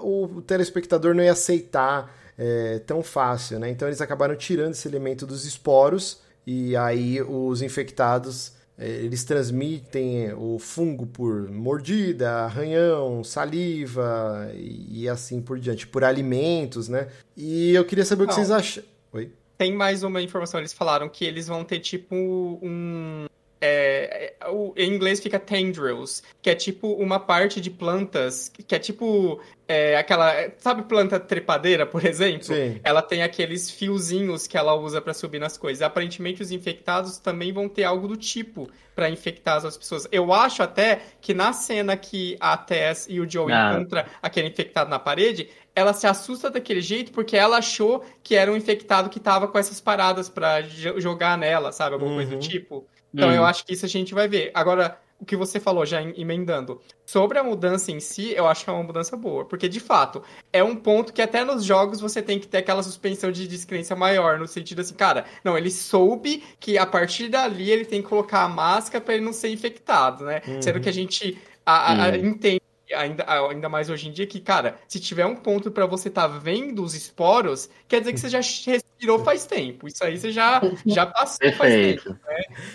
o, 0.03 0.25
o 0.25 0.43
telespectador 0.43 1.15
não 1.15 1.23
ia 1.23 1.33
aceitar 1.33 2.15
eh, 2.39 2.81
tão 2.87 3.03
fácil, 3.03 3.59
né? 3.59 3.69
Então 3.69 3.89
eles 3.89 4.01
acabaram 4.01 4.37
tirando 4.37 4.73
esse 4.73 4.87
elemento 4.87 5.27
dos 5.27 5.45
esporos 5.45 6.21
e 6.47 6.77
aí 6.77 7.21
os 7.21 7.63
infectados 7.63 8.53
eles 8.79 9.25
transmitem 9.25 10.33
o 10.35 10.59
fungo 10.59 11.07
por 11.07 11.51
mordida, 11.51 12.45
arranhão, 12.45 13.25
saliva 13.25 14.51
e, 14.55 15.09
assim 15.09 15.41
por 15.41 15.59
diante, 15.59 15.87
por 15.87 16.05
alimentos, 16.05 16.89
né? 16.89 17.09
E 17.37 17.75
eu 17.75 17.85
queria 17.85 18.05
saber 18.05 18.23
Não. 18.23 18.27
o 18.27 18.29
que 18.29 18.35
vocês 18.35 18.51
acham. 18.51 18.85
Oi? 19.13 19.33
Tem 19.57 19.73
mais 19.73 20.05
uma 20.05 20.23
informação, 20.23 20.61
eles 20.61 20.73
falaram 20.73 21.09
que 21.09 21.25
eles 21.25 21.49
vão 21.49 21.65
ter 21.65 21.81
tipo 21.81 22.15
um 22.15 23.27
é, 23.61 24.35
é, 24.41 24.49
o, 24.51 24.73
em 24.77 24.89
inglês 24.95 25.21
fica 25.21 25.39
tendrils, 25.39 26.23
que 26.41 26.49
é 26.51 26.55
tipo 26.55 26.93
uma 26.95 27.19
parte 27.19 27.61
de 27.61 27.71
plantas, 27.71 28.49
que 28.49 28.75
é 28.75 28.79
tipo 28.79 29.41
é, 29.67 29.97
aquela. 29.97 30.33
Sabe 30.59 30.83
planta 30.83 31.19
trepadeira, 31.21 31.85
por 31.87 32.05
exemplo? 32.05 32.45
Sim. 32.45 32.81
Ela 32.83 33.03
tem 33.03 33.23
aqueles 33.23 33.71
fiozinhos 33.71 34.47
que 34.47 34.57
ela 34.57 34.75
usa 34.75 35.01
para 35.01 35.13
subir 35.13 35.39
nas 35.39 35.59
coisas. 35.59 35.83
Aparentemente, 35.83 36.41
os 36.43 36.51
infectados 36.53 37.19
também 37.19 37.53
vão 37.53 37.69
ter 37.69 37.85
algo 37.85 38.09
do 38.09 38.17
tipo 38.17 38.69
para 38.95 39.11
infectar 39.11 39.57
as 39.59 39.65
outras 39.65 39.79
pessoas. 39.79 40.09
Eu 40.11 40.33
acho 40.33 40.63
até 40.63 41.01
que 41.21 41.35
na 41.35 41.53
cena 41.53 41.97
que 41.97 42.37
a 42.41 42.57
Tess 42.57 43.07
e 43.09 43.21
o 43.21 43.29
Joe 43.31 43.53
Ah. 43.53 43.75
encontram 43.75 44.05
aquele 44.23 44.49
infectado 44.49 44.89
na 44.91 44.99
parede, 44.99 45.49
ela 45.75 45.93
se 45.93 46.07
assusta 46.07 46.51
daquele 46.51 46.81
jeito 46.81 47.13
porque 47.13 47.37
ela 47.37 47.59
achou 47.59 48.05
que 48.23 48.35
era 48.35 48.51
um 48.51 48.57
infectado 48.57 49.09
que 49.11 49.21
tava 49.21 49.47
com 49.47 49.59
essas 49.59 49.81
paradas 49.81 50.29
pra 50.29 50.63
jo- 50.63 50.99
jogar 51.01 51.37
nela, 51.39 51.71
sabe? 51.73 51.95
Alguma 51.95 52.15
coisa 52.17 52.33
Uhum. 52.33 52.39
do 52.41 52.49
tipo. 52.49 52.87
Então 53.15 53.29
Hum. 53.29 53.33
eu 53.35 53.45
acho 53.45 53.65
que 53.65 53.73
isso 53.73 53.85
a 53.87 53.89
gente 53.89 54.15
vai 54.15 54.29
ver. 54.29 54.51
Agora, 54.55 54.99
o 55.21 55.25
que 55.25 55.35
você 55.35 55.59
falou, 55.59 55.85
já 55.85 56.01
em- 56.01 56.15
emendando. 56.21 56.81
Sobre 57.05 57.39
a 57.39 57.43
mudança 57.43 57.91
em 57.91 57.99
si, 57.99 58.33
eu 58.37 58.47
acho 58.47 58.63
que 58.65 58.71
é 58.71 58.73
uma 58.73 58.83
mudança 58.85 59.17
boa. 59.17 59.45
Porque, 59.45 59.69
de 59.69 59.81
fato, 59.81 60.23
é 60.53 60.63
um 60.63 60.77
ponto 60.77 61.13
que 61.13 61.21
até 61.21 61.43
nos 61.45 61.65
jogos 61.65 62.01
você 62.01 62.23
tem 62.23 62.39
que 62.39 62.47
ter 62.47 62.59
aquela 62.59 62.83
suspensão 62.85 63.33
de 63.33 63.49
descrença 63.49 63.97
maior. 63.97 64.39
No 64.39 64.47
sentido 64.47 64.81
assim, 64.81 64.95
cara, 64.95 65.25
não, 65.43 65.59
ele 65.59 65.71
soube 65.73 66.45
que 66.61 66.79
a 66.79 66.87
partir 66.87 67.29
dali 67.29 67.69
ele 67.71 67.85
tem 67.85 68.01
que 68.01 68.09
colocar 68.09 68.43
a 68.45 68.49
máscara 68.49 69.03
pra 69.05 69.15
ele 69.15 69.25
não 69.25 69.33
ser 69.33 69.49
infectado, 69.49 70.25
né? 70.25 70.41
Uhum. 70.47 70.63
Sendo 70.63 70.81
que 70.81 70.89
a 70.89 70.93
gente 70.93 71.37
a- 71.67 71.93
a- 71.93 72.05
a- 72.07 72.09
Hum. 72.11 72.15
entende. 72.27 72.61
Ainda, 72.97 73.25
ainda 73.29 73.69
mais 73.69 73.91
hoje 73.91 74.09
em 74.09 74.13
dia 74.13 74.27
que, 74.27 74.41
cara, 74.41 74.77
se 74.89 74.99
tiver 74.99 75.27
um 75.27 75.37
ponto 75.37 75.71
pra 75.71 75.87
você 75.87 76.09
tá 76.09 76.27
vendo 76.27 76.83
os 76.83 76.95
esporos, 76.95 77.69
quer 77.87 78.01
dizer 78.01 78.13
que 78.13 78.21
você 78.21 78.29
já 78.29 78.39
respirou 78.41 79.19
faz 79.25 79.45
tempo. 79.47 79.87
Isso 79.87 80.03
aí 80.05 80.19
você 80.19 80.31
já, 80.33 80.61
já 80.87 81.05
passou 81.07 81.53
faz 81.53 81.73
tempo. 81.75 82.15
Perfeito. 82.15 82.19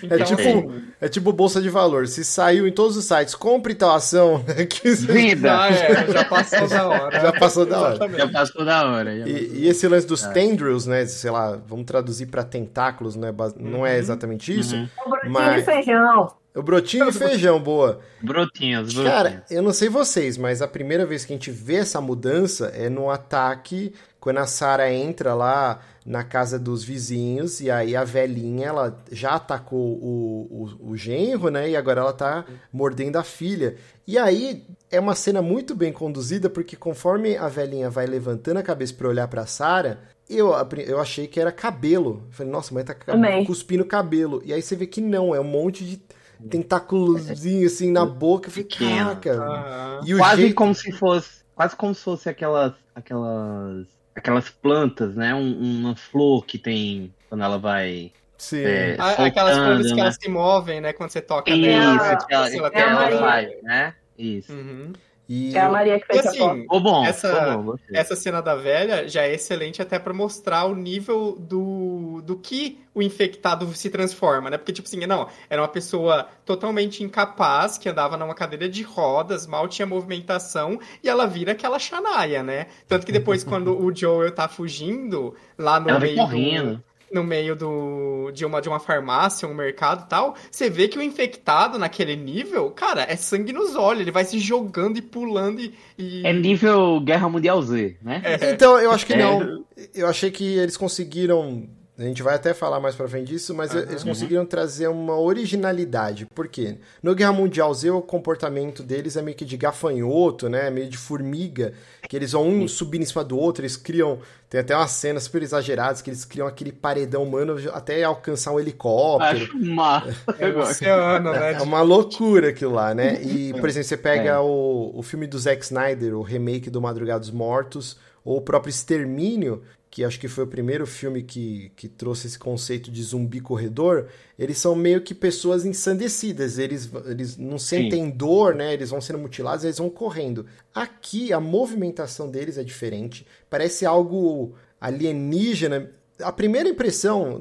Então, 0.03 0.17
É 0.17 0.23
tipo, 0.23 0.41
assim, 0.41 0.83
é 1.01 1.09
tipo 1.09 1.33
bolsa 1.33 1.61
de 1.61 1.69
valor. 1.69 2.07
Se 2.07 2.23
saiu 2.23 2.67
em 2.67 2.71
todos 2.71 2.95
os 2.97 3.05
sites, 3.05 3.33
compre 3.35 3.73
tal 3.75 3.95
ação, 3.95 4.43
que 4.69 4.95
você- 4.95 5.11
Vida! 5.11 5.47
já, 5.49 5.67
é, 5.69 6.11
já 6.11 6.25
passou 6.25 6.67
da 6.67 6.87
hora. 6.87 7.19
Já 7.23 7.31
passou 7.33 7.65
da 7.65 7.81
hora. 7.81 7.95
Já 8.17 8.27
passou 8.29 8.65
da 8.65 8.85
hora. 8.89 9.11
passou. 9.11 9.27
E, 9.27 9.59
e 9.63 9.67
esse 9.67 9.87
lance 9.87 10.05
dos 10.07 10.23
É. 10.23 10.31
tendrils, 10.31 10.85
né? 10.85 11.05
Sei 11.05 11.31
lá, 11.31 11.59
vamos 11.67 11.85
traduzir 11.85 12.25
pra 12.27 12.43
tentáculos, 12.43 13.15
não 13.15 13.27
é, 13.27 13.31
não 13.57 13.85
é 13.85 13.93
Uhum. 13.93 13.97
exatamente 13.99 14.57
isso. 14.59 14.75
Uhum. 14.75 14.87
Mas- 15.29 15.63
feijão. 15.65 16.33
O 16.55 16.61
brotinho 16.61 17.11
de 17.11 17.17
feijão, 17.17 17.59
boa. 17.59 17.99
Brotinhos, 18.21 18.93
brotinhos. 18.93 19.15
Cara, 19.15 19.45
eu 19.49 19.61
não 19.61 19.73
sei 19.73 19.89
vocês, 19.89 20.37
mas 20.37 20.61
a 20.61 20.67
primeira 20.67 21.05
vez 21.05 21.25
que 21.25 21.33
a 21.33 21.35
gente 21.35 21.49
vê 21.49 21.77
essa 21.77 21.99
mudança 21.99 22.67
é 22.67 22.89
no 22.89 23.09
ataque 23.09 23.93
quando 24.19 24.37
a 24.37 24.45
Sarah 24.45 24.89
entra 24.89 25.33
lá 25.33 25.81
na 26.05 26.23
casa 26.23 26.57
dos 26.57 26.81
vizinhos 26.81 27.59
e 27.59 27.69
aí 27.69 27.93
a 27.93 28.05
velhinha, 28.05 28.67
ela 28.67 29.03
já 29.11 29.31
atacou 29.31 29.97
o, 30.01 30.69
o, 30.79 30.91
o 30.91 30.95
genro, 30.95 31.49
né? 31.49 31.71
E 31.71 31.75
agora 31.75 32.01
ela 32.01 32.13
tá 32.13 32.45
mordendo 32.71 33.17
a 33.17 33.23
filha. 33.23 33.75
E 34.07 34.17
aí 34.17 34.65
é 34.89 34.97
uma 34.97 35.15
cena 35.15 35.41
muito 35.41 35.75
bem 35.75 35.91
conduzida 35.91 36.49
porque 36.49 36.77
conforme 36.77 37.35
a 37.35 37.49
velhinha 37.49 37.89
vai 37.89 38.05
levantando 38.05 38.59
a 38.59 38.63
cabeça 38.63 38.93
pra 38.93 39.09
olhar 39.09 39.27
pra 39.27 39.45
Sarah, 39.45 39.99
eu, 40.29 40.53
eu 40.85 41.01
achei 41.01 41.27
que 41.27 41.39
era 41.39 41.51
cabelo. 41.51 42.25
Falei, 42.31 42.51
nossa, 42.51 42.73
mas 42.73 42.85
tá 42.85 42.93
Também. 42.93 43.43
cuspindo 43.43 43.83
cabelo. 43.83 44.41
E 44.45 44.53
aí 44.53 44.61
você 44.61 44.75
vê 44.75 44.87
que 44.87 45.01
não, 45.01 45.35
é 45.35 45.39
um 45.39 45.43
monte 45.43 45.83
de 45.83 46.01
tentáculozinho 46.49 47.67
assim 47.67 47.91
na 47.91 48.05
boca. 48.05 48.47
Eu 48.47 48.51
falei, 48.51 48.67
caraca. 48.67 49.99
O 50.01 50.17
quase 50.17 50.41
jeito... 50.41 50.55
como 50.55 50.73
se 50.75 50.91
fosse. 50.91 51.43
Quase 51.55 51.75
como 51.75 51.93
se 51.93 52.03
fosse 52.03 52.29
aquelas. 52.29 52.73
aquelas. 52.95 53.87
aquelas 54.15 54.49
plantas, 54.49 55.15
né? 55.15 55.33
Um- 55.35 55.79
uma 55.81 55.95
flor 55.95 56.45
que 56.45 56.57
tem 56.57 57.13
quando 57.29 57.43
ela 57.43 57.57
vai. 57.57 58.11
Sim. 58.37 58.61
É, 58.61 58.95
A- 58.99 59.25
Aquelas 59.25 59.55
soltando, 59.55 59.75
coisas 59.75 59.91
que 59.91 59.95
né? 59.95 60.01
elas 60.01 60.17
se 60.19 60.29
movem, 60.29 60.81
né? 60.81 60.93
Quando 60.93 61.09
você 61.11 61.21
toca 61.21 61.51
Isso, 61.51 61.61
nela. 61.61 62.17
que 62.17 62.33
ela, 62.33 62.49
que 62.71 62.77
ela 62.77 63.11
faz, 63.19 63.49
né? 63.63 63.95
Isso. 64.17 64.51
Uhum. 64.53 64.91
E 65.27 65.55
É 65.55 65.61
a 65.61 65.69
Maria 65.69 65.99
que 65.99 66.05
fez 66.05 66.25
a 66.25 66.33
foto. 66.33 66.51
assim, 66.51 66.61
Ficou 66.63 66.79
bom, 66.81 67.05
Essa- 67.05 67.57
bom, 67.57 67.75
essa 67.93 68.15
cena 68.15 68.41
da 68.41 68.55
velha 68.55 69.07
já 69.07 69.21
é 69.23 69.33
excelente 69.33 69.81
até 69.81 69.97
pra 69.97 70.13
mostrar 70.13 70.65
o 70.65 70.75
nível 70.75 71.37
do, 71.39 72.21
do 72.25 72.35
que 72.37 72.79
o 72.93 73.01
infectado 73.01 73.73
se 73.73 73.89
transforma, 73.89 74.49
né? 74.49 74.57
Porque, 74.57 74.73
tipo 74.73 74.87
assim, 74.87 74.99
não, 75.07 75.27
era 75.49 75.61
uma 75.61 75.67
pessoa 75.67 76.27
totalmente 76.45 77.03
incapaz, 77.03 77.77
que 77.77 77.87
andava 77.89 78.17
numa 78.17 78.35
cadeira 78.35 78.67
de 78.69 78.83
rodas, 78.83 79.47
mal 79.47 79.67
tinha 79.67 79.85
movimentação, 79.85 80.79
e 81.01 81.09
ela 81.09 81.25
vira 81.25 81.53
aquela 81.53 81.79
chanaia, 81.79 82.43
né? 82.43 82.67
Tanto 82.87 83.05
que 83.05 83.11
depois, 83.11 83.43
quando 83.43 83.81
o 83.81 83.91
Joel 83.95 84.31
tá 84.31 84.47
fugindo, 84.47 85.33
lá 85.57 85.79
no 85.79 85.89
Ela 85.89 85.99
vem 85.99 86.15
meio 86.15 86.25
do- 86.27 86.29
correndo. 86.31 86.83
No 87.13 87.23
meio 87.23 87.55
do, 87.55 88.31
de, 88.33 88.45
uma, 88.45 88.61
de 88.61 88.67
uma 88.67 88.79
farmácia, 88.79 89.47
um 89.47 89.53
mercado 89.53 90.03
e 90.05 90.09
tal, 90.09 90.35
você 90.49 90.69
vê 90.69 90.87
que 90.87 90.97
o 90.97 91.01
infectado 91.01 91.77
naquele 91.77 92.15
nível, 92.15 92.71
cara, 92.71 93.03
é 93.07 93.15
sangue 93.15 93.53
nos 93.53 93.75
olhos, 93.75 94.01
ele 94.01 94.11
vai 94.11 94.25
se 94.25 94.39
jogando 94.39 94.97
e 94.97 95.01
pulando 95.01 95.61
e. 95.61 95.73
e- 95.97 96.25
É 96.25 96.33
nível 96.33 96.99
Guerra 97.01 97.29
Mundial 97.29 97.61
Z, 97.61 97.97
né? 98.01 98.21
É. 98.23 98.51
Então, 98.51 98.79
eu 98.79 98.91
acho 98.91 99.05
que 99.05 99.13
É. 99.13 99.17
não. 99.17 99.63
Eu 99.93 100.07
achei 100.07 100.31
que 100.31 100.57
eles 100.57 100.75
conseguiram. 100.77 101.67
A 101.95 102.01
gente 102.01 102.23
vai 102.23 102.33
até 102.33 102.55
falar 102.55 102.79
mais 102.79 102.95
pra 102.95 103.07
frente 103.07 103.27
disso, 103.27 103.53
mas 103.53 103.69
Aham. 103.71 103.81
eles 103.87 104.03
conseguiram 104.03 104.45
trazer 104.47 104.87
uma 104.87 105.15
originalidade. 105.19 106.25
Por 106.33 106.47
quê? 106.47 106.77
No 107.03 107.13
Guerra 107.13 107.33
Mundial 107.33 107.71
Z, 107.71 107.91
o 107.91 108.01
comportamento 108.01 108.81
deles 108.81 109.15
é 109.15 109.21
meio 109.21 109.37
que 109.37 109.45
de 109.45 109.55
gafanhoto, 109.55 110.49
né? 110.49 110.71
Meio 110.71 110.89
de 110.89 110.97
formiga. 110.97 111.73
Que 112.09 112.15
eles 112.15 112.31
vão 112.31 112.47
um 112.47 112.67
subindo 112.67 113.03
em 113.03 113.05
cima 113.05 113.23
do 113.23 113.37
outro, 113.37 113.61
eles 113.61 113.77
criam. 113.77 114.17
Tem 114.49 114.59
até 114.61 114.75
umas 114.75 114.89
cenas 114.91 115.23
super 115.23 115.43
exageradas 115.43 116.01
que 116.01 116.09
eles 116.09 116.25
criam 116.25 116.47
aquele 116.47 116.71
paredão 116.71 117.23
humano 117.23 117.55
até 117.71 118.03
alcançar 118.03 118.51
um 118.53 118.59
helicóptero. 118.59 119.43
Acho 119.43 119.57
massa. 119.63 120.15
É 120.39 120.47
oceano, 120.49 121.31
né? 121.31 121.53
É 121.53 121.61
uma 121.61 121.81
loucura 121.83 122.49
aquilo 122.49 122.73
lá, 122.73 122.93
né? 122.95 123.21
E, 123.21 123.53
por 123.59 123.69
exemplo, 123.69 123.87
você 123.87 123.97
pega 123.97 124.29
É. 124.31 124.39
o, 124.39 124.91
o 124.95 125.03
filme 125.03 125.27
do 125.27 125.37
Zack 125.37 125.63
Snyder, 125.63 126.15
o 126.17 126.23
remake 126.23 126.69
do 126.71 126.81
Madrugada 126.81 127.19
dos 127.19 127.31
Mortos, 127.31 127.97
ou 128.25 128.37
o 128.37 128.41
próprio 128.41 128.69
Extermínio, 128.71 129.61
que 129.93 130.03
acho 130.03 130.19
que 130.19 130.27
foi 130.27 130.43
o 130.43 130.47
primeiro 130.47 130.87
filme 130.87 131.21
que, 131.21 131.71
que 131.75 131.87
trouxe 131.87 132.25
esse 132.25 132.39
conceito 132.39 132.89
de 132.89 133.03
zumbi 133.03 133.39
corredor, 133.39 134.07
eles 134.39 134.57
são 134.57 134.73
meio 134.73 135.01
que 135.01 135.13
pessoas 135.13 135.67
ensandecidas, 135.67 136.57
eles, 136.57 136.89
eles 137.05 137.37
não 137.37 137.59
sentem 137.59 138.09
dor, 138.09 138.55
né? 138.55 138.73
Eles 138.73 138.89
vão 138.89 138.99
sendo 138.99 139.19
mutilados, 139.19 139.63
eles 139.63 139.77
vão 139.77 139.91
correndo. 139.91 140.47
Aqui, 140.73 141.31
a 141.31 141.39
movimentação 141.39 142.27
deles 142.27 142.57
é 142.57 142.63
diferente, 142.63 143.23
parece 143.47 143.85
algo 143.85 144.55
alienígena. 144.81 145.91
A 146.19 146.31
primeira 146.31 146.67
impressão, 146.67 147.39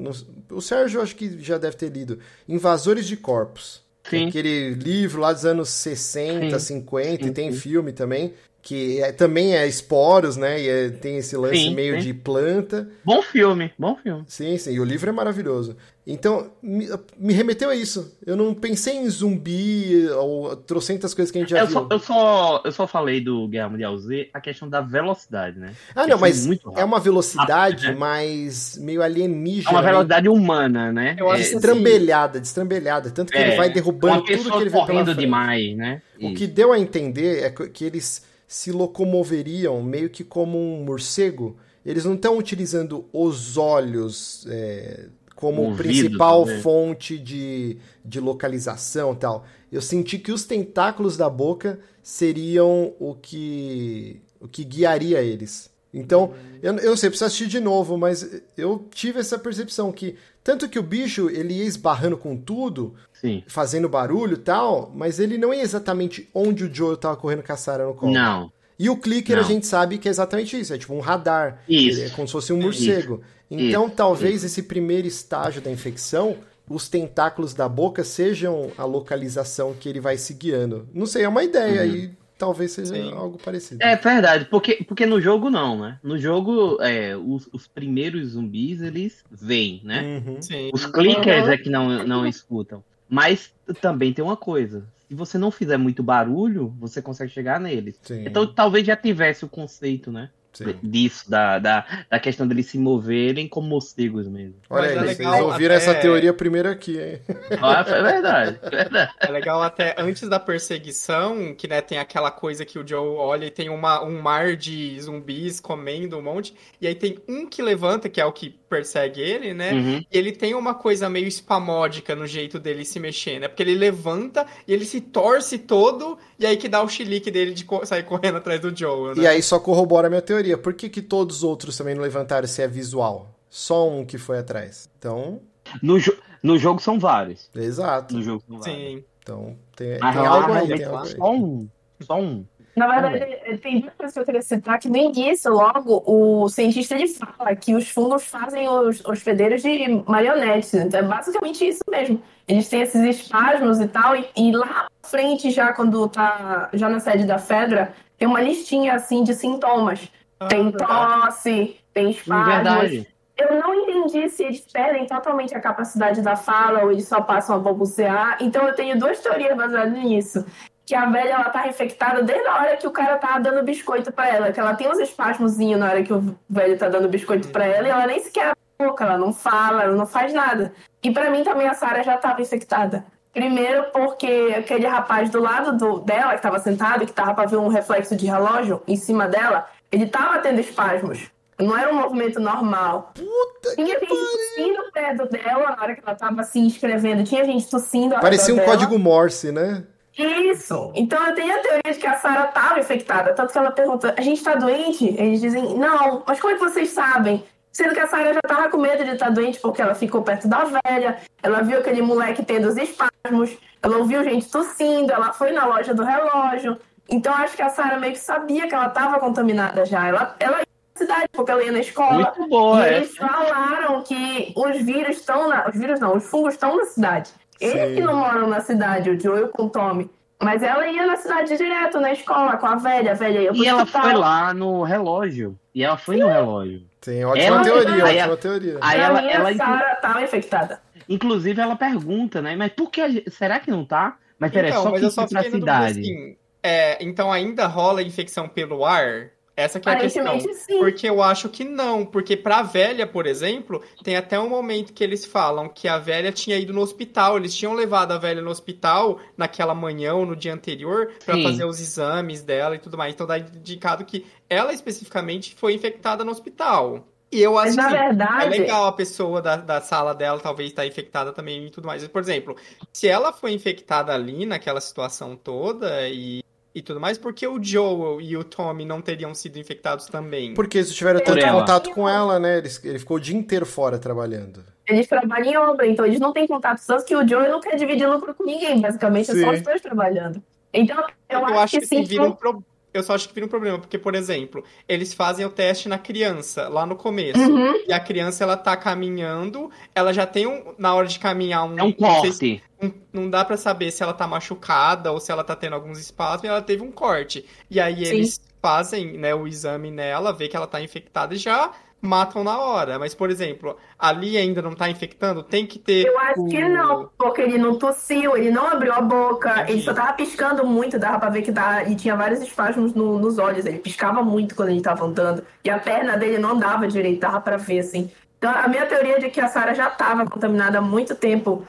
o 0.51 0.61
Sérgio 0.61 1.01
acho 1.01 1.15
que 1.15 1.41
já 1.41 1.57
deve 1.57 1.75
ter 1.75 1.89
lido, 1.89 2.19
Invasores 2.47 3.07
de 3.07 3.17
Corpos. 3.17 3.81
Sim. 4.07 4.27
Aquele 4.27 4.75
livro 4.75 5.21
lá 5.21 5.33
dos 5.33 5.43
anos 5.43 5.69
60, 5.69 6.59
Sim. 6.59 6.75
50, 6.75 7.23
Sim, 7.23 7.29
e 7.29 7.33
tem 7.33 7.51
sim. 7.51 7.57
filme 7.57 7.91
também, 7.91 8.35
que 8.63 9.01
é- 9.01 9.11
também 9.11 9.55
é 9.57 9.67
esporos, 9.67 10.37
né? 10.37 10.59
E 10.61 10.69
é- 10.69 10.89
tem 10.89 11.17
esse 11.17 11.35
lance 11.35 11.57
Sim, 11.57 11.75
meio 11.75 11.95
sim. 11.95 12.01
de 12.07 12.13
planta. 12.13 12.87
Bom 13.03 13.21
filme, 13.21 13.71
bom 13.77 13.95
filme. 13.97 14.23
Sim, 14.25 14.57
sim, 14.57 14.71
e 14.71 14.79
o 14.79 14.85
livro 14.85 15.09
é 15.09 15.13
maravilhoso. 15.13 15.75
Então, 16.07 16.51
me, 16.61 16.87
me 17.17 17.33
remeteu 17.33 17.69
a 17.69 17.75
isso. 17.75 18.13
Eu 18.25 18.35
não 18.35 18.53
pensei 18.53 18.95
em 18.97 19.09
zumbi 19.09 20.05
ou 20.17 20.53
trocentas 20.55 21.13
coisas 21.13 21.31
que 21.31 21.37
a 21.37 21.41
gente 21.41 21.51
já 21.51 21.59
Eu 21.59 21.67
viu. 21.67 21.73
só, 21.73 21.87
eu, 21.91 21.99
só, 21.99 22.61
eu 22.65 22.71
só 22.71 22.87
falei 22.87 23.21
do 23.21 23.47
Guerra 23.47 23.69
Mundial 23.69 23.97
Z 23.97 24.29
a 24.33 24.41
questão 24.41 24.69
da 24.69 24.81
velocidade, 24.81 25.57
né? 25.59 25.73
Ah, 25.95 26.05
não, 26.07 26.25
Esse 26.25 26.47
mas 26.49 26.59
é 26.77 26.83
uma 26.83 26.99
velocidade 26.99 27.85
Rápido, 27.85 27.93
né? 27.93 27.99
mais 27.99 28.77
meio 28.77 29.01
É 29.01 29.05
alienígena. 29.05 29.71
uma 29.71 29.81
meio 29.81 29.91
velocidade 29.93 30.29
humana, 30.29 30.91
né? 30.91 31.15
Eu 31.17 31.29
acho 31.29 31.43
É, 31.43 31.53
destrambelhada, 31.53 32.39
destrambelhada. 32.39 33.09
Tanto 33.09 33.31
que 33.31 33.37
É, 33.37 33.47
ele 33.47 33.55
vai 33.57 33.69
derrubando 33.69 34.23
tudo 34.23 34.51
que 34.51 34.57
ele 34.57 34.65
vê 34.65 34.71
pela 34.71 34.85
correndo 34.85 35.15
demais, 35.15 35.75
né? 35.77 36.01
O 36.19 36.27
Isso. 36.27 36.35
que 36.35 36.47
deu 36.47 36.71
a 36.73 36.79
entender 36.79 37.43
é 37.43 37.49
que 37.49 37.83
eles 37.85 38.25
se 38.53 38.71
locomoveriam 38.71 39.81
meio 39.81 40.11
que 40.11 40.23
como 40.23 40.59
um 40.59 40.83
morcego. 40.83 41.57
Eles 41.83 42.05
não 42.05 42.13
estão 42.13 42.37
utilizando 42.37 43.03
os 43.11 43.57
olhos 43.57 44.45
é, 44.47 45.07
como 45.35 45.75
principal 45.75 46.45
também. 46.45 46.61
fonte 46.61 47.17
de, 47.17 47.79
de 48.05 48.19
localização 48.19 49.13
e 49.13 49.15
tal. 49.15 49.43
Eu 49.71 49.81
senti 49.81 50.19
que 50.19 50.31
os 50.31 50.43
tentáculos 50.43 51.17
da 51.17 51.27
boca 51.31 51.79
seriam 52.03 52.93
o 52.99 53.15
que, 53.15 54.21
o 54.39 54.47
que 54.47 54.63
guiaria 54.63 55.23
eles. 55.23 55.71
Então, 55.91 56.35
eu, 56.61 56.75
eu 56.77 56.95
sei, 56.95 57.09
preciso 57.09 57.25
assistir 57.25 57.47
de 57.47 57.59
novo, 57.59 57.97
mas 57.97 58.39
eu 58.55 58.87
tive 58.93 59.19
essa 59.19 59.39
percepção 59.39 59.91
que 59.91 60.15
tanto 60.43 60.69
que 60.69 60.77
o 60.77 60.83
bicho 60.83 61.27
ele 61.27 61.55
ia 61.55 61.65
esbarrando 61.65 62.17
com 62.17 62.37
tudo, 62.37 62.93
Sim. 63.23 63.43
fazendo 63.47 63.87
barulho 63.87 64.33
e 64.33 64.37
tal, 64.37 64.91
mas 64.93 65.19
ele 65.19 65.37
não 65.37 65.53
é 65.53 65.61
exatamente 65.61 66.27
onde 66.33 66.65
o 66.65 66.73
Joel 66.73 66.97
tava 66.97 67.15
correndo 67.15 67.41
com 67.43 67.53
a 67.53 67.57
Sarah 67.57 67.85
no 67.85 67.93
colo. 67.93 68.11
Não. 68.11 68.51
E 68.77 68.89
o 68.89 68.97
clicker 68.97 69.37
Não. 69.37 69.43
a 69.43 69.47
gente 69.47 69.65
sabe 69.65 69.97
que 69.97 70.07
é 70.07 70.11
exatamente 70.11 70.59
isso, 70.59 70.73
é 70.73 70.77
tipo 70.77 70.93
um 70.93 70.99
radar. 70.99 71.61
Isso. 71.69 72.01
É 72.03 72.09
como 72.09 72.27
se 72.27 72.31
fosse 72.33 72.51
um 72.51 72.59
morcego. 72.61 73.21
Então, 73.49 73.89
talvez 73.89 74.43
esse 74.43 74.63
primeiro 74.63 75.07
estágio 75.07 75.61
da 75.61 75.69
infecção, 75.71 76.37
os 76.67 76.89
tentáculos 76.89 77.53
da 77.53 77.69
boca 77.69 78.03
sejam 78.03 78.71
a 78.77 78.83
localização 78.83 79.73
que 79.73 79.87
ele 79.87 79.99
vai 79.99 80.17
se 80.17 80.33
guiando. 80.33 80.87
Não 80.93 81.05
sei, 81.05 81.23
é 81.23 81.29
uma 81.29 81.43
ideia 81.43 81.83
Uhum. 81.83 81.95
e 81.95 82.11
talvez 82.37 82.71
seja 82.71 82.95
Sim. 82.95 83.13
algo 83.13 83.37
parecido. 83.37 83.81
É 83.83 83.95
verdade, 83.95 84.45
porque, 84.45 84.83
porque 84.87 85.05
no 85.05 85.21
jogo 85.21 85.49
não, 85.51 85.79
né? 85.79 85.99
No 86.03 86.17
jogo, 86.17 86.81
é, 86.81 87.15
os, 87.15 87.47
os 87.53 87.67
primeiros 87.67 88.29
zumbis, 88.29 88.81
eles 88.81 89.23
veem, 89.31 89.81
né? 89.83 90.21
Uhum. 90.25 90.41
Sim. 90.41 90.71
Os 90.73 90.85
clickers 90.85 91.47
é 91.47 91.57
que 91.57 91.69
não, 91.69 92.05
não 92.05 92.25
escutam. 92.25 92.83
Mas 93.13 93.53
também 93.79 94.11
tem 94.11 94.25
uma 94.25 94.35
coisa. 94.35 94.87
Se 95.07 95.13
você 95.13 95.37
não 95.37 95.51
fizer 95.51 95.77
muito 95.77 96.01
barulho, 96.01 96.75
você 96.79 96.99
consegue 96.99 97.31
chegar 97.31 97.59
neles. 97.59 97.99
Sim. 98.01 98.25
Então 98.25 98.51
talvez 98.51 98.87
já 98.87 98.95
tivesse 98.95 99.45
o 99.45 99.49
conceito, 99.49 100.11
né? 100.11 100.31
Sim. 100.53 100.75
Disso, 100.83 101.29
da, 101.29 101.57
da, 101.59 101.85
da 102.09 102.19
questão 102.19 102.47
deles 102.47 102.67
se 102.67 102.77
moverem 102.77 103.47
como 103.47 103.67
morcegos 103.67 104.27
mesmo. 104.27 104.55
Olha 104.69 104.81
Mas 104.83 104.91
aí, 104.91 104.97
é 104.97 105.01
vocês 105.05 105.17
legal 105.17 105.45
ouviram 105.45 105.75
até- 105.75 105.83
essa 105.83 105.95
teoria 105.95 106.33
primeiro 106.33 106.69
aqui, 106.69 106.99
hein? 106.99 107.19
Ah, 107.61 107.83
é 107.87 108.01
verdade, 108.03 108.59
é 108.61 108.69
verdade. 108.69 109.11
É 109.19 109.31
legal 109.31 109.61
até 109.63 109.95
antes 109.97 110.27
da 110.29 110.39
perseguição, 110.39 111.53
que 111.55 111.67
né, 111.67 111.81
tem 111.81 111.97
aquela 111.97 112.31
coisa 112.31 112.65
que 112.65 112.77
o 112.79 112.87
Joe 112.87 112.99
olha 113.17 113.45
e 113.45 113.51
tem 113.51 113.69
uma, 113.69 114.03
um 114.03 114.21
mar 114.21 114.55
de 114.55 114.99
zumbis 115.01 115.59
comendo 115.59 116.17
um 116.17 116.21
monte, 116.21 116.53
e 116.79 116.87
aí 116.87 116.95
tem 116.95 117.17
um 117.27 117.47
que 117.47 117.61
levanta, 117.61 118.09
que 118.09 118.19
é 118.21 118.25
o 118.25 118.31
que 118.31 118.49
persegue 118.49 119.21
ele, 119.21 119.53
né? 119.53 119.71
Uhum. 119.71 119.97
E 120.11 120.17
ele 120.17 120.31
tem 120.31 120.55
uma 120.55 120.73
coisa 120.73 121.09
meio 121.09 121.27
spamódica 121.27 122.15
no 122.15 122.25
jeito 122.25 122.59
dele 122.59 122.83
se 122.83 122.99
mexer, 122.99 123.39
né? 123.39 123.47
Porque 123.47 123.61
ele 123.63 123.75
levanta 123.75 124.45
e 124.67 124.73
ele 124.73 124.85
se 124.85 124.99
torce 124.99 125.57
todo, 125.59 126.17
e 126.39 126.45
aí 126.45 126.57
que 126.57 126.67
dá 126.67 126.81
o 126.81 126.89
chilique 126.89 127.29
dele 127.29 127.53
de 127.53 127.65
co- 127.65 127.85
sair 127.85 128.03
correndo 128.03 128.37
atrás 128.37 128.59
do 128.59 128.75
Joe, 128.75 129.15
né? 129.15 129.23
E 129.23 129.27
aí 129.27 129.41
só 129.43 129.59
corrobora 129.59 130.07
a 130.07 130.09
minha 130.09 130.21
teoria. 130.21 130.42
Por 130.57 130.73
que, 130.73 130.89
que 130.89 131.01
todos 131.01 131.37
os 131.37 131.43
outros 131.43 131.77
também 131.77 131.95
não 131.95 132.01
levantaram 132.01 132.47
se 132.47 132.61
é 132.61 132.67
visual? 132.67 133.29
Só 133.49 133.87
um 133.89 134.05
que 134.05 134.17
foi 134.17 134.39
atrás. 134.39 134.89
Então, 134.97 135.41
No, 135.81 135.99
jo 135.99 136.11
no 136.41 136.57
jogo 136.57 136.81
são 136.81 136.99
vários. 136.99 137.49
exato. 137.55 138.15
No 138.15 138.21
jogo 138.21 138.43
são 138.47 138.59
vários. 138.59 138.77
Sim. 138.77 139.03
Então, 139.21 139.55
tem, 139.75 139.97
Mas 139.99 140.15
tem 140.15 140.25
algo 140.25 140.51
aí, 140.53 140.67
tem 140.67 140.83
algo 140.85 140.97
aí. 141.03 141.15
só 141.15 141.31
um. 141.31 141.69
Só 142.01 142.19
um. 142.19 142.45
Na 142.75 142.87
verdade, 142.87 143.57
tem 143.59 143.81
duas 143.81 143.93
coisas 143.93 144.13
que 144.15 144.19
eu 144.19 144.25
queria 144.25 144.41
citar, 144.41 144.79
que 144.79 144.89
no 144.89 144.97
início, 144.97 145.53
logo, 145.53 146.03
o 146.07 146.49
cientista 146.49 146.95
ele 146.95 147.07
fala 147.07 147.55
que 147.55 147.75
os 147.75 147.87
fungos 147.87 148.23
fazem 148.25 148.67
os 148.67 149.05
hospedeiros 149.05 149.61
de 149.61 150.03
marionetes. 150.07 150.73
Então 150.73 150.99
é 150.99 151.03
basicamente 151.03 151.67
isso 151.67 151.83
mesmo. 151.87 152.19
Eles 152.47 152.67
têm 152.67 152.81
esses 152.81 153.01
espasmos 153.03 153.79
e 153.79 153.87
tal, 153.87 154.15
e, 154.15 154.27
e 154.35 154.51
lá 154.51 154.65
na 154.65 155.07
frente, 155.07 155.51
já 155.51 155.71
quando 155.71 156.09
tá 156.09 156.69
já 156.73 156.89
na 156.89 156.99
sede 156.99 157.25
da 157.25 157.37
Fedra, 157.37 157.93
tem 158.17 158.27
uma 158.27 158.41
listinha 158.41 158.95
assim 158.95 159.23
de 159.23 159.35
sintomas. 159.35 160.09
Tem 160.49 160.71
tosse, 160.71 161.79
tem 161.93 162.11
espasmos. 162.11 163.05
Eu 163.35 163.59
não 163.59 163.73
entendi 163.73 164.29
se 164.29 164.43
eles 164.43 164.61
perdem 164.61 165.07
totalmente 165.07 165.55
a 165.55 165.59
capacidade 165.59 166.21
da 166.21 166.35
fala 166.35 166.83
ou 166.83 166.91
eles 166.91 167.07
só 167.07 167.19
passam 167.19 167.55
a 167.55 167.59
balbuciar. 167.59 168.37
Então 168.39 168.67
eu 168.67 168.75
tenho 168.75 168.97
duas 168.97 169.19
teorias 169.19 169.55
baseadas 169.57 169.91
nisso. 169.91 170.45
Que 170.85 170.93
a 170.93 171.05
velha 171.05 171.33
ela 171.33 171.49
tá 171.49 171.67
infectada 171.67 172.21
desde 172.21 172.45
a 172.45 172.55
hora 172.55 172.77
que 172.77 172.85
o 172.85 172.91
cara 172.91 173.17
tá 173.17 173.39
dando 173.39 173.63
biscoito 173.63 174.11
pra 174.11 174.27
ela. 174.27 174.51
Que 174.51 174.59
ela 174.59 174.75
tem 174.75 174.87
uns 174.87 174.99
espasmozinhos 174.99 175.79
na 175.79 175.89
hora 175.89 176.03
que 176.03 176.13
o 176.13 176.35
velho 176.47 176.77
tá 176.77 176.89
dando 176.89 177.09
biscoito 177.09 177.47
pra 177.49 177.65
ela 177.65 177.87
e 177.87 177.91
ela 177.91 178.05
nem 178.05 178.19
sequer 178.19 178.51
abre 178.51 178.59
a 178.79 178.85
boca, 178.85 179.03
ela 179.03 179.17
não 179.17 179.33
fala, 179.33 179.83
ela 179.83 179.95
não 179.95 180.05
faz 180.05 180.31
nada. 180.33 180.73
E 181.01 181.09
pra 181.11 181.31
mim 181.31 181.43
também 181.43 181.67
a 181.67 181.73
Sarah 181.73 182.03
já 182.03 182.17
tava 182.17 182.41
infectada. 182.41 183.03
Primeiro 183.33 183.85
porque 183.91 184.53
aquele 184.55 184.85
rapaz 184.85 185.31
do 185.31 185.41
lado 185.41 185.75
do, 185.75 185.99
dela, 186.01 186.35
que 186.35 186.41
tava 186.41 186.59
sentado, 186.59 187.03
que 187.03 187.11
tava 187.11 187.33
pra 187.33 187.47
ver 187.47 187.57
um 187.57 187.67
reflexo 187.67 188.15
de 188.15 188.27
relógio 188.27 188.83
em 188.87 188.95
cima 188.95 189.27
dela, 189.27 189.67
ele 189.93 190.07
tava 190.07 190.39
tendo 190.39 190.59
espasmos. 190.59 191.31
Não 191.59 191.77
era 191.77 191.93
um 191.93 192.01
movimento 192.01 192.39
normal. 192.39 193.13
Puta 193.13 193.75
Tinha 193.75 193.99
gente 193.99 194.07
tossindo 194.07 194.91
perto 194.91 195.29
dela 195.29 195.75
na 195.75 195.83
hora 195.83 195.95
que 195.95 196.01
ela 196.03 196.15
tava 196.15 196.41
assim 196.41 196.65
escrevendo. 196.65 197.23
Tinha 197.23 197.45
gente 197.45 197.69
tossindo 197.69 198.15
Parecia 198.19 198.55
um 198.55 198.57
dela. 198.57 198.69
código 198.69 198.97
Morse, 198.97 199.51
né? 199.51 199.83
Isso. 200.17 200.91
Então 200.95 201.23
eu 201.27 201.35
tenho 201.35 201.53
a 201.53 201.59
teoria 201.59 201.93
de 201.93 201.99
que 201.99 202.07
a 202.07 202.15
Sarah 202.15 202.47
tava 202.47 202.79
infectada. 202.79 203.33
Tanto 203.33 203.53
que 203.53 203.57
ela 203.57 203.71
pergunta: 203.71 204.15
a 204.17 204.21
gente 204.21 204.43
tá 204.43 204.55
doente? 204.55 205.15
Eles 205.15 205.39
dizem: 205.39 205.77
não. 205.77 206.23
Mas 206.25 206.39
como 206.39 206.53
é 206.53 206.57
que 206.57 206.63
vocês 206.63 206.89
sabem? 206.89 207.43
Sendo 207.71 207.93
que 207.93 207.99
a 207.99 208.07
Sarah 208.07 208.33
já 208.33 208.41
tava 208.41 208.69
com 208.69 208.77
medo 208.77 209.03
de 209.03 209.11
estar 209.11 209.29
doente 209.29 209.59
porque 209.59 209.81
ela 209.81 209.93
ficou 209.93 210.23
perto 210.23 210.47
da 210.47 210.65
velha. 210.65 211.19
Ela 211.41 211.61
viu 211.61 211.77
aquele 211.77 212.01
moleque 212.01 212.43
tendo 212.43 212.67
os 212.67 212.77
espasmos. 212.77 213.55
Ela 213.81 213.97
ouviu 213.97 214.23
gente 214.23 214.49
tossindo. 214.49 215.11
Ela 215.11 215.33
foi 215.33 215.51
na 215.51 215.67
loja 215.67 215.93
do 215.93 216.03
relógio. 216.03 216.79
Então 217.09 217.33
acho 217.33 217.55
que 217.55 217.61
a 217.61 217.69
Sarah 217.69 217.99
meio 217.99 218.13
que 218.13 218.19
sabia 218.19 218.67
que 218.67 218.73
ela 218.73 218.89
tava 218.89 219.19
contaminada 219.19 219.85
já. 219.85 220.07
Ela, 220.07 220.35
ela 220.39 220.59
ia 220.59 220.65
na 220.95 220.99
cidade 220.99 221.25
porque 221.33 221.51
ela 221.51 221.63
ia 221.63 221.71
na 221.71 221.79
escola. 221.79 222.13
Muito 222.35 222.49
boa, 222.49 222.85
E 222.87 222.89
é. 222.93 222.97
eles 222.97 223.15
falaram 223.17 224.01
que 224.03 224.53
os 224.55 224.77
vírus 224.81 225.17
estão 225.17 225.47
na. 225.49 225.67
Os 225.69 225.75
vírus 225.75 225.99
não, 225.99 226.15
os 226.15 226.23
fungos 226.29 226.53
estão 226.53 226.77
na 226.77 226.85
cidade. 226.85 227.31
Eles 227.59 227.89
Sim. 227.89 227.95
que 227.95 228.01
não 228.01 228.15
moram 228.15 228.47
na 228.47 228.61
cidade, 228.61 229.09
o 229.09 229.19
Joe 229.19 229.47
com 229.49 229.63
o 229.63 229.69
Tommy. 229.69 230.09
Mas 230.41 230.61
ela 230.61 230.85
ia 230.87 231.05
na 231.05 231.15
cidade 231.15 231.55
direto, 231.55 232.01
na 232.01 232.11
escola, 232.11 232.57
com 232.57 232.65
a 232.65 232.75
velha, 232.75 233.11
a 233.11 233.15
velha 233.15 233.39
ia 233.43 233.53
pro 233.53 233.63
E 233.63 233.67
ela 233.67 233.85
foi 233.85 234.13
lá 234.13 234.53
no 234.53 234.83
relógio. 234.83 235.57
E 235.73 235.83
ela 235.83 235.95
foi 235.97 236.17
no 236.17 236.27
relógio. 236.27 236.81
Tem 236.99 237.23
ótima 237.23 237.45
Ela- 237.45 237.63
teoria, 237.63 237.93
aí 237.93 238.01
ótima 238.01 238.19
ela- 238.21 238.37
teoria. 238.37 238.77
Aí 238.81 238.99
ela, 238.99 239.21
mim, 239.21 239.27
ela 239.29 239.49
a 239.49 239.55
Sarah 239.55 239.95
tava 239.95 240.21
infectada. 240.21 240.81
inclusive, 241.07 241.61
ela 241.61 241.75
pergunta, 241.77 242.41
né? 242.41 242.55
Mas 242.57 242.73
por 242.73 242.89
que 242.89 242.99
a 243.01 243.07
gente- 243.09 243.29
será 243.31 243.59
que 243.59 243.69
não 243.71 243.85
tá? 243.85 244.15
Mas 244.37 244.51
peraí, 244.51 244.71
Então, 244.71 244.83
só 244.83 244.89
mas 244.91 244.99
que 244.99 245.05
eu 245.05 245.11
só 245.11 245.27
pra 245.27 245.43
cidade. 245.43 245.99
assim. 246.01 246.35
É, 246.63 246.97
então 247.03 247.31
ainda 247.31 247.67
rola 247.67 248.01
infecção 248.01 248.47
pelo 248.47 248.85
ar? 248.85 249.31
Essa 249.55 249.79
que 249.79 249.87
é 249.87 249.93
a 249.93 249.99
questão. 249.99 250.23
Aparentemente, 250.23 250.59
sim. 250.61 250.79
Porque 250.79 251.07
eu 251.07 251.21
acho 251.21 251.47
que 251.47 251.63
não, 251.63 252.03
porque 252.03 252.35
pra 252.35 252.63
velha, 252.63 253.05
por 253.05 253.27
exemplo, 253.27 253.83
tem 254.03 254.15
até 254.15 254.39
um 254.39 254.49
momento 254.49 254.93
que 254.93 255.03
eles 255.03 255.25
falam 255.25 255.69
que 255.69 255.87
a 255.87 255.99
velha 255.99 256.31
tinha 256.31 256.57
ido 256.57 256.73
no 256.73 256.81
hospital, 256.81 257.37
eles 257.37 257.53
tinham 257.53 257.73
levado 257.73 258.13
a 258.13 258.17
velha 258.17 258.41
no 258.41 258.49
hospital 258.49 259.19
naquela 259.37 259.75
manhã 259.75 260.15
ou 260.15 260.25
no 260.25 260.35
dia 260.35 260.53
anterior 260.53 261.11
pra 261.23 261.35
Sim. 261.35 261.43
fazer 261.43 261.65
os 261.65 261.79
exames 261.79 262.41
dela 262.41 262.75
e 262.75 262.79
tudo 262.79 262.97
mais. 262.97 263.13
Então 263.13 263.27
dá 263.27 263.37
indicado 263.37 264.03
que 264.05 264.25
ela 264.49 264.73
especificamente 264.73 265.53
foi 265.55 265.73
infectada 265.73 266.23
no 266.23 266.31
hospital. 266.31 267.07
E 267.31 267.41
eu 267.41 267.57
acho 267.57 267.75
Mas, 267.75 267.77
na 267.77 267.89
que 267.89 267.95
é 267.95 268.07
verdade, 268.07 268.49
legal 268.49 268.85
a 268.85 268.91
pessoa 268.91 269.41
da, 269.41 269.55
da 269.55 269.81
sala 269.81 270.13
dela 270.13 270.39
talvez 270.39 270.69
estar 270.69 270.85
infectada 270.85 271.31
também 271.31 271.65
e 271.65 271.69
tudo 271.69 271.85
mais. 271.85 272.07
Por 272.07 272.21
exemplo, 272.21 272.55
se 272.91 273.07
ela 273.07 273.33
foi 273.33 273.53
infectada 273.53 274.13
ali 274.13 274.45
naquela 274.45 274.79
situação 274.79 275.35
toda 275.35 276.07
e, 276.09 276.43
e 276.75 276.81
tudo 276.81 276.99
mais, 276.99 277.17
por 277.17 277.33
que 277.33 277.45
o 277.47 277.63
Joel 277.63 278.19
e 278.19 278.35
o 278.35 278.43
Tommy 278.43 278.83
não 278.83 279.01
teriam 279.01 279.33
sido 279.35 279.59
infectados 279.59 280.07
também? 280.07 280.53
Porque 280.53 280.79
eles 280.79 280.93
tiveram 280.93 281.19
tanto 281.19 281.37
ela. 281.39 281.59
contato 281.59 281.91
com 281.91 282.09
ela, 282.09 282.39
né? 282.39 282.57
Ele, 282.57 282.69
ele 282.83 282.99
ficou 282.99 283.17
o 283.17 283.19
dia 283.19 283.35
inteiro 283.37 283.65
fora 283.65 283.99
trabalhando. 283.99 284.63
eles 284.87 285.07
trabalham 285.07 285.51
em 285.51 285.57
obra, 285.57 285.85
então 285.87 286.05
eles 286.05 286.19
não 286.19 286.33
têm 286.33 286.47
contato. 286.47 286.81
Tanto 286.85 287.05
que 287.05 287.15
o 287.15 287.27
Joe 287.27 287.47
não 287.47 287.61
quer 287.61 287.75
dividir 287.75 288.07
lucro 288.09 288.33
com 288.33 288.43
ninguém, 288.43 288.81
basicamente, 288.81 289.31
é 289.31 289.35
só 289.35 289.51
os 289.51 289.61
dois 289.61 289.81
trabalhando. 289.81 290.41
Então, 290.73 290.97
eu, 291.29 291.39
Eu, 291.39 291.45
acho, 291.45 291.57
acho 291.57 291.73
que, 291.75 291.79
que 291.81 291.85
sim. 291.87 292.03
vira 292.03 292.23
um 292.23 292.31
pro... 292.31 292.63
Eu 292.93 293.01
só 293.03 293.15
acho 293.15 293.27
que 293.27 293.33
vira 293.33 293.45
um 293.45 293.49
problema, 293.49 293.79
porque, 293.79 293.97
por 293.97 294.13
exemplo, 294.15 294.63
eles 294.87 295.13
fazem 295.13 295.45
o 295.45 295.49
teste 295.49 295.89
na 295.89 295.97
criança, 295.97 296.67
lá 296.69 296.85
no 296.85 296.95
começo. 296.95 297.39
Uhum. 297.39 297.73
E 297.87 297.91
a 297.91 297.99
criança, 297.99 298.43
ela 298.43 298.55
tá 298.55 298.77
caminhando, 298.77 299.71
ela 299.95 300.13
já 300.13 300.25
tem 300.27 300.45
um. 300.45 300.73
Na 300.77 300.93
hora 300.93 301.07
de 301.07 301.17
caminhar, 301.19 301.63
um. 301.65 301.77
É 301.79 301.83
um 301.83 301.95
não 301.97 302.21
sei 302.21 302.31
se- 302.31 302.39
corte. 302.59 302.63
um- 302.81 302.91
não 303.21 303.29
dá 303.29 303.43
pra 303.43 303.57
saber 303.57 303.89
se 303.91 304.03
ela 304.03 304.13
tá 304.13 304.27
machucada 304.27 305.11
ou 305.11 305.19
se 305.19 305.31
ela 305.31 305.43
tá 305.43 305.55
tendo 305.55 305.73
alguns 305.73 305.99
espasmos, 305.99 306.43
e 306.43 306.47
ela 306.47 306.61
teve 306.61 306.83
um 306.83 306.91
corte. 306.91 307.45
E 307.69 307.79
aí 307.79 308.05
Sim. 308.05 308.13
eles 308.15 308.41
fazem, 308.61 309.17
né, 309.17 309.33
o 309.35 309.45
exame 309.47 309.91
nela, 309.91 310.31
vê 310.31 310.47
que 310.47 310.55
ela 310.55 310.67
tá 310.67 310.81
infectada 310.81 311.33
e 311.33 311.37
já 311.37 311.71
matam 312.03 312.43
na 312.43 312.59
hora. 312.59 312.99
Mas, 312.99 313.15
por 313.15 313.29
exemplo, 313.31 313.77
ali 313.97 314.37
ainda 314.37 314.61
não 314.61 314.73
tá 314.73 314.89
infectando, 314.89 315.41
tem 315.41 315.65
que 315.65 315.79
ter. 315.79 316.05
Eu 316.05 316.19
acho 316.19 316.41
o- 316.41 316.47
que 316.49 316.67
não, 316.67 317.09
porque 317.17 317.41
ele 317.41 317.57
não 317.57 317.75
tossiu, 317.79 318.35
ele 318.37 318.51
não 318.51 318.67
abriu 318.67 318.91
a 318.93 319.01
boca, 319.01 319.51
Entendi. 319.61 319.71
ele 319.71 319.81
só 319.81 319.93
tava 319.93 320.13
piscando 320.13 320.65
muito, 320.65 320.99
dava 320.99 321.17
pra 321.19 321.29
ver 321.29 321.41
que 321.41 321.51
dá, 321.51 321.83
e 321.85 321.95
tinha 321.95 322.15
vários 322.15 322.41
espasmos 322.41 322.93
no- 322.93 323.17
nos 323.17 323.39
olhos, 323.39 323.65
ele 323.65 323.79
piscava 323.79 324.21
muito 324.21 324.53
quando 324.55 324.69
ele 324.69 324.81
tava 324.81 325.05
andando, 325.05 325.43
e 325.63 325.69
a 325.69 325.79
perna 325.79 326.17
dele 326.17 326.37
não 326.37 326.51
andava 326.51 326.87
direito, 326.87 327.21
dava 327.21 327.39
pra 327.41 327.57
ver, 327.57 327.79
assim. 327.79 328.11
Então, 328.37 328.51
a 328.51 328.67
minha 328.67 328.85
teoria 328.85 329.15
é 329.15 329.19
de 329.19 329.29
que 329.29 329.39
a 329.39 329.47
Sarah 329.47 329.73
já 329.73 329.89
tava 329.89 330.25
contaminada 330.25 330.79
há 330.79 330.81
muito 330.81 331.15
tempo, 331.15 331.65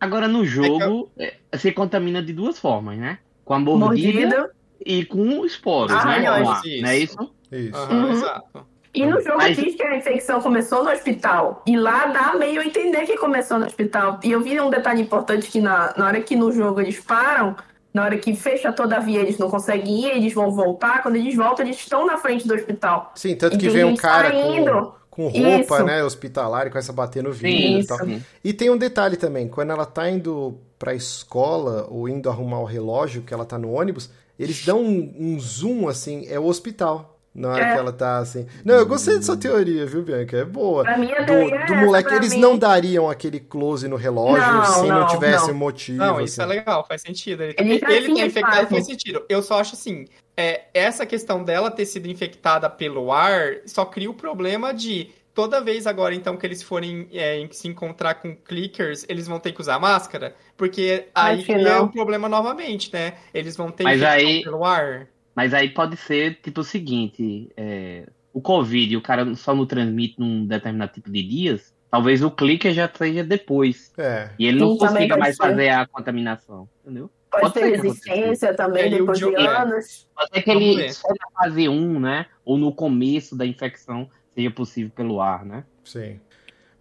Agora, 0.00 0.28
no 0.28 0.44
jogo, 0.44 1.10
é, 1.18 1.34
você 1.50 1.72
contamina 1.72 2.22
de 2.22 2.34
duas 2.34 2.58
formas, 2.58 2.98
né? 2.98 3.18
Com 3.42 3.54
a 3.54 3.58
mordida, 3.58 3.86
mordida, 3.86 4.50
e 4.84 5.02
com 5.06 5.46
esporos, 5.46 5.92
né? 5.92 5.98
Arranhões. 5.98 6.42
Com 6.42 6.50
a- 6.50 6.60
Isso. 6.66 6.82
Não 6.82 6.88
é 6.90 6.98
isso? 6.98 7.34
Isso. 7.50 7.90
Uhum. 7.90 8.12
exato. 8.12 8.66
E 8.94 9.04
no 9.04 9.20
jogo 9.20 9.38
Mas- 9.38 9.56
diz 9.56 9.74
que 9.74 9.82
a 9.82 9.96
infecção 9.96 10.40
começou 10.40 10.84
no 10.84 10.90
hospital, 10.90 11.62
e 11.66 11.76
lá 11.76 12.06
dá 12.06 12.34
meio 12.38 12.60
a 12.60 12.64
entender 12.64 13.04
que 13.06 13.16
começou 13.16 13.58
no 13.58 13.66
hospital. 13.66 14.20
E 14.22 14.30
eu 14.30 14.40
vi 14.40 14.58
um 14.60 14.70
detalhe 14.70 15.02
importante 15.02 15.50
que 15.50 15.60
na, 15.60 15.92
na 15.96 16.06
hora 16.06 16.20
que 16.20 16.36
no 16.36 16.52
jogo 16.52 16.80
eles 16.80 17.00
param, 17.00 17.56
na 17.92 18.04
hora 18.04 18.16
que 18.18 18.34
fecha 18.34 18.72
toda 18.72 18.96
a 18.96 19.00
via 19.00 19.20
eles 19.20 19.38
não 19.38 19.48
conseguem 19.50 20.00
ir, 20.04 20.10
eles 20.16 20.32
vão 20.32 20.50
voltar, 20.50 21.02
quando 21.02 21.16
eles 21.16 21.34
voltam 21.36 21.64
eles 21.64 21.78
estão 21.78 22.06
na 22.06 22.16
frente 22.18 22.46
do 22.46 22.54
hospital. 22.54 23.12
Sim, 23.14 23.34
tanto 23.36 23.56
E 23.56 23.58
que 23.58 23.68
vem 23.68 23.84
um 23.84 23.96
cara 23.96 24.30
saindo. 24.30 24.94
com, 25.10 25.28
com 25.28 25.28
roupa, 25.28 25.76
Isso. 25.76 25.84
né, 25.84 26.02
hospitalar 26.02 26.66
e 26.66 26.70
começa 26.70 26.90
a 26.90 26.94
bater 26.94 27.22
no 27.22 27.32
vidro 27.32 27.48
Sim, 27.50 27.78
e 27.80 27.86
tal. 27.86 27.98
E 28.42 28.52
tem 28.52 28.68
um 28.70 28.76
detalhe 28.76 29.16
também, 29.16 29.46
quando 29.48 29.70
ela 29.70 29.86
tá 29.86 30.10
indo 30.10 30.58
pra 30.78 30.92
escola 30.94 31.86
ou 31.88 32.08
indo 32.08 32.28
arrumar 32.28 32.58
o 32.60 32.64
relógio, 32.64 33.22
que 33.22 33.32
ela 33.32 33.44
tá 33.44 33.56
no 33.58 33.72
ônibus, 33.72 34.10
eles 34.38 34.64
dão 34.66 34.82
um, 34.82 35.14
um 35.16 35.38
zoom, 35.40 35.86
assim, 35.88 36.26
é 36.28 36.38
o 36.38 36.46
hospital. 36.46 37.13
Na 37.34 37.48
hora 37.48 37.64
É. 37.64 37.72
que 37.72 37.78
ela 37.80 37.92
tá 37.92 38.18
assim. 38.18 38.46
Não, 38.64 38.76
eu 38.76 38.86
gostei 38.86 39.16
dessa 39.16 39.36
teoria, 39.36 39.84
viu, 39.84 40.02
Bianca? 40.02 40.36
É 40.36 40.44
boa. 40.44 40.84
Pra 40.84 40.96
mim, 40.96 41.10
a 41.10 41.20
Do, 41.20 41.26
teoria 41.26 41.54
é 41.56 41.66
do 41.66 41.72
essa, 41.72 41.84
moleque, 41.84 42.08
pra 42.08 42.16
eles 42.18 42.32
mim. 42.32 42.40
não 42.40 42.56
dariam 42.56 43.10
aquele 43.10 43.40
close 43.40 43.88
no 43.88 43.96
relógio 43.96 44.40
Não, 44.40 44.64
se 44.64 44.86
não, 44.86 45.00
não, 45.00 45.06
tivesse 45.08 45.48
não. 45.48 45.54
um 45.54 45.58
motivo. 45.58 45.98
Não, 45.98 46.20
isso 46.20 46.40
é 46.40 46.44
assim. 46.44 46.54
legal, 46.54 46.86
faz 46.86 47.02
sentido. 47.02 47.42
Ele, 47.42 47.54
Ele 47.58 47.78
já 47.80 47.90
ele 47.90 48.14
tá 48.14 48.26
infectado 48.26 48.68
faz 48.68 48.86
sentido. 48.86 49.24
Eu 49.28 49.42
só 49.42 49.58
acho 49.58 49.74
assim, 49.74 50.06
é, 50.36 50.62
essa 50.72 51.04
questão 51.04 51.42
dela 51.42 51.72
ter 51.72 51.86
sido 51.86 52.06
infectada 52.06 52.70
pelo 52.70 53.10
ar 53.12 53.56
só 53.66 53.84
cria 53.84 54.10
o 54.10 54.14
problema 54.14 54.72
de 54.72 55.10
toda 55.34 55.60
vez 55.60 55.86
agora, 55.88 56.14
então, 56.14 56.36
que 56.36 56.46
eles 56.46 56.62
forem 56.62 57.08
é, 57.12 57.44
se 57.50 57.66
encontrar 57.66 58.14
com 58.14 58.36
clickers, 58.36 59.04
eles 59.08 59.26
vão 59.26 59.40
ter 59.40 59.50
que 59.50 59.60
usar 59.60 59.80
máscara? 59.80 60.36
Porque 60.56 61.08
aí 61.12 61.44
é 61.48 61.80
o 61.80 61.84
um 61.84 61.88
problema 61.88 62.28
novamente, 62.28 62.92
né? 62.92 63.14
Eles 63.34 63.56
vão 63.56 63.72
ter 63.72 63.82
Mas 63.82 63.98
que 63.98 64.06
aí... 64.06 64.44
pelo 64.44 64.64
ar. 64.64 65.08
Mas 65.34 65.52
aí 65.52 65.68
pode 65.68 65.96
ser, 65.96 66.40
tipo, 66.42 66.60
o 66.60 66.64
seguinte, 66.64 67.50
é... 67.56 68.06
o 68.32 68.40
Covid, 68.40 68.96
o 68.96 69.02
cara 69.02 69.34
só 69.34 69.54
não 69.54 69.66
transmite 69.66 70.18
num 70.18 70.46
determinado 70.46 70.92
tipo 70.92 71.10
de 71.10 71.22
dias, 71.22 71.74
talvez 71.90 72.22
o 72.22 72.30
clicker 72.30 72.72
já 72.72 72.90
seja 72.92 73.22
depois. 73.24 73.92
É. 73.96 74.30
E 74.38 74.46
ele 74.46 74.58
Sim, 74.58 74.64
não 74.64 74.76
consiga 74.76 75.16
mais 75.16 75.36
ser. 75.36 75.42
fazer 75.42 75.68
a 75.70 75.86
contaminação, 75.86 76.68
entendeu? 76.82 77.10
Pode, 77.30 77.42
pode 77.42 77.54
ter 77.54 77.76
resistência 77.76 78.54
também 78.54 78.90
depois 78.90 79.18
de 79.18 79.34
anos. 79.34 80.08
Pode 80.14 80.30
ser 80.32 80.42
que 80.42 80.50
ele 80.50 80.92
só 80.92 81.08
na 81.08 81.42
fase 81.42 81.68
1, 81.68 82.00
né? 82.00 82.26
Ou 82.44 82.56
no 82.56 82.72
começo 82.72 83.36
da 83.36 83.44
infecção 83.44 84.08
seja 84.34 84.50
possível 84.50 84.90
pelo 84.94 85.20
ar, 85.20 85.44
né? 85.44 85.64
Sim. 85.84 86.20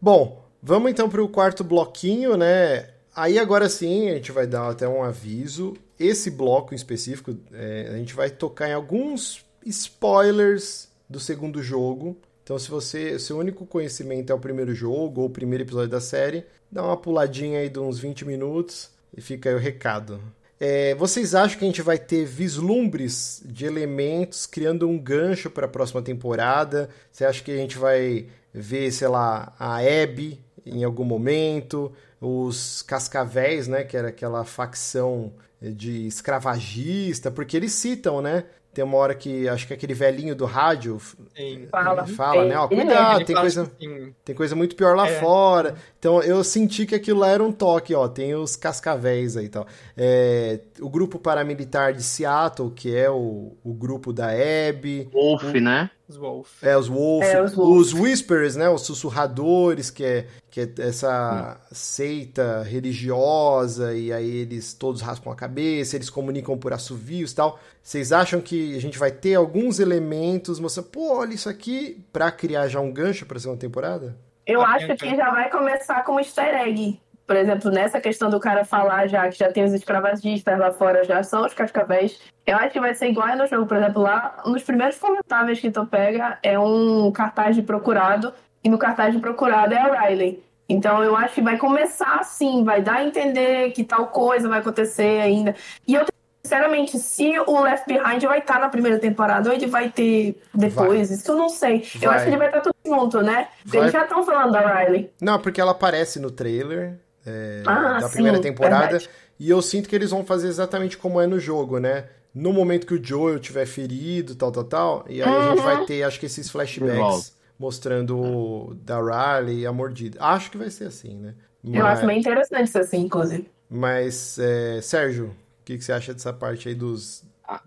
Bom, 0.02 0.44
vamos 0.62 0.92
então 0.92 1.10
para 1.10 1.24
o 1.24 1.30
quarto 1.30 1.64
bloquinho, 1.64 2.36
né? 2.36 2.90
Aí 3.16 3.38
agora 3.38 3.70
sim 3.70 4.10
a 4.10 4.16
gente 4.16 4.32
vai 4.32 4.48
dar 4.48 4.70
até 4.70 4.88
um 4.88 5.04
aviso. 5.04 5.76
Esse 6.04 6.30
bloco 6.30 6.74
em 6.74 6.76
específico, 6.76 7.36
é, 7.54 7.90
a 7.94 7.98
gente 7.98 8.14
vai 8.14 8.30
tocar 8.30 8.70
em 8.70 8.74
alguns 8.74 9.46
spoilers 9.66 10.90
do 11.10 11.20
segundo 11.20 11.64
jogo. 11.64 12.18
Então, 12.44 12.60
se 12.60 12.70
você, 12.70 13.18
seu 13.18 13.38
único 13.38 13.66
conhecimento 13.66 14.32
é 14.32 14.36
o 14.36 14.40
primeiro 14.40 14.76
jogo 14.76 15.22
ou 15.22 15.28
o 15.28 15.30
primeiro 15.30 15.64
episódio 15.64 15.90
da 15.90 16.02
série, 16.02 16.44
dá 16.70 16.84
uma 16.84 16.98
puladinha 16.98 17.60
aí 17.60 17.70
de 17.70 17.80
uns 17.80 18.00
20 18.00 18.26
minutos 18.26 18.92
e 19.16 19.22
fica 19.22 19.50
aí 19.50 19.56
o 19.56 19.60
recado. 19.60 20.20
É, 20.60 20.94
vocês 20.96 21.34
acham 21.34 21.58
que 21.58 21.66
a 21.66 21.68
gente 21.68 21.82
vai 21.82 21.98
ter 21.98 22.26
vislumbres 22.26 23.42
de 23.46 23.66
elementos 23.66 24.46
criando 24.46 24.88
um 24.88 24.98
gancho 24.98 25.50
para 25.50 25.66
a 25.66 25.70
próxima 25.70 26.02
temporada? 26.02 26.90
Você 27.12 27.26
acha 27.26 27.42
que 27.44 27.52
a 27.52 27.58
gente 27.58 27.78
vai 27.78 28.28
ver, 28.54 28.92
sei 28.92 29.08
lá, 29.08 29.54
a 29.58 29.78
Abby 29.78 30.40
em 30.66 30.84
algum 30.84 31.04
momento? 31.04 31.92
Os 32.26 32.82
Cascavéis, 32.82 33.68
né? 33.68 33.84
Que 33.84 33.98
era 33.98 34.08
aquela 34.10 34.44
facção 34.44 35.34
de 35.62 36.08
escravagista, 36.08 37.32
porque 37.32 37.56
eles 37.56 37.72
citam, 37.72 38.22
né? 38.22 38.46
Tem 38.74 38.84
uma 38.84 38.98
hora 38.98 39.14
que 39.14 39.48
acho 39.48 39.68
que 39.68 39.74
aquele 39.74 39.94
velhinho 39.94 40.36
do 40.36 40.46
rádio 40.46 41.00
Sim. 41.38 41.68
fala, 41.70 42.08
fala 42.08 42.46
né? 42.46 42.58
Ó, 42.58 42.68
cuidado, 42.68 43.24
tem 43.24 43.36
coisa, 43.36 43.62
assim, 43.62 44.14
tem 44.26 44.36
coisa 44.36 44.56
muito 44.56 44.76
pior 44.76 44.96
lá 44.96 45.08
é. 45.08 45.20
fora. 45.20 45.76
Então 46.00 46.24
eu 46.24 46.44
senti 46.44 46.88
que 46.88 46.96
aquilo 46.96 47.20
lá 47.20 47.30
era 47.30 47.44
um 47.44 47.52
toque, 47.52 47.94
ó. 47.94 48.08
Tem 48.08 48.34
os 48.34 48.56
cascavéis 48.56 49.38
aí 49.38 49.46
e 49.46 49.50
tal. 49.50 49.68
É, 49.96 50.60
o 50.82 50.90
grupo 50.90 51.20
paramilitar 51.20 51.94
de 51.94 52.02
Seattle, 52.02 52.72
que 52.72 52.96
é 52.96 53.12
o, 53.12 53.56
o 53.64 53.74
grupo 53.76 54.12
da 54.12 54.30
Abby. 54.32 55.08
Wolf, 55.14 55.44
o, 55.44 55.62
né? 55.62 55.92
Os 56.10 56.18
Wolf. 56.18 56.64
É, 56.64 56.76
os 56.76 56.88
Wolf. 56.88 57.26
É, 57.26 57.44
os, 57.44 57.54
Wolf. 57.54 57.78
os 57.78 57.94
Whispers, 57.94 58.56
né? 58.56 58.70
Os 58.70 58.82
sussurradores, 58.82 59.92
que 59.92 60.04
é, 60.04 60.26
que 60.54 60.62
é 60.62 60.70
essa 60.78 61.58
hum. 61.60 61.66
seita 61.72 62.62
religiosa, 62.62 63.96
e 63.96 64.14
aí 64.14 64.38
eles 64.38 64.72
todos 64.76 65.02
raspam 65.02 65.34
a 65.34 65.36
cabeça, 65.36 65.96
eles 65.96 66.12
comunicam 66.12 66.56
por 66.56 66.72
assovios 66.72 67.32
e 67.32 67.36
tal. 67.36 67.60
Vocês 67.82 68.12
acham 68.12 68.40
que 68.40 68.78
a 68.78 68.80
gente 68.80 69.00
vai 69.00 69.10
ter 69.10 69.34
alguns 69.34 69.80
elementos 69.80 70.60
mostrando, 70.60 70.90
pô, 70.90 71.18
olha 71.18 71.34
isso 71.34 71.50
aqui, 71.50 72.06
pra 72.14 72.32
criar 72.32 72.68
já 72.68 72.80
um 72.80 72.94
gancho 72.94 73.26
pra 73.26 73.40
segunda 73.40 73.60
temporada? 73.60 74.16
Eu 74.46 74.62
acho 74.62 74.96
que 74.96 75.16
já 75.16 75.32
vai 75.32 75.50
começar 75.50 76.04
com 76.04 76.14
um 76.14 76.20
easter 76.20 76.54
egg 76.54 77.02
por 77.26 77.38
exemplo, 77.38 77.72
nessa 77.72 78.02
questão 78.02 78.30
do 78.30 78.40
cara 78.40 78.66
falar 78.66 79.08
já 79.08 79.30
que 79.30 79.40
já 79.40 79.52
tem 79.52 79.64
os 79.64 79.74
escravagistas 79.74 80.60
lá 80.60 80.72
fora, 80.72 81.04
já 81.06 81.24
são 81.24 81.46
os 81.46 81.54
cascavéis, 81.54 82.20
eu 82.46 82.58
acho 82.58 82.74
que 82.74 82.80
vai 82.80 82.94
ser 82.94 83.08
igual 83.08 83.36
no 83.38 83.48
jogo. 83.48 83.66
Por 83.66 83.78
exemplo, 83.78 84.02
lá, 84.02 84.36
nos 84.46 84.64
primeiros 84.64 84.98
comentáveis 84.98 85.60
que 85.60 85.72
tu 85.72 85.86
pega, 85.86 86.38
é 86.44 86.60
um 86.60 87.12
cartaz 87.12 87.56
de 87.56 87.62
procurado, 87.62 88.34
e 88.64 88.70
no 88.70 88.78
cartaz 88.78 89.14
de 89.14 89.20
procurado 89.20 89.74
é 89.74 89.78
a 89.78 90.08
Riley. 90.08 90.44
Então 90.68 91.04
eu 91.04 91.16
acho 91.16 91.36
que 91.36 91.42
vai 91.42 91.58
começar 91.58 92.16
assim, 92.20 92.64
vai 92.64 92.82
dar 92.82 92.96
a 92.96 93.06
entender 93.06 93.72
que 93.72 93.84
tal 93.84 94.08
coisa 94.08 94.48
vai 94.48 94.60
acontecer 94.60 95.22
ainda. 95.22 95.56
E 95.88 95.94
eu 95.94 96.06
sinceramente, 96.46 97.00
se 97.00 97.40
o 97.40 97.62
Left 97.62 97.88
Behind 97.88 98.22
vai 98.24 98.40
estar 98.40 98.60
na 98.60 98.70
primeira 98.70 99.00
temporada 99.00 99.50
ou 99.50 99.56
ele 99.56 99.68
vai 99.68 99.90
ter 99.90 100.42
depois, 100.54 101.10
vai. 101.10 101.18
isso 101.18 101.32
eu 101.32 101.38
não 101.38 101.50
sei. 101.50 101.88
Vai. 101.96 102.08
Eu 102.08 102.12
acho 102.12 102.24
que 102.24 102.30
ele 102.30 102.38
vai 102.38 102.48
estar 102.48 102.62
tudo 102.62 102.76
junto, 102.86 103.22
né? 103.22 103.48
Vai. 103.66 103.82
Eles 103.82 103.94
já 103.94 104.04
estão 104.04 104.26
falando 104.26 104.52
da 104.52 104.60
Riley. 104.60 105.10
Não, 105.22 105.40
porque 105.40 105.62
ela 105.62 105.72
aparece 105.72 106.20
no 106.20 106.30
trailer 106.30 107.00
é, 107.26 107.64
ah, 107.66 108.00
da 108.00 108.10
primeira 108.10 108.38
sim, 108.38 108.44
temporada. 108.44 108.98
Verdade. 108.98 109.10
E 109.40 109.50
eu 109.50 109.62
sinto 109.62 109.88
que 109.88 109.96
eles 109.96 110.12
vão 110.12 110.26
fazer 110.26 110.48
exatamente 110.48 110.98
como 110.98 111.20
é 111.20 111.28
no 111.28 111.40
jogo, 111.40 111.80
né? 111.80 112.06
No 112.36 112.52
momento 112.52 112.88
que 112.88 112.94
o 112.94 113.04
Joel 113.04 113.40
tiver 113.40 113.66
ferido, 113.66 114.36
tal, 114.36 114.52
tal, 114.52 114.64
tal, 114.64 115.06
e 115.08 115.22
aí 115.22 115.30
uhum. 115.30 115.38
a 115.38 115.50
gente 115.50 115.64
vai 115.64 115.76
uhum. 115.78 115.86
ter, 115.86 116.04
acho 116.04 116.20
que 116.20 116.26
esses 116.26 116.50
flashbacks 116.50 117.33
mostrando 117.58 118.76
da 118.84 119.00
Riley 119.00 119.62
e 119.62 119.66
a 119.66 119.74
mordida. 119.74 120.18
Acho 120.22 120.52
que 120.52 120.58
vai 120.58 120.70
ser 120.70 120.86
assim, 120.86 121.18
né? 121.18 121.36
Mas... 121.64 121.76
Eu 121.76 121.86
acho 121.86 122.06
bem 122.06 122.20
interessante 122.20 122.68
isso 122.68 122.78
assim, 122.78 123.02
inclusive. 123.02 123.50
Mas, 123.70 124.38
é, 124.38 124.82
Sérgio, 124.82 125.28
o 125.28 125.66
que, 125.66 125.78
que, 125.78 125.84
você 125.84 125.94
acha 125.94 126.14
dessa 126.14 126.34
parte 126.34 126.68
aí 126.68 126.76
dos. 126.76 127.24
Ah, 127.48 127.62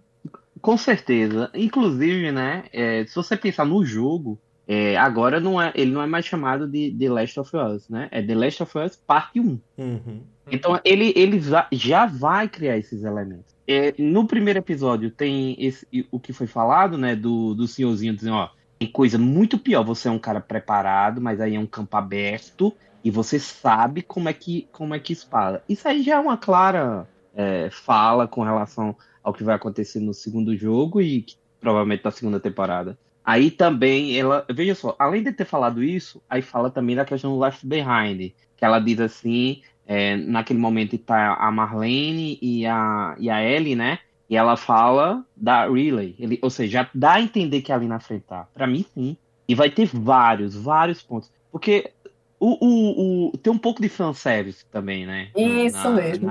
com 0.60 0.76
certeza. 0.76 1.50
Inclusive, 1.54 2.30
né? 2.30 2.64
É, 2.72 3.04
se 3.06 3.14
você 3.14 3.36
pensar 3.36 3.64
no 3.64 3.84
jogo, 3.84 4.38
é, 4.68 4.96
agora 4.96 5.40
não 5.40 5.60
é, 5.60 5.72
ele 5.74 5.92
não 5.92 6.02
é 6.02 6.06
mais 6.06 6.26
chamado 6.26 6.66
de 6.68 6.94
The 6.98 7.08
Last 7.08 7.40
of 7.40 7.56
Us, 7.56 7.88
né? 7.88 8.08
É 8.10 8.20
The 8.20 8.34
Last 8.34 8.62
of 8.62 8.78
Us 8.78 8.96
Parte 8.96 9.40
1. 9.40 9.60
Uhum. 9.78 10.22
Então 10.50 10.78
ele, 10.84 11.12
ele 11.16 11.40
já 11.72 12.06
vai 12.06 12.48
criar 12.48 12.76
esses 12.76 13.02
elementos. 13.02 13.54
É, 13.66 13.94
no 13.98 14.26
primeiro 14.26 14.58
episódio 14.58 15.10
tem 15.10 15.56
esse, 15.58 15.86
o 16.10 16.20
que 16.20 16.32
foi 16.32 16.46
falado, 16.46 16.98
né? 16.98 17.16
Do, 17.16 17.54
do 17.54 17.66
senhorzinho 17.66 18.14
dizendo, 18.14 18.36
ó, 18.36 18.50
tem 18.78 18.88
coisa 18.88 19.18
muito 19.18 19.58
pior. 19.58 19.84
Você 19.84 20.08
é 20.08 20.10
um 20.10 20.18
cara 20.18 20.40
preparado, 20.40 21.20
mas 21.20 21.40
aí 21.40 21.54
é 21.54 21.60
um 21.60 21.66
campo 21.66 21.96
aberto 21.96 22.74
e 23.02 23.10
você 23.10 23.38
sabe 23.38 24.02
como 24.02 24.28
é 24.28 24.32
que, 24.32 24.68
como 24.72 24.94
é 24.94 24.98
que 24.98 25.12
espalha. 25.12 25.62
Isso 25.68 25.86
aí 25.86 26.02
já 26.02 26.16
é 26.16 26.18
uma 26.18 26.36
clara 26.36 27.08
é, 27.34 27.68
fala 27.70 28.26
com 28.26 28.42
relação 28.42 28.96
ao 29.22 29.32
que 29.32 29.44
vai 29.44 29.54
acontecer 29.54 30.00
no 30.00 30.14
segundo 30.14 30.56
jogo 30.56 31.00
e 31.00 31.22
que, 31.22 31.36
provavelmente 31.60 32.04
na 32.04 32.10
segunda 32.10 32.40
temporada. 32.40 32.98
Aí 33.24 33.50
também 33.50 34.16
ela, 34.16 34.46
veja 34.48 34.74
só, 34.74 34.94
além 34.98 35.22
de 35.22 35.32
ter 35.32 35.44
falado 35.44 35.82
isso, 35.82 36.22
aí 36.30 36.40
fala 36.42 36.70
também 36.70 36.94
da 36.94 37.04
questão 37.04 37.32
do 37.32 37.40
Left 37.40 37.66
Behind, 37.66 38.32
que 38.56 38.64
ela 38.64 38.78
diz 38.78 39.00
assim, 39.00 39.62
é, 39.86 40.16
naquele 40.16 40.60
momento 40.60 40.96
tá 40.96 41.34
a 41.34 41.50
Marlene 41.50 42.38
e 42.40 42.64
a, 42.66 43.16
e 43.18 43.28
a 43.28 43.42
Ellie, 43.42 43.74
né? 43.74 43.98
E 44.28 44.36
ela 44.36 44.56
fala 44.56 45.24
da 45.36 45.68
Relay, 45.68 46.14
ele, 46.18 46.38
ou 46.42 46.50
seja, 46.50 46.82
já 46.82 46.90
dá 46.92 47.12
a 47.14 47.20
entender 47.20 47.62
que 47.62 47.70
é 47.70 47.74
ali 47.74 47.86
na 47.86 48.00
frente 48.00 48.24
tá. 48.26 48.48
Pra 48.52 48.66
mim, 48.66 48.84
sim. 48.92 49.16
E 49.48 49.54
vai 49.54 49.70
ter 49.70 49.86
vários, 49.86 50.54
vários 50.56 51.00
pontos. 51.00 51.30
Porque 51.52 51.92
o, 52.38 52.66
o, 52.66 53.28
o, 53.28 53.38
tem 53.38 53.52
um 53.52 53.58
pouco 53.58 53.80
de 53.80 53.88
fanservice 53.88 54.64
também, 54.66 55.06
né? 55.06 55.30
Isso 55.34 55.76
na, 55.76 55.90
mesmo. 55.90 56.26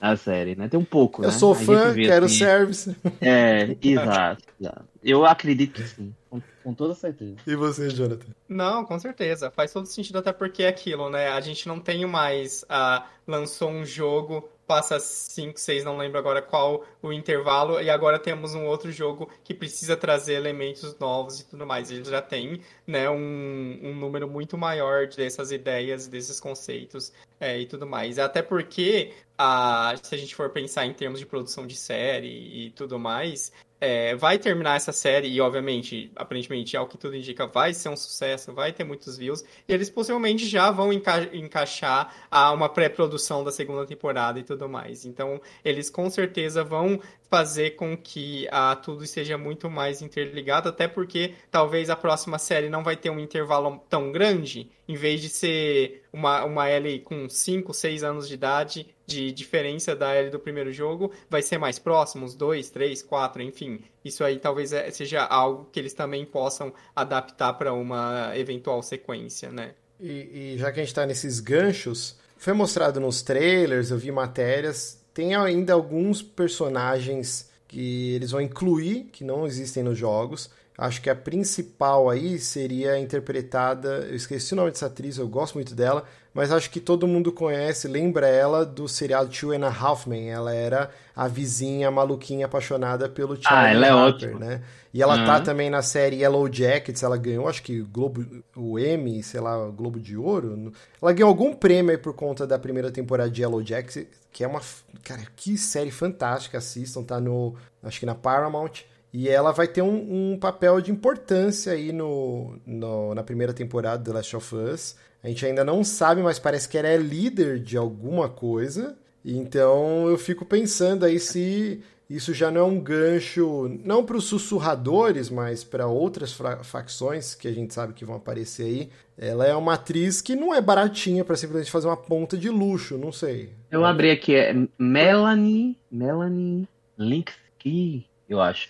Na, 0.00 0.10
na, 0.10 0.16
série, 0.16 0.56
né? 0.56 0.68
Tem 0.68 0.80
um 0.80 0.84
pouco, 0.84 1.22
Eu 1.22 1.28
né? 1.28 1.32
sou 1.32 1.54
fã, 1.54 1.94
quero 1.94 2.26
assim. 2.26 2.38
service. 2.38 2.96
É, 3.20 3.76
exato, 3.82 4.42
exato. 4.60 4.84
Eu 5.02 5.26
acredito 5.26 5.74
que 5.74 5.86
sim. 5.86 6.14
Com, 6.30 6.42
com, 6.62 6.74
toda 6.74 6.94
certeza. 6.94 7.36
E 7.46 7.54
você, 7.54 7.90
Jonathan? 7.90 8.26
Não, 8.48 8.84
com 8.84 8.98
certeza. 8.98 9.50
Faz 9.50 9.72
todo 9.72 9.86
sentido, 9.86 10.18
até 10.18 10.32
porque 10.32 10.62
é 10.62 10.68
aquilo, 10.68 11.10
né? 11.10 11.28
A 11.28 11.40
gente 11.40 11.68
não 11.68 11.78
tem 11.78 12.04
mais. 12.06 12.64
Uh, 12.64 13.04
lançou 13.26 13.70
um 13.70 13.84
jogo 13.84 14.48
passa 14.66 14.98
5, 14.98 15.58
6, 15.58 15.84
não 15.84 15.96
lembro 15.96 16.18
agora 16.18 16.40
qual 16.40 16.84
o 17.02 17.12
intervalo, 17.12 17.80
e 17.80 17.90
agora 17.90 18.18
temos 18.18 18.54
um 18.54 18.66
outro 18.66 18.90
jogo 18.90 19.30
que 19.42 19.54
precisa 19.54 19.96
trazer 19.96 20.34
elementos 20.34 20.98
novos 20.98 21.40
e 21.40 21.46
tudo 21.46 21.66
mais. 21.66 21.90
Ele 21.90 22.04
já 22.04 22.22
tem 22.22 22.60
né, 22.86 23.08
um, 23.10 23.80
um 23.82 23.94
número 23.94 24.28
muito 24.28 24.56
maior 24.56 25.06
dessas 25.06 25.52
ideias, 25.52 26.06
desses 26.06 26.40
conceitos 26.40 27.12
é, 27.40 27.58
e 27.60 27.66
tudo 27.66 27.86
mais. 27.86 28.18
Até 28.18 28.42
porque, 28.42 29.12
a, 29.36 29.94
se 30.02 30.14
a 30.14 30.18
gente 30.18 30.34
for 30.34 30.50
pensar 30.50 30.86
em 30.86 30.92
termos 30.92 31.18
de 31.20 31.26
produção 31.26 31.66
de 31.66 31.76
série 31.76 32.66
e 32.66 32.70
tudo 32.70 32.98
mais, 32.98 33.52
é, 33.80 34.14
vai 34.14 34.38
terminar 34.38 34.76
essa 34.76 34.92
série 34.92 35.28
e, 35.28 35.40
obviamente, 35.42 36.10
aparentemente, 36.16 36.74
ao 36.74 36.86
que 36.86 36.96
tudo 36.96 37.14
indica, 37.14 37.46
vai 37.46 37.74
ser 37.74 37.90
um 37.90 37.96
sucesso, 37.96 38.52
vai 38.52 38.72
ter 38.72 38.82
muitos 38.82 39.18
views, 39.18 39.44
e 39.68 39.72
eles 39.74 39.90
possivelmente 39.90 40.46
já 40.46 40.70
vão 40.70 40.90
enca 40.90 41.28
encaixar 41.36 42.14
a 42.30 42.50
uma 42.52 42.68
pré-produção 42.68 43.44
da 43.44 43.52
segunda 43.52 43.84
temporada 43.84 44.38
e 44.40 44.42
tudo 44.42 44.68
mais. 44.68 45.04
Então, 45.04 45.38
eles 45.62 45.90
com 45.90 46.08
certeza 46.08 46.64
vão 46.64 46.98
fazer 47.30 47.70
com 47.70 47.96
que 47.96 48.46
tudo 48.82 49.04
esteja 49.04 49.36
muito 49.36 49.68
mais 49.68 50.02
interligado, 50.02 50.68
até 50.68 50.86
porque 50.86 51.34
talvez 51.50 51.90
a 51.90 51.96
próxima 51.96 52.38
série 52.38 52.68
não 52.68 52.84
vai 52.84 52.96
ter 52.96 53.10
um 53.10 53.18
intervalo 53.18 53.82
tão 53.88 54.12
grande, 54.12 54.70
em 54.86 54.94
vez 54.94 55.20
de 55.20 55.28
ser 55.28 56.02
uma, 56.12 56.44
uma 56.44 56.70
Ellie 56.70 57.00
com 57.00 57.28
5, 57.28 57.72
6 57.72 58.04
anos 58.04 58.28
de 58.28 58.34
idade, 58.34 58.86
de 59.06 59.32
diferença 59.32 59.96
da 59.96 60.16
Ellie 60.16 60.30
do 60.30 60.38
primeiro 60.38 60.72
jogo, 60.72 61.12
vai 61.28 61.42
ser 61.42 61.58
mais 61.58 61.78
próximo, 61.78 62.24
uns 62.24 62.34
2, 62.34 62.70
3, 62.70 63.02
4, 63.02 63.42
enfim. 63.42 63.80
Isso 64.04 64.22
aí 64.22 64.38
talvez 64.38 64.72
é, 64.72 64.90
seja 64.90 65.24
algo 65.24 65.68
que 65.72 65.80
eles 65.80 65.94
também 65.94 66.24
possam 66.24 66.72
adaptar 66.94 67.54
para 67.54 67.72
uma 67.72 68.32
eventual 68.36 68.82
sequência, 68.82 69.50
né? 69.50 69.74
E, 70.00 70.54
e 70.54 70.58
já 70.58 70.70
que 70.70 70.80
a 70.80 70.82
gente 70.82 70.92
está 70.92 71.06
nesses 71.06 71.40
ganchos, 71.40 72.18
foi 72.36 72.52
mostrado 72.52 73.00
nos 73.00 73.22
trailers, 73.22 73.90
eu 73.90 73.98
vi 73.98 74.12
matérias, 74.12 75.03
tem 75.14 75.34
ainda 75.36 75.72
alguns 75.72 76.20
personagens 76.20 77.48
que 77.68 78.14
eles 78.14 78.32
vão 78.32 78.40
incluir, 78.40 79.04
que 79.12 79.22
não 79.24 79.46
existem 79.46 79.82
nos 79.82 79.96
jogos. 79.96 80.50
Acho 80.76 81.00
que 81.00 81.08
a 81.08 81.14
principal 81.14 82.10
aí 82.10 82.38
seria 82.38 82.98
interpretada. 82.98 84.06
Eu 84.08 84.16
esqueci 84.16 84.52
o 84.52 84.56
nome 84.56 84.72
dessa 84.72 84.86
atriz, 84.86 85.16
eu 85.16 85.28
gosto 85.28 85.54
muito 85.54 85.72
dela, 85.72 86.04
mas 86.34 86.50
acho 86.50 86.68
que 86.68 86.80
todo 86.80 87.06
mundo 87.06 87.30
conhece, 87.30 87.86
lembra 87.86 88.26
ela 88.26 88.66
do 88.66 88.88
seriado 88.88 89.30
Two 89.30 89.52
and 89.52 89.64
a 89.64 89.68
Half 89.68 90.08
Men. 90.08 90.30
Ela 90.30 90.52
era 90.52 90.90
a 91.14 91.28
vizinha 91.28 91.92
maluquinha 91.92 92.46
apaixonada 92.46 93.08
pelo 93.08 93.40
Charlie 93.40 93.84
ah, 93.84 93.86
ela 93.86 93.86
é 93.86 93.90
Harper, 93.90 94.36
né? 94.36 94.60
E 94.92 95.00
ela 95.00 95.16
uhum. 95.16 95.24
tá 95.24 95.40
também 95.40 95.70
na 95.70 95.80
série 95.80 96.22
Yellow 96.22 96.52
Jackets, 96.52 97.04
ela 97.04 97.16
ganhou, 97.16 97.48
acho 97.48 97.62
que 97.62 97.80
Globo, 97.82 98.26
o 98.56 98.78
Emmy, 98.78 99.22
sei 99.22 99.40
lá, 99.40 99.68
Globo 99.70 100.00
de 100.00 100.16
Ouro. 100.16 100.72
Ela 101.00 101.12
ganhou 101.12 101.28
algum 101.28 101.54
prêmio 101.54 101.92
aí 101.92 101.98
por 101.98 102.14
conta 102.14 102.44
da 102.46 102.58
primeira 102.58 102.90
temporada 102.90 103.30
de 103.30 103.42
Yellow 103.42 103.64
Jackets, 103.64 104.04
que 104.32 104.42
é 104.42 104.46
uma, 104.48 104.60
cara, 105.04 105.22
que 105.36 105.56
série 105.56 105.92
fantástica, 105.92 106.58
assistam, 106.58 107.04
tá 107.04 107.20
no, 107.20 107.54
acho 107.80 108.00
que 108.00 108.06
na 108.06 108.14
Paramount. 108.14 108.84
E 109.12 109.28
ela 109.28 109.52
vai 109.52 109.68
ter 109.68 109.82
um, 109.82 110.32
um 110.32 110.38
papel 110.38 110.80
de 110.80 110.90
importância 110.90 111.72
aí 111.72 111.92
no, 111.92 112.58
no, 112.66 113.14
na 113.14 113.22
primeira 113.22 113.52
temporada 113.52 113.98
do 113.98 114.10
The 114.10 114.16
Last 114.16 114.36
of 114.36 114.56
Us. 114.56 114.96
A 115.24 115.28
gente 115.28 115.46
ainda 115.46 115.64
não 115.64 115.82
sabe, 115.82 116.22
mas 116.22 116.38
parece 116.38 116.68
que 116.68 116.76
ela 116.76 116.86
é 116.86 116.98
líder 116.98 117.58
de 117.58 117.78
alguma 117.78 118.28
coisa. 118.28 118.94
Então 119.24 120.06
eu 120.06 120.18
fico 120.18 120.44
pensando 120.44 121.06
aí 121.06 121.18
se 121.18 121.82
isso 122.10 122.34
já 122.34 122.50
não 122.50 122.60
é 122.60 122.64
um 122.64 122.78
gancho, 122.78 123.70
não 123.82 124.04
para 124.04 124.18
os 124.18 124.26
sussurradores, 124.26 125.30
mas 125.30 125.64
para 125.64 125.86
outras 125.86 126.38
facções 126.62 127.34
que 127.34 127.48
a 127.48 127.52
gente 127.52 127.72
sabe 127.72 127.94
que 127.94 128.04
vão 128.04 128.16
aparecer 128.16 128.64
aí. 128.64 128.90
Ela 129.16 129.46
é 129.46 129.54
uma 129.54 129.74
atriz 129.74 130.20
que 130.20 130.36
não 130.36 130.54
é 130.54 130.60
baratinha 130.60 131.24
para 131.24 131.36
simplesmente 131.36 131.70
fazer 131.70 131.86
uma 131.86 131.96
ponta 131.96 132.36
de 132.36 132.50
luxo, 132.50 132.98
não 132.98 133.10
sei. 133.10 133.54
Eu 133.70 133.82
abri 133.82 134.10
aqui, 134.10 134.34
é 134.34 134.54
Melanie, 134.78 135.78
Melanie 135.90 136.68
Linsky, 136.98 138.06
eu 138.28 138.42
acho. 138.42 138.68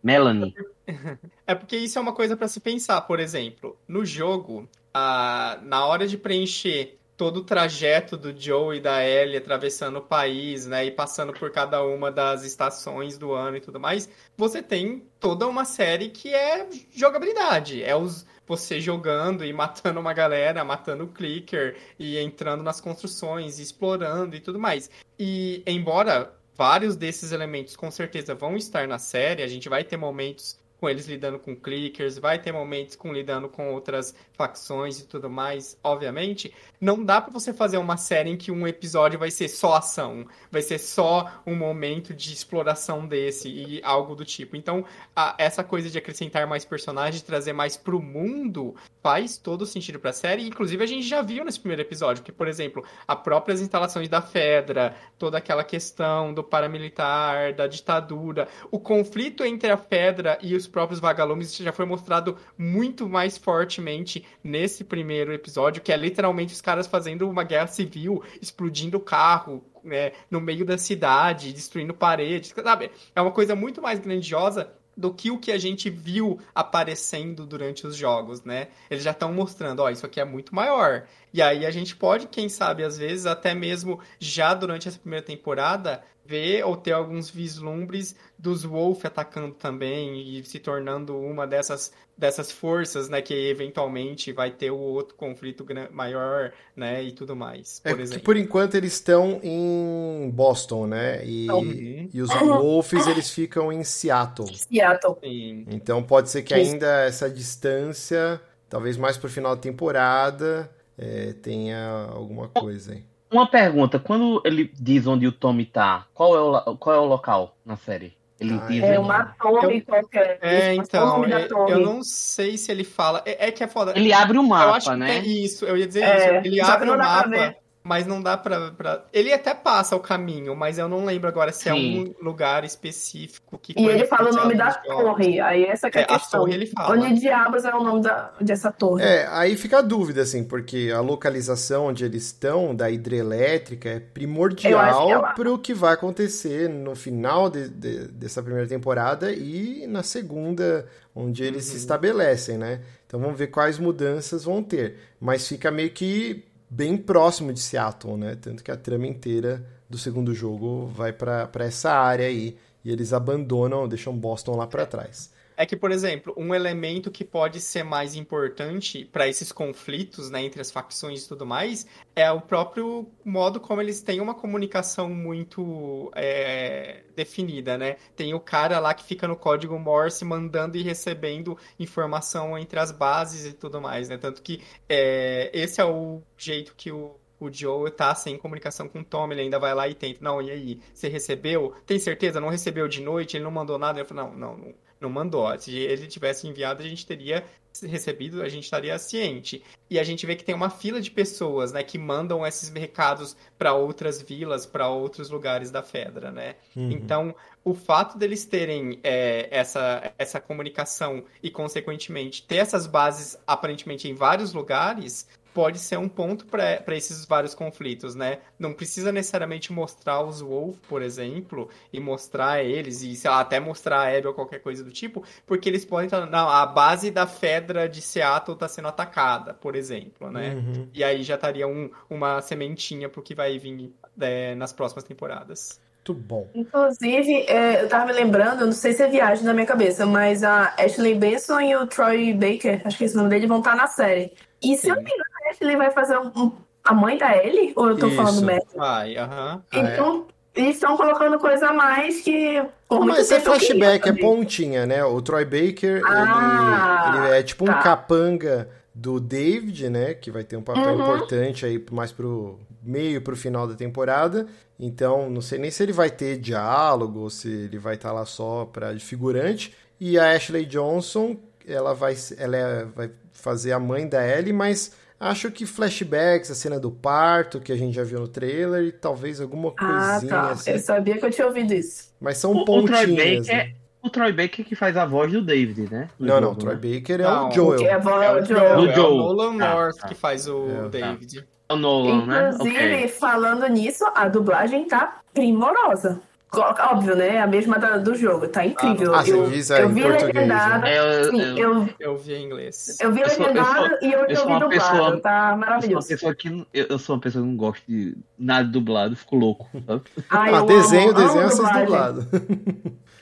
Melanie. 0.00 0.54
É 1.46 1.54
porque 1.54 1.76
isso 1.76 1.98
é 1.98 2.02
uma 2.02 2.12
coisa 2.12 2.36
para 2.36 2.48
se 2.48 2.60
pensar, 2.60 3.00
por 3.02 3.20
exemplo, 3.20 3.76
no 3.86 4.04
jogo, 4.04 4.68
a, 4.92 5.58
na 5.62 5.86
hora 5.86 6.06
de 6.06 6.16
preencher 6.16 6.98
todo 7.16 7.38
o 7.38 7.44
trajeto 7.44 8.16
do 8.16 8.36
Joe 8.36 8.78
e 8.78 8.80
da 8.80 9.04
Ellie 9.04 9.36
atravessando 9.36 9.98
o 9.98 10.02
país, 10.02 10.66
né, 10.66 10.86
e 10.86 10.90
passando 10.90 11.32
por 11.32 11.50
cada 11.50 11.84
uma 11.84 12.10
das 12.10 12.42
estações 12.42 13.16
do 13.16 13.32
ano 13.32 13.58
e 13.58 13.60
tudo 13.60 13.78
mais, 13.78 14.08
você 14.36 14.62
tem 14.62 15.06
toda 15.20 15.46
uma 15.46 15.64
série 15.64 16.08
que 16.08 16.34
é 16.34 16.66
jogabilidade, 16.92 17.82
é 17.82 17.94
os 17.94 18.26
você 18.46 18.80
jogando 18.80 19.44
e 19.44 19.52
matando 19.52 20.00
uma 20.00 20.12
galera, 20.12 20.64
matando 20.64 21.04
o 21.04 21.08
clicker 21.08 21.76
e 21.98 22.18
entrando 22.18 22.62
nas 22.62 22.80
construções, 22.80 23.58
explorando 23.58 24.34
e 24.34 24.40
tudo 24.40 24.58
mais. 24.58 24.90
E 25.18 25.62
embora 25.66 26.34
vários 26.54 26.96
desses 26.96 27.32
elementos 27.32 27.76
com 27.76 27.90
certeza 27.90 28.34
vão 28.34 28.56
estar 28.56 28.86
na 28.86 28.98
série, 28.98 29.42
a 29.42 29.46
gente 29.46 29.68
vai 29.68 29.84
ter 29.84 29.96
momentos 29.96 30.58
com 30.82 30.90
eles 30.90 31.06
lidando 31.06 31.38
com 31.38 31.54
clickers, 31.54 32.18
vai 32.18 32.40
ter 32.40 32.50
momentos 32.50 32.96
com 32.96 33.12
lidando 33.12 33.48
com 33.48 33.72
outras 33.72 34.12
facções 34.32 34.98
e 34.98 35.06
tudo 35.06 35.30
mais, 35.30 35.78
obviamente. 35.84 36.52
Não 36.80 37.04
dá 37.04 37.20
para 37.20 37.32
você 37.32 37.52
fazer 37.52 37.76
uma 37.76 37.96
série 37.96 38.30
em 38.30 38.36
que 38.36 38.50
um 38.50 38.66
episódio 38.66 39.16
vai 39.16 39.30
ser 39.30 39.46
só 39.46 39.74
ação, 39.74 40.26
vai 40.50 40.60
ser 40.60 40.80
só 40.80 41.40
um 41.46 41.54
momento 41.54 42.12
de 42.12 42.32
exploração 42.32 43.06
desse 43.06 43.48
e 43.48 43.80
algo 43.84 44.16
do 44.16 44.24
tipo. 44.24 44.56
Então, 44.56 44.84
a, 45.14 45.36
essa 45.38 45.62
coisa 45.62 45.88
de 45.88 45.96
acrescentar 45.96 46.48
mais 46.48 46.64
personagens, 46.64 47.22
trazer 47.22 47.52
mais 47.52 47.76
pro 47.76 48.02
mundo, 48.02 48.74
faz 49.00 49.36
todo 49.36 49.64
sentido 49.64 50.00
pra 50.00 50.12
série. 50.12 50.48
Inclusive, 50.48 50.82
a 50.82 50.86
gente 50.86 51.06
já 51.06 51.22
viu 51.22 51.44
nesse 51.44 51.60
primeiro 51.60 51.82
episódio 51.82 52.24
que, 52.24 52.32
por 52.32 52.48
exemplo, 52.48 52.84
as 53.06 53.20
próprias 53.20 53.60
instalações 53.60 54.08
da 54.08 54.20
Fedra, 54.20 54.96
toda 55.16 55.38
aquela 55.38 55.62
questão 55.62 56.34
do 56.34 56.42
paramilitar, 56.42 57.54
da 57.54 57.68
ditadura, 57.68 58.48
o 58.68 58.80
conflito 58.80 59.44
entre 59.44 59.70
a 59.70 59.76
Fedra 59.76 60.36
e 60.42 60.56
os 60.56 60.71
próprios 60.72 60.98
vagalumes 60.98 61.54
já 61.54 61.72
foi 61.72 61.84
mostrado 61.84 62.36
muito 62.58 63.08
mais 63.08 63.38
fortemente 63.38 64.24
nesse 64.42 64.82
primeiro 64.82 65.32
episódio, 65.32 65.82
que 65.82 65.92
é 65.92 65.96
literalmente 65.96 66.52
os 66.52 66.60
caras 66.60 66.86
fazendo 66.86 67.28
uma 67.28 67.44
guerra 67.44 67.68
civil, 67.68 68.24
explodindo 68.40 68.98
carro, 68.98 69.64
né, 69.84 70.12
no 70.30 70.40
meio 70.40 70.64
da 70.64 70.78
cidade, 70.78 71.52
destruindo 71.52 71.92
paredes, 71.92 72.54
sabe? 72.62 72.90
É 73.14 73.20
uma 73.20 73.32
coisa 73.32 73.54
muito 73.54 73.82
mais 73.82 73.98
grandiosa 74.00 74.72
do 74.96 75.12
que 75.12 75.30
o 75.30 75.38
que 75.38 75.50
a 75.50 75.58
gente 75.58 75.88
viu 75.88 76.38
aparecendo 76.54 77.46
durante 77.46 77.86
os 77.86 77.96
jogos, 77.96 78.44
né? 78.44 78.68
Eles 78.90 79.02
já 79.02 79.12
estão 79.12 79.32
mostrando, 79.32 79.80
ó, 79.80 79.90
isso 79.90 80.04
aqui 80.04 80.20
é 80.20 80.24
muito 80.24 80.54
maior. 80.54 81.06
E 81.32 81.40
aí 81.40 81.64
a 81.64 81.70
gente 81.70 81.96
pode, 81.96 82.26
quem 82.28 82.48
sabe, 82.48 82.84
às 82.84 82.98
vezes, 82.98 83.26
até 83.26 83.54
mesmo 83.54 84.00
já 84.18 84.52
durante 84.52 84.88
essa 84.88 84.98
primeira 84.98 85.24
temporada, 85.24 86.02
ver 86.24 86.64
ou 86.64 86.76
ter 86.76 86.92
alguns 86.92 87.28
vislumbres 87.28 88.14
dos 88.38 88.64
Wolf 88.64 89.04
atacando 89.04 89.54
também 89.54 90.38
e 90.38 90.44
se 90.44 90.58
tornando 90.58 91.16
uma 91.16 91.46
dessas, 91.46 91.92
dessas 92.16 92.50
forças, 92.50 93.08
né, 93.08 93.20
que 93.20 93.34
eventualmente 93.34 94.32
vai 94.32 94.50
ter 94.50 94.70
o 94.70 94.78
outro 94.78 95.14
conflito 95.16 95.66
maior, 95.90 96.52
né, 96.74 97.02
e 97.02 97.12
tudo 97.12 97.34
mais, 97.34 97.80
por 97.80 97.98
é 97.98 98.02
exemplo. 98.02 98.18
Que 98.18 98.24
por 98.24 98.36
enquanto 98.36 98.74
eles 98.74 98.94
estão 98.94 99.40
em 99.42 100.30
Boston, 100.32 100.86
né, 100.86 101.24
e, 101.26 101.50
uhum. 101.50 102.08
e 102.12 102.22
os 102.22 102.30
Wolves 102.30 103.06
eles 103.06 103.30
ficam 103.30 103.72
em 103.72 103.84
Seattle. 103.84 104.54
Seattle. 104.54 105.16
Sim. 105.22 105.66
Então 105.70 106.02
pode 106.02 106.30
ser 106.30 106.42
que 106.42 106.54
ainda 106.54 107.04
essa 107.04 107.28
distância, 107.28 108.40
talvez 108.68 108.96
mais 108.96 109.16
pro 109.16 109.28
final 109.28 109.54
da 109.54 109.60
temporada, 109.60 110.70
é, 110.96 111.32
tenha 111.34 112.08
alguma 112.10 112.48
coisa 112.48 112.92
aí. 112.92 113.11
Uma 113.32 113.46
pergunta, 113.46 113.98
quando 113.98 114.42
ele 114.44 114.70
diz 114.78 115.06
onde 115.06 115.26
o 115.26 115.32
Tommy 115.32 115.64
tá, 115.64 116.06
qual 116.12 116.36
é 116.36 116.40
o, 116.40 116.76
qual 116.76 116.96
é 116.96 116.98
o 116.98 117.06
local 117.06 117.56
na 117.64 117.76
série? 117.76 118.14
Ele 118.38 118.58
ah, 118.60 118.66
diz 118.66 118.82
é 118.82 118.98
uma 118.98 119.24
torre 119.40 119.78
eu, 119.78 119.84
qualquer. 119.84 120.38
É, 120.42 120.74
então, 120.74 121.24
é, 121.24 121.46
eu 121.72 121.80
não 121.80 122.02
sei 122.02 122.58
se 122.58 122.72
ele 122.72 122.82
fala. 122.82 123.22
É, 123.24 123.48
é, 123.48 123.50
que 123.52 123.62
é 123.62 123.68
foda. 123.68 123.92
Ele 123.96 124.12
abre 124.12 124.36
o 124.36 124.42
mapa, 124.42 124.96
né? 124.96 125.18
É 125.18 125.18
isso, 125.20 125.64
eu 125.64 125.76
ia 125.76 125.86
dizer 125.86 126.02
é, 126.02 126.38
isso. 126.38 126.46
Ele 126.48 126.60
abre 126.60 126.90
o 126.90 126.98
mapa 126.98 127.56
mas 127.84 128.06
não 128.06 128.22
dá 128.22 128.36
pra, 128.36 128.70
pra, 128.70 129.04
Ele 129.12 129.32
até 129.32 129.54
passa 129.54 129.96
o 129.96 130.00
caminho, 130.00 130.54
mas 130.54 130.78
eu 130.78 130.88
não 130.88 131.04
lembro 131.04 131.28
agora 131.28 131.50
se 131.50 131.64
Sim. 131.64 131.70
é 131.70 131.74
um 131.74 132.24
lugar 132.24 132.64
específico 132.64 133.58
que. 133.58 133.74
E 133.76 133.86
ele 133.86 134.06
fala 134.06 134.30
o 134.30 134.34
nome 134.34 134.54
da 134.54 134.72
torre, 134.72 135.40
aí 135.40 135.64
essa 135.64 135.90
que 135.90 135.98
é, 135.98 136.02
a 136.02 136.06
questão. 136.06 136.42
A 136.42 136.44
torre 136.44 136.54
ele 136.54 136.66
fala. 136.66 136.94
Onde 136.94 137.20
diabos 137.20 137.64
é 137.64 137.74
o 137.74 137.82
nome 137.82 138.02
da, 138.02 138.32
dessa 138.40 138.70
torre? 138.70 139.02
É, 139.02 139.26
aí 139.30 139.56
fica 139.56 139.78
a 139.78 139.82
dúvida, 139.82 140.22
assim, 140.22 140.44
porque 140.44 140.92
a 140.94 141.00
localização 141.00 141.86
onde 141.86 142.04
eles 142.04 142.26
estão, 142.26 142.74
da 142.74 142.88
hidrelétrica, 142.88 143.88
é 143.88 144.00
primordial 144.00 145.10
é 145.10 145.34
para 145.34 145.52
o 145.52 145.58
que 145.58 145.74
vai 145.74 145.94
acontecer 145.94 146.68
no 146.68 146.94
final 146.94 147.50
de, 147.50 147.68
de, 147.68 148.08
dessa 148.08 148.42
primeira 148.42 148.68
temporada 148.68 149.32
e 149.32 149.86
na 149.88 150.04
segunda, 150.04 150.86
onde 151.14 151.42
eles 151.42 151.66
uhum. 151.66 151.72
se 151.72 151.76
estabelecem, 151.78 152.56
né? 152.56 152.80
Então 153.06 153.18
vamos 153.18 153.36
ver 153.36 153.48
quais 153.48 153.78
mudanças 153.78 154.44
vão 154.44 154.62
ter. 154.62 154.96
Mas 155.20 155.46
fica 155.48 155.70
meio 155.70 155.90
que 155.90 156.44
bem 156.72 156.96
próximo 156.96 157.52
de 157.52 157.60
Seattle, 157.60 158.16
né? 158.16 158.34
Tanto 158.34 158.64
que 158.64 158.70
a 158.70 158.76
trama 158.76 159.06
inteira 159.06 159.62
do 159.90 159.98
segundo 159.98 160.34
jogo 160.34 160.86
vai 160.86 161.12
para 161.12 161.50
essa 161.56 161.92
área 161.92 162.26
aí 162.26 162.56
e 162.82 162.90
eles 162.90 163.12
abandonam, 163.12 163.86
deixam 163.86 164.16
Boston 164.16 164.56
lá 164.56 164.66
para 164.66 164.86
trás. 164.86 165.30
É 165.56 165.66
que, 165.66 165.76
por 165.76 165.90
exemplo, 165.90 166.34
um 166.36 166.54
elemento 166.54 167.10
que 167.10 167.24
pode 167.24 167.60
ser 167.60 167.82
mais 167.82 168.14
importante 168.14 169.04
para 169.04 169.28
esses 169.28 169.52
conflitos 169.52 170.30
né, 170.30 170.42
entre 170.42 170.60
as 170.60 170.70
facções 170.70 171.24
e 171.24 171.28
tudo 171.28 171.46
mais 171.46 171.86
é 172.14 172.30
o 172.30 172.40
próprio 172.40 173.08
modo 173.24 173.60
como 173.60 173.80
eles 173.80 174.02
têm 174.02 174.20
uma 174.20 174.34
comunicação 174.34 175.08
muito 175.08 176.10
é, 176.14 177.02
definida, 177.14 177.76
né? 177.78 177.96
Tem 178.16 178.34
o 178.34 178.40
cara 178.40 178.78
lá 178.78 178.94
que 178.94 179.04
fica 179.04 179.28
no 179.28 179.36
código 179.36 179.78
Morse 179.78 180.24
mandando 180.24 180.76
e 180.76 180.82
recebendo 180.82 181.56
informação 181.78 182.58
entre 182.58 182.78
as 182.78 182.92
bases 182.92 183.46
e 183.46 183.52
tudo 183.52 183.80
mais, 183.80 184.08
né? 184.08 184.18
Tanto 184.18 184.42
que 184.42 184.62
é, 184.88 185.50
esse 185.52 185.80
é 185.80 185.84
o 185.84 186.22
jeito 186.36 186.74
que 186.76 186.90
o 186.90 187.16
o 187.42 187.52
Joe 187.52 187.90
tá 187.90 188.14
sem 188.14 188.38
comunicação 188.38 188.88
com 188.88 189.00
o 189.00 189.04
Tom, 189.04 189.30
ele 189.32 189.40
ainda 189.40 189.58
vai 189.58 189.74
lá 189.74 189.88
e 189.88 189.94
tenta. 189.94 190.20
Não, 190.22 190.40
e 190.40 190.50
aí? 190.50 190.80
Você 190.94 191.08
recebeu? 191.08 191.74
Tem 191.84 191.98
certeza? 191.98 192.40
Não 192.40 192.48
recebeu 192.48 192.86
de 192.86 193.02
noite? 193.02 193.36
Ele 193.36 193.44
não 193.44 193.50
mandou 193.50 193.78
nada? 193.78 193.98
Ele 193.98 194.08
falou, 194.08 194.28
não, 194.28 194.36
não, 194.36 194.56
não 194.58 194.74
não 195.02 195.10
mandou. 195.10 195.46
Se 195.58 195.76
ele 195.76 196.06
tivesse 196.06 196.46
enviado, 196.46 196.82
a 196.82 196.88
gente 196.88 197.06
teria 197.06 197.44
recebido, 197.82 198.42
a 198.42 198.48
gente 198.48 198.64
estaria 198.64 198.98
ciente. 198.98 199.62
E 199.88 199.98
a 199.98 200.04
gente 200.04 200.26
vê 200.26 200.36
que 200.36 200.44
tem 200.44 200.54
uma 200.54 200.70
fila 200.70 201.00
de 201.00 201.10
pessoas, 201.10 201.72
né, 201.72 201.82
que 201.82 201.98
mandam 201.98 202.46
esses 202.46 202.68
recados 202.68 203.36
para 203.58 203.72
outras 203.72 204.20
vilas, 204.20 204.66
para 204.66 204.88
outros 204.88 205.30
lugares 205.30 205.70
da 205.70 205.82
Fedra, 205.82 206.30
né? 206.30 206.56
Uhum. 206.76 206.90
Então, 206.90 207.34
o 207.64 207.74
fato 207.74 208.18
deles 208.18 208.44
terem 208.44 209.00
é, 209.02 209.48
essa, 209.50 210.12
essa 210.18 210.40
comunicação 210.40 211.24
e, 211.42 211.50
consequentemente, 211.50 212.42
ter 212.46 212.56
essas 212.56 212.86
bases 212.86 213.38
aparentemente 213.46 214.08
em 214.08 214.14
vários 214.14 214.52
lugares 214.52 215.26
pode 215.54 215.78
ser 215.78 215.98
um 215.98 216.08
ponto 216.08 216.46
para 216.46 216.82
esses 216.88 217.24
vários 217.24 217.54
conflitos, 217.54 218.14
né? 218.14 218.38
Não 218.58 218.72
precisa 218.72 219.12
necessariamente 219.12 219.72
mostrar 219.72 220.22
os 220.22 220.40
Wolf, 220.40 220.78
por 220.88 221.02
exemplo, 221.02 221.68
e 221.92 222.00
mostrar 222.00 222.62
eles, 222.62 223.02
e 223.02 223.14
sei 223.14 223.30
lá, 223.30 223.40
até 223.40 223.60
mostrar 223.60 224.00
a 224.00 224.16
Abby 224.16 224.28
ou 224.28 224.34
qualquer 224.34 224.60
coisa 224.60 224.82
do 224.82 224.90
tipo, 224.90 225.24
porque 225.46 225.68
eles 225.68 225.84
podem 225.84 226.06
estar. 226.06 226.26
Não, 226.26 226.48
a 226.48 226.64
base 226.66 227.10
da 227.10 227.26
Fedra 227.26 227.88
de 227.88 228.00
Seattle 228.00 228.54
está 228.54 228.68
sendo 228.68 228.88
atacada, 228.88 229.54
por 229.54 229.76
exemplo, 229.76 230.30
né? 230.30 230.54
Uhum. 230.54 230.88
E 230.92 231.04
aí 231.04 231.22
já 231.22 231.34
estaria 231.34 231.66
um, 231.66 231.90
uma 232.08 232.40
sementinha 232.40 233.08
pro 233.08 233.22
que 233.22 233.34
vai 233.34 233.58
vir 233.58 233.92
é, 234.20 234.54
nas 234.54 234.72
próximas 234.72 235.04
temporadas. 235.04 235.80
Muito 236.08 236.14
bom. 236.14 236.48
Inclusive, 236.52 237.44
é, 237.46 237.84
eu 237.84 237.88
tava 237.88 238.06
me 238.06 238.12
lembrando, 238.12 238.64
não 238.64 238.72
sei 238.72 238.92
se 238.92 239.04
é 239.04 239.08
viagem 239.08 239.44
na 239.44 239.54
minha 239.54 239.66
cabeça, 239.66 240.04
mas 240.04 240.42
a 240.42 240.74
Ashley 240.76 241.14
Benson 241.14 241.60
e 241.60 241.76
o 241.76 241.86
Troy 241.86 242.34
Baker, 242.34 242.82
acho 242.84 242.98
que 242.98 243.04
esse 243.04 243.16
nome 243.16 243.28
dele, 243.28 243.46
vão 243.46 243.58
estar 243.58 243.76
na 243.76 243.86
série. 243.86 244.32
E 244.62 244.76
se 244.76 244.88
eu 244.88 244.94
não 244.96 245.02
me 245.02 245.10
engano, 245.10 245.24
a 245.46 245.50
Ashley 245.50 245.76
vai 245.76 245.90
fazer 245.90 246.18
um, 246.18 246.28
um, 246.36 246.52
a 246.84 246.94
mãe 246.94 247.16
da 247.18 247.36
Ellie? 247.36 247.72
Ou 247.76 247.90
eu 247.90 247.98
tô 247.98 248.06
Isso. 248.06 248.16
falando 248.16 248.42
merda? 248.42 248.66
Vai, 248.76 249.16
aham. 249.16 249.62
Então, 249.72 250.26
eles 250.54 250.74
estão 250.76 250.96
colocando 250.96 251.38
coisa 251.38 251.68
a 251.68 251.72
mais 251.72 252.20
que. 252.20 252.62
Mas 252.90 253.30
é 253.30 253.40
flashback, 253.40 254.08
é 254.08 254.12
pontinha, 254.12 254.84
né? 254.86 255.02
O 255.04 255.20
Troy 255.22 255.44
Baker, 255.44 256.02
Ah, 256.06 257.04
ele, 257.06 257.18
ele 257.18 257.34
é 257.38 257.42
tipo 257.42 257.64
um 257.64 257.68
tá. 257.68 257.78
capanga 257.78 258.68
do 258.94 259.18
David, 259.18 259.88
né? 259.88 260.14
Que 260.14 260.30
vai 260.30 260.44
ter 260.44 260.56
um 260.56 260.62
papel 260.62 260.94
Uhum. 260.94 261.00
importante 261.00 261.64
aí 261.64 261.82
mais 261.90 262.12
pro 262.12 262.58
meio 262.82 263.22
pro 263.22 263.36
final 263.36 263.66
da 263.66 263.74
temporada. 263.74 264.46
Então, 264.78 265.30
não 265.30 265.40
sei 265.40 265.58
nem 265.58 265.70
se 265.70 265.82
ele 265.82 265.92
vai 265.92 266.10
ter 266.10 266.36
diálogo 266.38 267.20
ou 267.20 267.30
se 267.30 267.48
ele 267.48 267.78
vai 267.78 267.94
estar 267.94 268.12
lá 268.12 268.26
só 268.26 268.64
pra 268.66 268.92
de 268.92 269.00
figurante. 269.04 269.72
E 270.00 270.18
a 270.18 270.32
Ashley 270.32 270.66
Johnson, 270.66 271.36
ela 271.66 271.94
vai 271.94 272.14
ela 272.38 272.56
é- 272.56 272.84
vai 272.84 273.10
fazer 273.32 273.72
a 273.72 273.78
mãe 273.80 274.08
da 274.08 274.26
Ellie, 274.26 274.52
mas 274.52 274.92
acho 275.18 275.50
que 275.50 275.64
flashbacks, 275.66 276.50
a 276.50 276.54
cena 276.54 276.78
do 276.80 276.90
parto 276.90 277.60
que 277.60 277.72
a 277.72 277.76
gente 277.76 277.94
já 277.94 278.04
viu 278.04 278.20
no 278.20 278.28
trailer 278.28 278.84
e 278.84 278.92
talvez 278.92 279.40
alguma 279.40 279.72
Ah, 279.78 280.10
coisinha 280.18 280.30
tá. 280.32 280.50
assim. 280.50 280.70
Eu 280.72 280.78
sabia 280.78 281.18
que 281.18 281.24
eu 281.26 281.30
tinha 281.30 281.46
ouvido 281.46 281.72
isso. 281.72 282.12
Mas 282.20 282.38
são 282.38 282.52
O, 282.52 282.60
o 282.62 282.64
Troy 282.64 283.06
pontinhas. 283.06 283.46
Baker, 283.46 283.56
né? 283.68 283.72
o 284.02 284.10
Troy 284.10 284.32
Baker 284.32 284.64
que 284.64 284.74
faz 284.74 284.96
a 284.96 285.04
voz 285.06 285.32
do 285.32 285.40
David, 285.42 285.88
né? 285.90 286.08
No 286.18 286.26
Não, 286.26 286.40
não, 286.40 286.48
jogo, 286.48 286.60
Troy 286.60 286.74
né? 286.74 286.80
Baker 286.94 287.20
é 287.20 287.22
Não, 287.24 287.48
o 287.48 287.52
Joel. 287.52 287.78
Que 287.78 287.86
é 287.86 287.92
a 287.94 287.98
voz 287.98 288.22
É 288.24 288.30
o 288.32 288.40
do 288.40 288.44
Joel, 288.46 288.60
Joel. 288.68 288.76
Do 288.76 288.86
é 288.86 288.92
o 288.92 288.94
Joel. 288.94 289.16
Nolan 289.16 289.58
Tá, 289.58 289.74
North 289.74 289.96
tá. 289.96 290.08
que 290.08 290.14
faz 290.14 290.48
o 290.48 290.66
É, 290.68 290.82
tá. 290.82 290.88
David. 290.88 291.46
É 291.68 291.72
o 291.72 291.76
Nolan, 291.76 292.26
né? 292.26 292.50
Inclusive, 292.52 292.94
Ok. 292.94 293.08
falando 293.08 293.66
nisso, 293.68 294.04
a 294.14 294.28
dublagem 294.28 294.86
tá 294.86 295.20
primorosa. 295.32 296.20
Óbvio, 296.54 297.16
né? 297.16 297.40
A 297.40 297.46
mesma 297.46 297.78
da- 297.78 297.96
do 297.96 298.14
jogo. 298.14 298.46
Tá 298.46 298.64
incrível. 298.66 299.14
Ah, 299.14 299.22
você 299.24 299.32
eu, 299.32 299.48
diz, 299.50 299.70
é, 299.70 299.82
eu 299.82 299.88
em 299.90 299.94
vi 299.94 300.02
português, 300.02 300.34
legendada. 300.34 300.86
É, 300.88 300.98
eu- 300.98 301.04
eu- 301.32 301.56
eu, 301.58 301.88
Eu 301.98 302.16
vi 302.18 302.34
em 302.34 302.44
inglês. 302.44 302.98
eu 303.00 303.10
vi 303.10 303.22
Eu 303.22 303.30
sou- 303.30 303.46
eu 303.46 303.52
legendada 303.54 303.88
sou- 303.88 303.98
e 304.08 304.12
eu, 304.12 304.20
eu 304.26 304.36
sou 304.36 304.46
vi 304.46 304.52
uma 304.52 304.60
dublado. 304.60 304.90
pessoa- 304.90 305.20
Tá 305.20 305.42
Eu 305.44 305.48
sou 305.50 305.56
maravilhoso. 305.58 306.08
pessoa 306.08 306.34
que 306.34 306.50
não- 306.50 306.66
eu, 306.74 306.86
eu 306.90 306.98
sou 306.98 307.14
uma 307.16 307.22
pessoa 307.22 307.42
que 307.42 307.48
não 307.50 307.56
gosta 307.56 307.82
de 307.88 308.16
nada 308.38 308.68
dublado, 308.68 309.16
fico 309.16 309.34
louco, 309.36 309.66
sabe? 309.86 310.02
Ai, 310.28 310.50
Ah, 310.54 310.58
eu 310.58 310.66
desenho, 310.66 311.10
amo, 311.10 311.18
amo 311.18 311.26
desenho 311.28 311.48
dublagem. 311.48 311.84
dublado. 311.86 312.28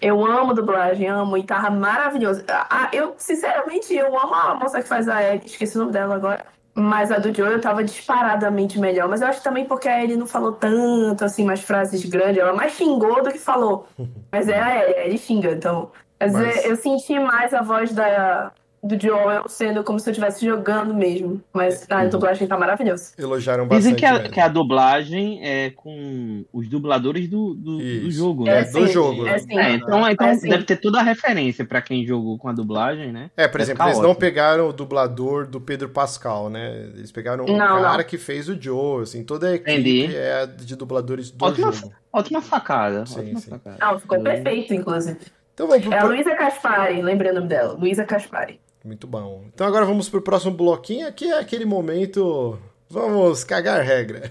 Eu 0.02 0.24
amo 0.26 0.54
dublagem, 0.54 1.06
amo, 1.08 1.36
e 1.36 1.42
tava 1.44 1.70
maravilhoso. 1.70 2.42
Ah, 2.48 2.88
eu, 2.92 3.14
sinceramente, 3.18 3.94
eu 3.94 4.06
amo 4.18 4.34
a 4.34 4.54
moça 4.54 4.82
que 4.82 4.88
faz 4.88 5.08
a 5.08 5.22
Ellie, 5.22 5.42
esqueci 5.46 5.76
o 5.76 5.80
nome 5.80 5.92
dela 5.92 6.14
agora. 6.16 6.46
Mas 6.74 7.10
a 7.10 7.18
do 7.18 7.34
Joel 7.34 7.60
tava 7.60 7.82
disparadamente 7.82 8.78
melhor. 8.78 9.08
Mas 9.08 9.20
eu 9.20 9.28
acho 9.28 9.42
também 9.42 9.64
porque 9.64 9.88
a 9.88 10.02
Ellie 10.02 10.16
não 10.16 10.26
falou 10.26 10.52
tanto, 10.52 11.24
assim, 11.24 11.44
mais 11.44 11.60
frases 11.60 12.04
grandes. 12.04 12.38
Ela 12.38 12.52
mais 12.52 12.72
xingou 12.72 13.22
do 13.22 13.30
que 13.30 13.38
falou. 13.38 13.86
Mas 14.30 14.48
é 14.48 14.58
a 14.58 14.84
Ellie, 14.84 14.94
a 14.94 15.06
Ellie 15.06 15.18
xinga, 15.18 15.52
então. 15.52 15.90
Mas, 16.20 16.64
eu 16.64 16.76
senti 16.76 17.18
mais 17.18 17.54
a 17.54 17.62
voz 17.62 17.92
da, 17.92 18.52
do 18.82 18.98
Joel 18.98 19.44
sendo 19.48 19.84
como 19.84 20.00
se 20.00 20.08
eu 20.08 20.12
estivesse 20.12 20.44
jogando 20.46 20.94
mesmo. 20.94 21.40
Mas 21.52 21.86
a 21.90 22.06
dublagem 22.06 22.46
tá 22.48 22.56
maravilhosa. 22.56 23.12
Elogiaram 23.18 23.66
bastante. 23.66 23.82
Dizem 23.82 23.94
que 23.96 24.04
a, 24.06 24.28
que 24.28 24.40
a 24.40 24.48
dublagem 24.48 25.40
é 25.46 25.70
com 25.70 26.44
os 26.52 26.68
dubladores 26.68 27.28
do, 27.28 27.54
do, 27.54 27.78
do 27.78 28.10
jogo, 28.10 28.48
É 28.48 28.62
né? 28.62 28.64
do 28.64 28.86
sim, 28.86 28.92
jogo. 28.92 29.26
É 29.26 29.38
sim. 29.38 29.58
É, 29.58 29.72
então, 29.74 30.08
então 30.08 30.26
É 30.26 30.36
deve 30.36 30.64
ter 30.64 30.76
toda 30.76 31.00
a 31.00 31.02
referência 31.02 31.64
pra 31.64 31.82
quem 31.82 32.06
jogou 32.06 32.38
com 32.38 32.48
a 32.48 32.52
dublagem, 32.52 33.12
né? 33.12 33.30
É, 33.36 33.46
por 33.46 33.58
Deve 33.58 33.64
exemplo, 33.64 33.78
ficar 33.84 33.88
eles 33.90 33.98
não 34.02 34.10
ótimo. 34.10 34.20
pegaram 34.20 34.68
o 34.68 34.72
dublador 34.72 35.46
do 35.46 35.60
Pedro 35.60 35.88
Pascal, 35.90 36.48
né? 36.48 36.90
Eles 36.96 37.12
pegaram 37.12 37.44
o 37.44 37.48
Não, 37.48 37.82
cara 37.82 37.98
não. 37.98 38.04
que 38.04 38.16
fez 38.16 38.48
o 38.48 38.60
Joe, 38.60 39.02
assim, 39.02 39.22
toda 39.24 39.48
a 39.48 39.54
equipe 39.56 39.70
Entendi. 39.72 40.16
é 40.16 40.46
de 40.46 40.74
dubladores 40.74 41.30
do 41.30 41.44
Ótima, 41.44 41.70
jogo. 41.72 41.92
ótima 42.12 42.40
sacada. 42.40 43.04
Sim, 43.04 43.20
ótima 43.20 43.40
sim. 43.40 43.50
sacada. 43.50 43.76
Não, 43.78 43.98
ficou 44.00 44.20
perfeito, 44.22 44.72
inclusive. 44.72 45.18
Então 45.52 45.68
vamos 45.68 45.84
pro 45.84 45.92
É 45.92 45.98
a 45.98 46.04
Luísa 46.04 46.34
Caspari, 46.34 47.02
lembrei 47.02 47.30
o 47.32 47.34
nome 47.34 47.48
dela. 47.48 47.74
Luísa 47.74 48.04
Caspari. 48.04 48.58
Muito 48.84 49.06
bom. 49.06 49.44
Então 49.52 49.66
agora 49.66 49.84
vamos 49.84 50.08
pro 50.08 50.22
próximo 50.22 50.52
bloquinho, 50.52 51.12
que 51.12 51.26
é 51.26 51.38
aquele 51.38 51.64
momento. 51.64 52.58
Vamos 52.88 53.44
cagar 53.44 53.84
regra. 53.84 54.30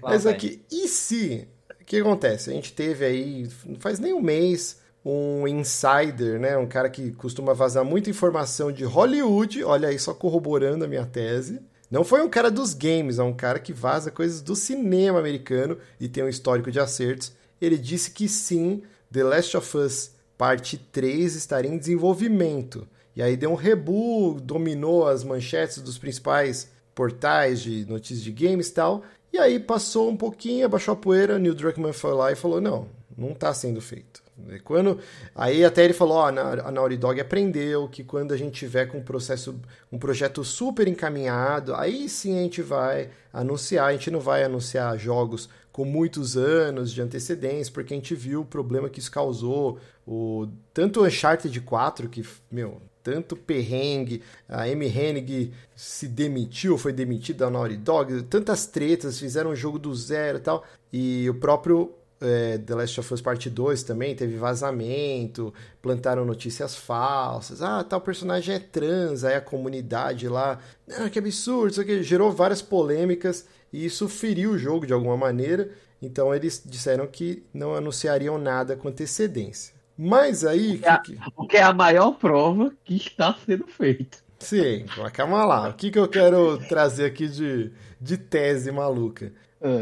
Mas 0.00 0.26
aqui, 0.26 0.62
e 0.70 0.86
se? 0.88 1.48
O 1.80 1.84
que 1.84 1.98
acontece? 1.98 2.50
A 2.50 2.52
gente 2.52 2.72
teve 2.72 3.04
aí, 3.04 3.48
não 3.64 3.76
faz 3.78 3.98
nem 3.98 4.12
um 4.12 4.20
mês, 4.20 4.80
um 5.04 5.46
insider, 5.46 6.40
né? 6.40 6.56
Um 6.56 6.66
cara 6.66 6.88
que 6.88 7.12
costuma 7.12 7.52
vazar 7.52 7.84
muita 7.84 8.10
informação 8.10 8.72
de 8.72 8.84
Hollywood. 8.84 9.62
Olha 9.64 9.88
aí, 9.88 9.98
só 9.98 10.14
corroborando 10.14 10.84
a 10.84 10.88
minha 10.88 11.04
tese. 11.04 11.60
Não 11.90 12.04
foi 12.04 12.22
um 12.22 12.28
cara 12.28 12.50
dos 12.50 12.74
games, 12.74 13.18
é 13.18 13.22
um 13.22 13.32
cara 13.32 13.60
que 13.60 13.72
vaza 13.72 14.10
coisas 14.10 14.40
do 14.40 14.56
cinema 14.56 15.20
americano 15.20 15.78
e 16.00 16.08
tem 16.08 16.24
um 16.24 16.28
histórico 16.28 16.70
de 16.70 16.80
acertos. 16.80 17.32
Ele 17.60 17.78
disse 17.78 18.10
que 18.10 18.28
sim, 18.28 18.82
The 19.12 19.22
Last 19.22 19.56
of 19.56 19.76
Us 19.76 20.10
Parte 20.36 20.76
3 20.76 21.34
estaria 21.34 21.70
em 21.70 21.78
desenvolvimento. 21.78 22.86
E 23.16 23.22
aí 23.22 23.36
deu 23.36 23.50
um 23.50 23.54
rebu, 23.54 24.38
dominou 24.40 25.08
as 25.08 25.24
manchetes 25.24 25.78
dos 25.78 25.96
principais 25.96 26.70
portais 26.94 27.62
de 27.62 27.86
notícias 27.86 28.22
de 28.22 28.30
games 28.30 28.68
e 28.68 28.74
tal. 28.74 29.02
E 29.32 29.38
aí 29.38 29.58
passou 29.58 30.10
um 30.10 30.16
pouquinho, 30.16 30.66
abaixou 30.66 30.92
a 30.92 30.96
poeira, 30.96 31.38
Neil 31.38 31.54
Druckmann 31.54 31.94
foi 31.94 32.12
lá 32.12 32.30
e 32.30 32.36
falou: 32.36 32.60
não, 32.60 32.88
não 33.16 33.30
está 33.30 33.52
sendo 33.54 33.80
feito. 33.80 34.22
E 34.50 34.58
Quando, 34.60 34.98
aí 35.34 35.64
até 35.64 35.82
ele 35.82 35.94
falou, 35.94 36.18
ó, 36.18 36.26
a 36.26 36.70
Naughty 36.70 36.98
Dog 36.98 37.18
aprendeu 37.18 37.88
que 37.88 38.04
quando 38.04 38.34
a 38.34 38.36
gente 38.36 38.52
tiver 38.52 38.84
com 38.84 38.98
um 38.98 39.02
processo, 39.02 39.58
um 39.90 39.98
projeto 39.98 40.44
super 40.44 40.86
encaminhado, 40.86 41.74
aí 41.74 42.06
sim 42.06 42.38
a 42.38 42.42
gente 42.42 42.60
vai 42.60 43.08
anunciar, 43.32 43.86
a 43.86 43.92
gente 43.92 44.10
não 44.10 44.20
vai 44.20 44.44
anunciar 44.44 44.98
jogos 44.98 45.48
com 45.72 45.86
muitos 45.86 46.36
anos 46.36 46.92
de 46.92 47.00
antecedência, 47.00 47.72
porque 47.72 47.94
a 47.94 47.96
gente 47.96 48.14
viu 48.14 48.42
o 48.42 48.46
problema 48.46 48.90
que 48.90 49.00
isso 49.00 49.10
causou, 49.10 49.78
o 50.06 50.46
tanto 50.72 51.00
o 51.00 51.06
Uncharted 51.06 51.58
4 51.62 52.08
que, 52.08 52.22
meu, 52.50 52.80
tanto 53.06 53.36
perrengue, 53.36 54.20
a 54.48 54.64
Amy 54.64 54.88
Hennig 54.88 55.52
se 55.76 56.08
demitiu, 56.08 56.76
foi 56.76 56.92
demitida 56.92 57.44
da 57.44 57.50
Naughty 57.52 57.76
Dog, 57.76 58.22
tantas 58.24 58.66
tretas, 58.66 59.20
fizeram 59.20 59.50
um 59.50 59.54
jogo 59.54 59.78
do 59.78 59.94
zero 59.94 60.38
e 60.38 60.40
tal, 60.40 60.64
e 60.92 61.30
o 61.30 61.34
próprio 61.34 61.94
é, 62.20 62.58
The 62.58 62.74
Last 62.74 62.98
of 62.98 63.14
Us 63.14 63.20
Part 63.20 63.48
2 63.48 63.84
também 63.84 64.16
teve 64.16 64.36
vazamento, 64.36 65.54
plantaram 65.80 66.24
notícias 66.24 66.74
falsas, 66.74 67.62
ah, 67.62 67.84
tal 67.84 68.00
personagem 68.00 68.56
é 68.56 68.58
trans, 68.58 69.22
aí 69.22 69.36
a 69.36 69.40
comunidade 69.40 70.28
lá, 70.28 70.58
ah, 70.98 71.08
que 71.08 71.20
absurdo, 71.20 71.70
isso 71.70 71.80
aqui 71.80 72.02
gerou 72.02 72.32
várias 72.32 72.60
polêmicas 72.60 73.46
e 73.72 73.86
isso 73.86 74.08
feriu 74.08 74.50
o 74.50 74.58
jogo 74.58 74.84
de 74.84 74.92
alguma 74.92 75.16
maneira, 75.16 75.70
então 76.02 76.34
eles 76.34 76.60
disseram 76.66 77.06
que 77.06 77.44
não 77.54 77.72
anunciariam 77.72 78.36
nada 78.36 78.74
com 78.74 78.88
antecedência. 78.88 79.75
Mas 79.98 80.44
aí... 80.44 80.80
É 80.82 80.96
que- 80.98 81.16
que- 81.16 81.20
O 81.36 81.46
que 81.46 81.56
é 81.56 81.62
a 81.62 81.72
maior 81.72 82.12
prova 82.12 82.72
que 82.84 82.96
está 82.96 83.34
sendo 83.46 83.66
feito. 83.66 84.18
Sim, 84.38 84.84
mas 84.98 85.12
calma 85.12 85.44
lá. 85.44 85.68
O 85.70 85.74
que, 85.74 85.90
que 85.90 85.98
eu 85.98 86.06
quero 86.08 86.58
trazer 86.68 87.06
aqui 87.06 87.26
de, 87.26 87.72
de 88.00 88.18
tese 88.18 88.70
maluca? 88.70 89.32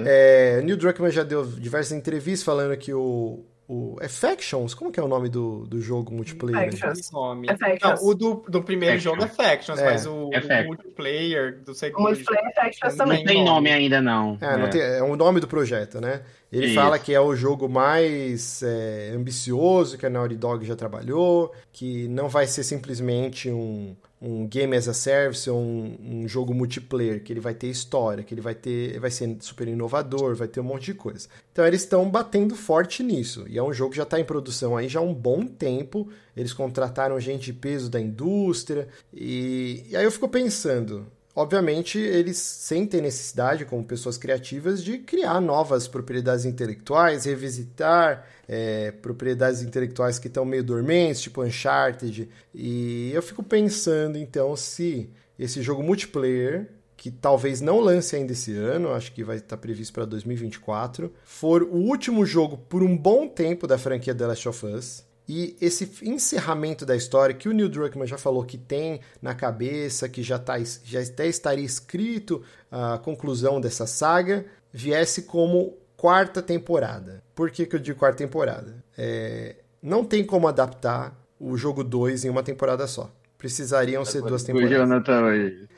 É, 0.07 0.63
Neil 0.63 0.77
Druckmann 0.77 1.11
já 1.11 1.23
deu 1.25 1.45
diversas 1.45 1.93
entrevistas 1.93 2.45
falando 2.45 2.77
que 2.77 2.95
o, 2.95 3.45
o. 3.69 3.97
É 4.01 4.09
Factions? 4.09 4.75
Como 4.75 4.91
que 4.93 5.01
é 5.01 5.03
o 5.03 5.09
nome 5.09 5.29
do, 5.29 5.65
do 5.67 5.81
jogo 5.81 6.13
multiplayer? 6.13 6.71
Factions. 6.77 7.11
Nome. 7.11 7.49
É 7.49 7.57
Factions. 7.57 8.01
Não, 8.03 8.09
o 8.09 8.15
do, 8.15 8.45
do 8.49 8.63
primeiro 8.63 8.97
Factions. 9.01 9.17
jogo 9.19 9.25
é 9.25 9.29
Factions, 9.29 9.79
É, 9.79 9.85
mas 9.85 10.07
o, 10.07 10.31
é 10.33 10.63
o 10.63 10.67
multiplayer 10.67 11.61
do 11.65 11.73
O 11.73 11.75
segundo 11.75 12.03
multiplayer 12.09 12.55
Factions 12.55 12.97
Não 12.97 13.07
Não 13.07 13.13
também. 13.15 13.25
tem 13.25 13.45
nome 13.45 13.71
ainda, 13.71 14.01
não. 14.01 14.39
É, 14.41 14.57
não 14.57 14.67
É. 14.67 14.69
tem- 14.69 14.81
é 14.83 15.03
o 15.03 15.17
nome 15.17 15.41
do 15.41 15.49
projeto, 15.49 16.01
né? 16.01 16.23
Ele 16.53 16.67
Isso. 16.67 16.75
fala 16.77 16.99
que 16.99 17.13
é 17.13 17.21
o 17.21 17.35
jogo 17.35 17.69
mais 17.69 18.63
é, 18.63 19.13
ambicioso 19.15 19.99
que 19.99 20.07
a 20.07 20.11
Naughty 20.11 20.37
Dog 20.37 20.65
já 20.65 20.77
trabalhou, 20.77 21.53
que 21.73 22.07
não 22.09 22.29
vai 22.29 22.47
ser 22.47 22.63
simplesmente 22.63 23.51
um, 23.51 23.97
um 24.27 24.47
game 24.47 24.75
as 24.75 24.89
a 24.89 24.95
service 24.95 25.49
ou 25.51 25.61
um, 25.61 25.99
um 26.03 26.29
jogo 26.29 26.55
multiplayer, 26.55 27.23
que 27.23 27.31
ele 27.31 27.41
vai 27.41 27.53
ter 27.53 27.67
história, 27.67 28.25
que 28.25 28.33
ele 28.33 28.41
vai 28.41 28.55
ter, 28.55 28.99
vai 28.99 29.11
ser 29.11 29.37
super 29.41 29.69
inovador, 29.69 30.35
vai 30.35 30.49
ter 30.49 30.61
um 30.61 30.65
monte 30.65 30.87
de 30.87 30.95
coisa. 30.95 31.29
Então 31.53 31.67
eles 31.67 31.83
estão 31.83 32.09
batendo 32.09 32.57
forte 32.57 33.03
nisso. 33.03 33.45
E 33.47 33.59
é 33.59 33.63
um 33.63 33.73
jogo 33.73 33.91
que 33.91 33.99
já 33.99 34.05
está 34.05 34.19
em 34.19 34.25
produção 34.25 34.77
aí 34.77 34.89
já 34.89 35.01
há 35.01 35.03
um 35.03 35.13
bom 35.13 35.47
tempo. 35.47 36.09
Eles 36.35 36.55
contrataram 36.55 37.21
gente 37.21 37.45
de 37.45 37.53
peso 37.53 37.91
da 37.91 38.01
indústria. 38.01 38.89
E, 39.13 39.85
e 39.91 39.97
aí 39.97 40.05
eu 40.05 40.11
fico 40.11 40.29
pensando, 40.29 41.07
Obviamente, 41.37 41.99
eles 41.99 42.37
sentem 42.39 43.01
necessidade, 43.01 43.65
como 43.65 43.85
pessoas 43.85 44.17
criativas, 44.17 44.85
de 44.85 44.99
criar 44.99 45.41
novas 45.41 45.89
propriedades 45.89 46.45
intelectuais, 46.45 47.25
revisitar 47.25 48.25
é, 48.47 48.93
propriedades 48.93 49.61
intelectuais 49.61 50.19
que 50.21 50.29
estão 50.29 50.45
meio 50.45 50.63
dormentes, 50.63 51.23
tipo 51.23 51.43
Uncharted. 51.43 52.29
E 52.55 53.11
eu 53.13 53.21
fico 53.21 53.43
pensando, 53.43 54.17
então, 54.17 54.55
se 54.55 55.11
esse 55.37 55.61
jogo 55.61 55.83
multiplayer, 55.83 56.69
que 56.97 57.11
talvez 57.11 57.61
não 57.61 57.81
lance 57.81 58.15
ainda 58.15 58.33
esse 58.33 58.57
ano, 58.57 58.93
acho 58.93 59.13
que 59.13 59.25
vai 59.25 59.37
estar 59.37 59.57
previsto 59.57 59.93
para 59.93 60.05
2024, 60.05 61.13
for 61.25 61.65
o 61.65 61.77
último 61.77 62.25
jogo 62.25 62.57
por 62.57 62.83
um 62.83 62.97
bom 62.97 63.27
tempo 63.27 63.67
da 63.67 63.77
franquia 63.77 64.15
The 64.15 64.27
Last 64.29 64.49
of 64.49 64.67
Us. 64.67 65.05
E 65.29 65.57
esse 65.61 65.91
encerramento 66.03 66.85
da 66.85 66.95
história 66.95 67.35
que 67.35 67.49
o 67.49 67.53
Neil 67.53 67.69
Druckmann 67.69 68.07
já 68.07 68.19
falou 68.19 68.45
que 68.45 68.59
tem 68.59 69.01
na 69.23 69.35
cabeça, 69.35 70.09
que 70.09 70.23
já, 70.23 70.39
tá, 70.39 70.57
já 70.85 71.01
até 71.01 71.27
estaria 71.27 71.65
escrito 71.65 72.43
a 72.71 72.99
conclusão 72.99 73.61
dessa 73.61 73.87
saga, 73.87 74.45
viesse 74.71 75.23
como 75.23 75.79
quarta 75.97 76.43
temporada. 76.43 77.23
Por 77.35 77.51
que, 77.51 77.65
que 77.65 77.77
eu 77.77 77.81
digo 77.81 77.99
quarta 77.99 78.19
temporada? 78.19 78.85
É, 78.99 79.57
não 79.83 80.05
tem 80.05 80.25
como 80.25 80.47
adaptar 80.47 81.19
o 81.41 81.57
jogo 81.57 81.83
2 81.83 82.27
em 82.27 82.29
uma 82.29 82.43
temporada 82.43 82.87
só. 82.87 83.11
Precisariam 83.39 84.05
ser 84.05 84.23
duas 84.23 84.43
temporadas. 84.43 84.71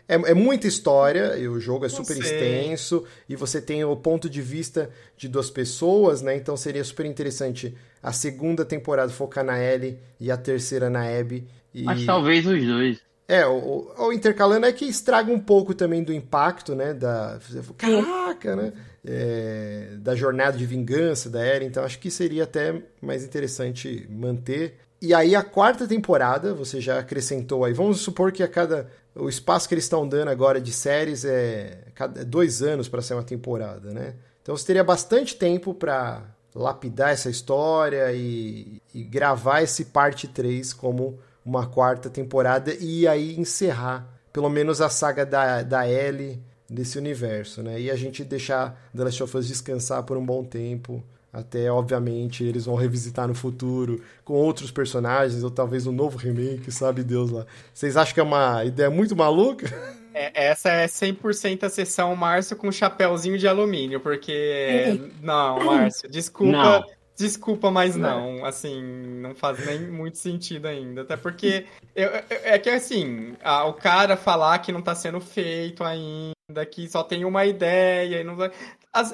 É, 0.09 0.15
é 0.15 0.35
muita 0.35 0.69
história, 0.69 1.37
e 1.37 1.49
o 1.49 1.59
jogo 1.59 1.85
é 1.85 1.89
super 1.89 2.17
extenso, 2.17 3.05
e 3.29 3.35
você 3.35 3.61
tem 3.61 3.85
o 3.85 3.97
ponto 3.97 4.31
de 4.31 4.41
vista 4.41 4.89
de 5.17 5.29
duas 5.29 5.51
pessoas, 5.51 6.23
né? 6.23 6.37
Então 6.37 6.57
seria 6.57 6.85
super 6.85 7.05
interessante 7.07 7.77
a 8.07 8.13
segunda 8.13 8.65
temporada 8.65 9.11
focar 9.11 9.43
na 9.43 9.61
Ellie 9.61 9.99
e 10.21 10.31
a 10.31 10.37
terceira 10.37 10.89
na 10.89 11.03
Abby. 11.03 11.45
E... 11.75 11.83
Mas 11.83 12.07
talvez 12.07 12.47
os 12.47 12.65
dois. 12.65 13.01
É, 13.27 13.45
o, 13.45 13.93
o, 13.99 14.13
intercalando 14.13 14.65
é 14.65 14.73
que 14.73 14.85
estraga 14.85 15.33
um 15.33 15.41
pouco 15.41 15.75
também 15.75 16.05
do 16.05 16.13
impacto, 16.13 16.77
né? 16.77 16.95
Da. 16.95 17.41
Caraca, 17.77 18.55
né? 18.55 18.73
É, 19.05 19.89
da 19.99 20.15
jornada 20.15 20.57
de 20.57 20.65
vingança 20.65 21.29
da 21.29 21.45
Ellie. 21.45 21.67
Então 21.67 21.83
acho 21.83 21.99
que 21.99 22.09
seria 22.09 22.45
até 22.45 22.81
mais 23.03 23.25
interessante 23.25 24.07
manter. 24.09 24.77
E 25.03 25.13
aí 25.13 25.35
a 25.35 25.43
quarta 25.43 25.85
temporada, 25.89 26.55
você 26.55 26.81
já 26.81 27.01
acrescentou 27.01 27.65
aí. 27.65 27.73
Vamos 27.73 27.99
supor 27.99 28.31
que 28.31 28.45
a 28.45 28.49
cada. 28.49 28.89
O 29.17 29.29
espaço 29.29 29.67
que 29.67 29.75
eles 29.75 29.85
estão 29.85 30.07
dando 30.07 30.29
agora 30.29 30.61
de 30.61 30.73
séries 30.73 31.25
é 31.25 31.89
cada 31.93 32.25
dois 32.25 32.63
anos 32.63 32.89
para 32.89 33.03
ser 33.03 33.15
uma 33.15 33.25
temporada, 33.25 33.93
né? 33.93 34.15
Então 34.43 34.57
você 34.57 34.65
teria 34.65 34.85
bastante 34.85 35.35
tempo 35.35 35.75
para 35.75 36.36
lapidar 36.57 37.11
essa 37.11 37.29
história 37.29 38.11
e, 38.13 38.81
e 38.95 39.05
gravar 39.05 39.63
esse 39.63 39.85
parte 39.87 40.27
3 40.27 40.73
como 40.73 41.19
uma 41.45 41.67
quarta 41.67 42.09
temporada 42.09 42.75
e 42.75 43.07
aí 43.07 43.39
encerrar 43.39 44.09
pelo 44.33 44.49
menos 44.49 44.81
a 44.81 44.89
saga 44.89 45.25
da, 45.25 45.63
da 45.63 45.89
Ellie 45.89 46.43
desse 46.69 46.99
universo, 46.99 47.63
né? 47.63 47.81
E 47.81 47.91
a 47.91 47.97
gente 47.97 48.25
deixar 48.25 48.79
The 48.95 49.05
Last 49.05 49.23
of 49.23 49.37
Us 49.37 49.47
descansar 49.47 50.03
por 50.03 50.17
um 50.17 50.25
bom 50.25 50.45
tempo, 50.45 51.03
até 51.33 51.71
obviamente 51.71 52.43
eles 52.43 52.65
vão 52.65 52.75
revisitar 52.75 53.29
no 53.29 53.35
futuro 53.35 54.01
com 54.25 54.35
outros 54.35 54.71
personagens 54.71 55.45
ou 55.45 55.51
talvez 55.51 55.87
um 55.87 55.93
novo 55.93 56.19
remake, 56.19 56.73
sabe 56.73 57.05
Deus 57.05 57.31
lá. 57.31 57.47
Vocês 57.73 57.97
acham 57.97 58.15
que 58.15 58.21
é 58.21 58.23
uma 58.23 58.65
ideia 58.65 58.91
muito 58.91 59.15
maluca? 59.15 59.67
É, 60.17 60.47
essa 60.47 60.71
é 60.71 60.87
100% 60.87 61.65
a 61.65 61.69
sessão 61.69 62.17
Márcio 62.17 62.57
com 62.57 62.73
chapéuzinho 62.73 63.37
de 63.37 63.47
alumínio, 63.47 64.01
porque 64.01 64.99
não, 65.21 65.63
Márcio, 65.63 66.09
desculpa, 66.11 66.53
não. 66.53 66.85
Desculpa, 67.17 67.71
mas 67.71 67.97
não, 67.97 68.45
assim, 68.45 68.83
não 68.83 69.35
faz 69.35 69.65
nem 69.65 69.91
muito 69.91 70.19
sentido 70.19 70.67
ainda. 70.67 71.01
Até 71.01 71.17
porque 71.17 71.67
eu, 71.95 72.09
eu, 72.09 72.25
é 72.29 72.59
que 72.59 72.69
assim, 72.69 73.35
a, 73.43 73.65
o 73.65 73.73
cara 73.73 74.19
falar 74.19 74.59
que 74.59 74.71
não 74.71 74.83
tá 74.83 74.95
sendo 74.95 75.19
feito 75.19 75.83
ainda, 75.83 76.67
que 76.71 76.87
só 76.89 77.03
tem 77.03 77.25
uma 77.25 77.47
ideia 77.47 78.21
e 78.21 78.25
não 78.25 78.37
vai. 78.37 78.51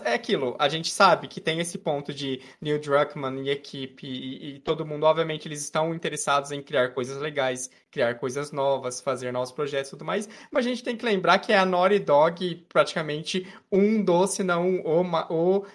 É 0.05 0.15
aquilo, 0.15 0.55
a 0.59 0.69
gente 0.69 0.91
sabe 0.91 1.27
que 1.27 1.41
tem 1.41 1.59
esse 1.59 1.77
ponto 1.79 2.15
de 2.15 2.41
Neil 2.61 2.81
Druckmann 2.81 3.43
e 3.43 3.51
equipe, 3.51 4.07
e, 4.07 4.55
e 4.55 4.59
todo 4.61 4.87
mundo, 4.87 5.05
obviamente, 5.05 5.49
eles 5.49 5.63
estão 5.63 5.93
interessados 5.93 6.53
em 6.53 6.63
criar 6.63 6.91
coisas 6.91 7.19
legais 7.19 7.69
criar 7.93 8.15
coisas 8.15 8.51
novas, 8.51 9.01
fazer 9.01 9.31
novos 9.31 9.53
projetos 9.53 9.89
e 9.89 9.91
tudo 9.91 10.05
mais. 10.05 10.29
Mas 10.51 10.65
a 10.65 10.69
gente 10.69 10.83
tem 10.83 10.97
que 10.97 11.05
lembrar 11.05 11.39
que 11.39 11.53
é 11.53 11.59
a 11.59 11.67
Naughty 11.67 11.99
Dog 11.99 12.65
praticamente 12.69 13.47
um 13.71 14.03
dos, 14.03 14.31
se 14.31 14.43
não 14.43 14.81
o, 14.81 15.03
o, 15.31 15.67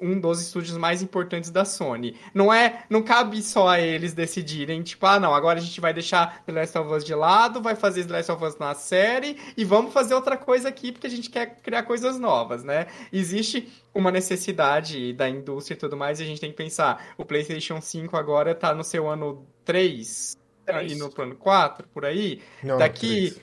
um 0.00 0.20
dos 0.20 0.40
estúdios 0.40 0.78
mais 0.78 1.02
importantes 1.02 1.50
da 1.50 1.64
Sony. 1.64 2.16
Não 2.32 2.54
é, 2.54 2.84
não 2.88 3.02
cabe 3.02 3.42
só 3.42 3.68
a 3.68 3.80
eles 3.80 4.14
decidirem, 4.14 4.82
tipo, 4.82 5.04
ah, 5.04 5.18
não, 5.18 5.34
agora 5.34 5.58
a 5.58 5.62
gente 5.62 5.80
vai 5.80 5.92
deixar 5.92 6.44
The 6.44 6.52
Last 6.52 6.78
of 6.78 6.92
Us 6.92 7.04
de 7.04 7.14
lado, 7.14 7.60
vai 7.60 7.74
fazer 7.74 8.04
The 8.04 8.12
Last 8.12 8.30
of 8.30 8.44
Us 8.44 8.56
na 8.56 8.74
série 8.74 9.36
e 9.56 9.64
vamos 9.64 9.92
fazer 9.92 10.14
outra 10.14 10.36
coisa 10.36 10.68
aqui 10.68 10.92
porque 10.92 11.08
a 11.08 11.10
gente 11.10 11.28
quer 11.28 11.56
criar 11.60 11.82
coisas 11.82 12.20
novas, 12.20 12.62
né? 12.62 12.86
Existe 13.12 13.68
uma 13.92 14.12
necessidade 14.12 15.12
da 15.12 15.28
indústria 15.28 15.74
e 15.74 15.78
tudo 15.78 15.96
mais, 15.96 16.20
e 16.20 16.22
a 16.22 16.26
gente 16.26 16.40
tem 16.40 16.50
que 16.50 16.56
pensar, 16.56 17.14
o 17.18 17.24
PlayStation 17.24 17.80
5 17.80 18.16
agora 18.16 18.54
tá 18.54 18.72
no 18.72 18.84
seu 18.84 19.08
ano 19.08 19.44
3, 19.64 20.36
aí 20.66 20.94
no 20.94 21.10
plano 21.10 21.34
4, 21.34 21.88
por 21.88 22.04
aí, 22.04 22.40
não, 22.62 22.78
daqui 22.78 23.36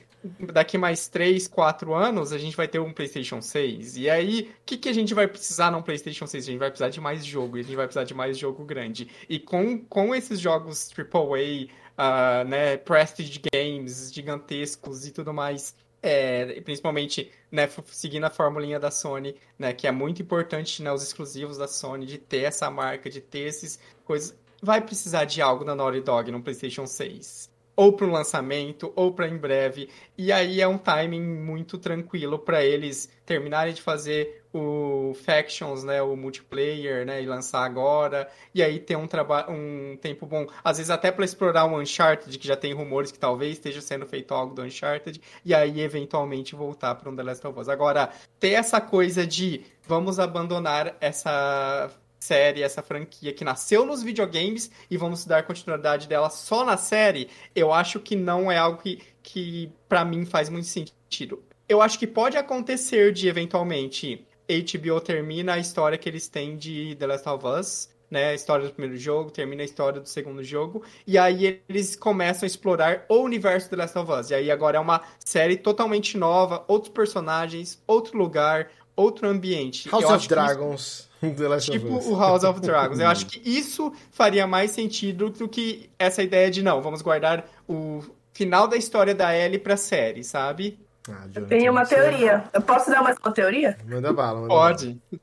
daqui 0.52 0.78
mais 0.78 1.08
3, 1.08 1.48
4 1.48 1.94
anos, 1.94 2.32
a 2.32 2.38
gente 2.38 2.56
vai 2.56 2.68
ter 2.68 2.78
um 2.78 2.92
PlayStation 2.92 3.42
6. 3.42 3.96
E 3.96 4.08
aí, 4.08 4.52
o 4.60 4.64
que, 4.64 4.76
que 4.76 4.88
a 4.88 4.92
gente 4.92 5.14
vai 5.14 5.26
precisar 5.26 5.70
num 5.70 5.82
PlayStation 5.82 6.26
6? 6.26 6.44
A 6.44 6.50
gente 6.50 6.60
vai 6.60 6.70
precisar 6.70 6.90
de 6.90 7.00
mais 7.00 7.24
jogo, 7.24 7.56
e 7.56 7.60
a 7.60 7.62
gente 7.64 7.76
vai 7.76 7.86
precisar 7.86 8.04
de 8.04 8.14
mais 8.14 8.38
jogo 8.38 8.64
grande. 8.64 9.10
E 9.28 9.38
com, 9.38 9.78
com 9.78 10.14
esses 10.14 10.38
jogos 10.38 10.90
AAA, 10.96 11.66
uh, 11.98 12.48
né, 12.48 12.76
Prestige 12.76 13.40
Games 13.52 14.12
gigantescos 14.12 15.06
e 15.06 15.10
tudo 15.10 15.32
mais, 15.32 15.74
é, 16.02 16.60
principalmente 16.62 17.30
né, 17.50 17.68
seguindo 17.86 18.24
a 18.24 18.30
formulinha 18.30 18.78
da 18.78 18.90
Sony, 18.90 19.36
né, 19.58 19.72
que 19.72 19.86
é 19.86 19.92
muito 19.92 20.20
importante 20.20 20.82
né, 20.82 20.92
os 20.92 21.02
exclusivos 21.02 21.58
da 21.58 21.68
Sony, 21.68 22.06
de 22.06 22.18
ter 22.18 22.42
essa 22.42 22.70
marca, 22.70 23.08
de 23.08 23.20
ter 23.20 23.40
esses 23.40 23.78
coisas 24.04 24.36
vai 24.62 24.80
precisar 24.80 25.24
de 25.24 25.42
algo 25.42 25.64
na 25.64 25.74
Naughty 25.74 26.00
Dog 26.00 26.30
no 26.30 26.40
PlayStation 26.40 26.86
6. 26.86 27.50
Ou 27.74 27.94
para 27.94 28.06
o 28.06 28.10
lançamento, 28.10 28.92
ou 28.94 29.12
para 29.12 29.26
em 29.26 29.36
breve. 29.36 29.88
E 30.16 30.30
aí 30.30 30.60
é 30.60 30.68
um 30.68 30.76
timing 30.76 31.22
muito 31.22 31.78
tranquilo 31.78 32.38
para 32.38 32.62
eles 32.62 33.10
terminarem 33.24 33.72
de 33.72 33.80
fazer 33.80 34.44
o 34.52 35.14
Factions, 35.14 35.82
né, 35.82 36.02
o 36.02 36.14
multiplayer, 36.14 37.06
né, 37.06 37.22
e 37.22 37.26
lançar 37.26 37.64
agora. 37.64 38.28
E 38.54 38.62
aí 38.62 38.78
ter 38.78 38.96
um 38.96 39.06
trabalho, 39.06 39.50
um 39.50 39.96
tempo 39.96 40.26
bom, 40.26 40.46
às 40.62 40.76
vezes 40.76 40.90
até 40.90 41.10
para 41.10 41.24
explorar 41.24 41.64
o 41.64 41.80
Uncharted, 41.80 42.38
que 42.38 42.46
já 42.46 42.56
tem 42.56 42.74
rumores 42.74 43.10
que 43.10 43.18
talvez 43.18 43.54
esteja 43.54 43.80
sendo 43.80 44.06
feito 44.06 44.34
algo 44.34 44.54
do 44.54 44.62
Uncharted, 44.62 45.20
e 45.42 45.54
aí 45.54 45.80
eventualmente 45.80 46.54
voltar 46.54 46.94
para 46.94 47.10
um 47.10 47.16
The 47.16 47.22
Last 47.22 47.46
of 47.46 47.58
Us. 47.58 47.68
Agora, 47.70 48.10
ter 48.38 48.50
essa 48.50 48.80
coisa 48.82 49.26
de 49.26 49.64
vamos 49.82 50.20
abandonar 50.20 50.94
essa 51.00 51.90
série, 52.22 52.62
essa 52.62 52.82
franquia 52.82 53.32
que 53.32 53.44
nasceu 53.44 53.84
nos 53.84 54.02
videogames 54.02 54.70
e 54.90 54.96
vamos 54.96 55.24
dar 55.24 55.42
continuidade 55.42 56.06
dela 56.06 56.30
só 56.30 56.64
na 56.64 56.76
série, 56.76 57.28
eu 57.54 57.72
acho 57.72 57.98
que 57.98 58.14
não 58.14 58.50
é 58.50 58.56
algo 58.56 58.80
que, 58.80 59.00
que 59.22 59.70
para 59.88 60.04
mim 60.04 60.24
faz 60.24 60.48
muito 60.48 60.68
sentido. 60.68 61.42
Eu 61.68 61.82
acho 61.82 61.98
que 61.98 62.06
pode 62.06 62.36
acontecer 62.36 63.12
de 63.12 63.28
eventualmente 63.28 64.24
HBO 64.48 65.00
termina 65.00 65.54
a 65.54 65.58
história 65.58 65.98
que 65.98 66.08
eles 66.08 66.28
têm 66.28 66.56
de 66.56 66.94
The 66.96 67.06
Last 67.06 67.28
of 67.28 67.46
Us, 67.46 67.92
né, 68.12 68.26
a 68.26 68.34
história 68.34 68.66
do 68.66 68.72
primeiro 68.72 68.98
jogo, 68.98 69.30
termina 69.30 69.62
a 69.62 69.64
história 69.64 69.98
do 69.98 70.06
segundo 70.06 70.44
jogo, 70.44 70.84
e 71.06 71.16
aí 71.16 71.62
eles 71.66 71.96
começam 71.96 72.44
a 72.44 72.46
explorar 72.46 73.06
o 73.08 73.20
universo 73.20 73.70
The 73.70 73.76
Last 73.76 73.98
of 73.98 74.12
Us. 74.12 74.30
E 74.30 74.34
aí 74.34 74.50
agora 74.50 74.76
é 74.76 74.80
uma 74.80 75.00
série 75.18 75.56
totalmente 75.56 76.18
nova, 76.18 76.62
outros 76.68 76.92
personagens, 76.92 77.82
outro 77.86 78.18
lugar, 78.18 78.70
outro 78.96 79.28
ambiente. 79.28 79.88
House 79.88 80.04
of 80.04 80.28
Dragons. 80.28 81.08
tipo 81.60 81.86
o 81.86 82.16
House 82.18 82.44
of 82.44 82.60
Dragons. 82.60 82.98
Eu 82.98 83.06
acho 83.08 83.26
que 83.26 83.40
isso 83.48 83.92
faria 84.10 84.46
mais 84.46 84.70
sentido 84.70 85.30
do 85.30 85.48
que 85.48 85.90
essa 85.98 86.22
ideia 86.22 86.50
de 86.50 86.62
não, 86.62 86.82
vamos 86.82 87.02
guardar 87.02 87.44
o 87.68 88.02
final 88.32 88.66
da 88.66 88.76
história 88.76 89.14
da 89.14 89.36
Ellie 89.36 89.58
pra 89.58 89.76
série, 89.76 90.24
sabe? 90.24 90.78
Ah, 91.08 91.26
eu 91.34 91.46
tenho 91.46 91.72
uma 91.72 91.84
teoria. 91.84 92.44
Eu 92.52 92.62
posso 92.62 92.90
dar 92.90 93.02
mais 93.02 93.16
uma 93.18 93.32
teoria? 93.32 93.76
Manda 93.86 94.12
bala, 94.12 94.40
manda 94.40 94.48
Pode. 94.48 95.00
Bala. 95.10 95.22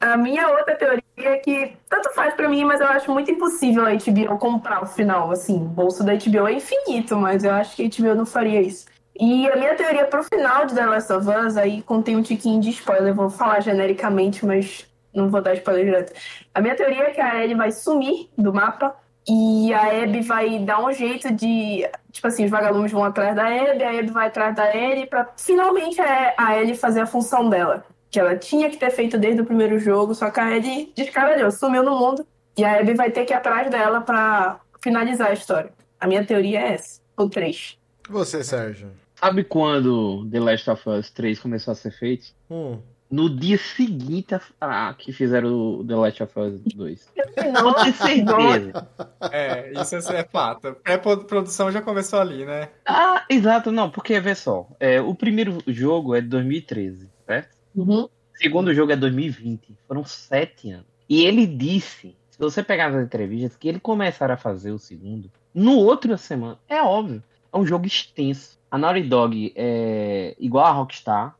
A 0.00 0.16
minha 0.16 0.48
outra 0.50 0.74
teoria 0.74 1.02
é 1.16 1.36
que 1.38 1.76
tanto 1.88 2.12
faz 2.12 2.34
pra 2.34 2.48
mim, 2.48 2.64
mas 2.64 2.80
eu 2.80 2.86
acho 2.86 3.10
muito 3.10 3.30
impossível 3.30 3.84
a 3.86 3.92
HBO 3.94 4.38
comprar 4.38 4.82
o 4.82 4.86
final. 4.86 5.30
Assim, 5.30 5.56
o 5.56 5.68
bolso 5.68 6.04
da 6.04 6.14
HBO 6.14 6.46
é 6.46 6.54
infinito, 6.54 7.16
mas 7.16 7.44
eu 7.44 7.52
acho 7.52 7.74
que 7.74 7.84
a 7.84 7.88
HBO 7.88 8.14
não 8.14 8.26
faria 8.26 8.60
isso. 8.60 8.86
E 9.18 9.48
a 9.48 9.56
minha 9.56 9.76
teoria 9.76 10.06
pro 10.06 10.24
final 10.24 10.66
de 10.66 10.74
The 10.74 10.86
Last 10.86 11.12
of 11.12 11.28
Us, 11.28 11.56
aí 11.56 11.82
contém 11.82 12.16
um 12.16 12.22
tiquinho 12.22 12.60
de 12.60 12.70
spoiler, 12.70 13.14
vou 13.14 13.30
falar 13.30 13.60
genericamente, 13.60 14.44
mas 14.44 14.86
não 15.14 15.28
vou 15.28 15.40
dar 15.40 15.54
spoiler 15.54 15.84
direto. 15.84 16.12
A 16.52 16.60
minha 16.60 16.74
teoria 16.74 17.04
é 17.04 17.10
que 17.10 17.20
a 17.20 17.42
Ellie 17.42 17.54
vai 17.54 17.70
sumir 17.70 18.28
do 18.36 18.52
mapa 18.52 18.94
e 19.26 19.72
a 19.72 20.02
Abby 20.02 20.20
vai 20.20 20.58
dar 20.58 20.84
um 20.84 20.92
jeito 20.92 21.32
de. 21.32 21.88
Tipo 22.10 22.26
assim, 22.26 22.44
os 22.44 22.50
vagalumes 22.50 22.92
vão 22.92 23.04
atrás 23.04 23.34
da 23.34 23.46
Abby, 23.46 23.84
a 23.84 23.90
Abby 23.90 24.10
vai 24.10 24.26
atrás 24.26 24.54
da 24.54 24.74
Ellie 24.76 25.06
pra 25.06 25.28
finalmente 25.36 26.00
a 26.00 26.60
Ellie 26.60 26.76
fazer 26.76 27.00
a 27.00 27.06
função 27.06 27.48
dela. 27.48 27.84
Que 28.10 28.20
ela 28.20 28.36
tinha 28.36 28.68
que 28.68 28.76
ter 28.76 28.90
feito 28.90 29.16
desde 29.16 29.40
o 29.40 29.46
primeiro 29.46 29.78
jogo, 29.78 30.14
só 30.14 30.30
que 30.30 30.40
a 30.40 30.56
Ellie 30.56 30.92
descaralhou, 30.96 31.50
sumiu 31.50 31.82
no 31.82 31.96
mundo. 31.96 32.26
E 32.56 32.64
a 32.64 32.78
Abby 32.80 32.94
vai 32.94 33.10
ter 33.10 33.24
que 33.24 33.32
ir 33.32 33.36
atrás 33.36 33.70
dela 33.70 34.00
pra 34.00 34.60
finalizar 34.82 35.28
a 35.28 35.32
história. 35.32 35.70
A 35.98 36.06
minha 36.06 36.24
teoria 36.24 36.60
é 36.60 36.74
essa, 36.74 37.00
ou 37.16 37.28
três. 37.28 37.78
Você, 38.08 38.44
Sérgio? 38.44 38.90
Sabe 39.24 39.42
quando 39.42 40.28
The 40.30 40.38
Last 40.38 40.70
of 40.70 40.86
Us 40.86 41.10
3 41.10 41.38
começou 41.38 41.72
a 41.72 41.74
ser 41.74 41.92
feito? 41.92 42.26
Hum. 42.50 42.78
No 43.10 43.34
dia 43.34 43.56
seguinte 43.56 44.34
a, 44.34 44.40
a, 44.60 44.92
que 44.92 45.12
fizeram 45.12 45.78
o 45.78 45.84
The 45.86 45.96
Last 45.96 46.22
of 46.24 46.38
Us 46.38 46.60
2. 46.60 47.12
Não 47.54 47.72
tenho 47.72 47.94
certeza. 47.94 48.88
É, 49.32 49.72
isso 49.80 50.12
é 50.12 50.24
fato. 50.24 50.74
Pré-produção 50.74 51.72
já 51.72 51.80
começou 51.80 52.20
ali, 52.20 52.44
né? 52.44 52.68
Ah, 52.84 53.24
exato, 53.30 53.72
não, 53.72 53.88
porque 53.88 54.20
vê 54.20 54.34
só. 54.34 54.68
É, 54.78 55.00
o 55.00 55.14
primeiro 55.14 55.56
jogo 55.68 56.14
é 56.14 56.20
de 56.20 56.28
2013, 56.28 57.08
certo? 57.26 57.56
Uhum. 57.74 58.02
O 58.02 58.10
segundo 58.34 58.74
jogo 58.74 58.92
é 58.92 58.96
2020. 58.96 59.74
Foram 59.88 60.04
sete 60.04 60.70
anos. 60.70 60.86
E 61.08 61.24
ele 61.24 61.46
disse, 61.46 62.14
se 62.28 62.38
você 62.38 62.62
pegar 62.62 62.88
as 62.88 63.02
entrevistas, 63.02 63.56
que 63.56 63.68
ele 63.68 63.80
começaram 63.80 64.34
a 64.34 64.36
fazer 64.36 64.70
o 64.70 64.78
segundo 64.78 65.30
no 65.54 65.78
outro 65.78 66.18
semana. 66.18 66.58
É 66.68 66.82
óbvio. 66.82 67.22
É 67.50 67.56
um 67.56 67.64
jogo 67.64 67.86
extenso. 67.86 68.62
A 68.74 68.78
Naughty 68.78 69.02
Dog 69.02 69.52
é 69.54 70.34
igual 70.36 70.66
a 70.66 70.72
Rockstar, 70.72 71.36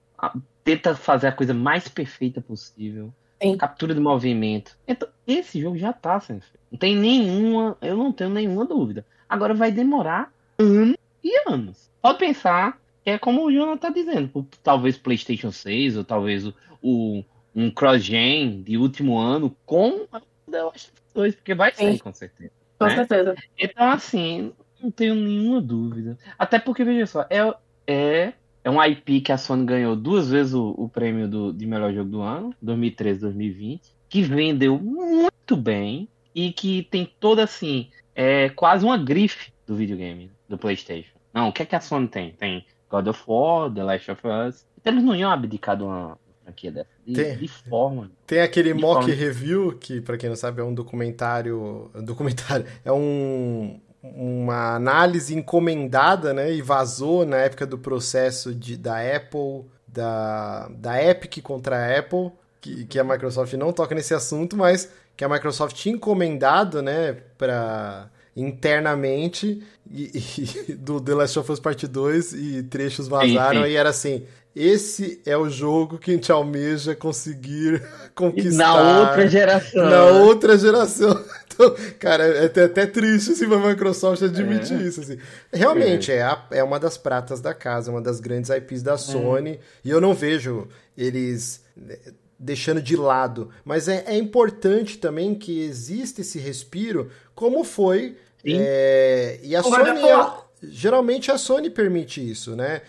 tenta 0.63 0.95
fazer 0.95 1.27
a 1.27 1.33
coisa 1.33 1.53
mais 1.53 1.89
perfeita 1.89 2.41
possível. 2.41 3.13
Sim. 3.43 3.57
captura 3.57 3.93
de 3.93 4.01
movimento. 4.01 4.79
Então, 4.87 5.09
esse 5.27 5.61
jogo 5.61 5.77
já 5.77 5.93
tá 5.93 6.21
sendo 6.21 6.43
feito. 6.43 6.61
Não 6.71 6.79
tem 6.79 6.95
nenhuma, 6.95 7.77
eu 7.83 7.97
não 7.97 8.13
tenho 8.13 8.31
nenhuma 8.31 8.65
dúvida. 8.65 9.05
Agora 9.29 9.53
vai 9.53 9.73
demorar 9.73 10.33
anos 10.61 10.97
e 11.25 11.51
anos. 11.51 11.91
Pode 12.01 12.21
pensar 12.21 12.81
que 13.03 13.11
é 13.11 13.19
como 13.19 13.45
o 13.45 13.51
Jonathan 13.51 13.79
tá 13.79 13.91
dizendo, 13.91 14.47
talvez 14.63 14.97
PlayStation 14.97 15.51
6 15.51 15.97
ou 15.97 16.05
talvez 16.05 16.47
o, 16.47 16.55
o 16.81 17.25
um 17.53 17.69
cross-gen 17.69 18.63
de 18.63 18.79
último 18.79 19.19
ano 19.19 19.57
com 19.67 20.07
The 20.49 20.63
Last 20.63 20.93
of 20.93 21.03
2, 21.17 21.35
porque 21.35 21.55
vai 21.57 21.75
sair 21.75 21.99
com 21.99 22.13
certeza. 22.13 22.53
Com 22.79 22.87
né? 22.87 22.95
certeza. 22.95 23.35
Então, 23.59 23.91
assim, 23.91 24.53
não 24.85 24.91
tenho 24.91 25.15
nenhuma 25.15 25.61
dúvida. 25.61 26.19
Até 26.39 26.59
porque, 26.59 26.85
veja 26.85 27.07
só, 27.07 27.27
é, 27.31 27.55
é, 27.87 28.33
é 28.63 28.71
um 28.71 28.83
IP 28.83 29.23
que 29.23 29.33
a 29.33 29.39
Sony 29.39 29.65
ganhou 29.65 29.97
duas 29.97 30.31
vezes 30.31 30.55
o, 30.55 30.75
o 30.77 30.89
prêmio 30.89 31.27
do, 31.27 31.53
de 31.53 31.67
melhor 31.67 31.93
jogo 31.93 32.11
do 32.11 32.21
ano, 32.21 32.55
2013 32.61 33.21
2020, 33.21 33.83
que 34.09 34.23
vendeu 34.23 34.79
muito 34.79 35.57
bem 35.57 36.09
e 36.35 36.53
que 36.53 36.83
tem 36.85 37.11
toda, 37.19 37.45
assim, 37.45 37.89
é 38.15 38.49
quase 38.51 38.85
uma 38.85 38.99
grife 38.99 39.53
do 39.67 39.75
videogame, 39.75 40.31
do 40.49 40.59
PlayStation. 40.59 41.15
Não, 41.33 41.49
o 41.49 41.53
que 41.53 41.63
é 41.63 41.67
que 41.67 41.75
a 41.75 41.81
Sony 41.81 42.07
tem? 42.07 42.33
Tem 42.33 42.65
God 42.91 43.09
of 43.09 43.23
War, 43.27 43.73
The 43.73 43.83
Last 43.83 44.11
of 44.11 44.23
Us. 44.27 44.67
Então 44.81 44.93
eles 44.93 45.05
não 45.05 45.17
iam 45.17 45.31
abdicar 45.31 45.77
de 45.77 45.83
uma 45.83 46.19
franquia 46.45 46.71
dessa. 46.71 46.89
De, 47.07 47.15
tem, 47.15 47.37
de 47.37 47.49
forma. 47.49 48.11
Tem 48.27 48.41
aquele 48.41 48.73
mock 48.73 49.01
forma. 49.01 49.15
review, 49.15 49.77
que 49.79 50.01
para 50.01 50.17
quem 50.17 50.29
não 50.29 50.37
sabe 50.37 50.61
é 50.61 50.65
um 50.65 50.75
documentário. 50.75 51.91
Um 51.95 52.05
documentário. 52.05 52.67
É 52.85 52.93
um, 52.93 53.81
uma 54.13 54.75
análise 54.75 55.35
encomendada, 55.35 56.35
né? 56.35 56.53
E 56.53 56.61
vazou 56.61 57.25
na 57.25 57.39
época 57.39 57.67
do 57.67 57.79
processo 57.79 58.55
de, 58.55 58.77
da 58.77 58.99
Apple, 58.99 59.65
da, 59.87 60.69
da 60.69 61.03
Epic 61.03 61.43
contra 61.43 61.77
a 61.77 61.99
Apple. 61.99 62.31
Que, 62.61 62.85
que 62.87 62.99
a 62.99 63.05
Microsoft 63.05 63.53
não 63.55 63.73
toca 63.73 63.95
nesse 63.95 64.15
assunto, 64.15 64.57
mas 64.57 64.89
que 65.17 65.25
a 65.25 65.29
Microsoft 65.29 65.77
tinha 65.77 65.95
encomendado, 65.95 66.81
né, 66.81 67.19
para 67.37 68.09
internamente 68.37 69.63
e, 69.91 70.11
e, 70.69 70.73
do 70.73 71.01
The 71.01 71.15
Last 71.15 71.39
of 71.39 71.53
Us 71.53 71.61
Part 71.61 71.87
2 71.87 72.33
e 72.33 72.63
trechos 72.65 73.07
vazaram 73.07 73.61
sim, 73.61 73.67
sim. 73.67 73.73
e 73.73 73.77
era 73.77 73.91
assim, 73.91 74.27
esse 74.55 75.21
é 75.27 75.37
o 75.37 75.49
jogo 75.49 75.99
que 75.99 76.13
a 76.13 76.15
gente 76.15 76.31
almeja 76.31 76.95
conseguir 76.95 77.83
conquistar. 78.15 78.73
Na 78.73 79.01
outra 79.01 79.29
geração. 79.29 79.91
Na 79.91 80.05
outra 80.05 80.59
geração. 80.59 81.25
Então, 81.55 81.75
cara, 81.99 82.25
é 82.25 82.47
até, 82.47 82.65
até 82.65 82.87
triste 82.87 83.33
assim, 83.33 83.45
a 83.45 83.69
Microsoft 83.69 84.23
admitir 84.23 84.81
é. 84.81 84.83
isso. 84.83 85.01
Assim. 85.01 85.19
Realmente, 85.53 86.11
é. 86.11 86.17
É, 86.17 86.23
a, 86.23 86.47
é 86.51 86.65
uma 86.65 86.81
das 86.81 86.99
pratas 86.99 87.41
da 87.41 87.55
casa, 87.55 87.91
uma 87.91 88.01
das 88.01 88.21
grandes 88.21 88.51
IPs 88.51 88.83
da 88.83 88.95
é. 88.95 88.99
Sony. 88.99 89.61
E 89.85 89.91
eu 89.91 90.01
não 90.01 90.15
vejo 90.15 90.69
eles 90.97 91.65
né, 91.77 91.97
deixando 92.39 92.83
de 92.83 92.97
lado. 92.97 93.51
Mas 93.65 93.89
é, 93.89 94.05
é 94.07 94.17
importante 94.17 94.99
também 94.99 95.35
que 95.35 95.61
exista 95.61 96.21
esse 96.21 96.39
respiro, 96.39 97.11
como 97.35 97.65
foi 97.65 98.17
é, 98.45 99.41
e 99.43 99.57
a 99.57 99.63
Sony, 99.63 100.11
a, 100.11 100.39
geralmente 100.63 101.31
a 101.31 101.39
Sony 101.39 101.71
permite 101.71 102.29
isso, 102.29 102.55
né? 102.55 102.83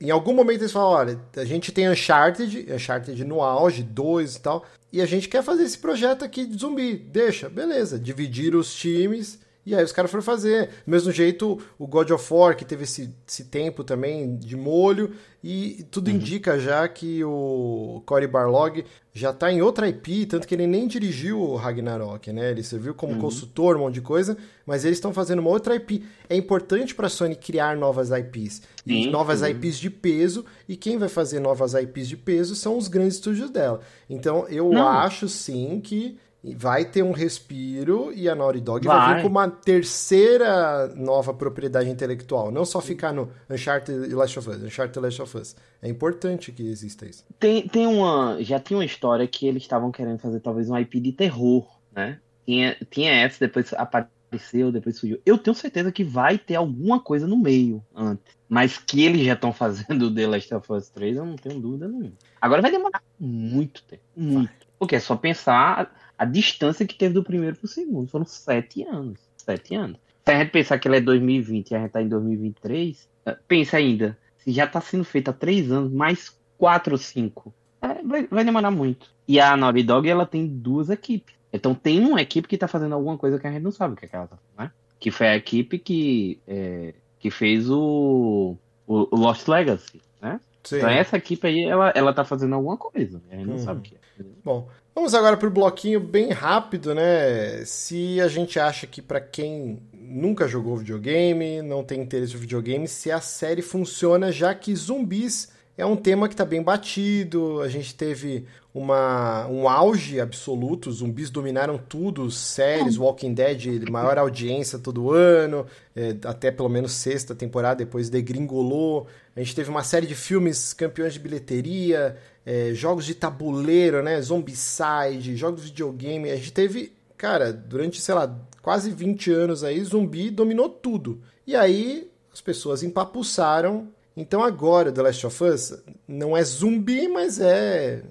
Em 0.00 0.10
algum 0.10 0.32
momento 0.32 0.62
eles 0.62 0.72
falam, 0.72 0.90
olha, 0.90 1.20
a 1.36 1.44
gente 1.44 1.72
tem 1.72 1.88
Uncharted, 1.88 2.66
Uncharted 2.72 3.24
no 3.24 3.42
auge, 3.42 3.82
2 3.82 4.36
e 4.36 4.40
tal, 4.40 4.64
e 4.92 5.00
a 5.00 5.06
gente 5.06 5.28
quer 5.28 5.42
fazer 5.42 5.64
esse 5.64 5.78
projeto 5.78 6.24
aqui 6.24 6.46
de 6.46 6.58
zumbi. 6.58 6.96
Deixa, 6.96 7.48
beleza, 7.48 7.98
dividir 7.98 8.54
os 8.54 8.74
times 8.74 9.38
e 9.66 9.74
aí 9.74 9.82
os 9.82 9.90
caras 9.90 10.10
foram 10.10 10.22
fazer. 10.22 10.68
Do 10.86 10.90
mesmo 10.92 11.10
jeito, 11.10 11.58
o 11.76 11.86
God 11.88 12.10
of 12.12 12.32
War, 12.32 12.56
que 12.56 12.64
teve 12.64 12.84
esse, 12.84 13.12
esse 13.26 13.46
tempo 13.46 13.82
também 13.82 14.36
de 14.36 14.56
molho, 14.56 15.10
e 15.42 15.84
tudo 15.90 16.08
uhum. 16.08 16.14
indica 16.16 16.58
já 16.58 16.86
que 16.88 17.22
o 17.24 18.00
Cory 18.06 18.28
Barlog 18.28 18.84
já 19.12 19.32
tá 19.32 19.50
em 19.50 19.62
outra 19.62 19.88
IP, 19.88 20.26
tanto 20.26 20.46
que 20.46 20.54
ele 20.54 20.66
nem 20.66 20.86
dirigiu 20.86 21.40
o 21.40 21.56
Ragnarok, 21.56 22.32
né? 22.32 22.50
Ele 22.50 22.62
serviu 22.62 22.94
como 22.94 23.14
uhum. 23.14 23.18
consultor, 23.18 23.76
um 23.76 23.80
monte 23.80 23.94
de 23.94 24.00
coisa, 24.02 24.36
mas 24.64 24.84
eles 24.84 24.98
estão 24.98 25.12
fazendo 25.12 25.40
uma 25.40 25.50
outra 25.50 25.74
IP. 25.74 26.04
É 26.28 26.36
importante 26.36 26.94
para 26.94 27.06
a 27.06 27.10
Sony 27.10 27.34
criar 27.34 27.76
novas 27.76 28.10
IPs, 28.10 28.62
sim, 28.86 29.10
novas. 29.10 29.42
IPs 29.42 29.78
de 29.78 29.90
peso, 29.90 30.44
e 30.68 30.76
quem 30.76 30.96
vai 30.96 31.08
fazer 31.08 31.40
novas 31.40 31.74
IPs 31.74 32.08
de 32.08 32.16
peso 32.16 32.54
são 32.54 32.78
os 32.78 32.86
grandes 32.86 33.14
estúdios 33.14 33.50
dela. 33.50 33.80
Então, 34.08 34.46
eu 34.48 34.70
Não. 34.70 34.86
acho 34.86 35.28
sim 35.28 35.80
que 35.82 36.18
vai 36.54 36.84
ter 36.84 37.02
um 37.02 37.12
respiro 37.12 38.12
e 38.14 38.28
a 38.28 38.34
Naughty 38.34 38.60
Dog 38.60 38.86
vai. 38.86 38.96
vai 38.96 39.14
vir 39.16 39.22
com 39.22 39.28
uma 39.28 39.48
terceira 39.48 40.88
nova 40.94 41.34
propriedade 41.34 41.88
intelectual. 41.88 42.50
Não 42.50 42.64
só 42.64 42.80
ficar 42.80 43.12
no 43.12 43.30
Uncharted 43.50 44.08
e 44.08 44.14
Last 44.14 44.38
of 44.38 44.50
Us. 44.50 44.62
Uncharted 44.62 44.98
e 44.98 45.02
Last 45.02 45.22
of 45.22 45.36
Us. 45.36 45.56
É 45.82 45.88
importante 45.88 46.52
que 46.52 46.62
exista 46.62 47.06
isso. 47.06 47.24
Tem, 47.38 47.66
tem 47.66 47.86
uma... 47.86 48.36
Já 48.40 48.60
tinha 48.60 48.78
uma 48.78 48.84
história 48.84 49.26
que 49.26 49.46
eles 49.46 49.62
estavam 49.62 49.90
querendo 49.90 50.18
fazer 50.18 50.40
talvez 50.40 50.70
um 50.70 50.78
IP 50.78 51.00
de 51.00 51.12
terror, 51.12 51.66
né? 51.94 52.20
Tinha, 52.44 52.76
tinha 52.90 53.12
essa, 53.12 53.40
depois 53.40 53.72
apareceu, 53.74 54.70
depois 54.70 54.96
surgiu. 54.96 55.20
Eu 55.26 55.36
tenho 55.36 55.54
certeza 55.54 55.90
que 55.90 56.04
vai 56.04 56.38
ter 56.38 56.54
alguma 56.54 57.00
coisa 57.00 57.26
no 57.26 57.36
meio 57.36 57.84
antes. 57.94 58.36
Mas 58.48 58.78
que 58.78 59.04
eles 59.04 59.26
já 59.26 59.32
estão 59.32 59.52
fazendo 59.52 60.14
The 60.14 60.26
Last 60.26 60.54
of 60.54 60.72
Us 60.72 60.88
3, 60.90 61.16
eu 61.16 61.26
não 61.26 61.34
tenho 61.34 61.60
dúvida 61.60 61.88
nenhuma. 61.88 62.12
Agora 62.40 62.62
vai 62.62 62.70
demorar 62.70 63.02
muito 63.18 63.82
tempo. 63.82 64.02
Muito. 64.14 64.66
Porque 64.78 64.94
é 64.94 65.00
só 65.00 65.16
pensar 65.16 65.92
a 66.18 66.24
distância 66.24 66.86
que 66.86 66.94
teve 66.94 67.14
do 67.14 67.22
primeiro 67.22 67.56
pro 67.56 67.68
segundo. 67.68 68.08
Foram 68.08 68.24
sete 68.24 68.82
anos. 68.84 69.20
Sete 69.36 69.74
anos. 69.74 69.98
Se 70.24 70.32
a 70.32 70.38
gente 70.38 70.50
pensar 70.50 70.78
que 70.78 70.88
ele 70.88 70.96
é 70.96 71.00
2020 71.00 71.70
e 71.70 71.74
a 71.74 71.80
gente 71.80 71.90
tá 71.92 72.02
em 72.02 72.08
2023, 72.08 73.08
eh, 73.26 73.38
pensa 73.46 73.76
ainda, 73.76 74.18
se 74.38 74.50
já 74.50 74.66
tá 74.66 74.80
sendo 74.80 75.04
feito 75.04 75.28
há 75.28 75.32
três 75.32 75.70
anos, 75.70 75.92
mais 75.92 76.36
quatro 76.58 76.94
ou 76.94 76.98
cinco, 76.98 77.54
é, 77.80 78.02
vai, 78.02 78.26
vai, 78.26 78.44
demorar 78.44 78.70
muito. 78.70 79.08
E 79.28 79.38
a 79.38 79.56
Naughty 79.56 79.82
Dog, 79.82 80.08
ela 80.08 80.26
tem 80.26 80.46
duas 80.46 80.90
equipes. 80.90 81.34
Então 81.52 81.74
tem 81.74 82.00
uma 82.00 82.20
equipe 82.20 82.48
que 82.48 82.58
tá 82.58 82.66
fazendo 82.66 82.94
alguma 82.94 83.16
coisa 83.16 83.38
que 83.38 83.46
a 83.46 83.52
gente 83.52 83.62
não 83.62 83.70
sabe 83.70 83.94
o 83.94 83.96
que, 83.96 84.06
é 84.06 84.08
que 84.08 84.16
ela 84.16 84.26
tá 84.26 84.36
fazendo, 84.36 84.58
né? 84.58 84.72
Que 84.98 85.10
foi 85.10 85.28
a 85.28 85.36
equipe 85.36 85.78
que, 85.78 86.40
é, 86.46 86.94
que 87.20 87.30
fez 87.30 87.70
o, 87.70 88.56
o, 88.86 89.08
o 89.10 89.16
Lost 89.16 89.46
Legacy, 89.46 90.00
né? 90.20 90.40
Sim. 90.64 90.78
Então 90.78 90.90
essa 90.90 91.16
equipe 91.16 91.46
aí, 91.46 91.64
ela, 91.64 91.92
ela 91.94 92.12
tá 92.12 92.24
fazendo 92.24 92.54
alguma 92.54 92.76
coisa. 92.76 93.22
A 93.30 93.36
gente 93.36 93.46
não 93.46 93.54
uhum. 93.54 93.58
sabe 93.58 93.80
o 93.80 93.82
que 93.82 93.94
é. 93.94 94.24
Bom, 94.44 94.68
Vamos 94.96 95.12
agora 95.12 95.36
para 95.36 95.46
o 95.46 95.50
bloquinho 95.50 96.00
bem 96.00 96.30
rápido, 96.30 96.94
né? 96.94 97.62
Se 97.66 98.18
a 98.18 98.28
gente 98.28 98.58
acha 98.58 98.86
que 98.86 99.02
para 99.02 99.20
quem 99.20 99.78
nunca 99.92 100.48
jogou 100.48 100.78
videogame, 100.78 101.60
não 101.60 101.84
tem 101.84 102.00
interesse 102.00 102.32
no 102.32 102.40
videogame, 102.40 102.88
se 102.88 103.12
a 103.12 103.20
série 103.20 103.60
funciona, 103.60 104.32
já 104.32 104.54
que 104.54 104.74
zumbis 104.74 105.52
é 105.76 105.84
um 105.84 105.96
tema 105.96 106.28
que 106.28 106.32
está 106.32 106.46
bem 106.46 106.62
batido. 106.62 107.60
A 107.60 107.68
gente 107.68 107.94
teve 107.94 108.46
uma, 108.72 109.46
um 109.48 109.68
auge 109.68 110.18
absoluto, 110.18 110.90
zumbis 110.90 111.28
dominaram 111.28 111.76
tudo, 111.76 112.30
séries, 112.30 112.96
Walking 112.96 113.34
Dead, 113.34 113.90
maior 113.90 114.16
audiência 114.16 114.78
todo 114.78 115.12
ano, 115.12 115.66
é, 115.94 116.16
até 116.24 116.50
pelo 116.50 116.70
menos 116.70 116.92
sexta 116.92 117.34
temporada, 117.34 117.84
depois 117.84 118.08
degringolou. 118.08 119.06
A 119.36 119.40
gente 119.40 119.54
teve 119.54 119.68
uma 119.68 119.84
série 119.84 120.06
de 120.06 120.14
filmes 120.14 120.72
campeões 120.72 121.12
de 121.12 121.18
bilheteria, 121.18 122.16
é, 122.46 122.72
jogos 122.72 123.04
de 123.04 123.14
tabuleiro, 123.14 124.04
né? 124.04 124.22
Zombicide, 124.22 125.36
jogos 125.36 125.62
de 125.62 125.66
videogame. 125.66 126.30
A 126.30 126.36
gente 126.36 126.52
teve, 126.52 126.92
cara, 127.16 127.52
durante, 127.52 128.00
sei 128.00 128.14
lá, 128.14 128.32
quase 128.62 128.92
20 128.92 129.32
anos 129.32 129.64
aí, 129.64 129.82
zumbi 129.82 130.30
dominou 130.30 130.68
tudo. 130.68 131.20
E 131.44 131.56
aí 131.56 132.08
as 132.32 132.40
pessoas 132.40 132.84
empapuçaram. 132.84 133.88
Então 134.16 134.42
agora 134.42 134.92
The 134.92 135.02
Last 135.02 135.26
of 135.26 135.44
Us 135.44 135.82
não 136.06 136.36
é 136.36 136.42
zumbi, 136.44 137.08
mas 137.08 137.40
é. 137.40 138.02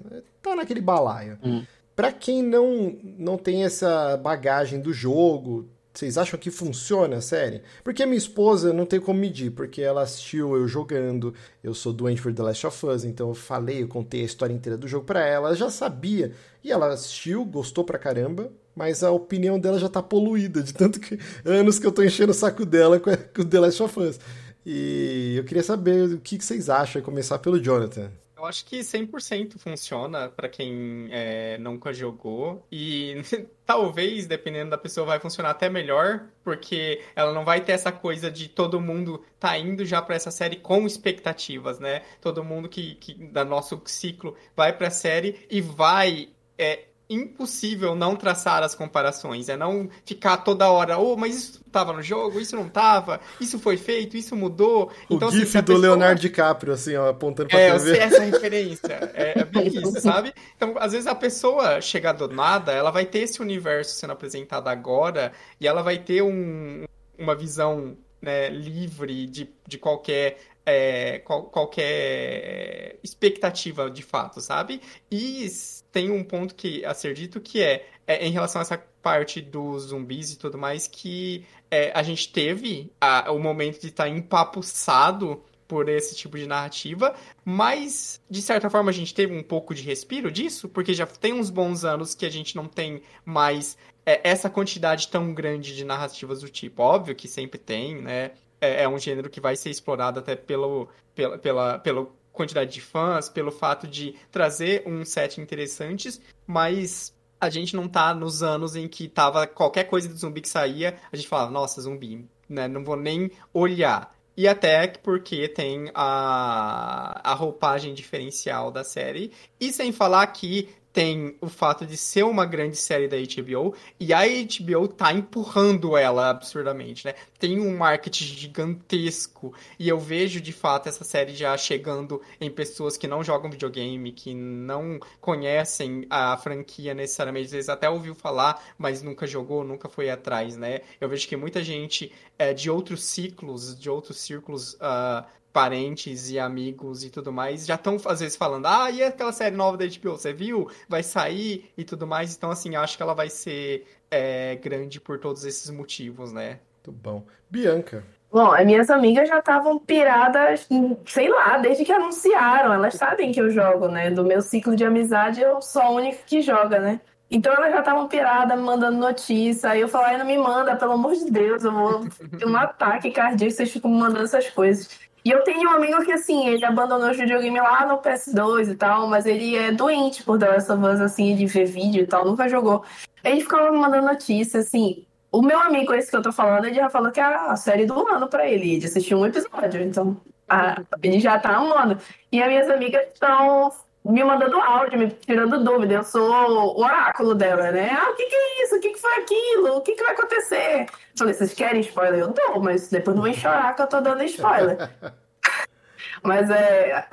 tá 0.42 0.54
naquele 0.54 0.82
balaio. 0.82 1.38
Hum. 1.42 1.64
Pra 1.96 2.12
quem 2.12 2.42
não, 2.42 2.94
não 3.02 3.38
tem 3.38 3.64
essa 3.64 4.18
bagagem 4.18 4.80
do 4.80 4.92
jogo, 4.92 5.66
vocês 5.98 6.18
acham 6.18 6.38
que 6.38 6.50
funciona 6.50 7.16
a 7.16 7.20
série? 7.20 7.62
Porque 7.82 8.04
minha 8.04 8.18
esposa 8.18 8.72
não 8.72 8.84
tem 8.84 9.00
como 9.00 9.18
medir, 9.18 9.50
porque 9.50 9.80
ela 9.80 10.02
assistiu 10.02 10.54
eu 10.56 10.68
jogando, 10.68 11.32
eu 11.62 11.72
sou 11.72 11.92
doente 11.92 12.20
por 12.20 12.32
The 12.32 12.42
Last 12.42 12.66
of 12.66 12.86
Us, 12.86 13.04
então 13.04 13.28
eu 13.28 13.34
falei, 13.34 13.82
eu 13.82 13.88
contei 13.88 14.20
a 14.22 14.24
história 14.24 14.52
inteira 14.52 14.76
do 14.76 14.86
jogo 14.86 15.06
para 15.06 15.24
ela, 15.24 15.48
ela 15.48 15.56
já 15.56 15.70
sabia. 15.70 16.32
E 16.62 16.70
ela 16.70 16.88
assistiu, 16.88 17.44
gostou 17.44 17.84
pra 17.84 17.98
caramba, 17.98 18.52
mas 18.74 19.02
a 19.02 19.10
opinião 19.10 19.58
dela 19.58 19.78
já 19.78 19.88
tá 19.88 20.02
poluída, 20.02 20.62
de 20.62 20.74
tanto 20.74 21.00
que 21.00 21.18
anos 21.44 21.78
que 21.78 21.86
eu 21.86 21.92
tô 21.92 22.02
enchendo 22.02 22.32
o 22.32 22.34
saco 22.34 22.66
dela 22.66 23.00
com, 23.00 23.10
The 23.44 23.60
Last 23.60 23.82
of 23.82 24.00
Us. 24.00 24.20
E 24.64 25.34
eu 25.36 25.44
queria 25.44 25.62
saber 25.62 26.14
o 26.14 26.18
que 26.18 26.36
vocês 26.38 26.68
acham, 26.68 27.00
começar 27.00 27.38
pelo 27.38 27.62
Jonathan. 27.62 28.10
Eu 28.36 28.44
acho 28.44 28.66
que 28.66 28.80
100% 28.80 29.58
funciona 29.58 30.28
para 30.28 30.46
quem 30.46 31.08
é, 31.10 31.56
nunca 31.56 31.90
jogou. 31.90 32.66
E 32.70 33.14
talvez, 33.64 34.26
dependendo 34.26 34.70
da 34.70 34.76
pessoa, 34.76 35.06
vai 35.06 35.18
funcionar 35.18 35.50
até 35.50 35.70
melhor, 35.70 36.26
porque 36.44 37.02
ela 37.14 37.32
não 37.32 37.46
vai 37.46 37.62
ter 37.62 37.72
essa 37.72 37.90
coisa 37.90 38.30
de 38.30 38.48
todo 38.48 38.78
mundo 38.78 39.24
tá 39.40 39.56
indo 39.56 39.86
já 39.86 40.02
para 40.02 40.16
essa 40.16 40.30
série 40.30 40.56
com 40.56 40.86
expectativas, 40.86 41.78
né? 41.78 42.02
Todo 42.20 42.44
mundo 42.44 42.68
que, 42.68 42.96
que 42.96 43.14
da 43.14 43.42
nosso 43.42 43.80
ciclo 43.86 44.36
vai 44.54 44.70
para 44.76 44.88
a 44.88 44.90
série 44.90 45.46
e 45.50 45.62
vai 45.62 46.28
é, 46.58 46.84
impossível 47.08 47.94
não 47.94 48.16
traçar 48.16 48.62
as 48.62 48.74
comparações, 48.74 49.48
é 49.48 49.56
não 49.56 49.88
ficar 50.04 50.38
toda 50.38 50.70
hora, 50.70 50.98
oh, 50.98 51.16
mas 51.16 51.36
isso 51.36 51.62
estava 51.66 51.92
no 51.92 52.02
jogo, 52.02 52.40
isso 52.40 52.56
não 52.56 52.66
estava, 52.66 53.20
isso 53.40 53.58
foi 53.58 53.76
feito, 53.76 54.16
isso 54.16 54.34
mudou. 54.34 54.90
O 55.08 55.14
então, 55.14 55.30
GIF 55.30 55.44
assim, 55.44 55.58
do 55.58 55.64
pessoa... 55.64 55.80
Leonardo 55.80 56.20
DiCaprio, 56.20 56.72
assim, 56.72 56.96
ó, 56.96 57.10
apontando 57.10 57.48
pra 57.48 57.60
é, 57.60 57.72
TV. 57.72 57.96
É, 57.96 58.02
essa 58.02 58.22
referência, 58.22 59.10
é, 59.14 59.40
é 59.40 59.44
bem 59.44 59.68
isso, 59.78 60.00
sabe? 60.00 60.32
Então, 60.56 60.74
às 60.78 60.92
vezes 60.92 61.06
a 61.06 61.14
pessoa 61.14 61.80
chega 61.80 62.12
do 62.12 62.28
nada, 62.28 62.72
ela 62.72 62.90
vai 62.90 63.06
ter 63.06 63.20
esse 63.20 63.40
universo 63.40 63.94
sendo 63.94 64.12
apresentado 64.12 64.68
agora, 64.68 65.32
e 65.60 65.66
ela 65.66 65.82
vai 65.82 65.98
ter 65.98 66.22
um, 66.22 66.84
uma 67.18 67.34
visão 67.34 67.96
né, 68.20 68.48
livre 68.48 69.26
de, 69.26 69.48
de 69.66 69.78
qualquer 69.78 70.38
é, 70.66 71.20
qual, 71.20 71.44
qualquer 71.44 72.98
expectativa 73.02 73.88
de 73.88 74.02
fato, 74.02 74.40
sabe? 74.40 74.82
E 75.10 75.46
tem 75.92 76.10
um 76.10 76.24
ponto 76.24 76.54
que 76.56 76.84
a 76.84 76.92
ser 76.92 77.14
dito 77.14 77.40
que 77.40 77.62
é, 77.62 77.88
é 78.06 78.26
em 78.26 78.32
relação 78.32 78.60
a 78.60 78.62
essa 78.62 78.76
parte 78.76 79.40
dos 79.40 79.84
zumbis 79.84 80.32
e 80.32 80.38
tudo 80.38 80.58
mais, 80.58 80.88
que 80.88 81.46
é, 81.70 81.92
a 81.94 82.02
gente 82.02 82.32
teve 82.32 82.90
a, 83.00 83.30
o 83.30 83.38
momento 83.38 83.80
de 83.80 83.88
estar 83.88 84.04
tá 84.04 84.10
empapuçado 84.10 85.42
por 85.68 85.88
esse 85.88 86.14
tipo 86.14 86.36
de 86.38 86.46
narrativa, 86.46 87.14
mas 87.44 88.20
de 88.28 88.42
certa 88.42 88.68
forma 88.68 88.90
a 88.90 88.94
gente 88.94 89.14
teve 89.14 89.36
um 89.36 89.42
pouco 89.42 89.74
de 89.74 89.82
respiro 89.82 90.30
disso, 90.30 90.68
porque 90.68 90.94
já 90.94 91.06
tem 91.06 91.32
uns 91.32 91.50
bons 91.50 91.84
anos 91.84 92.14
que 92.14 92.26
a 92.26 92.30
gente 92.30 92.54
não 92.54 92.66
tem 92.66 93.02
mais 93.24 93.76
é, 94.04 94.20
essa 94.28 94.48
quantidade 94.48 95.08
tão 95.08 95.34
grande 95.34 95.74
de 95.74 95.84
narrativas 95.84 96.40
do 96.40 96.48
tipo. 96.48 96.82
Óbvio 96.82 97.14
que 97.14 97.26
sempre 97.26 97.58
tem, 97.58 98.00
né? 98.00 98.32
É, 98.66 98.82
é 98.82 98.88
um 98.88 98.98
gênero 98.98 99.30
que 99.30 99.40
vai 99.40 99.56
ser 99.56 99.70
explorado 99.70 100.20
até 100.20 100.34
pelo, 100.36 100.88
pela, 101.14 101.38
pela, 101.38 101.78
pela 101.78 102.06
quantidade 102.32 102.72
de 102.72 102.80
fãs, 102.80 103.28
pelo 103.28 103.50
fato 103.50 103.86
de 103.86 104.14
trazer 104.30 104.82
um 104.86 105.04
set 105.04 105.40
interessantes, 105.40 106.20
mas 106.46 107.14
a 107.40 107.50
gente 107.50 107.74
não 107.76 107.88
tá 107.88 108.14
nos 108.14 108.42
anos 108.42 108.76
em 108.76 108.88
que 108.88 109.08
tava 109.08 109.46
qualquer 109.46 109.84
coisa 109.84 110.08
de 110.08 110.14
zumbi 110.14 110.40
que 110.40 110.48
saía, 110.48 110.96
a 111.12 111.16
gente 111.16 111.28
falava, 111.28 111.50
nossa, 111.50 111.80
zumbi, 111.80 112.28
né? 112.48 112.68
Não 112.68 112.84
vou 112.84 112.96
nem 112.96 113.30
olhar. 113.52 114.14
E 114.36 114.46
até 114.46 114.86
porque 114.86 115.48
tem 115.48 115.90
a, 115.94 117.20
a 117.24 117.34
roupagem 117.34 117.94
diferencial 117.94 118.70
da 118.70 118.84
série. 118.84 119.32
E 119.58 119.72
sem 119.72 119.92
falar 119.92 120.26
que 120.26 120.68
tem 120.96 121.36
o 121.42 121.48
fato 121.50 121.84
de 121.84 121.94
ser 121.94 122.22
uma 122.22 122.46
grande 122.46 122.74
série 122.74 123.06
da 123.06 123.18
HBO 123.18 123.74
e 124.00 124.14
a 124.14 124.22
HBO 124.22 124.88
tá 124.88 125.12
empurrando 125.12 125.94
ela 125.94 126.30
absurdamente, 126.30 127.04
né? 127.04 127.12
Tem 127.38 127.60
um 127.60 127.76
marketing 127.76 128.24
gigantesco 128.24 129.52
e 129.78 129.90
eu 129.90 130.00
vejo 130.00 130.40
de 130.40 130.54
fato 130.54 130.88
essa 130.88 131.04
série 131.04 131.34
já 131.34 131.54
chegando 131.58 132.22
em 132.40 132.50
pessoas 132.50 132.96
que 132.96 133.06
não 133.06 133.22
jogam 133.22 133.50
videogame, 133.50 134.10
que 134.10 134.32
não 134.32 134.98
conhecem 135.20 136.06
a 136.08 136.34
franquia 136.38 136.94
necessariamente, 136.94 137.44
às 137.48 137.52
vezes 137.52 137.68
até 137.68 137.90
ouviu 137.90 138.14
falar, 138.14 138.64
mas 138.78 139.02
nunca 139.02 139.26
jogou, 139.26 139.62
nunca 139.62 139.90
foi 139.90 140.08
atrás, 140.08 140.56
né? 140.56 140.80
Eu 140.98 141.10
vejo 141.10 141.28
que 141.28 141.36
muita 141.36 141.62
gente 141.62 142.10
é, 142.38 142.54
de 142.54 142.70
outros 142.70 143.04
ciclos, 143.04 143.78
de 143.78 143.90
outros 143.90 144.18
círculos 144.18 144.72
uh, 144.76 145.26
parentes 145.56 146.30
e 146.30 146.38
amigos 146.38 147.02
e 147.02 147.08
tudo 147.08 147.32
mais 147.32 147.64
já 147.64 147.76
estão 147.76 147.96
às 148.04 148.20
vezes 148.20 148.36
falando, 148.36 148.66
ah, 148.66 148.90
e 148.90 149.02
aquela 149.02 149.32
série 149.32 149.56
nova 149.56 149.78
da 149.78 149.86
HBO, 149.86 150.10
você 150.10 150.30
viu? 150.30 150.70
Vai 150.86 151.02
sair 151.02 151.72
e 151.78 151.82
tudo 151.82 152.06
mais. 152.06 152.36
Então, 152.36 152.50
assim, 152.50 152.76
acho 152.76 152.94
que 152.94 153.02
ela 153.02 153.14
vai 153.14 153.30
ser 153.30 153.86
é, 154.10 154.56
grande 154.56 155.00
por 155.00 155.18
todos 155.18 155.46
esses 155.46 155.70
motivos, 155.70 156.30
né? 156.30 156.60
Muito 156.74 156.92
bom. 156.92 157.24
Bianca. 157.48 158.04
Bom, 158.30 158.52
as 158.52 158.66
minhas 158.66 158.90
amigas 158.90 159.30
já 159.30 159.38
estavam 159.38 159.78
piradas, 159.78 160.68
sei 161.06 161.30
lá, 161.30 161.56
desde 161.56 161.86
que 161.86 161.92
anunciaram. 161.92 162.74
Elas 162.74 162.92
sabem 162.92 163.32
que 163.32 163.40
eu 163.40 163.48
jogo, 163.48 163.88
né? 163.88 164.10
Do 164.10 164.24
meu 164.24 164.42
ciclo 164.42 164.76
de 164.76 164.84
amizade, 164.84 165.40
eu 165.40 165.62
sou 165.62 165.80
a 165.80 165.88
única 165.88 166.18
que 166.26 166.42
joga, 166.42 166.78
né? 166.78 167.00
Então 167.30 167.52
elas 167.54 167.72
já 167.72 167.78
estavam 167.80 168.06
piradas, 168.06 168.58
me 168.58 168.62
mandando 168.62 168.98
notícia. 168.98 169.70
Aí 169.70 169.80
eu 169.80 169.88
falei, 169.88 170.18
não 170.18 170.26
me 170.26 170.36
manda, 170.36 170.76
pelo 170.76 170.92
amor 170.92 171.14
de 171.14 171.30
Deus, 171.30 171.64
eu 171.64 171.72
vou 171.72 172.06
ter 172.38 172.46
um 172.46 172.54
ataque 172.58 173.10
cardíaco, 173.10 173.54
vocês 173.54 173.72
ficam 173.72 173.90
me 173.90 173.98
mandando 173.98 174.24
essas 174.24 174.50
coisas. 174.50 175.05
E 175.26 175.30
eu 175.32 175.42
tenho 175.42 175.68
um 175.68 175.72
amigo 175.72 176.04
que, 176.04 176.12
assim, 176.12 176.46
ele 176.46 176.64
abandonou 176.64 177.10
o 177.10 177.12
videogame 177.12 177.58
lá 177.58 177.84
no 177.84 177.98
PS2 177.98 178.70
e 178.70 178.76
tal, 178.76 179.08
mas 179.08 179.26
ele 179.26 179.56
é 179.56 179.72
doente 179.72 180.22
por 180.22 180.40
Last 180.40 180.70
of 180.70 180.80
Us, 180.84 181.00
assim, 181.00 181.34
de 181.34 181.46
ver 181.46 181.64
vídeo 181.64 182.04
e 182.04 182.06
tal, 182.06 182.24
nunca 182.24 182.48
jogou. 182.48 182.84
Ele 183.24 183.40
ficava 183.40 183.72
me 183.72 183.76
mandando 183.76 184.06
notícia, 184.06 184.60
assim. 184.60 185.04
O 185.32 185.42
meu 185.42 185.58
amigo, 185.58 185.92
esse 185.92 186.12
que 186.12 186.16
eu 186.16 186.22
tô 186.22 186.30
falando, 186.30 186.66
ele 186.66 186.76
já 186.76 186.88
falou 186.88 187.10
que 187.10 187.18
é 187.18 187.24
a 187.24 187.56
série 187.56 187.86
do 187.86 188.06
ano 188.08 188.28
pra 188.28 188.48
ele, 188.48 188.78
de 188.78 188.86
assistir 188.86 189.16
um 189.16 189.26
episódio, 189.26 189.82
então 189.82 190.16
a, 190.48 190.80
ele 191.02 191.18
já 191.18 191.36
tá 191.40 191.56
amando. 191.56 191.98
E 192.30 192.40
as 192.40 192.48
minhas 192.48 192.70
amigas 192.70 193.02
estão 193.12 193.72
me 194.10 194.22
mandando 194.22 194.60
áudio, 194.60 194.98
me 194.98 195.08
tirando 195.10 195.62
dúvida. 195.62 195.94
Eu 195.94 196.04
sou 196.04 196.30
o 196.30 196.80
oráculo 196.80 197.34
dela, 197.34 197.72
né? 197.72 197.90
Ah, 197.90 198.10
o 198.10 198.14
que, 198.14 198.24
que 198.24 198.34
é 198.34 198.64
isso? 198.64 198.76
O 198.76 198.80
que, 198.80 198.90
que 198.90 199.00
foi 199.00 199.12
aquilo? 199.14 199.76
O 199.76 199.80
que, 199.80 199.94
que 199.94 200.02
vai 200.02 200.12
acontecer? 200.12 200.82
Eu 200.82 201.18
falei, 201.18 201.34
vocês 201.34 201.54
querem 201.54 201.80
spoiler? 201.80 202.20
Eu 202.20 202.28
dou, 202.28 202.62
mas 202.62 202.88
depois 202.88 203.16
não 203.16 203.24
vem 203.24 203.34
chorar 203.34 203.74
que 203.74 203.82
eu 203.82 203.86
tô 203.86 204.00
dando 204.00 204.22
spoiler. 204.24 204.90
mas 206.22 206.50
é, 206.50 207.06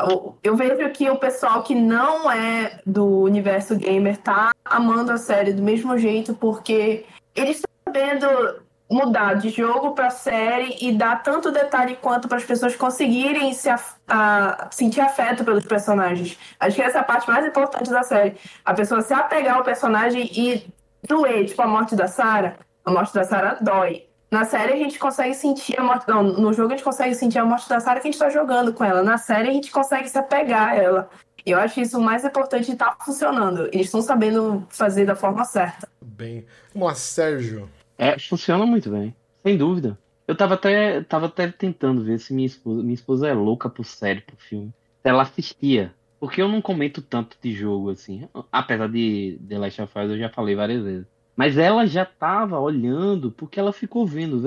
eu 0.44 0.56
vejo 0.56 0.90
que 0.92 1.10
o 1.10 1.18
pessoal 1.18 1.64
que 1.64 1.74
não 1.76 2.32
é 2.32 2.80
do 2.86 3.06
universo 3.22 3.76
gamer 3.76 4.18
tá 4.18 4.52
amando 4.64 5.12
a 5.12 5.18
série 5.18 5.54
do 5.54 5.62
mesmo 5.62 5.98
jeito, 5.98 6.34
porque 6.36 7.06
eles 7.36 7.58
estão 7.58 7.72
sabendo 7.86 8.63
mudar 8.94 9.34
de 9.36 9.50
jogo 9.50 9.92
para 9.92 10.10
série 10.12 10.78
e 10.80 10.92
dar 10.92 11.24
tanto 11.24 11.52
detalhe 11.52 11.96
quanto 11.96 12.28
para 12.28 12.38
as 12.38 12.44
pessoas 12.44 12.76
conseguirem 12.76 13.52
se 13.54 13.70
a, 13.70 13.80
a, 14.08 14.68
sentir 14.72 15.02
afeto 15.02 15.44
pelos 15.44 15.66
personagens. 15.66 16.38
Acho 16.60 16.76
que 16.76 16.82
essa 16.82 17.00
é 17.00 17.02
a 17.02 17.04
parte 17.04 17.28
mais 17.28 17.46
importante 17.46 17.90
da 17.90 18.04
série. 18.04 18.36
A 18.64 18.74
pessoa 18.74 19.02
se 19.02 19.14
apegar 19.14 19.58
ao 19.58 19.64
personagem 19.64 20.30
e 20.32 20.68
doer, 21.08 21.46
tipo 21.46 21.62
a 21.62 21.68
morte 21.68 21.96
da 21.96 22.08
Sarah. 22.08 22.56
A 22.86 22.92
morte 22.92 23.14
da 23.14 23.24
Sarah 23.24 23.58
dói. 23.60 24.06
Na 24.30 24.46
série 24.46 24.74
a 24.74 24.78
gente 24.78 25.00
consegue 25.00 25.34
sentir 25.34 25.80
a 25.80 25.84
morte. 25.84 26.08
Não, 26.08 26.24
no 26.24 26.54
jogo 26.54 26.74
a 26.74 26.76
gente 26.76 26.84
consegue 26.84 27.16
sentir 27.16 27.40
a 27.40 27.46
morte 27.46 27.68
da 27.68 27.80
Sarah 27.80 28.00
que 28.00 28.08
a 28.08 28.12
gente 28.12 28.22
está 28.22 28.30
jogando 28.30 28.74
com 28.74 28.84
ela. 28.84 29.04
Na 29.04 29.18
série 29.18 29.50
a 29.50 29.54
gente 29.54 29.72
consegue 29.72 30.08
se 30.08 30.18
apegar 30.18 30.70
a 30.70 30.76
ela. 30.76 31.10
E 31.46 31.52
eu 31.52 31.60
acho 31.60 31.82
isso 31.82 31.98
o 31.98 32.02
mais 32.02 32.24
importante 32.24 32.72
estar 32.72 32.96
tá 32.96 33.06
funcionando. 33.06 33.68
Eles 33.68 33.88
estão 33.88 34.02
sabendo 34.02 34.66
fazer 34.70 35.06
da 35.06 35.16
forma 35.16 35.44
certa. 35.46 35.90
Bem. 36.02 36.46
Vamos 36.74 36.90
lá, 36.90 36.96
Sérgio. 36.96 37.70
É, 38.04 38.20
funciona 38.20 38.66
muito 38.66 38.90
bem, 38.90 39.16
sem 39.42 39.58
dúvida. 39.58 39.98
Eu 40.28 40.36
tava 40.36 40.56
até, 40.56 41.02
tava 41.04 41.28
até 41.28 41.48
tentando 41.48 42.04
ver 42.04 42.20
se 42.20 42.34
minha 42.34 42.46
esposa, 42.46 42.82
minha 42.82 42.94
esposa 42.94 43.30
é 43.30 43.34
louca 43.34 43.70
por 43.70 43.86
série, 43.86 44.20
por 44.20 44.36
filme. 44.36 44.74
Ela 45.02 45.24
assistia. 45.24 45.94
Porque 46.20 46.42
eu 46.42 46.50
não 46.50 46.62
comento 46.62 47.02
tanto 47.02 47.38
de 47.42 47.54
jogo, 47.54 47.92
assim. 47.92 48.28
Apesar 48.52 48.90
de 48.90 49.40
The 49.48 49.58
Last 49.58 49.82
of 49.82 50.00
Us, 50.00 50.10
eu 50.12 50.18
já 50.18 50.30
falei 50.30 50.54
várias 50.54 50.84
vezes. 50.84 51.08
Mas 51.34 51.58
ela 51.58 51.86
já 51.86 52.06
tava 52.06 52.60
olhando, 52.60 53.32
porque 53.32 53.58
ela 53.58 53.72
ficou 53.72 54.06
vendo. 54.06 54.42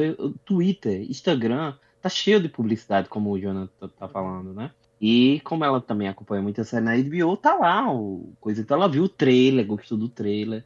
Twitter, 0.45 1.03
Instagram, 1.11 1.75
tá 2.01 2.11
cheio 2.11 2.41
de 2.41 2.51
publicidade, 2.51 3.09
como 3.09 3.31
o 3.31 3.39
Jonathan 3.39 3.89
tá 3.89 4.07
falando, 4.07 4.53
né? 4.53 4.71
E 5.01 5.41
como 5.45 5.65
ela 5.65 5.81
também 5.81 6.09
acompanha 6.09 6.43
muita 6.43 6.63
série 6.63 6.85
na 6.85 6.97
HBO, 6.97 7.37
tá 7.37 7.55
lá 7.55 7.91
o 7.91 8.35
coisa. 8.39 8.61
Então 8.61 8.77
ela 8.77 8.89
viu 8.89 9.05
o 9.05 9.09
trailer, 9.09 9.67
gostou 9.67 9.97
do 9.97 10.09
trailer. 10.09 10.65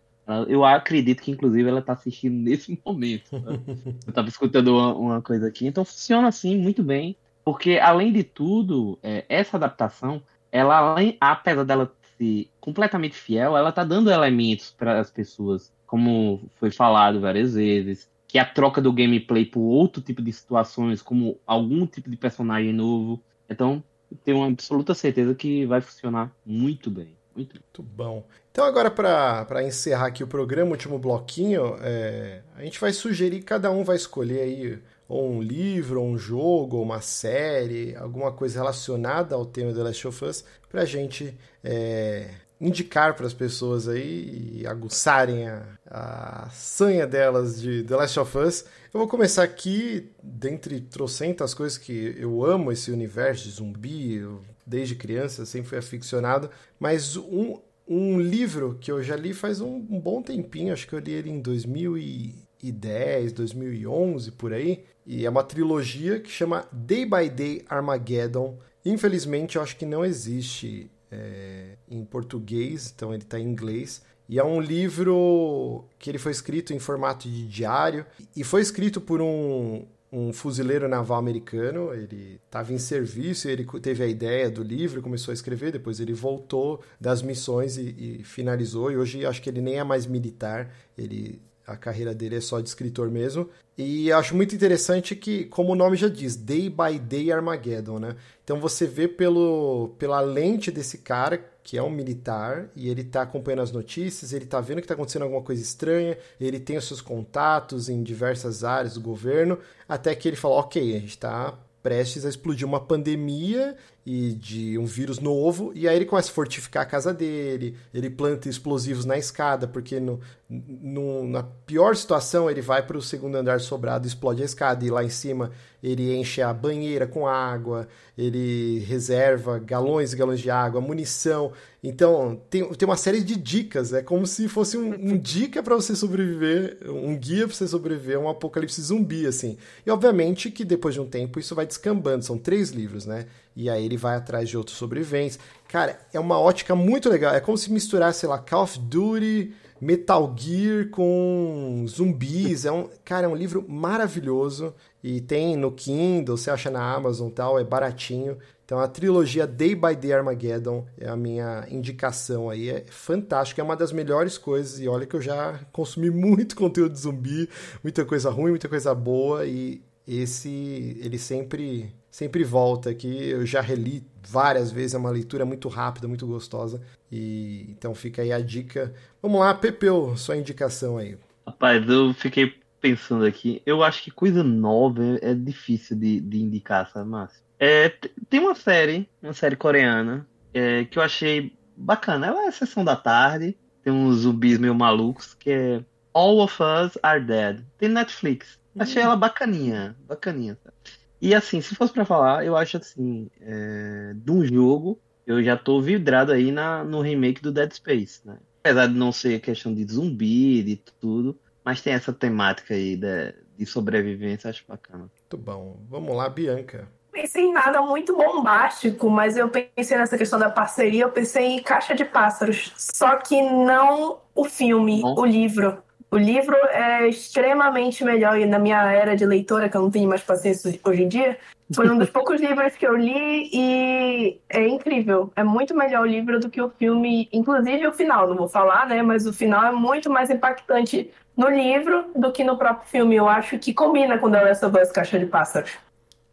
Eu 0.48 0.64
acredito 0.64 1.22
que, 1.22 1.30
inclusive, 1.30 1.68
ela 1.68 1.80
está 1.80 1.92
assistindo 1.92 2.34
nesse 2.42 2.80
momento. 2.84 3.38
Né? 3.38 3.60
Eu 4.06 4.10
estava 4.10 4.28
escutando 4.28 4.68
uma, 4.76 4.94
uma, 4.94 5.22
coisa 5.22 5.48
aqui. 5.48 5.66
Então, 5.66 5.84
funciona 5.84 6.28
assim, 6.28 6.56
muito 6.56 6.82
bem. 6.82 7.16
Porque, 7.44 7.78
além 7.78 8.12
de 8.12 8.22
tudo, 8.22 8.98
é, 9.02 9.24
essa 9.28 9.56
adaptação, 9.56 10.22
ela, 10.52 10.76
além, 10.76 11.16
apesar 11.20 11.64
dela 11.64 11.92
ser 12.18 12.50
completamente 12.60 13.16
fiel, 13.16 13.56
ela 13.56 13.70
está 13.70 13.82
dando 13.82 14.10
elementos 14.10 14.70
para 14.70 15.00
as 15.00 15.10
pessoas, 15.10 15.72
como 15.86 16.48
foi 16.56 16.70
falado 16.70 17.20
várias 17.20 17.54
vezes, 17.54 18.10
que 18.28 18.38
a 18.38 18.44
troca 18.44 18.80
do 18.80 18.92
gameplay 18.92 19.44
por 19.44 19.60
outro 19.60 20.02
tipo 20.02 20.22
de 20.22 20.32
situações, 20.32 21.02
como 21.02 21.38
algum 21.46 21.86
tipo 21.86 22.10
de 22.10 22.16
personagem 22.16 22.72
novo. 22.72 23.20
Então, 23.48 23.82
tenho 24.24 24.38
uma 24.38 24.46
absoluta 24.46 24.94
certeza 24.94 25.34
que 25.34 25.66
vai 25.66 25.80
funcionar 25.80 26.32
muito 26.44 26.90
bem. 26.90 27.16
Muito, 27.34 27.82
bom. 27.82 28.26
Então, 28.50 28.64
agora, 28.64 28.90
para 28.90 29.62
encerrar 29.62 30.06
aqui 30.06 30.24
o 30.24 30.26
programa, 30.26 30.72
último 30.72 30.98
bloquinho, 30.98 31.76
é, 31.80 32.42
a 32.56 32.62
gente 32.62 32.80
vai 32.80 32.92
sugerir, 32.92 33.42
cada 33.42 33.70
um 33.70 33.84
vai 33.84 33.96
escolher 33.96 34.40
aí 34.40 34.82
ou 35.08 35.28
um 35.28 35.42
livro, 35.42 36.00
ou 36.00 36.08
um 36.08 36.16
jogo, 36.16 36.76
ou 36.76 36.82
uma 36.84 37.00
série, 37.00 37.96
alguma 37.96 38.30
coisa 38.30 38.60
relacionada 38.60 39.34
ao 39.34 39.44
tema 39.44 39.72
The 39.72 39.82
Last 39.82 40.06
of 40.06 40.24
Us, 40.24 40.44
para 40.68 40.82
a 40.82 40.84
gente 40.84 41.36
é, 41.64 42.30
indicar 42.60 43.14
para 43.16 43.26
as 43.26 43.34
pessoas 43.34 43.88
aí 43.88 44.60
e 44.60 44.66
aguçarem 44.66 45.48
a, 45.48 45.66
a 45.86 46.50
sanha 46.50 47.06
delas 47.06 47.60
de 47.60 47.82
The 47.82 47.96
Last 47.96 48.20
of 48.20 48.38
Us. 48.38 48.64
Eu 48.92 49.00
vou 49.00 49.08
começar 49.08 49.42
aqui, 49.42 50.12
dentre 50.22 50.80
trocentas 50.80 51.54
coisas 51.54 51.78
que 51.78 52.14
eu 52.16 52.44
amo 52.44 52.70
esse 52.70 52.92
universo 52.92 53.44
de 53.44 53.50
zumbi, 53.50 54.24
desde 54.70 54.94
criança 54.94 55.44
sempre 55.44 55.68
fui 55.68 55.78
aficionado, 55.78 56.48
mas 56.78 57.16
um, 57.16 57.58
um 57.88 58.20
livro 58.20 58.78
que 58.80 58.92
eu 58.92 59.02
já 59.02 59.16
li 59.16 59.34
faz 59.34 59.60
um, 59.60 59.74
um 59.90 60.00
bom 60.00 60.22
tempinho, 60.22 60.72
acho 60.72 60.86
que 60.86 60.94
eu 60.94 61.00
li 61.00 61.10
ele 61.10 61.28
em 61.28 61.40
2010, 61.40 63.32
2011, 63.32 64.30
por 64.30 64.52
aí, 64.52 64.84
e 65.04 65.26
é 65.26 65.30
uma 65.30 65.42
trilogia 65.42 66.20
que 66.20 66.30
chama 66.30 66.68
Day 66.70 67.04
by 67.04 67.28
Day 67.28 67.64
Armageddon. 67.68 68.56
Infelizmente, 68.84 69.56
eu 69.56 69.62
acho 69.62 69.76
que 69.76 69.84
não 69.84 70.04
existe 70.04 70.88
é, 71.10 71.76
em 71.88 72.04
português, 72.04 72.92
então 72.94 73.12
ele 73.12 73.24
está 73.24 73.40
em 73.40 73.44
inglês. 73.44 74.02
E 74.28 74.38
é 74.38 74.44
um 74.44 74.60
livro 74.60 75.84
que 75.98 76.08
ele 76.08 76.18
foi 76.18 76.30
escrito 76.30 76.72
em 76.72 76.78
formato 76.78 77.28
de 77.28 77.48
diário 77.48 78.06
e 78.36 78.44
foi 78.44 78.60
escrito 78.62 79.00
por 79.00 79.20
um, 79.20 79.84
um 80.12 80.32
fuzileiro 80.32 80.88
naval 80.88 81.18
americano. 81.18 81.92
Ele 81.94 82.40
estava 82.44 82.72
em 82.72 82.78
serviço, 82.78 83.48
ele 83.48 83.66
teve 83.80 84.02
a 84.02 84.06
ideia 84.06 84.50
do 84.50 84.62
livro, 84.62 85.02
começou 85.02 85.32
a 85.32 85.34
escrever. 85.34 85.72
Depois 85.72 86.00
ele 86.00 86.12
voltou 86.12 86.82
das 87.00 87.22
missões 87.22 87.76
e, 87.76 88.18
e 88.20 88.24
finalizou. 88.24 88.90
E 88.90 88.96
hoje 88.96 89.24
acho 89.24 89.40
que 89.40 89.50
ele 89.50 89.60
nem 89.60 89.78
é 89.78 89.84
mais 89.84 90.06
militar. 90.06 90.72
Ele 90.96 91.40
a 91.70 91.76
carreira 91.76 92.12
dele 92.12 92.34
é 92.34 92.40
só 92.40 92.60
de 92.60 92.68
escritor 92.68 93.08
mesmo. 93.10 93.48
E 93.78 94.10
acho 94.10 94.34
muito 94.34 94.54
interessante 94.54 95.14
que, 95.14 95.44
como 95.44 95.72
o 95.72 95.76
nome 95.76 95.96
já 95.96 96.08
diz, 96.08 96.34
Day 96.34 96.68
by 96.68 96.98
Day 96.98 97.30
Armageddon, 97.30 98.00
né? 98.00 98.16
Então 98.42 98.58
você 98.58 98.86
vê 98.86 99.06
pelo, 99.06 99.94
pela 99.96 100.20
lente 100.20 100.72
desse 100.72 100.98
cara, 100.98 101.38
que 101.62 101.76
é 101.76 101.82
um 101.82 101.90
militar, 101.90 102.68
e 102.74 102.88
ele 102.88 103.04
tá 103.04 103.22
acompanhando 103.22 103.62
as 103.62 103.72
notícias, 103.72 104.32
ele 104.32 104.46
tá 104.46 104.60
vendo 104.60 104.80
que 104.80 104.88
tá 104.88 104.94
acontecendo 104.94 105.22
alguma 105.22 105.42
coisa 105.42 105.62
estranha, 105.62 106.16
ele 106.40 106.58
tem 106.58 106.76
os 106.76 106.86
seus 106.86 107.00
contatos 107.00 107.88
em 107.88 108.02
diversas 108.02 108.64
áreas 108.64 108.94
do 108.94 109.00
governo, 109.00 109.58
até 109.88 110.14
que 110.14 110.28
ele 110.28 110.36
fala, 110.36 110.54
ok, 110.56 110.96
a 110.96 111.00
gente 111.00 111.18
tá 111.18 111.58
prestes 111.82 112.24
a 112.24 112.28
explodir 112.28 112.66
uma 112.66 112.80
pandemia 112.80 113.76
e 114.04 114.32
de 114.32 114.78
um 114.78 114.86
vírus 114.86 115.18
novo, 115.18 115.72
e 115.74 115.86
aí 115.86 115.94
ele 115.94 116.06
começa 116.06 116.30
a 116.30 116.34
fortificar 116.34 116.82
a 116.82 116.86
casa 116.86 117.12
dele, 117.12 117.76
ele 117.92 118.08
planta 118.08 118.48
explosivos 118.48 119.04
na 119.04 119.18
escada, 119.18 119.68
porque 119.68 120.00
no, 120.00 120.18
no 120.48 121.28
na 121.28 121.42
pior 121.42 121.94
situação 121.94 122.50
ele 122.50 122.62
vai 122.62 122.84
para 122.84 122.96
o 122.96 123.02
segundo 123.02 123.36
andar 123.36 123.60
sobrado, 123.60 124.06
explode 124.06 124.42
a 124.42 124.44
escada, 124.44 124.84
e 124.84 124.90
lá 124.90 125.04
em 125.04 125.10
cima 125.10 125.50
ele 125.82 126.14
enche 126.14 126.42
a 126.42 126.52
banheira 126.52 127.06
com 127.06 127.26
água, 127.26 127.88
ele 128.16 128.80
reserva 128.80 129.58
galões 129.58 130.12
e 130.12 130.16
galões 130.16 130.40
de 130.40 130.50
água, 130.50 130.80
munição. 130.80 131.52
Então, 131.82 132.38
tem, 132.50 132.68
tem 132.74 132.86
uma 132.86 132.96
série 132.96 133.22
de 133.22 133.34
dicas, 133.34 133.94
é 133.94 134.02
como 134.02 134.26
se 134.26 134.46
fosse 134.48 134.76
um, 134.76 134.92
um 134.92 135.16
dica 135.18 135.62
para 135.62 135.74
você 135.74 135.96
sobreviver, 135.96 136.78
um 136.86 137.16
guia 137.16 137.46
para 137.46 137.56
você 137.56 137.66
sobreviver 137.66 138.16
a 138.16 138.20
um 138.20 138.28
apocalipse 138.28 138.82
zumbi, 138.82 139.26
assim. 139.26 139.56
E 139.86 139.90
obviamente 139.90 140.50
que 140.50 140.64
depois 140.64 140.94
de 140.94 141.00
um 141.00 141.06
tempo 141.06 141.38
isso 141.38 141.54
vai 141.54 141.64
descambando, 141.64 142.24
são 142.24 142.36
três 142.36 142.70
livros, 142.70 143.06
né? 143.06 143.26
E 143.54 143.68
aí 143.68 143.84
ele 143.84 143.96
vai 143.96 144.16
atrás 144.16 144.48
de 144.48 144.56
outros 144.56 144.76
sobreviventes. 144.76 145.38
Cara, 145.68 145.98
é 146.12 146.20
uma 146.20 146.38
ótica 146.38 146.74
muito 146.74 147.08
legal, 147.08 147.34
é 147.34 147.40
como 147.40 147.58
se 147.58 147.72
misturasse, 147.72 148.20
sei 148.20 148.28
lá, 148.28 148.38
Call 148.38 148.62
of 148.62 148.78
Duty 148.78 149.54
Metal 149.80 150.34
Gear 150.36 150.90
com 150.90 151.84
zumbis. 151.88 152.64
É 152.64 152.72
um, 152.72 152.88
cara, 153.04 153.26
é 153.26 153.28
um 153.28 153.34
livro 153.34 153.64
maravilhoso. 153.66 154.74
E 155.02 155.20
tem 155.20 155.56
no 155.56 155.72
Kindle, 155.72 156.36
você 156.36 156.50
acha 156.50 156.70
na 156.70 156.94
Amazon 156.94 157.30
tal, 157.30 157.58
é 157.58 157.64
baratinho. 157.64 158.36
Então 158.64 158.78
a 158.78 158.86
trilogia 158.86 159.46
Day 159.46 159.74
by 159.74 159.96
Day 159.96 160.12
Armageddon 160.12 160.86
é 160.98 161.08
a 161.08 161.16
minha 161.16 161.66
indicação 161.70 162.50
aí. 162.50 162.68
É 162.68 162.84
fantástico, 162.90 163.60
é 163.60 163.64
uma 163.64 163.74
das 163.74 163.90
melhores 163.90 164.36
coisas. 164.36 164.78
E 164.78 164.86
olha 164.86 165.06
que 165.06 165.16
eu 165.16 165.22
já 165.22 165.58
consumi 165.72 166.10
muito 166.10 166.54
conteúdo 166.54 166.92
de 166.92 167.00
zumbi, 167.00 167.48
muita 167.82 168.04
coisa 168.04 168.30
ruim, 168.30 168.50
muita 168.50 168.68
coisa 168.68 168.94
boa. 168.94 169.46
E 169.46 169.82
esse, 170.18 170.98
ele 171.00 171.18
sempre 171.18 171.92
sempre 172.10 172.42
volta 172.42 172.90
aqui. 172.90 173.30
Eu 173.30 173.46
já 173.46 173.60
reli 173.60 174.04
várias 174.26 174.70
vezes, 174.72 174.94
é 174.94 174.98
uma 174.98 175.10
leitura 175.10 175.44
muito 175.44 175.68
rápida, 175.68 176.08
muito 176.08 176.26
gostosa. 176.26 176.80
E 177.10 177.66
então 177.70 177.94
fica 177.94 178.22
aí 178.22 178.32
a 178.32 178.40
dica. 178.40 178.92
Vamos 179.22 179.40
lá, 179.40 179.54
Pepeu, 179.54 180.16
sua 180.16 180.36
indicação 180.36 180.98
aí. 180.98 181.16
Rapaz, 181.46 181.88
eu 181.88 182.12
fiquei 182.14 182.54
pensando 182.80 183.24
aqui. 183.24 183.62
Eu 183.64 183.82
acho 183.82 184.02
que 184.02 184.10
coisa 184.10 184.42
nova 184.42 185.18
é 185.22 185.34
difícil 185.34 185.96
de, 185.96 186.20
de 186.20 186.42
indicar, 186.42 186.90
sabe, 186.90 187.08
Márcio? 187.08 187.42
É, 187.58 187.90
tem 188.28 188.40
uma 188.40 188.54
série, 188.54 189.08
uma 189.22 189.34
série 189.34 189.56
coreana, 189.56 190.26
é, 190.52 190.84
que 190.84 190.98
eu 190.98 191.02
achei 191.02 191.52
bacana. 191.76 192.28
Ela 192.28 192.46
é 192.46 192.50
sessão 192.50 192.84
da 192.84 192.96
tarde, 192.96 193.56
tem 193.82 193.92
uns 193.92 194.20
zumbis 194.20 194.58
meio 194.58 194.74
malucos, 194.74 195.34
que 195.34 195.50
é 195.50 195.84
All 196.12 196.38
of 196.38 196.54
Us 196.62 196.98
Are 197.02 197.22
Dead. 197.22 197.62
Tem 197.78 197.88
Netflix. 197.88 198.58
Achei 198.78 199.02
ela 199.02 199.16
bacaninha, 199.16 199.96
bacaninha. 200.06 200.56
Sabe? 200.62 200.76
E 201.20 201.34
assim, 201.34 201.60
se 201.60 201.74
fosse 201.74 201.92
para 201.92 202.04
falar, 202.04 202.44
eu 202.44 202.56
acho 202.56 202.78
assim, 202.78 203.30
é, 203.40 204.12
de 204.14 204.30
um 204.30 204.44
jogo, 204.44 204.98
eu 205.26 205.42
já 205.42 205.56
tô 205.56 205.80
vidrado 205.80 206.32
aí 206.32 206.50
na, 206.50 206.82
no 206.82 207.00
remake 207.00 207.42
do 207.42 207.52
Dead 207.52 207.72
Space, 207.72 208.26
né? 208.26 208.38
Apesar 208.60 208.86
de 208.86 208.94
não 208.94 209.12
ser 209.12 209.40
questão 209.40 209.72
de 209.74 209.84
zumbi, 209.84 210.62
de 210.62 210.76
tudo, 210.76 211.38
mas 211.64 211.80
tem 211.80 211.92
essa 211.92 212.12
temática 212.12 212.74
aí 212.74 212.96
de, 212.96 213.34
de 213.56 213.66
sobrevivência, 213.66 214.50
acho 214.50 214.64
bacana. 214.66 215.10
Muito 215.10 215.36
bom. 215.36 215.78
Vamos 215.88 216.16
lá, 216.16 216.28
Bianca. 216.28 216.88
Pensei 217.12 217.44
em 217.44 217.52
nada 217.52 217.82
muito 217.82 218.16
bombástico, 218.16 219.10
mas 219.10 219.36
eu 219.36 219.48
pensei 219.48 219.96
nessa 219.98 220.16
questão 220.16 220.38
da 220.38 220.48
parceria, 220.48 221.02
eu 221.02 221.10
pensei 221.10 221.44
em 221.44 221.62
Caixa 221.62 221.94
de 221.94 222.04
Pássaros. 222.04 222.72
Só 222.76 223.16
que 223.16 223.42
não 223.42 224.20
o 224.34 224.44
filme, 224.44 225.02
Bom. 225.02 225.18
o 225.18 225.26
livro. 225.26 225.82
O 226.10 226.16
livro 226.16 226.56
é 226.70 227.08
extremamente 227.08 228.04
melhor 228.04 228.38
e 228.38 228.44
na 228.44 228.58
minha 228.58 228.90
era 228.92 229.14
de 229.14 229.24
leitora, 229.24 229.68
que 229.68 229.76
eu 229.76 229.82
não 229.82 229.90
tenho 229.90 230.08
mais 230.08 230.22
paciência 230.22 230.78
hoje 230.82 231.02
em 231.04 231.08
dia, 231.08 231.38
foi 231.72 231.88
um 231.88 231.96
dos 231.96 232.10
poucos 232.10 232.40
livros 232.40 232.74
que 232.74 232.84
eu 232.84 232.96
li 232.96 233.48
e 233.52 234.40
é 234.48 234.66
incrível. 234.66 235.32
É 235.36 235.44
muito 235.44 235.74
melhor 235.74 236.02
o 236.02 236.06
livro 236.06 236.40
do 236.40 236.50
que 236.50 236.60
o 236.60 236.68
filme, 236.70 237.28
inclusive 237.32 237.86
o 237.86 237.92
final, 237.92 238.26
não 238.28 238.36
vou 238.36 238.48
falar, 238.48 238.88
né? 238.88 239.02
Mas 239.02 239.24
o 239.24 239.32
final 239.32 239.64
é 239.64 239.70
muito 239.70 240.10
mais 240.10 240.30
impactante 240.30 241.10
no 241.36 241.48
livro 241.48 242.06
do 242.16 242.32
que 242.32 242.42
no 242.42 242.58
próprio 242.58 242.88
filme. 242.88 243.14
Eu 243.14 243.28
acho 243.28 243.56
que 243.58 243.72
combina 243.72 244.18
com 244.18 244.30
The 244.30 244.42
Last 244.42 244.64
of 244.64 244.78
Us 244.78 244.90
Caixa 244.90 245.18
de 245.18 245.26
Pássaros. 245.26 245.70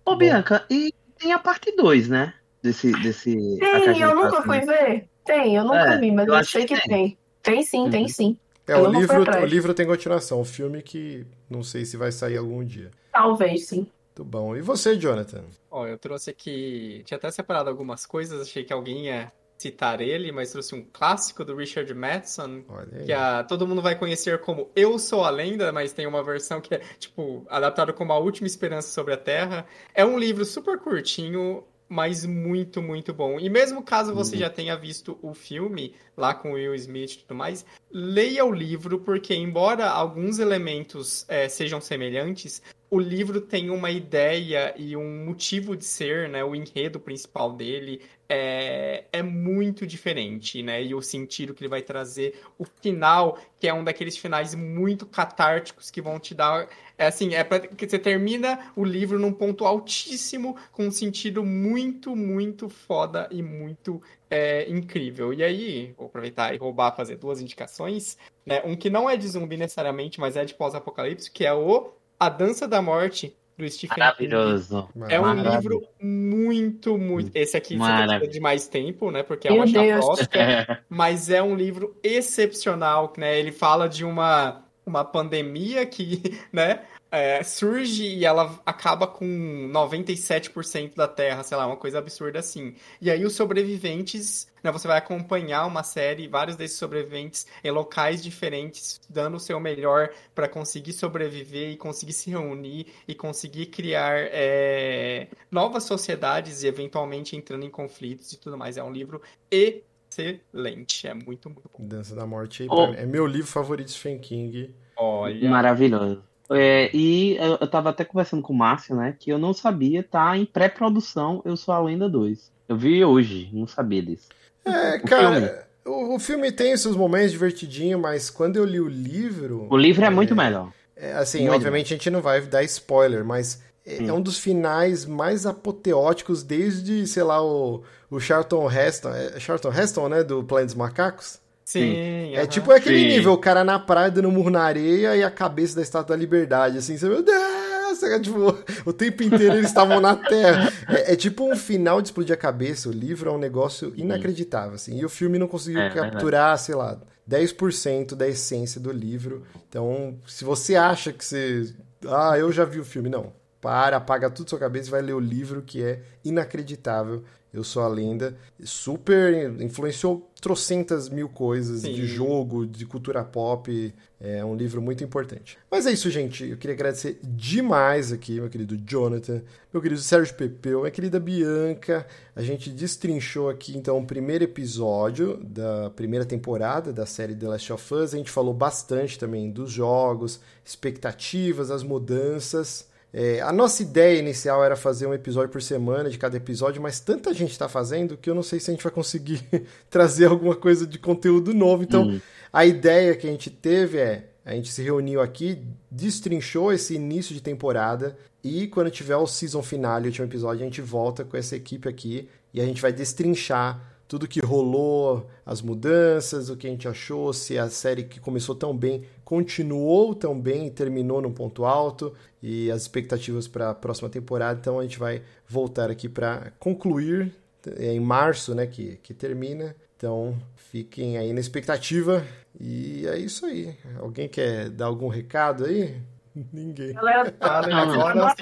Ô, 0.04 0.16
Bianca, 0.16 0.66
e 0.72 0.92
tem 1.20 1.34
a 1.34 1.40
parte 1.40 1.76
2, 1.76 2.10
né? 2.10 2.34
Desse, 2.64 2.92
desse. 3.04 3.36
Tem, 3.60 4.02
eu 4.02 4.16
nunca 4.16 4.42
fui 4.42 4.60
ver. 4.62 5.08
Tem, 5.24 5.56
eu 5.56 5.64
nunca 5.64 5.94
é, 5.94 5.98
vi, 5.98 6.12
mas 6.12 6.28
eu, 6.28 6.34
eu 6.34 6.44
sei 6.44 6.66
que, 6.66 6.76
que 6.76 6.90
tem. 6.90 6.90
tem. 6.90 7.18
Tem 7.44 7.64
sim, 7.64 7.82
uhum. 7.84 7.90
tem 7.90 8.08
sim. 8.08 8.38
É, 8.68 8.78
o 8.78 8.92
livro, 8.92 9.24
o 9.42 9.46
livro 9.46 9.74
tem 9.74 9.86
continuação. 9.86 10.42
O 10.42 10.46
filme 10.46 10.82
que 10.82 11.26
não 11.50 11.64
sei 11.64 11.86
se 11.86 11.96
vai 11.96 12.12
sair 12.12 12.38
algum 12.38 12.64
dia. 12.64 12.92
Talvez, 13.12 13.68
sim. 13.68 13.88
Muito 14.08 14.26
bom. 14.26 14.56
E 14.56 14.62
você, 14.62 14.98
Jonathan? 14.98 15.44
Ó, 15.72 15.88
eu 15.88 15.98
trouxe 15.98 16.30
aqui. 16.30 17.02
Tinha 17.06 17.18
até 17.18 17.30
separado 17.32 17.70
algumas 17.70 18.06
coisas, 18.06 18.42
achei 18.42 18.64
que 18.64 18.74
alguém 18.74 19.06
ia 19.06 19.32
citar 19.58 20.02
ele, 20.02 20.32
mas 20.32 20.52
trouxe 20.52 20.76
um 20.76 20.86
clássico 20.92 21.44
do 21.44 21.56
Richard 21.56 21.92
Madison, 21.94 22.64
que 23.06 23.12
a, 23.12 23.44
todo 23.44 23.68
mundo 23.68 23.82
vai 23.82 23.98
conhecer 23.98 24.40
como 24.42 24.70
Eu 24.76 25.00
Sou 25.00 25.24
a 25.24 25.30
Lenda, 25.30 25.72
mas 25.72 25.94
tem 25.94 26.06
uma 26.06 26.24
versão 26.24 26.62
que 26.62 26.76
é, 26.76 26.80
tipo, 27.00 27.46
adaptado 27.50 27.94
como 27.94 28.14
A 28.14 28.20
Última 28.20 28.48
Esperança 28.48 28.90
sobre 28.90 29.14
a 29.14 29.18
Terra. 29.18 29.66
É 29.96 30.06
um 30.06 30.18
livro 30.18 30.46
super 30.46 30.78
curtinho, 30.78 31.64
mas 31.90 32.26
muito, 32.26 32.82
muito 32.82 33.14
bom. 33.14 33.40
E 33.40 33.50
mesmo 33.50 33.82
caso 33.82 34.14
você 34.14 34.36
uhum. 34.36 34.42
já 34.42 34.50
tenha 34.50 34.76
visto 34.76 35.18
o 35.22 35.34
filme 35.34 35.94
lá 36.16 36.34
com 36.34 36.54
Will 36.54 36.76
Smith 36.76 37.14
e 37.14 37.18
tudo 37.20 37.36
mais, 37.36 37.66
leia 37.92 38.44
o 38.44 38.52
livro, 38.52 39.00
porque 39.00 39.34
embora 39.34 39.88
alguns 39.88 40.40
elementos 40.40 41.26
é, 41.28 41.48
sejam 41.48 41.80
semelhantes, 41.80 42.62
o 42.90 43.00
livro 43.00 43.42
tem 43.42 43.70
uma 43.70 43.92
ideia 43.92 44.74
e 44.78 44.96
um 44.96 45.26
motivo 45.26 45.76
de 45.76 45.84
ser, 45.84 46.30
né? 46.30 46.44
O 46.44 46.56
enredo 46.56 47.00
principal 47.00 47.52
dele 47.52 48.02
é, 48.30 49.04
é 49.12 49.22
muito 49.22 49.86
diferente, 49.86 50.64
né? 50.64 50.82
E 50.82 50.96
o 50.96 51.02
sentido 51.02 51.54
que 51.54 51.64
ele 51.64 51.70
vai 51.70 51.82
trazer, 51.82 52.40
o 52.58 52.64
final, 52.64 53.38
que 53.60 53.68
é 53.68 53.74
um 53.74 53.84
daqueles 53.84 54.16
finais 54.18 54.56
muito 54.56 55.06
catárticos 55.06 55.92
que 55.92 56.02
vão 56.02 56.18
te 56.18 56.34
dar. 56.34 56.70
É 56.98 57.08
assim, 57.08 57.36
é 57.36 57.44
para 57.44 57.60
que 57.60 57.88
você 57.88 58.00
termina 58.00 58.72
o 58.74 58.86
livro 58.86 59.20
num 59.20 59.34
ponto 59.34 59.66
altíssimo, 59.66 60.56
com 60.72 60.88
um 60.88 60.92
sentido 60.92 61.44
muito, 61.44 62.16
muito 62.16 62.70
foda 62.70 63.28
e 63.30 63.44
muito 63.44 64.02
é, 64.30 64.70
incrível. 64.70 65.34
E 65.34 65.44
aí, 65.44 65.94
vou 65.98 66.08
aproveitar 66.08 66.56
e 66.56 66.58
roubar, 66.58 66.96
fazer 66.96 67.18
duas 67.18 67.42
indicações. 67.42 68.18
Né? 68.46 68.62
Um 68.64 68.78
que 68.78 68.90
não 68.90 69.10
é 69.10 69.18
de 69.18 69.28
zumbi 69.28 69.58
necessariamente, 69.58 70.22
mas 70.22 70.38
é 70.38 70.46
de 70.46 70.54
pós-apocalipse, 70.54 71.30
que 71.30 71.46
é 71.46 71.54
o 71.54 71.98
A 72.20 72.30
Dança 72.30 72.68
da 72.68 72.82
Morte, 72.82 73.36
do 73.58 73.68
Stephen 73.70 73.98
Maravilhoso. 73.98 74.90
King. 74.94 75.14
É 75.14 75.20
um 75.20 75.34
livro 75.34 75.84
muito, 76.02 76.98
muito. 76.98 77.32
Esse 77.36 77.58
aqui 77.58 77.78
precisa 77.78 78.28
de 78.28 78.40
mais 78.40 78.68
tempo, 78.68 79.10
né? 79.10 79.24
Porque 79.24 79.48
é 79.48 79.52
uma 79.52 79.66
chapóstica. 79.66 80.84
mas 80.90 81.30
é 81.30 81.42
um 81.42 81.56
livro 81.56 81.98
excepcional, 82.04 83.12
né? 83.18 83.40
Ele 83.40 83.52
fala 83.52 83.90
de 83.90 84.06
uma, 84.06 84.64
uma 84.86 85.04
pandemia 85.04 85.86
que, 85.86 86.22
né? 86.54 86.82
É, 87.12 87.42
surge 87.44 88.04
e 88.04 88.26
ela 88.26 88.60
acaba 88.66 89.08
com 89.08 89.26
97% 89.72 90.96
da 90.96 91.08
Terra, 91.08 91.44
sei 91.44 91.58
lá, 91.58 91.66
uma 91.66 91.78
coisa 91.78 92.00
absurda 92.00 92.40
assim. 92.40 92.76
E 93.02 93.10
aí 93.10 93.26
os 93.26 93.34
sobreviventes, 93.34 94.48
né, 94.64 94.72
você 94.72 94.88
vai 94.88 94.98
acompanhar 94.98 95.66
uma 95.66 95.84
série, 95.84 96.28
vários 96.28 96.56
desses 96.56 96.78
sobreviventes 96.78 97.48
em 97.64 97.72
locais 97.72 98.22
diferentes, 98.22 99.00
dando 99.10 99.38
o 99.38 99.40
seu 99.40 99.60
melhor 99.60 100.10
para 100.36 100.50
conseguir 100.50 100.94
sobreviver 100.94 101.72
e 101.72 101.78
conseguir 101.78 102.14
se 102.14 102.30
reunir 102.30 102.88
e 103.08 103.16
conseguir 103.16 103.68
criar 103.68 104.18
é, 104.18 105.28
novas 105.50 105.84
sociedades 105.84 106.64
e 106.64 106.68
eventualmente 106.68 107.36
entrando 107.36 107.66
em 107.66 107.70
conflitos 107.70 108.34
e 108.34 108.38
tudo 108.38 108.58
mais. 108.58 108.78
É 108.78 108.84
um 108.84 108.92
livro 108.92 109.22
excelente, 109.50 111.08
é 111.08 111.14
muito, 111.14 111.50
muito 111.50 111.70
bom. 111.74 111.88
Dança 111.88 112.16
da 112.16 112.26
Morte 112.26 112.68
oh. 112.70 112.86
é 112.94 113.06
meu 113.06 113.26
livro 113.26 113.48
favorito 113.48 113.88
de 113.88 113.94
Stephen 113.94 114.20
King. 114.20 114.76
Olha. 114.98 115.50
Maravilhoso. 115.50 116.27
É, 116.50 116.90
e 116.94 117.36
eu, 117.38 117.58
eu 117.62 117.68
tava 117.68 117.90
até 117.90 118.06
conversando 118.06 118.42
com 118.42 118.54
o 118.54 118.58
Márcio, 118.58 118.96
né? 118.96 119.16
Que 119.18 119.32
eu 119.32 119.38
não 119.38 119.54
sabia, 119.54 120.04
tá 120.04 120.38
em 120.38 120.46
pré-produção 120.46 121.42
Eu 121.46 121.58
Sou 121.58 121.74
a 121.74 121.80
Lenda 121.80 122.08
2. 122.10 122.52
Eu 122.70 122.78
vi 122.78 123.04
hoje, 123.04 123.50
não 123.54 123.68
sabia 123.68 124.02
disso. 124.02 124.28
É, 124.66 125.00
cara, 125.00 125.68
o, 125.86 126.16
o, 126.16 126.20
filme 126.20 126.52
tem 126.52 126.76
seus 126.76 126.96
momentos 126.96 127.32
divertidinho, 127.32 127.98
mas 127.98 128.30
quando 128.30 128.58
eu 128.58 128.66
li 128.66 128.80
o 128.80 128.88
livro. 128.88 129.68
O 129.70 129.78
livro 129.78 130.04
é, 130.04 130.08
é 130.08 130.10
muito 130.10 130.36
melhor. 130.36 130.72
É, 130.96 131.14
assim, 131.14 131.42
muito 131.42 131.54
obviamente 131.54 131.94
a 131.94 131.98
gente 131.98 132.10
não 132.10 132.22
vai 132.22 132.42
dar 132.42 132.64
spoiler, 132.64 133.24
mas 133.24 133.64
é, 133.86 134.06
é 134.06 134.14
um 134.14 134.22
dos 134.22 134.38
finais 134.38 135.06
mais 135.06 135.46
apoteóticos 135.46 136.44
desde, 136.44 137.08
sei 137.08 137.24
lá, 137.24 137.42
o, 137.42 137.84
o 138.10 138.20
Charlton 138.20 138.70
Heston. 138.70 139.10
É 139.14 139.40
Charlton 139.40 139.72
Heston, 139.72 140.10
né? 140.10 140.24
Do 140.24 140.44
Planet 140.44 140.68
dos 140.68 140.76
Macacos? 140.76 141.40
Sim. 141.68 142.34
É 142.34 142.48
tipo 142.48 142.72
aquele 142.72 142.98
Sim. 142.98 143.08
nível, 143.08 143.34
o 143.34 143.38
cara 143.38 143.62
na 143.62 143.78
praia 143.78 144.10
dando 144.10 144.32
murro 144.32 144.50
na 144.50 144.62
areia 144.62 145.18
e 145.18 145.22
a 145.22 145.30
cabeça 145.30 145.76
da 145.76 145.82
Estátua 145.82 146.16
da 146.16 146.20
Liberdade, 146.20 146.78
assim, 146.78 146.98
você, 146.98 147.10
meu 147.10 147.22
Deus! 147.22 148.02
É, 148.04 148.18
tipo, 148.22 148.58
o 148.86 148.94
tempo 148.94 149.22
inteiro 149.22 149.56
eles 149.56 149.68
estavam 149.68 150.00
na 150.00 150.16
Terra. 150.16 150.72
É, 150.88 151.12
é, 151.12 151.16
tipo 151.18 151.44
um 151.44 151.58
final 151.58 152.02
de 152.02 152.08
explodir 152.08 152.34
a 152.34 152.38
cabeça. 152.38 152.88
O 152.88 152.92
livro 152.94 153.30
é 153.30 153.34
um 153.34 153.38
negócio 153.38 153.92
inacreditável, 153.98 154.76
assim. 154.76 154.98
E 154.98 155.04
o 155.04 155.10
filme 155.10 155.38
não 155.38 155.48
conseguiu 155.48 155.82
é, 155.82 155.90
capturar, 155.90 156.54
é 156.54 156.58
sei 156.58 156.76
lá, 156.76 156.98
10% 157.30 158.16
da 158.16 158.26
essência 158.26 158.80
do 158.80 158.92
livro. 158.92 159.44
Então, 159.68 160.18
se 160.26 160.46
você 160.46 160.76
acha 160.76 161.12
que 161.12 161.26
você. 161.26 161.74
Ah, 162.08 162.38
eu 162.38 162.50
já 162.54 162.64
vi 162.64 162.80
o 162.80 162.86
filme. 162.86 163.10
Não 163.10 163.34
para, 163.62 163.98
apaga 163.98 164.30
tudo 164.30 164.46
da 164.46 164.50
sua 164.52 164.60
cabeça 164.60 164.88
e 164.88 164.92
vai 164.92 165.02
ler 165.02 165.14
o 165.14 165.20
livro 165.20 165.62
que 165.62 165.84
é 165.84 166.02
inacreditável. 166.24 167.24
Eu 167.54 167.64
Sou 167.64 167.82
a 167.82 167.88
Lenda. 167.88 168.38
Super 168.64 169.62
influenciou 169.62 170.30
trocentas 170.42 171.10
mil 171.10 171.30
coisas 171.30 171.82
Sim. 171.82 171.94
de 171.94 172.06
jogo, 172.06 172.66
de 172.66 172.86
cultura 172.86 173.24
pop. 173.24 173.94
É 174.20 174.44
um 174.44 174.56
livro 174.56 174.82
muito 174.82 175.04
importante. 175.04 175.58
Mas 175.70 175.86
é 175.86 175.92
isso, 175.92 176.10
gente. 176.10 176.46
Eu 176.46 176.58
queria 176.58 176.76
agradecer 176.76 177.20
demais 177.24 178.12
aqui, 178.12 178.34
meu 178.34 178.50
querido 178.50 178.76
Jonathan, 178.78 179.44
meu 179.72 179.82
querido 179.82 180.02
Sérgio 180.02 180.34
Pepeu, 180.36 180.82
minha 180.82 180.92
querida 180.92 181.20
Bianca. 181.20 182.06
A 182.36 182.42
gente 182.42 182.70
destrinchou 182.70 183.50
aqui, 183.50 183.78
então, 183.78 183.98
o 184.00 184.06
primeiro 184.06 184.44
episódio 184.44 185.38
da 185.44 185.90
primeira 185.92 186.26
temporada 186.26 186.92
da 186.92 187.06
série 187.06 187.36
The 187.36 187.48
Last 187.48 187.74
of 187.74 187.94
Us. 187.94 188.14
A 188.14 188.18
gente 188.18 188.32
falou 188.32 188.54
bastante 188.54 189.20
também 189.20 189.52
dos 189.52 189.72
jogos, 189.72 190.40
expectativas, 190.66 191.70
as 191.70 191.84
mudanças. 191.84 192.87
É, 193.14 193.42
a 193.42 193.52
nossa 193.52 193.82
ideia 193.82 194.20
inicial 194.20 194.64
era 194.64 194.76
fazer 194.76 195.08
um 195.08 195.14
episódio 195.14 195.50
por 195.50 195.62
semana 195.62 196.10
de 196.10 196.18
cada 196.18 196.36
episódio, 196.38 196.82
mas 196.82 197.00
tanta 197.00 197.34
gente 197.34 197.52
está 197.52 197.70
fazendo 197.70 198.18
que 198.18 198.30
eu 198.30 198.36
não 198.36 198.44
sei 198.44 198.60
se 198.60 198.70
a 198.70 198.74
gente 198.74 198.84
vai 198.84 198.92
conseguir 198.92 199.42
trazer 199.90 200.26
alguma 200.26 200.56
coisa 200.56 200.86
de 200.86 201.00
conteúdo 201.00 201.54
novo. 201.54 201.84
Então, 201.84 202.04
uhum. 202.04 202.22
a 202.52 202.66
ideia 202.66 203.16
que 203.16 203.28
a 203.28 203.32
gente 203.32 203.50
teve 203.50 203.98
é: 203.98 204.30
a 204.46 204.54
gente 204.54 204.72
se 204.72 204.82
reuniu 204.82 205.22
aqui, 205.22 205.62
destrinchou 205.90 206.72
esse 206.74 206.96
início 206.96 207.34
de 207.34 207.42
temporada 207.42 208.18
e 208.44 208.68
quando 208.68 208.92
tiver 208.92 209.16
o 209.18 209.28
season 209.28 209.62
final, 209.62 210.00
o 210.00 210.06
último 210.06 210.26
episódio, 210.26 210.62
a 210.62 210.66
gente 210.66 210.82
volta 210.82 211.26
com 211.26 211.36
essa 211.36 211.56
equipe 211.56 211.90
aqui 211.90 212.30
e 212.54 212.62
a 212.62 212.66
gente 212.66 212.82
vai 212.82 212.94
destrinchar 212.94 213.98
tudo 214.08 214.28
que 214.28 214.40
rolou, 214.40 215.30
as 215.46 215.62
mudanças, 215.62 216.50
o 216.50 216.56
que 216.56 216.66
a 216.66 216.70
gente 216.70 216.88
achou, 216.88 217.34
se 217.34 217.58
a 217.58 217.70
série 217.70 218.04
que 218.04 218.20
começou 218.20 218.56
tão 218.56 218.76
bem 218.76 219.04
continuou 219.28 220.16
tão 220.16 220.40
bem 220.40 220.68
e 220.68 220.72
terminou 220.72 221.22
num 221.22 221.34
ponto 221.34 221.66
alto 221.66 222.14
e 222.42 222.72
as 222.72 222.84
expectativas 222.84 223.46
para 223.46 223.72
a 223.72 223.76
próxima 223.76 224.08
temporada. 224.08 224.58
Então 224.58 224.80
a 224.80 224.84
gente 224.84 224.98
vai 224.98 225.22
voltar 225.46 225.92
aqui 225.92 226.08
para 226.08 226.54
concluir 226.58 227.36
é 227.76 227.92
em 227.92 228.00
março, 228.00 228.56
né, 228.56 228.66
que, 228.66 228.98
que 229.04 229.14
termina. 229.14 229.76
Então 229.98 230.34
fiquem 230.56 231.18
aí 231.18 231.34
na 231.34 231.42
expectativa 231.42 232.26
e 232.58 233.06
é 233.06 233.18
isso 233.18 233.46
aí. 233.46 233.76
Alguém 234.00 234.30
quer 234.30 234.70
dar 234.70 234.86
algum 234.86 235.10
recado 235.10 235.66
aí? 235.66 235.98
Ninguém. 236.54 236.94
Galera, 236.94 237.30
tá, 237.30 237.68
né? 237.68 237.74
agora. 237.74 238.34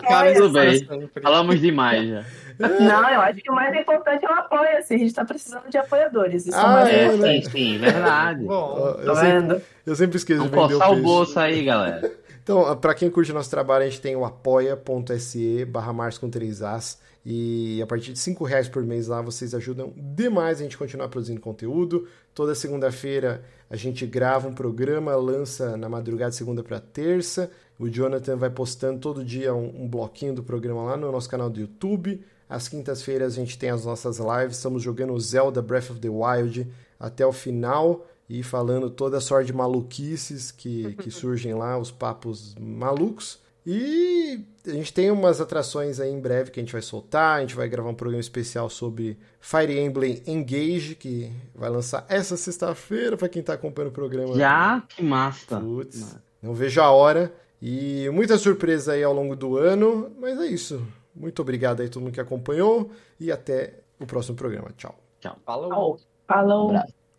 Falamos 1.19 1.59
demais 1.59 2.07
já. 2.07 2.25
Não, 2.59 3.09
eu 3.09 3.21
acho 3.21 3.41
que 3.41 3.51
o 3.51 3.55
mais 3.55 3.75
importante 3.75 4.25
é 4.25 4.29
o 4.29 4.33
apoio, 4.33 4.77
assim. 4.77 4.95
A 4.95 4.97
gente 4.97 5.13
tá 5.13 5.25
precisando 5.25 5.69
de 5.69 5.77
apoiadores. 5.77 6.45
Isso 6.45 6.57
ah, 6.57 6.89
é, 6.89 7.05
é 7.05 7.41
sim, 7.41 7.49
sim, 7.49 7.77
verdade. 7.77 8.43
Bom, 8.43 8.97
eu, 9.01 9.15
sempre, 9.15 9.61
eu 9.85 9.95
sempre 9.95 10.17
esqueço 10.17 10.43
de 10.43 10.49
vender 10.49 10.75
o, 10.75 10.91
o 10.91 11.01
bolso 11.01 11.39
aí, 11.39 11.63
galera. 11.63 12.11
Então, 12.45 12.77
para 12.77 12.93
quem 12.93 13.09
curte 13.09 13.31
o 13.31 13.33
nosso 13.33 13.49
trabalho, 13.49 13.85
a 13.85 13.89
gente 13.89 13.99
tem 13.99 14.15
o 14.15 14.23
apoia.se 14.23 15.65
barra 15.65 15.91
com 16.19 16.29
3 16.29 16.61
As. 16.61 17.01
E 17.25 17.81
a 17.81 17.87
partir 17.87 18.13
de 18.13 18.19
5 18.19 18.43
reais 18.43 18.69
por 18.69 18.83
mês 18.83 19.07
lá, 19.07 19.19
vocês 19.19 19.55
ajudam 19.55 19.91
demais 19.97 20.59
a 20.59 20.63
gente 20.63 20.77
continuar 20.77 21.07
produzindo 21.07 21.41
conteúdo. 21.41 22.07
Toda 22.35 22.53
segunda-feira 22.53 23.43
a 23.67 23.75
gente 23.75 24.05
grava 24.05 24.47
um 24.47 24.53
programa, 24.53 25.15
lança 25.15 25.75
na 25.75 25.89
madrugada 25.89 26.29
de 26.29 26.35
segunda 26.35 26.63
para 26.63 26.79
terça. 26.79 27.49
O 27.79 27.89
Jonathan 27.89 28.37
vai 28.37 28.51
postando 28.51 28.99
todo 28.99 29.23
dia 29.23 29.53
um, 29.55 29.83
um, 29.83 29.87
bloquinho 29.87 30.35
do 30.35 30.43
programa 30.43 30.83
lá 30.83 30.95
no 30.95 31.11
nosso 31.11 31.27
canal 31.27 31.49
do 31.49 31.59
YouTube. 31.59 32.23
Às 32.49 32.67
quintas-feiras 32.67 33.33
a 33.33 33.35
gente 33.35 33.57
tem 33.57 33.69
as 33.69 33.85
nossas 33.85 34.19
lives. 34.19 34.57
Estamos 34.57 34.83
jogando 34.83 35.19
Zelda 35.19 35.61
Breath 35.61 35.89
of 35.91 35.99
the 35.99 36.09
Wild 36.09 36.67
até 36.99 37.25
o 37.25 37.31
final 37.33 38.05
e 38.29 38.43
falando 38.43 38.89
toda 38.89 39.17
a 39.17 39.21
sorte 39.21 39.47
de 39.47 39.53
maluquices 39.53 40.51
que, 40.51 40.93
que 41.01 41.11
surgem 41.11 41.53
lá, 41.53 41.77
os 41.77 41.91
papos 41.91 42.55
malucos. 42.59 43.43
E 43.67 44.41
a 44.67 44.69
gente 44.69 44.93
tem 44.93 45.09
umas 45.09 45.41
atrações 45.41 45.99
aí 45.99 46.11
em 46.11 46.19
breve 46.19 46.51
que 46.51 46.59
a 46.59 46.63
gente 46.63 46.71
vai 46.71 46.83
soltar. 46.83 47.37
A 47.37 47.41
gente 47.41 47.55
vai 47.55 47.67
gravar 47.67 47.89
um 47.89 47.95
programa 47.95 48.21
especial 48.21 48.69
sobre 48.69 49.17
Fire 49.39 49.79
Emblem 49.79 50.21
Engage, 50.27 50.93
que 50.93 51.31
vai 51.53 51.69
lançar 51.71 52.05
essa 52.07 52.37
sexta-feira, 52.37 53.17
para 53.17 53.27
quem 53.27 53.39
está 53.39 53.53
acompanhando 53.53 53.89
o 53.89 53.93
programa. 53.93 54.35
Já? 54.35 54.83
Que 54.87 55.03
massa! 55.03 55.59
Putz, 55.59 56.15
não 56.43 56.53
vejo 56.53 56.79
a 56.79 56.91
hora. 56.91 57.33
E 57.59 58.07
muita 58.13 58.37
surpresa 58.37 58.93
aí 58.93 59.03
ao 59.03 59.13
longo 59.13 59.35
do 59.35 59.57
ano, 59.57 60.11
mas 60.19 60.39
é 60.39 60.45
isso. 60.45 60.85
Muito 61.15 61.41
obrigado 61.41 61.81
aí 61.81 61.87
a 61.87 61.89
todo 61.89 62.03
mundo 62.03 62.13
que 62.13 62.21
acompanhou 62.21 62.91
e 63.19 63.31
até 63.31 63.79
o 63.99 64.05
próximo 64.05 64.35
programa. 64.35 64.71
Tchau. 64.75 64.95
Tchau. 65.19 65.37
Falou. 65.45 65.99
Falou. 66.27 66.71
Um 66.71 67.04